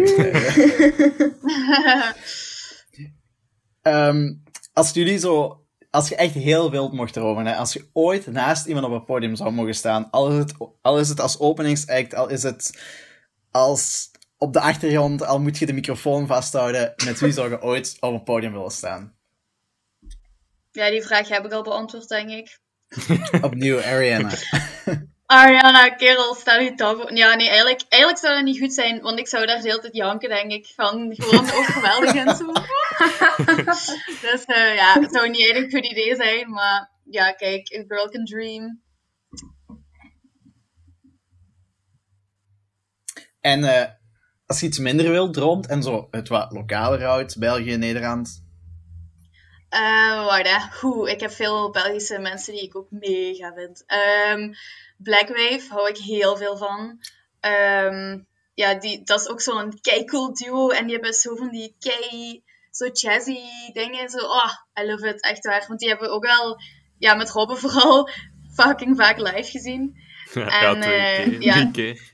Ehm, 3.81 4.33
als 4.73 4.91
jullie 4.91 5.17
zo... 5.17 5.55
Als 5.89 6.09
je 6.09 6.15
echt 6.15 6.33
heel 6.33 6.71
wild 6.71 6.93
mocht 6.93 7.15
erover, 7.15 7.45
hè, 7.45 7.55
als 7.55 7.73
je 7.73 7.89
ooit 7.93 8.27
naast 8.27 8.65
iemand 8.65 8.85
op 8.85 8.91
een 8.91 9.05
podium 9.05 9.35
zou 9.35 9.51
mogen 9.51 9.75
staan, 9.75 10.09
al 10.09 10.31
is 10.31 10.37
het, 10.37 10.53
al 10.81 10.99
is 10.99 11.09
het 11.09 11.19
als 11.19 11.39
openingsact, 11.39 12.15
al 12.15 12.29
is 12.29 12.43
het 12.43 12.81
als 13.51 14.10
op 14.41 14.53
de 14.53 14.59
achtergrond, 14.59 15.25
al 15.25 15.39
moet 15.39 15.57
je 15.57 15.65
de 15.65 15.73
microfoon 15.73 16.27
vasthouden, 16.27 16.93
met 17.05 17.19
wie 17.19 17.31
zou 17.31 17.49
je 17.49 17.61
ooit 17.61 17.97
op 17.99 18.13
een 18.13 18.23
podium 18.23 18.51
willen 18.51 18.71
staan? 18.71 19.15
ja, 20.71 20.89
die 20.89 21.01
vraag 21.01 21.27
heb 21.27 21.45
ik 21.45 21.51
al 21.51 21.63
beantwoord, 21.63 22.07
denk 22.07 22.29
ik. 22.29 22.59
Opnieuw, 23.41 23.81
Ariana. 23.81 24.31
Ariana, 25.25 25.89
kerel, 25.89 26.35
stel 26.35 26.59
je 26.59 26.75
toch. 26.75 27.15
Ja, 27.15 27.35
nee, 27.35 27.47
eigenlijk, 27.47 27.81
eigenlijk 27.89 28.21
zou 28.21 28.35
dat 28.35 28.43
niet 28.43 28.59
goed 28.59 28.73
zijn, 28.73 29.01
want 29.01 29.19
ik 29.19 29.27
zou 29.27 29.45
daar 29.45 29.61
de 29.61 29.67
hele 29.67 29.79
tijd 29.79 29.95
janken, 29.95 30.29
denk 30.29 30.51
ik. 30.51 30.71
Van 30.75 31.15
gewoon 31.15 31.51
ook 31.51 31.65
geweldig 31.65 32.15
en 32.15 32.35
zo. 32.35 32.51
dus 34.27 34.45
eh, 34.45 34.75
ja, 34.75 34.99
het 34.99 35.13
zou 35.13 35.29
niet 35.29 35.49
echt 35.49 35.55
een 35.55 35.71
goed 35.71 35.91
idee 35.91 36.15
zijn, 36.15 36.49
maar 36.49 36.91
ja, 37.03 37.31
kijk, 37.31 37.75
a 37.79 37.83
girl 37.87 38.09
can 38.09 38.25
dream. 38.25 38.81
En 43.39 43.63
eh, 43.63 43.89
als 44.51 44.59
je 44.59 44.65
iets 44.67 44.79
minder 44.79 45.09
wilt, 45.09 45.33
droomt 45.33 45.67
en 45.67 45.83
zo 45.83 46.07
het 46.11 46.27
wat 46.27 46.51
lokaler 46.51 47.03
houdt, 47.03 47.39
België, 47.39 47.75
Nederland. 47.75 48.43
Eh 49.69 50.25
wacht, 50.25 50.47
hè. 50.47 50.77
Goed, 50.77 51.07
ik 51.07 51.19
heb 51.19 51.31
veel 51.31 51.71
Belgische 51.71 52.19
mensen 52.19 52.53
die 52.53 52.63
ik 52.63 52.75
ook 52.75 52.87
mega 52.89 53.53
vind. 53.53 53.83
Ehm 53.85 54.53
Blackwave 54.97 55.65
hou 55.69 55.89
ik 55.89 55.97
heel 55.97 56.37
veel 56.37 56.57
van. 56.57 56.99
Ehm, 57.39 58.19
ja, 58.53 58.73
die, 58.73 59.03
dat 59.03 59.19
is 59.21 59.27
ook 59.27 59.41
zo'n 59.41 59.79
kei 59.81 60.05
cool 60.05 60.33
duo. 60.33 60.69
En 60.69 60.85
die 60.85 60.93
hebben 60.93 61.13
zo 61.13 61.35
van 61.35 61.49
die 61.49 61.75
kei, 61.79 62.43
zo 62.71 62.87
jazzy 62.93 63.39
dingen. 63.73 64.09
Zo, 64.09 64.17
oh, 64.17 64.51
I 64.79 64.85
love 64.85 65.07
it, 65.07 65.21
echt 65.21 65.45
waar. 65.45 65.65
Want 65.67 65.79
die 65.79 65.89
hebben 65.89 66.07
we 66.07 66.13
ook 66.13 66.25
wel, 66.25 66.61
ja, 66.97 67.15
met 67.15 67.31
Robben 67.31 67.57
vooral, 67.57 68.09
fucking 68.57 68.95
vaak 68.97 69.17
live 69.17 69.51
gezien. 69.51 69.95
ja, 70.33 70.75
En, 70.75 70.81
twee 70.81 70.93
eh, 70.93 71.23
keer. 71.23 71.41
ja. 71.41 71.53
Drie 71.53 71.71
keer. 71.71 72.09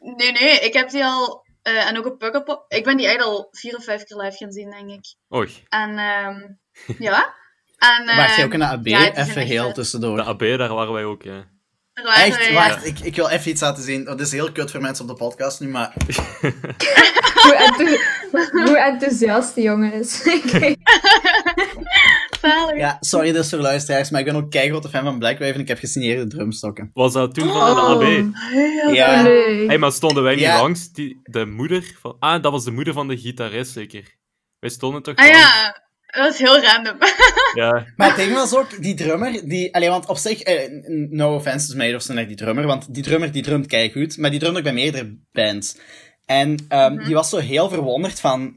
Nee, 0.00 0.32
nee, 0.32 0.60
ik 0.60 0.72
heb 0.72 0.90
die 0.90 1.04
al, 1.04 1.44
eh, 1.62 1.88
en 1.88 1.98
ook 1.98 2.06
op 2.06 2.18
Pukkelpop, 2.18 2.64
ik 2.68 2.84
ben 2.84 2.96
die 2.96 3.06
echt 3.06 3.22
al 3.22 3.48
vier 3.50 3.76
of 3.76 3.84
vijf 3.84 4.04
keer 4.04 4.16
live 4.16 4.36
gaan 4.36 4.52
zien, 4.52 4.70
denk 4.70 4.90
ik. 4.90 5.14
Oei, 5.34 5.64
En 5.68 5.98
ehm, 5.98 6.38
ja. 7.08 7.34
En, 7.78 8.16
Wacht 8.16 8.36
je 8.36 8.44
ook 8.44 8.52
ehm, 8.52 8.60
een 8.60 8.68
AB? 8.68 8.86
ja, 8.86 8.98
die 8.98 9.14
zijn 9.14 9.28
even 9.28 9.42
heel 9.42 9.72
tussendoor. 9.72 10.16
de 10.16 10.22
AB, 10.22 10.40
daar 10.40 10.74
waren 10.74 10.92
wij 10.92 11.04
ook, 11.04 11.22
ja. 11.22 11.48
Waren 11.92 12.24
Echt? 12.24 12.38
wij, 12.38 12.52
Wacht, 12.52 12.86
ik, 12.86 12.98
ik 13.00 13.16
wil 13.16 13.28
even 13.28 13.50
iets 13.50 13.60
laten 13.60 13.82
zien. 13.82 14.04
Dat 14.04 14.20
is 14.20 14.32
heel 14.32 14.52
kut 14.52 14.70
voor 14.70 14.80
mensen 14.80 15.04
op 15.04 15.10
de 15.10 15.16
podcast 15.24 15.60
nu, 15.60 15.68
maar... 15.68 15.92
Hoe 18.52 18.78
enthousiast 18.78 19.54
die 19.54 19.64
jongen 19.64 19.92
is. 19.92 20.22
Ja, 22.76 22.96
sorry 23.00 23.32
dus 23.32 23.48
voor 23.50 23.58
luisteraars, 23.58 24.10
maar 24.10 24.20
ik 24.20 24.26
ben 24.26 24.36
ook 24.36 24.50
keigrote 24.50 24.88
fan 24.88 25.04
van 25.04 25.18
Blackwave 25.18 25.52
en 25.52 25.60
ik 25.60 25.68
heb 25.68 25.78
gesigneerde 25.78 26.26
drumstokken. 26.26 26.90
Was 26.94 27.12
dat 27.12 27.34
toen 27.34 27.48
van 27.48 27.74
de 27.74 27.80
Oh. 27.80 27.90
AB? 27.90 28.02
Heel 28.02 28.92
Ja. 28.92 29.22
Leuk. 29.22 29.66
Hey, 29.66 29.78
maar 29.78 29.92
stonden 29.92 30.22
wij 30.22 30.34
niet 30.34 30.44
Ja. 30.44 30.60
langs? 30.60 30.92
Die, 30.92 31.20
de 31.24 31.46
moeder 31.46 31.94
van... 32.00 32.16
Ah, 32.18 32.42
dat 32.42 32.52
was 32.52 32.64
de 32.64 32.70
moeder 32.70 32.92
van 32.94 33.08
de 33.08 33.16
gitarist, 33.18 33.72
zeker. 33.72 34.16
Wij 34.58 34.70
stonden 34.70 35.02
toch 35.02 35.14
Ah 35.16 35.24
langs? 35.26 35.40
ja, 35.40 35.82
dat 36.06 36.32
is 36.32 36.38
heel 36.38 36.60
random. 36.60 36.96
Ja. 37.54 37.86
Maar 37.96 38.08
het 38.08 38.16
ding 38.16 38.32
was 38.32 38.54
ook, 38.56 38.82
die 38.82 38.94
drummer, 38.94 39.48
die... 39.48 39.74
Allee, 39.74 39.88
want 39.88 40.06
op 40.06 40.16
zich, 40.16 40.40
eh, 40.40 40.70
no 41.10 41.34
offense 41.34 41.70
to 41.70 41.76
mij 41.76 41.94
of 41.94 42.02
zo 42.02 42.12
naar 42.14 42.26
die 42.26 42.36
drummer, 42.36 42.66
want 42.66 42.94
die 42.94 43.02
drummer 43.02 43.32
die 43.32 43.42
drumt 43.42 43.66
keigoed, 43.66 44.18
maar 44.18 44.30
die 44.30 44.38
drumt 44.40 44.56
ook 44.56 44.62
bij 44.62 44.72
meerdere 44.72 45.16
bands. 45.32 45.76
En 46.26 46.64
ehm, 46.68 46.92
Mhm. 46.94 47.04
die 47.04 47.14
was 47.14 47.28
zo 47.30 47.36
heel 47.36 47.68
verwonderd 47.68 48.20
van, 48.20 48.56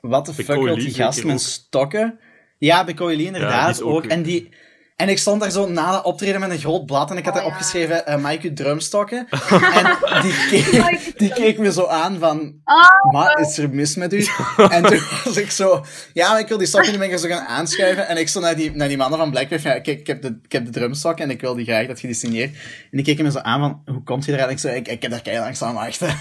wat 0.00 0.26
de 0.26 0.34
fuck 0.34 0.46
wil 0.62 0.74
die 0.76 0.94
gast 0.94 1.24
met 1.24 1.32
ook. 1.34 1.40
stokken? 1.40 2.18
Ja, 2.58 2.84
bij 2.84 2.94
Coeli 2.94 3.26
inderdaad 3.26 3.74
die 3.76 3.84
is 3.84 3.90
ook. 3.90 4.04
En 4.04 4.22
die... 4.22 4.62
En 4.96 5.08
ik 5.08 5.18
stond 5.18 5.40
daar 5.40 5.50
zo 5.50 5.68
na 5.68 5.92
de 5.92 6.02
optreden 6.02 6.40
met 6.40 6.50
een 6.50 6.58
groot 6.58 6.86
blad 6.86 7.10
en 7.10 7.16
ik 7.16 7.24
had 7.24 7.34
Oh, 7.34 7.40
daar 7.40 7.48
ja. 7.48 7.54
opgeschreven, 7.54 8.06
eh 8.06 8.16
Mike, 8.24 8.48
uw 8.48 8.54
drumstokken. 8.54 9.26
en 9.78 9.96
die 10.22 10.34
keek, 10.50 11.18
die 11.18 11.32
keek 11.32 11.58
me 11.58 11.72
zo 11.72 11.86
aan 11.86 12.18
van, 12.18 12.60
Oh, 12.64 13.12
wat 13.12 13.38
is 13.38 13.58
er 13.58 13.70
mis 13.70 13.96
met 13.96 14.12
u? 14.12 14.26
en 14.70 14.82
toen 14.82 15.00
was 15.24 15.36
ik 15.36 15.50
zo, 15.50 15.84
ja, 16.12 16.30
maar 16.30 16.40
ik 16.40 16.48
wil 16.48 16.58
die 16.58 16.66
stokken 16.66 16.90
niet 16.90 17.00
meer 17.00 17.18
zo 17.18 17.28
gaan 17.28 17.46
aanschuiven. 17.46 18.08
En 18.08 18.16
ik 18.16 18.28
stond 18.28 18.44
naar 18.44 18.56
die, 18.56 18.70
naar 18.76 18.88
die 18.88 18.96
mannen 18.96 19.18
van 19.18 19.30
Blackwave, 19.30 19.68
ja, 19.68 19.80
kijk, 19.80 19.98
ik 19.98 20.06
heb, 20.06 20.22
de, 20.22 20.38
ik 20.44 20.52
heb 20.52 20.64
de 20.64 20.70
drumstokken 20.70 21.24
en 21.24 21.30
ik 21.30 21.40
wil 21.40 21.54
die 21.54 21.64
graag 21.64 21.86
dat 21.86 22.00
je 22.00 22.06
die 22.06 22.16
signeert. 22.16 22.54
En 22.54 22.88
die 22.90 23.04
keken 23.04 23.24
me 23.24 23.30
zo 23.30 23.38
aan 23.38 23.60
van, 23.60 23.82
hoe 23.94 24.02
komt 24.02 24.24
je 24.24 24.32
eraan? 24.32 24.46
En 24.46 24.52
ik 24.52 24.58
zo, 24.58 24.68
ik, 24.68 24.88
ik 24.88 25.02
heb 25.02 25.10
daar 25.10 25.22
keihard 25.22 25.44
langs 25.44 25.62
aan 25.62 25.74
wachten. 25.74 26.06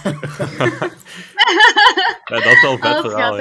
ja, 2.25 2.39
dat 2.39 2.45
is 2.45 2.61
wel 2.61 2.77
vet 2.77 2.93
oh, 2.93 2.99
verhaal. 2.99 3.39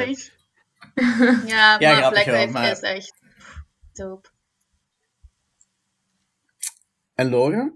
Ja, 1.47 1.77
Ja, 1.79 2.01
maar 2.01 2.11
Black 2.11 2.51
maar- 2.51 2.71
is 2.71 2.81
echt 2.81 3.13
dope. 3.93 4.29
en 7.15 7.31
Lore? 7.31 7.73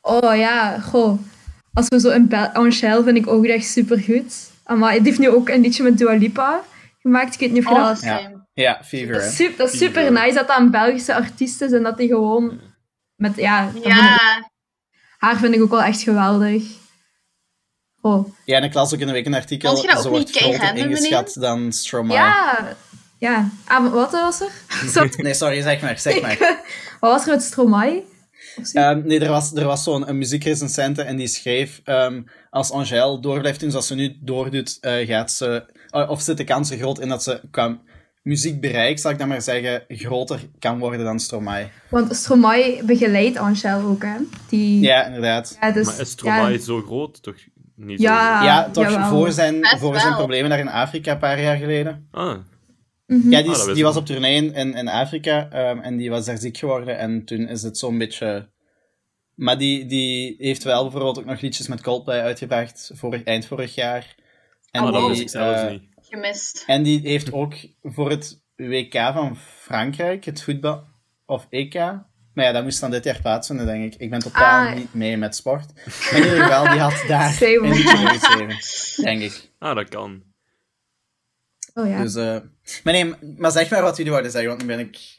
Oh 0.00 0.36
ja, 0.36 0.78
goh. 0.80 1.18
Als 1.72 1.88
we 1.88 2.00
zo 2.00 2.10
in 2.10 2.32
Angel 2.52 3.02
vind 3.02 3.16
ik 3.16 3.26
ook 3.26 3.44
echt 3.44 3.66
supergoed. 3.66 4.50
Maar 4.66 4.92
die 4.92 5.02
heeft 5.02 5.18
nu 5.18 5.28
ook 5.28 5.48
een 5.48 5.60
liedje 5.60 5.82
met 5.82 5.98
Dua 5.98 6.12
Lipa 6.12 6.62
gemaakt. 6.98 7.34
Ik 7.34 7.40
weet 7.40 7.52
niet 7.52 7.66
of 7.66 7.72
je 7.72 7.78
Oh, 7.78 7.86
dat... 7.86 8.00
Ja. 8.00 8.18
same. 8.18 8.46
Ja, 8.52 8.80
Fever, 8.84 9.12
Dat 9.14 9.22
is, 9.22 9.36
super, 9.36 9.56
dat 9.56 9.72
is 9.72 9.78
super 9.78 10.02
Fever. 10.04 10.22
nice 10.22 10.34
dat 10.34 10.46
dat 10.48 10.58
een 10.58 10.70
Belgische 10.70 11.14
artiest 11.14 11.60
is 11.62 11.72
en 11.72 11.82
dat 11.82 11.96
die 11.96 12.08
gewoon 12.08 12.60
met, 13.14 13.36
ja, 13.36 13.62
dat 13.64 13.72
vind 13.72 13.84
ik- 13.84 13.90
Ja, 13.92 14.50
haar 15.18 15.36
vind 15.36 15.54
ik 15.54 15.62
ook 15.62 15.70
wel 15.70 15.82
echt 15.82 16.02
geweldig. 16.02 16.62
Oh, 18.00 18.28
Ja, 18.44 18.56
en 18.56 18.62
ik 18.64 18.74
las 18.74 18.94
ook 18.94 19.00
in 19.00 19.06
de 19.06 19.12
week 19.12 19.26
een 19.26 19.34
artikel, 19.34 19.70
Vond 19.70 19.82
je 19.82 19.88
dat 19.88 20.00
ze 20.02 20.08
ook 20.08 20.14
wordt 20.14 20.30
groter 20.36 20.76
ingeschat 20.76 21.36
dan 21.40 21.72
Stromae. 21.72 22.16
ja, 22.16 22.76
ja. 23.18 23.50
Ah, 23.64 23.92
wat 23.92 24.10
was 24.12 24.40
er? 24.40 24.50
Sorry. 24.92 25.10
Nee, 25.16 25.34
sorry, 25.34 25.62
zeg 25.62 25.80
maar, 25.80 25.98
zeg 25.98 26.20
maar. 26.20 26.38
Wat 27.00 27.10
was 27.12 27.26
er 27.26 27.30
met 27.30 27.42
Stromae? 27.42 28.02
Zo? 28.64 28.78
Ehm, 28.78 29.06
nee, 29.06 29.20
er 29.20 29.28
was, 29.30 29.52
er 29.54 29.64
was 29.64 29.82
zo'n 29.82 30.08
een 30.08 30.18
muziekrecensente 30.18 31.02
en 31.02 31.16
die 31.16 31.26
schreef... 31.26 31.80
ehm, 31.84 32.22
als 32.50 32.70
Angèle 32.70 33.20
door 33.20 33.40
blijft 33.40 33.60
doen 33.60 33.70
zoals 33.70 33.86
ze 33.86 33.94
nu 33.94 34.16
doordoet, 34.20 34.78
eh, 34.80 35.06
gaat 35.06 35.32
ze... 35.32 35.64
eh, 35.90 36.10
of 36.10 36.20
zit 36.20 36.36
de 36.36 36.44
kans 36.44 36.70
er 36.70 36.76
groot 36.78 36.98
in 36.98 37.08
dat 37.08 37.22
ze 37.22 37.40
qua 37.50 37.78
muziekbereik, 38.22 38.98
zal 38.98 39.10
ik 39.10 39.18
dan 39.18 39.28
maar 39.28 39.42
zeggen, 39.42 39.84
groter 39.88 40.40
kan 40.58 40.78
worden 40.78 41.04
dan 41.04 41.20
Stromae. 41.20 41.68
Want 41.90 42.16
Stromae 42.16 42.80
begeleidt 42.84 43.36
Angel 43.36 43.80
ook, 43.80 44.02
hè? 44.02 44.16
Die, 44.48 44.80
Ja, 44.80 45.06
inderdaad. 45.06 45.56
ja, 45.60 45.70
dus, 45.72 45.86
Maar 45.86 46.00
is 46.00 46.10
Stromae 46.10 46.52
ja, 46.52 46.58
zo 46.58 46.80
groot? 46.82 47.22
Toch 47.22 47.36
niet 47.78 48.00
Ja. 48.00 48.70
toch 48.70 48.90
jawel. 48.90 49.08
voor, 49.08 49.32
zijn, 49.32 49.60
Best 49.60 49.78
voor 49.78 49.94
zijn 49.94 50.08
wel. 50.08 50.16
problemen 50.16 50.50
daar 50.50 50.58
in 50.58 50.68
Afrika 50.68 51.12
een 51.12 51.18
paar 51.18 51.40
jaar 51.40 51.56
geleden. 51.56 52.08
Ah, 52.10 52.36
mhm. 53.06 53.30
Ja, 53.30 53.42
die, 53.42 53.50
Ah, 53.50 53.56
is- 53.56 53.64
dat 53.64 53.74
die 53.74 53.84
was 53.84 53.96
op 53.96 54.06
tournee 54.06 54.52
in, 54.52 54.74
in, 54.74 54.88
Afrika 54.88 55.48
ehm, 55.50 55.78
en 55.78 55.96
die 55.96 56.10
was 56.10 56.24
daar 56.24 56.38
ziek 56.38 56.56
geworden 56.56 56.98
en 56.98 57.24
toen 57.24 57.48
is 57.48 57.62
het 57.62 57.78
zo'n 57.78 57.98
beetje... 57.98 58.48
Maar 59.34 59.58
die, 59.58 59.86
die 59.86 60.34
heeft 60.38 60.62
wel 60.64 60.82
bijvoorbeeld 60.82 61.18
ook 61.18 61.24
nog 61.24 61.40
liedjes 61.40 61.68
met 61.68 61.80
Coldplay 61.82 62.20
uitgebracht, 62.20 62.90
vorig, 62.94 63.22
eind 63.24 63.46
vorig 63.46 63.74
jaar. 63.74 64.14
En, 64.70 64.80
ah, 64.82 64.92
dat 64.92 65.00
wow. 65.00 65.08
wist 65.08 65.14
die, 65.14 65.24
ik 65.24 65.30
zelfs 65.30 65.62
eh, 65.62 65.70
niet. 65.70 65.82
gemist. 66.00 66.64
en 66.66 66.82
die 66.82 67.00
heeft 67.00 67.32
ook 67.32 67.54
voor 67.82 68.10
het 68.10 68.40
WK 68.56 68.94
van 69.12 69.36
Frankrijk, 69.36 70.24
het 70.24 70.42
voetbal, 70.42 70.84
of 71.26 71.46
EK... 71.50 71.74
Maar 72.38 72.46
ja, 72.46 72.52
dat 72.52 72.62
moest 72.64 72.80
dan 72.80 72.90
dit 72.90 73.04
jaar 73.04 73.20
plaatsvinden, 73.20 73.66
denk 73.66 73.92
ik. 73.94 74.00
Ik 74.00 74.10
ben 74.10 74.18
totaal 74.18 74.66
Ah. 74.68 74.74
niet 74.74 74.94
mee 74.94 75.16
met 75.16 75.36
sport. 75.36 75.72
Maar 75.74 76.20
in 76.20 76.24
ieder 76.24 76.42
geval, 76.42 76.68
die 76.70 76.80
had 76.80 77.04
daar 77.08 77.42
een 77.42 77.60
liedje 77.72 77.96
geschreven, 77.96 78.56
denk 79.04 79.20
ik. 79.22 79.50
Ah, 79.58 79.74
dat 79.76 79.88
kan. 79.88 80.22
Oh 81.74 81.88
ja. 81.88 82.02
Dus, 82.02 82.14
eh 82.14 82.36
maar 82.84 82.92
nee, 82.92 83.14
maar 83.36 83.50
zeg 83.50 83.70
maar 83.70 83.82
wat 83.82 83.96
jullie 83.96 84.10
wouden 84.12 84.30
zeggen, 84.32 84.50
want 84.50 84.60
nu 84.62 84.66
ben 84.68 84.78
ik... 84.78 85.18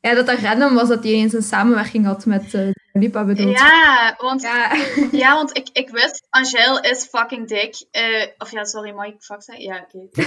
ja, 0.00 0.14
dat 0.14 0.26
dat 0.26 0.38
random 0.38 0.74
was 0.74 0.88
dat 0.88 1.02
hij 1.02 1.12
eens 1.12 1.32
een 1.32 1.42
samenwerking 1.42 2.04
had 2.04 2.26
met 2.26 2.54
uh, 2.54 2.70
Lipa 2.92 3.24
bedoeld. 3.24 3.58
Ja, 3.58 4.14
want, 4.18 4.42
Ja. 4.42 4.72
ja, 5.22 5.34
want 5.34 5.56
ik, 5.56 5.68
ik 5.72 5.88
wist, 5.88 6.26
Angèle 6.30 6.80
is 6.80 7.04
fucking 7.04 7.48
dik. 7.48 7.84
Eh, 7.90 8.26
of 8.38 8.50
ja, 8.50 8.64
sorry, 8.64 8.92
mag 8.92 9.06
ik 9.06 9.14
fuck 9.18 9.42
zeggen? 9.42 9.64
Ja, 9.64 9.86
oké. 9.92 10.22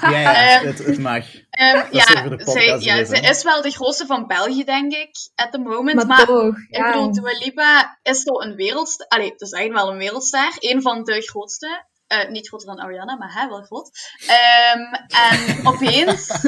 Ja, 0.00 0.20
ja, 0.20 0.34
Ehm, 0.34 0.66
het, 0.66 0.78
het 0.78 0.98
mag. 0.98 1.24
Ehm, 1.50 1.76
is 1.76 1.98
ja, 1.98 2.04
zij, 2.38 2.78
ja 2.78 3.04
ze 3.04 3.20
is 3.20 3.42
wel 3.42 3.62
de 3.62 3.70
grootste 3.70 4.06
van 4.06 4.26
België, 4.26 4.64
denk 4.64 4.92
ik, 4.92 5.10
at 5.34 5.52
the 5.52 5.58
moment. 5.58 5.96
Maar, 5.96 6.06
Maar, 6.06 6.26
toch, 6.26 6.56
ik 6.68 6.76
ja. 6.76 6.92
bedoel, 6.92 7.12
Dua 7.12 7.38
Lipa 7.38 7.98
is 8.02 8.20
zo 8.22 8.40
een 8.40 8.54
wereldster. 8.54 9.06
Allee, 9.08 9.32
dus 9.36 9.50
eigenlijk 9.50 9.84
wel 9.84 9.92
een 9.92 9.98
wereldster. 10.00 10.56
Een 10.58 10.82
van 10.82 11.04
de 11.04 11.20
grootste. 11.22 11.84
Eh, 12.06 12.28
niet 12.28 12.48
groter 12.48 12.66
dan 12.66 12.80
Ariana, 12.80 13.16
maar 13.16 13.32
hij 13.32 13.48
wel 13.48 13.62
groot. 13.62 13.90
Ehm, 14.26 14.94
en 15.06 15.66
opeens, 15.72 16.46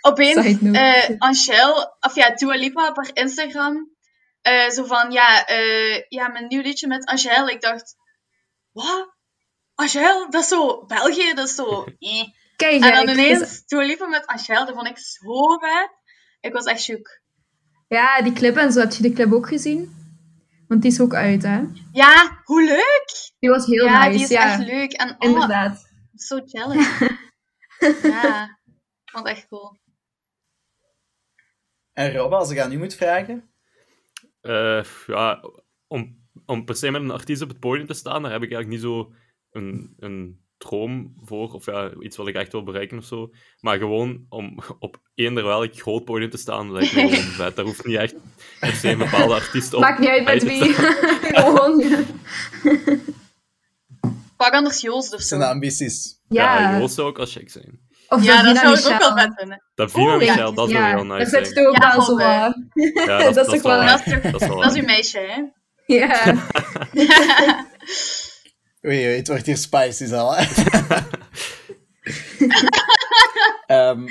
opeens, 0.00 0.58
eh 0.72 1.10
Angèle, 1.18 1.96
of 2.00 2.14
ja, 2.14 2.30
Dua 2.34 2.54
Lipa 2.56 2.88
op 2.88 2.96
haar 2.96 3.10
Instagram, 3.12 3.90
eh, 4.42 4.68
zo 4.70 4.84
van, 4.84 5.10
ja, 5.10 5.46
eh, 5.46 6.02
ja, 6.08 6.28
mijn 6.28 6.46
nieuw 6.46 6.62
liedje 6.62 6.86
met 6.86 7.06
Angèle. 7.06 7.52
Ik 7.52 7.60
dacht, 7.60 7.96
wat? 8.72 9.16
Angèle? 9.74 10.26
Dat 10.30 10.42
is 10.42 10.48
zo 10.48 10.84
België, 10.86 11.34
dat 11.34 11.48
is 11.48 11.54
zo... 11.54 11.84
eh. 11.98 12.24
Kijk, 12.56 12.82
En 12.82 12.94
dan 12.94 13.02
ik- 13.02 13.08
ineens 13.08 13.62
Dua 13.66 13.82
Lipa 13.82 14.06
met 14.06 14.26
Angèle, 14.26 14.64
dat 14.66 14.74
vond 14.74 14.86
ik 14.88 14.98
zo 14.98 15.58
vet. 15.58 15.90
Ik 16.40 16.52
was 16.52 16.64
echt 16.64 16.80
shook. 16.80 17.20
ja, 17.88 18.22
die 18.22 18.32
clip 18.32 18.56
en 18.56 18.72
zo, 18.72 18.80
heb 18.80 18.92
je 18.92 19.02
de 19.02 19.12
clip 19.12 19.32
ook 19.32 19.48
gezien? 19.48 19.96
Want 20.68 20.82
die 20.82 20.90
is 20.90 21.00
ook 21.00 21.14
uit, 21.14 21.42
hè? 21.42 21.62
Ja, 21.92 22.40
hoe 22.44 22.62
leuk! 22.62 23.32
Die 23.38 23.50
was 23.50 23.66
heel 23.66 23.84
ja, 23.84 23.98
nice, 24.04 24.16
die 24.16 24.22
is 24.22 24.28
ja. 24.28 24.50
echt 24.52 24.58
leuk. 24.66 24.92
En 24.92 25.10
oh, 25.10 25.16
Inderdaad. 25.18 25.88
zo 26.14 26.40
jealous. 26.44 26.86
ja, 28.02 28.58
vond 29.04 29.26
echt 29.26 29.48
cool. 29.48 29.78
En 31.92 32.12
Robbe, 32.16 32.36
als 32.36 32.50
ik 32.50 32.58
aan 32.58 32.72
u 32.72 32.78
moet 32.78 32.94
vragen? 32.94 33.50
Eh, 34.48 34.84
ja, 35.06 35.44
om, 35.86 36.16
om 36.46 36.64
per 36.64 36.76
se 36.76 36.90
met 36.90 37.00
een 37.00 37.10
artiest 37.10 37.42
op 37.42 37.48
het 37.48 37.60
podium 37.60 37.86
te 37.86 37.94
staan, 37.94 38.22
daar 38.22 38.32
heb 38.32 38.42
ik 38.42 38.52
eigenlijk 38.52 38.82
niet 38.82 38.92
zo 38.92 39.12
een, 39.50 39.94
een 39.98 40.40
droom 40.58 41.14
voor, 41.24 41.52
of 41.52 41.66
ja, 41.66 41.90
iets 42.00 42.16
wat 42.16 42.28
ik 42.28 42.34
echt 42.34 42.52
wil 42.52 42.62
bereiken 42.62 42.98
of 42.98 43.04
zo. 43.04 43.30
Maar 43.60 43.78
gewoon 43.78 44.26
om 44.28 44.58
op 44.78 45.00
eender 45.14 45.44
welk 45.44 45.76
groot 45.76 46.04
podium 46.04 46.30
te 46.30 46.36
staan, 46.36 46.72
lijkt 46.72 46.94
me 46.94 47.00
gewoon 47.08 47.24
vet. 47.24 47.56
Daar 47.56 47.64
hoeft 47.64 47.86
niet 47.86 47.96
echt 47.96 48.14
per 48.60 48.72
se 48.72 48.88
een 48.88 48.98
bepaalde 48.98 49.34
artiest 49.34 49.74
op. 49.74 49.80
Maakt 49.80 49.98
niet 49.98 50.08
uit 50.08 50.24
met 50.24 50.42
wie. 50.42 50.72
Gewoon. 51.34 51.84
Pak 54.36 54.52
anders 54.52 54.80
Joost 54.80 55.14
of 55.14 55.20
Zijn 55.20 55.42
ambities? 55.42 56.20
Ja, 56.28 56.60
Ja. 56.60 56.78
Joost 56.78 56.94
zou 56.94 57.08
ook 57.08 57.18
al 57.18 57.26
chic 57.26 57.50
zijn. 57.50 57.87
Of 58.08 58.24
Ja, 58.24 58.42
dat 58.42 58.56
zou 58.56 58.72
ik 58.78 58.78
ook 58.78 58.84
wel 58.88 58.98
Michel. 58.98 59.16
vet 59.16 59.32
vinden. 59.36 59.62
Davina 59.74 60.14
Oh, 60.14 60.22
ja. 60.22 60.32
Michel, 60.32 60.52
dat 60.54 60.70
zou 60.70 60.82
ja, 60.82 60.88
heel 60.94 61.04
nice 61.04 61.30
zijn. 61.30 61.44
zit 61.44 61.54
je 61.54 61.68
ook 61.68 61.78
wel 61.92 62.02
zo... 62.02 62.18
Ja, 62.20 62.54
dat 63.32 63.52
is 63.54 63.62
wel-. 63.62 63.86
Dat 63.86 64.06
is, 64.06 64.12
toch- 64.12 64.22
Dat 64.32 64.40
is 64.40 64.46
wel 64.48 64.60
dat 64.60 64.72
is 64.74 64.80
uw 64.80 64.86
meisje, 64.86 65.18
hè? 65.18 65.42
Ja. 65.94 66.22
Oei, 68.86 69.06
oei, 69.06 69.16
het 69.16 69.28
wordt 69.28 69.46
hier 69.46 69.56
spicy 69.56 70.14
al, 70.14 70.34
hè? 70.36 70.44
Ehm, 73.66 74.06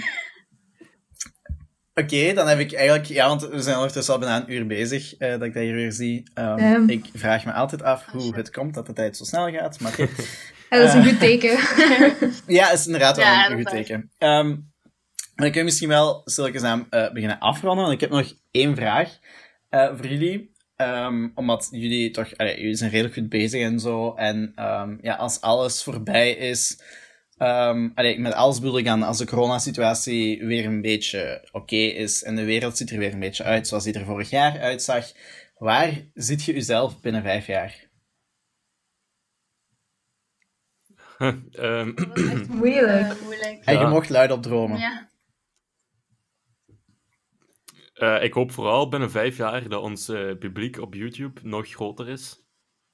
Oké, 1.93 2.33
dan 2.33 2.47
heb 2.47 2.59
ik 2.59 2.73
eigenlijk... 2.73 3.05
Ja, 3.05 3.27
want 3.27 3.47
we 3.47 3.61
zijn 3.61 3.75
ondertussen 3.75 4.13
al 4.13 4.19
bijna 4.19 4.35
een 4.41 4.51
uur 4.53 4.65
bezig, 4.67 5.15
eh, 5.17 5.29
dat 5.29 5.41
ik 5.41 5.53
dat 5.53 5.63
hier 5.63 5.73
weer 5.73 5.91
zie. 5.91 6.29
Ehm, 6.33 6.57
Ehm. 6.57 6.89
Ik 6.89 7.05
vraag 7.15 7.45
me 7.45 7.53
altijd 7.53 7.83
af 7.83 8.05
hoe 8.05 8.35
het 8.35 8.51
komt 8.51 8.73
dat 8.73 8.85
de 8.85 8.93
tijd 8.93 9.17
zo 9.17 9.23
snel 9.23 9.51
gaat, 9.51 9.79
maar. 9.79 9.95
Ja, 10.69 10.77
dat 10.77 10.87
is 10.87 10.93
een 10.93 11.05
goed 11.05 11.19
teken. 11.19 11.57
Ja, 12.57 12.71
is 12.71 12.85
inderdaad 12.85 13.17
wel 13.17 13.25
Ja, 13.25 13.49
een 13.49 13.63
dat 13.63 13.67
goed 13.67 13.77
teken. 13.77 14.11
Maar 14.19 15.45
dan 15.45 15.51
kun 15.51 15.61
je 15.61 15.63
misschien 15.63 15.89
wel 15.89 16.21
stilletjes 16.25 16.63
aan 16.63 16.87
eh, 16.89 17.11
beginnen 17.11 17.39
afronden, 17.39 17.83
want 17.83 17.95
ik 17.95 18.01
heb 18.01 18.09
nog 18.09 18.33
één 18.51 18.75
vraag 18.75 19.17
eh, 19.69 19.95
voor 19.95 20.07
jullie. 20.07 20.55
Ehm, 20.75 21.27
omdat 21.35 21.67
jullie 21.71 22.11
toch, 22.11 22.37
allee, 22.37 22.59
jullie 22.59 22.75
zijn 22.75 22.91
redelijk 22.91 23.13
goed 23.13 23.29
bezig 23.29 23.61
en 23.61 23.79
zo. 23.79 24.13
En 24.15 24.51
ehm, 24.55 24.95
ja, 25.01 25.15
als 25.15 25.41
alles 25.41 25.83
voorbij 25.83 26.31
is, 26.31 26.79
allee, 27.37 28.19
met 28.19 28.33
alles 28.33 28.59
bedoel 28.59 28.77
ik 28.77 28.87
aan 28.87 29.03
als 29.03 29.17
de 29.17 29.25
coronasituatie 29.25 30.45
weer 30.45 30.65
een 30.65 30.81
beetje 30.81 31.47
oké 31.51 31.75
is 31.75 32.23
en 32.23 32.35
de 32.35 32.43
wereld 32.43 32.77
ziet 32.77 32.91
er 32.91 32.97
weer 32.97 33.13
een 33.13 33.19
beetje 33.19 33.43
uit 33.43 33.67
zoals 33.67 33.83
die 33.83 33.93
er 33.93 34.05
vorig 34.05 34.29
jaar 34.29 34.59
uitzag, 34.59 35.11
waar 35.57 35.91
zit 36.13 36.43
je 36.43 36.53
jezelf 36.53 37.01
binnen 37.01 37.21
vijf 37.21 37.47
jaar? 37.47 37.86
Ehm, 41.51 41.93
Moeilijk. 42.47 43.21
Moeilijk. 43.21 43.63
En 43.65 43.79
je 43.79 43.87
mocht 43.87 44.09
luid 44.09 44.31
op 44.31 44.43
dromen. 44.43 44.79
Ja. 44.79 45.09
eh, 47.93 48.23
ik 48.23 48.33
hoop 48.33 48.51
vooral 48.51 48.89
binnen 48.89 49.11
vijf 49.11 49.37
jaar 49.37 49.69
dat 49.69 49.81
ons 49.81 50.09
eh, 50.09 50.37
publiek 50.37 50.77
op 50.79 50.93
YouTube 50.93 51.39
nog 51.43 51.67
groter 51.67 52.09
is. 52.09 52.45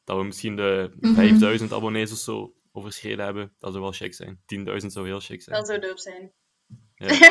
Dat 0.03 0.17
we 0.17 0.24
misschien 0.24 0.55
de 0.55 0.91
Mhm. 0.99 1.13
5000 1.13 1.74
abonnees 1.74 2.11
of 2.11 2.17
zo 2.17 2.53
overschreden 2.71 3.26
hebben. 3.26 3.55
Dat 3.59 3.71
zou 3.71 3.84
wel 3.84 3.93
chic 3.93 4.13
zijn. 4.13 4.41
10.000 4.45 4.91
zou 4.91 5.05
heel 5.05 5.19
chic 5.19 5.41
zijn. 5.41 5.57
Dat 5.57 5.67
zou 5.67 5.80
dope 5.80 5.99
zijn. 6.01 6.34
Ja. 6.95 7.07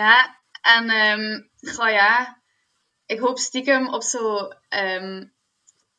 ja, 0.00 0.40
en 0.60 0.88
ehm 0.88 1.40
goh, 1.74 1.90
ja, 1.90 2.42
ik 3.06 3.18
hoop 3.18 3.38
stiekem 3.38 3.88
op 3.88 4.02
zo 4.02 4.48
ehm, 4.68 5.24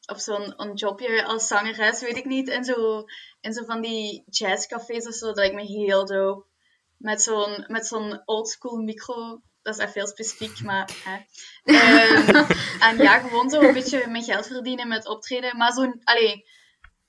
op 0.07 0.17
zo'n 0.17 0.71
jobje 0.73 1.23
als 1.25 1.47
zangeres, 1.47 2.01
weet 2.01 2.17
ik 2.17 2.25
niet, 2.25 2.47
in 2.47 2.63
zo, 2.63 3.05
in 3.41 3.53
zo 3.53 3.63
van 3.63 3.81
die 3.81 4.23
jazzcafés 4.25 5.07
of 5.07 5.13
zo, 5.13 5.25
dat 5.25 5.35
lijkt 5.35 5.55
me 5.55 5.63
heel 5.63 6.05
dope. 6.05 6.45
Met 6.97 7.21
zo'n 7.21 7.63
met 7.67 7.87
zo'n 7.87 8.21
oldschool 8.25 8.77
micro, 8.77 9.41
dat 9.61 9.75
is 9.75 9.81
echt 9.83 9.91
veel 9.91 10.07
specifiek, 10.07 10.61
maar 10.61 10.89
hè. 11.03 11.17
Ehm, 11.75 12.51
en 12.79 12.97
ja, 12.97 13.19
gewoon 13.19 13.49
zo 13.49 13.61
een 13.61 13.73
beetje 13.73 14.07
mijn 14.07 14.23
geld 14.23 14.47
verdienen 14.47 14.87
met 14.87 15.07
optreden, 15.07 15.57
maar 15.57 15.73
zo'n, 15.73 16.01
allee, 16.03 16.45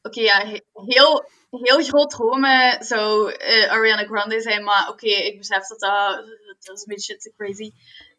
oké, 0.02 0.20
ja, 0.20 0.46
he- 0.46 0.62
heel, 0.72 1.30
heel 1.50 1.82
groot 1.84 2.10
dromen 2.10 2.84
zou 2.84 3.32
eh, 3.32 3.70
Ariana 3.70 4.04
Grande 4.04 4.40
zijn, 4.40 4.64
maar 4.64 4.88
oké, 4.88 5.06
ik 5.06 5.38
besef 5.38 5.66
dat 5.66 5.80
dat, 5.80 6.24
dat 6.60 6.76
is 6.76 6.80
een 6.80 6.94
beetje 6.94 7.16
te 7.16 7.32
crazy. 7.36 7.70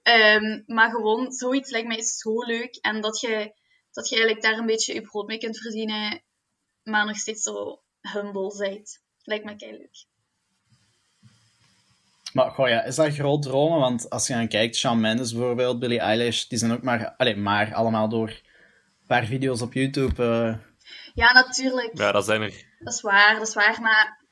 Ehm, 0.03 0.61
maar 0.65 0.89
gewoon, 0.89 1.31
zoiets 1.31 1.69
lijkt 1.71 1.87
mij 1.87 2.01
zo 2.01 2.39
leuk. 2.39 2.75
En 2.75 3.01
dat 3.01 3.19
je, 3.19 3.51
dat 3.97 4.09
je 4.09 4.15
eigenlijk 4.15 4.45
daar 4.45 4.57
een 4.57 4.65
beetje 4.65 4.93
je 4.93 5.01
brood 5.01 5.27
mee 5.27 5.37
kunt 5.37 5.57
verdienen, 5.57 6.21
maar 6.83 7.05
nog 7.05 7.17
steeds 7.17 7.43
zo 7.43 7.81
humble 8.01 8.55
bent. 8.57 8.99
Lijkt 9.23 9.45
me 9.45 9.55
kei 9.55 9.71
leuk. 9.71 10.05
Maar 12.33 12.51
goh, 12.51 12.67
ja, 12.67 12.83
is 12.83 12.95
dat 12.95 13.13
groot 13.13 13.41
dromen? 13.41 13.79
Want 13.79 14.09
als 14.09 14.27
je 14.27 14.33
aan 14.35 14.47
kijkt, 14.47 14.75
Shawn 14.75 14.99
Mendes 14.99 15.33
bijvoorbeeld, 15.33 15.79
Billie 15.79 15.99
Eilish, 15.99 16.43
die 16.45 16.57
zijn 16.57 16.71
ook 16.71 16.81
maar, 16.81 17.13
allee, 17.17 17.35
maar 17.35 17.73
allemaal 17.73 18.09
door 18.09 18.29
een 18.29 19.07
paar 19.07 19.25
video's 19.25 19.61
op 19.61 19.73
YouTube. 19.73 20.23
eh, 20.23 20.55
Ja, 21.13 21.31
natuurlijk. 21.33 21.97
Ja, 21.97 22.11
dat 22.11 22.25
zijn 22.25 22.41
er, 22.41 22.53
Dat 22.79 22.93
is 22.93 23.01
waar, 23.01 23.39
dat 23.39 23.47
is 23.47 23.53
waar. 23.53 23.81
Maar 23.81 24.25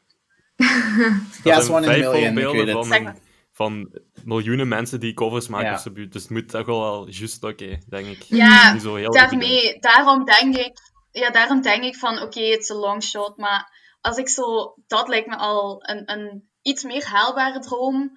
dat 0.55 1.43
ja, 1.43 1.53
zijn 1.53 1.63
Swan 1.63 1.83
in 1.83 1.89
Million, 1.89 2.15
ik 2.15 2.23
voorbeelden 2.23 2.65
weet 2.65 2.67
het. 2.67 2.75
van, 2.75 2.83
Zeg 2.85 3.01
maar. 3.03 3.15
Van 3.55 3.99
miljoenen 4.23 4.67
mensen 4.67 4.99
die 4.99 5.13
covers 5.13 5.47
maken 5.47 5.67
Ja. 5.67 5.83
op. 6.03 6.11
Dus 6.11 6.21
het 6.21 6.31
moet 6.31 6.49
toch 6.49 6.65
wel 6.65 6.79
wel 6.79 7.09
juist 7.09 7.43
lukken, 7.43 7.83
denk 7.89 8.07
ik. 8.07 8.23
ja, 8.23 8.79
zo 8.79 9.09
daarmee, 9.09 9.79
daarom 9.79 10.25
denk 10.25 10.55
ik, 10.57 10.77
ja, 11.11 11.29
daarom 11.29 11.61
denk 11.61 11.83
ik 11.83 11.95
van, 11.95 12.21
oké, 12.21 12.41
het 12.41 12.59
is 12.61 12.69
een 12.69 12.75
long 12.75 13.03
shot, 13.03 13.37
maar 13.37 13.71
als 14.01 14.17
ik 14.17 14.29
zo, 14.29 14.75
dat 14.87 15.07
lijkt 15.07 15.27
me 15.27 15.35
al 15.35 15.89
een, 15.89 16.11
een 16.11 16.49
iets 16.61 16.83
meer 16.83 17.05
haalbare 17.05 17.59
droom, 17.59 18.11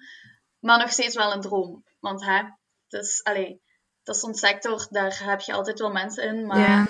maar 0.59 0.79
nog 0.79 0.91
steeds 0.91 1.15
wel 1.15 1.33
een 1.33 1.41
droom. 1.41 1.83
Want 1.99 2.25
hè, 2.25 2.41
dus, 2.87 3.23
allee, 3.23 3.61
dat 4.03 4.15
is 4.15 4.21
zo'n 4.21 4.33
sector, 4.35 4.87
daar 4.89 5.19
heb 5.23 5.41
je 5.41 5.53
altijd 5.53 5.79
wel 5.79 5.91
mensen 5.91 6.23
in, 6.23 6.45
maar 6.45 6.59
Ja. 6.69 6.87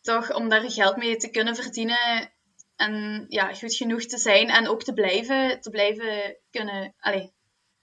toch 0.00 0.34
om 0.34 0.48
daar 0.48 0.70
geld 0.70 0.96
mee 0.96 1.16
te 1.16 1.30
kunnen 1.30 1.56
verdienen 1.56 2.32
en 2.76 3.24
ja, 3.28 3.54
goed 3.54 3.74
genoeg 3.74 4.04
te 4.04 4.18
zijn 4.18 4.48
en 4.48 4.68
ook 4.68 4.82
te 4.82 4.92
blijven, 4.92 5.60
te 5.60 5.70
blijven 5.70 6.36
kunnen, 6.50 6.94
allee, 6.98 7.32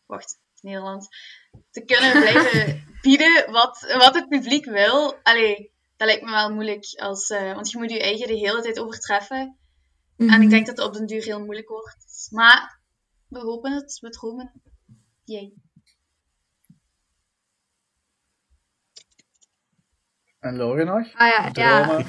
wacht, 0.08 0.40
Nederland, 0.62 1.08
te 1.72 1.82
kunnen 1.86 2.12
blijven 2.12 2.84
bieden 3.02 3.52
wat, 3.52 3.94
wat 3.98 4.16
het 4.16 4.28
publiek 4.28 4.66
wil. 4.66 5.16
Allee, 5.24 5.72
dat 5.98 6.08
lijkt 6.08 6.24
me 6.24 6.32
wel 6.32 6.54
moeilijk, 6.54 6.86
als, 6.96 7.30
eh, 7.30 7.54
want 7.54 7.72
je 7.72 7.78
moet 7.78 7.92
je 7.92 8.02
eigen 8.02 8.28
de 8.28 8.34
hele 8.38 8.62
tijd 8.62 8.80
overtreffen. 8.80 9.58
En 10.18 10.26
Mhm. 10.26 10.42
ik 10.42 10.50
denk 10.50 10.66
dat 10.66 10.78
het 10.78 10.86
op 10.88 10.94
den 10.94 11.06
duur 11.06 11.24
heel 11.24 11.44
moeilijk 11.44 11.68
wordt. 11.70 12.28
Maar 12.32 12.80
we 13.28 13.40
hopen 13.40 13.72
het, 13.72 14.00
we 14.00 14.10
dromen. 14.10 14.62
Jee. 15.24 15.54
En 20.40 20.56
Lore 20.56 20.84
nog? 20.84 21.14
Ah 21.14 21.28
ja, 21.28 21.50
ja. 21.54 22.04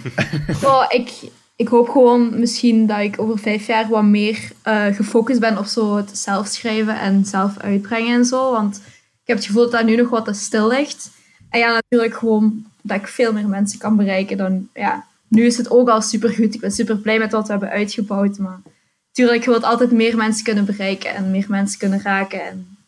Goh, 0.55 0.85
ik, 0.89 1.31
ik 1.59 1.69
hoop 1.69 1.89
gewoon 1.89 2.39
misschien 2.41 2.87
dat 2.87 2.99
ik 2.99 3.21
over 3.21 3.39
vijf 3.39 3.67
jaar 3.67 3.89
wat 3.89 4.03
meer 4.03 4.53
eh, 4.63 4.87
gefocust 4.87 5.41
ben 5.41 5.59
op 5.59 5.65
zo 5.65 5.97
het 5.97 6.19
zelf 6.19 6.47
schrijven 6.47 7.01
en 7.01 7.25
zelf 7.25 7.59
uitbrengen 7.59 8.15
en 8.15 8.25
zo. 8.25 8.51
Want 8.53 8.77
ik 9.23 9.27
heb 9.27 9.37
het 9.37 9.47
gevoel 9.47 9.63
dat 9.63 9.73
dat 9.73 9.85
nu 9.85 9.97
nog 9.97 10.09
wat 10.09 10.37
stil 10.37 10.69
ligt. 10.69 11.11
En 11.51 11.59
ja, 11.59 11.73
natuurlijk 11.73 12.15
gewoon 12.15 12.65
dat 12.83 12.97
ik 12.97 13.07
veel 13.07 13.33
meer 13.33 13.49
mensen 13.49 13.79
kan 13.79 13.97
bereiken 13.97 14.37
dan... 14.37 14.69
Ja, 14.75 15.07
nu 15.29 15.45
is 15.45 15.57
het 15.57 15.71
ook 15.71 15.89
al 15.89 16.03
supergoed. 16.03 16.55
Ik 16.55 16.61
ben 16.61 16.73
super 16.73 16.99
blij 16.99 17.19
met 17.19 17.33
wat 17.33 17.47
we 17.47 17.51
hebben 17.51 17.71
uitgebouwd. 17.71 18.39
Maar 18.39 18.61
natuurlijk, 19.07 19.45
je 19.45 19.51
wilt 19.51 19.65
altijd 19.65 19.91
meer 19.91 20.17
mensen 20.17 20.45
kunnen 20.45 20.65
bereiken 20.65 21.15
en 21.15 21.31
meer 21.31 21.47
mensen 21.49 21.79
kunnen 21.79 22.03
raken. 22.03 22.47
En 22.47 22.79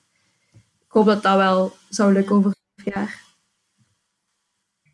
ik 0.53 0.93
hoop 0.93 1.07
dat 1.07 1.23
dat 1.23 1.37
wel 1.37 1.77
zou 1.89 2.13
lukken 2.13 2.37
over 2.37 2.55
vijf 2.75 2.95
jaar. 2.95 3.21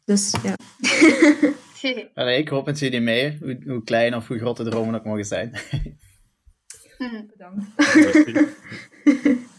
Dus 0.04 0.34
ja. 0.42 0.54
Allee, 2.14 2.38
ik 2.38 2.48
hoop 2.48 2.66
met 2.66 2.78
jullie 2.78 3.00
mee, 3.00 3.38
hoe, 3.40 3.62
hoe 3.66 3.84
klein 3.84 4.14
of 4.14 4.28
hoe 4.28 4.38
groot 4.38 4.56
de 4.56 4.64
dromen 4.64 4.94
ook 4.94 5.04
mogen 5.04 5.24
zijn. 5.24 5.52
Bedankt. 7.26 7.64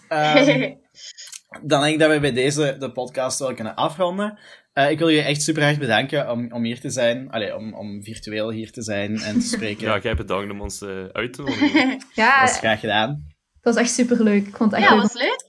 Ehm, 0.08 0.74
dan 1.70 1.82
denk 1.82 1.94
ik 1.94 2.00
dat 2.00 2.12
we 2.12 2.20
bij 2.20 2.34
deze 2.34 2.76
de 2.80 2.92
podcast 2.92 3.40
wel 3.40 3.54
kunnen 3.54 3.76
afronden. 3.76 4.40
Eh, 4.74 4.92
ik 4.92 5.00
wil 5.00 5.08
je 5.08 5.22
echt 5.22 5.42
super 5.42 5.64
erg 5.64 5.80
bedanken 5.80 6.32
om, 6.32 6.52
om 6.52 6.64
hier 6.64 6.80
te 6.80 6.90
zijn. 6.90 7.30
Allee, 7.32 7.56
om, 7.56 7.74
om 7.74 8.04
virtueel 8.04 8.52
hier 8.52 8.72
te 8.72 8.82
zijn 8.82 9.18
en 9.18 9.40
te 9.40 9.48
spreken. 9.48 9.88
Ja, 9.88 10.00
jij 10.00 10.16
bedankt 10.16 10.52
om 10.52 10.62
ons 10.62 10.82
eh, 10.82 11.06
uit 11.12 11.34
te 11.34 11.42
nodigen. 11.42 12.02
Ja, 12.14 12.40
Dat 12.40 12.50
is 12.50 12.58
graag 12.58 12.80
gedaan. 12.80 13.36
Dat 13.62 13.74
was 13.74 13.84
echt 13.84 13.94
super 13.94 14.24
leuk. 14.24 14.48
Ik 14.48 14.56
vond 14.56 14.72
het 14.72 14.80
echt 14.80 14.90
ja, 14.90 14.96
leuk. 14.96 15.04
was 15.04 15.22
leuk. 15.22 15.46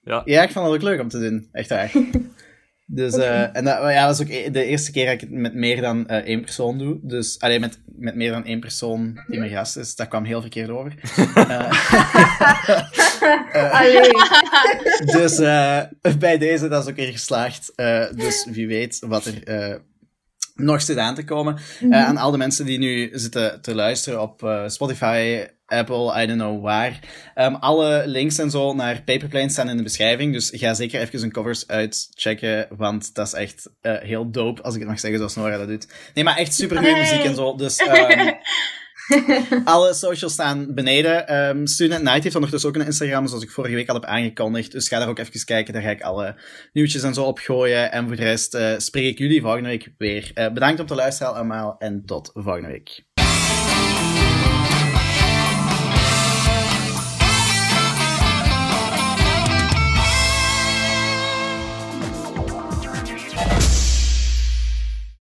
Ja, 0.00 0.22
Ja, 0.24 0.42
ik 0.42 0.50
vond 0.50 0.66
het 0.66 0.74
ook 0.74 0.82
leuk 0.82 1.00
om 1.00 1.08
te 1.08 1.18
doen. 1.18 1.48
Echt 1.52 1.68
waar. 1.68 1.92
Dus, 2.86 3.14
Oké. 3.14 3.22
eh, 3.22 3.56
en 3.56 3.64
dat, 3.64 3.78
ja, 3.82 4.06
dat 4.06 4.20
is 4.20 4.26
ook 4.26 4.32
e- 4.32 4.50
de 4.50 4.64
eerste 4.64 4.92
keer 4.92 5.04
dat 5.04 5.14
ik 5.14 5.20
het 5.20 5.30
met 5.30 5.54
meer 5.54 5.80
dan 5.80 6.08
eh, 6.08 6.16
één 6.16 6.40
persoon 6.40 6.78
doe. 6.78 6.98
Dus, 7.02 7.40
alleen 7.40 7.60
met, 7.60 7.78
met 7.96 8.14
meer 8.14 8.30
dan 8.30 8.44
één 8.44 8.60
persoon 8.60 9.20
die 9.26 9.38
mijn 9.38 9.50
gast 9.50 9.76
is. 9.76 9.94
Dat 9.94 10.08
kwam 10.08 10.24
heel 10.24 10.40
verkeerd 10.40 10.68
over. 10.68 10.94
Eh, 13.52 13.72
Allee. 13.80 14.10
dus 15.12 15.38
eh, 15.38 15.80
bij 16.18 16.38
deze, 16.38 16.68
dat 16.68 16.82
is 16.84 16.90
ook 16.90 16.96
weer 16.96 17.12
geslaagd. 17.12 17.72
Eh, 17.76 18.04
dus 18.14 18.46
wie 18.50 18.66
weet 18.66 18.98
wat 19.06 19.24
er 19.24 19.42
eh, 19.44 19.76
nog 20.54 20.82
zit 20.82 20.96
aan 20.96 21.14
te 21.14 21.24
komen. 21.24 21.56
Eh, 21.90 22.04
aan 22.06 22.16
al 22.16 22.30
de 22.30 22.38
mensen 22.38 22.66
die 22.66 22.78
nu 22.78 23.10
zitten 23.12 23.60
te 23.60 23.74
luisteren 23.74 24.20
op 24.22 24.42
eh, 24.42 24.62
Spotify, 24.68 25.44
Apple, 25.66 26.22
I 26.22 26.26
don't 26.26 26.38
know 26.38 26.62
waar. 26.62 26.98
Ehm, 27.34 27.54
alle 27.54 28.02
links 28.06 28.38
en 28.38 28.50
zo 28.50 28.74
naar 28.74 29.02
Paperplane 29.02 29.48
staan 29.48 29.68
in 29.68 29.76
de 29.76 29.82
beschrijving. 29.82 30.32
Dus 30.32 30.50
ga 30.54 30.74
zeker 30.74 31.00
even 31.00 31.20
hun 31.20 31.32
covers 31.32 31.66
uitchecken, 31.66 32.66
want 32.76 33.14
dat 33.14 33.26
is 33.26 33.32
echt 33.32 33.70
eh, 33.80 33.98
heel 33.98 34.30
dope, 34.30 34.62
als 34.62 34.74
ik 34.74 34.80
het 34.80 34.88
mag 34.88 35.00
zeggen 35.00 35.18
zoals 35.18 35.34
Nora 35.36 35.58
dat 35.58 35.68
doet. 35.68 35.86
Nee, 36.14 36.24
maar 36.24 36.36
echt 36.36 36.54
super 36.54 36.76
goede 36.76 36.96
muziek 36.96 37.24
en 37.24 37.34
zo. 37.34 37.56
Dus 37.56 37.76
ehm, 37.76 38.32
alle 39.64 39.94
socials 39.94 40.32
staan 40.32 40.74
beneden. 40.74 41.28
Ehm 41.28 41.66
Student 41.66 42.02
Night 42.02 42.22
heeft 42.22 42.34
ondertussen 42.34 42.70
ook 42.70 42.76
een 42.76 42.86
Instagram, 42.86 43.26
zoals 43.26 43.42
ik 43.42 43.50
vorige 43.50 43.74
week 43.74 43.88
al 43.88 43.94
heb 43.94 44.04
aangekondigd. 44.04 44.72
Dus 44.72 44.88
ga 44.88 44.98
daar 44.98 45.08
ook 45.08 45.18
even 45.18 45.44
kijken. 45.44 45.72
Daar 45.72 45.82
ga 45.82 45.90
ik 45.90 46.02
alle 46.02 46.34
nieuwtjes 46.72 47.02
en 47.02 47.14
zo 47.14 47.22
op 47.22 47.38
gooien. 47.38 47.92
En 47.92 48.06
voor 48.06 48.16
de 48.16 48.22
rest 48.22 48.54
eh, 48.54 48.72
spreek 48.76 49.04
ik 49.04 49.18
jullie 49.18 49.40
volgende 49.40 49.68
week 49.68 49.92
weer. 49.98 50.30
Eh, 50.34 50.52
bedankt 50.52 50.80
om 50.80 50.86
te 50.86 50.94
luisteren 50.94 51.34
allemaal 51.34 51.76
en 51.78 52.02
tot 52.06 52.30
volgende 52.34 52.68
week. 52.68 53.13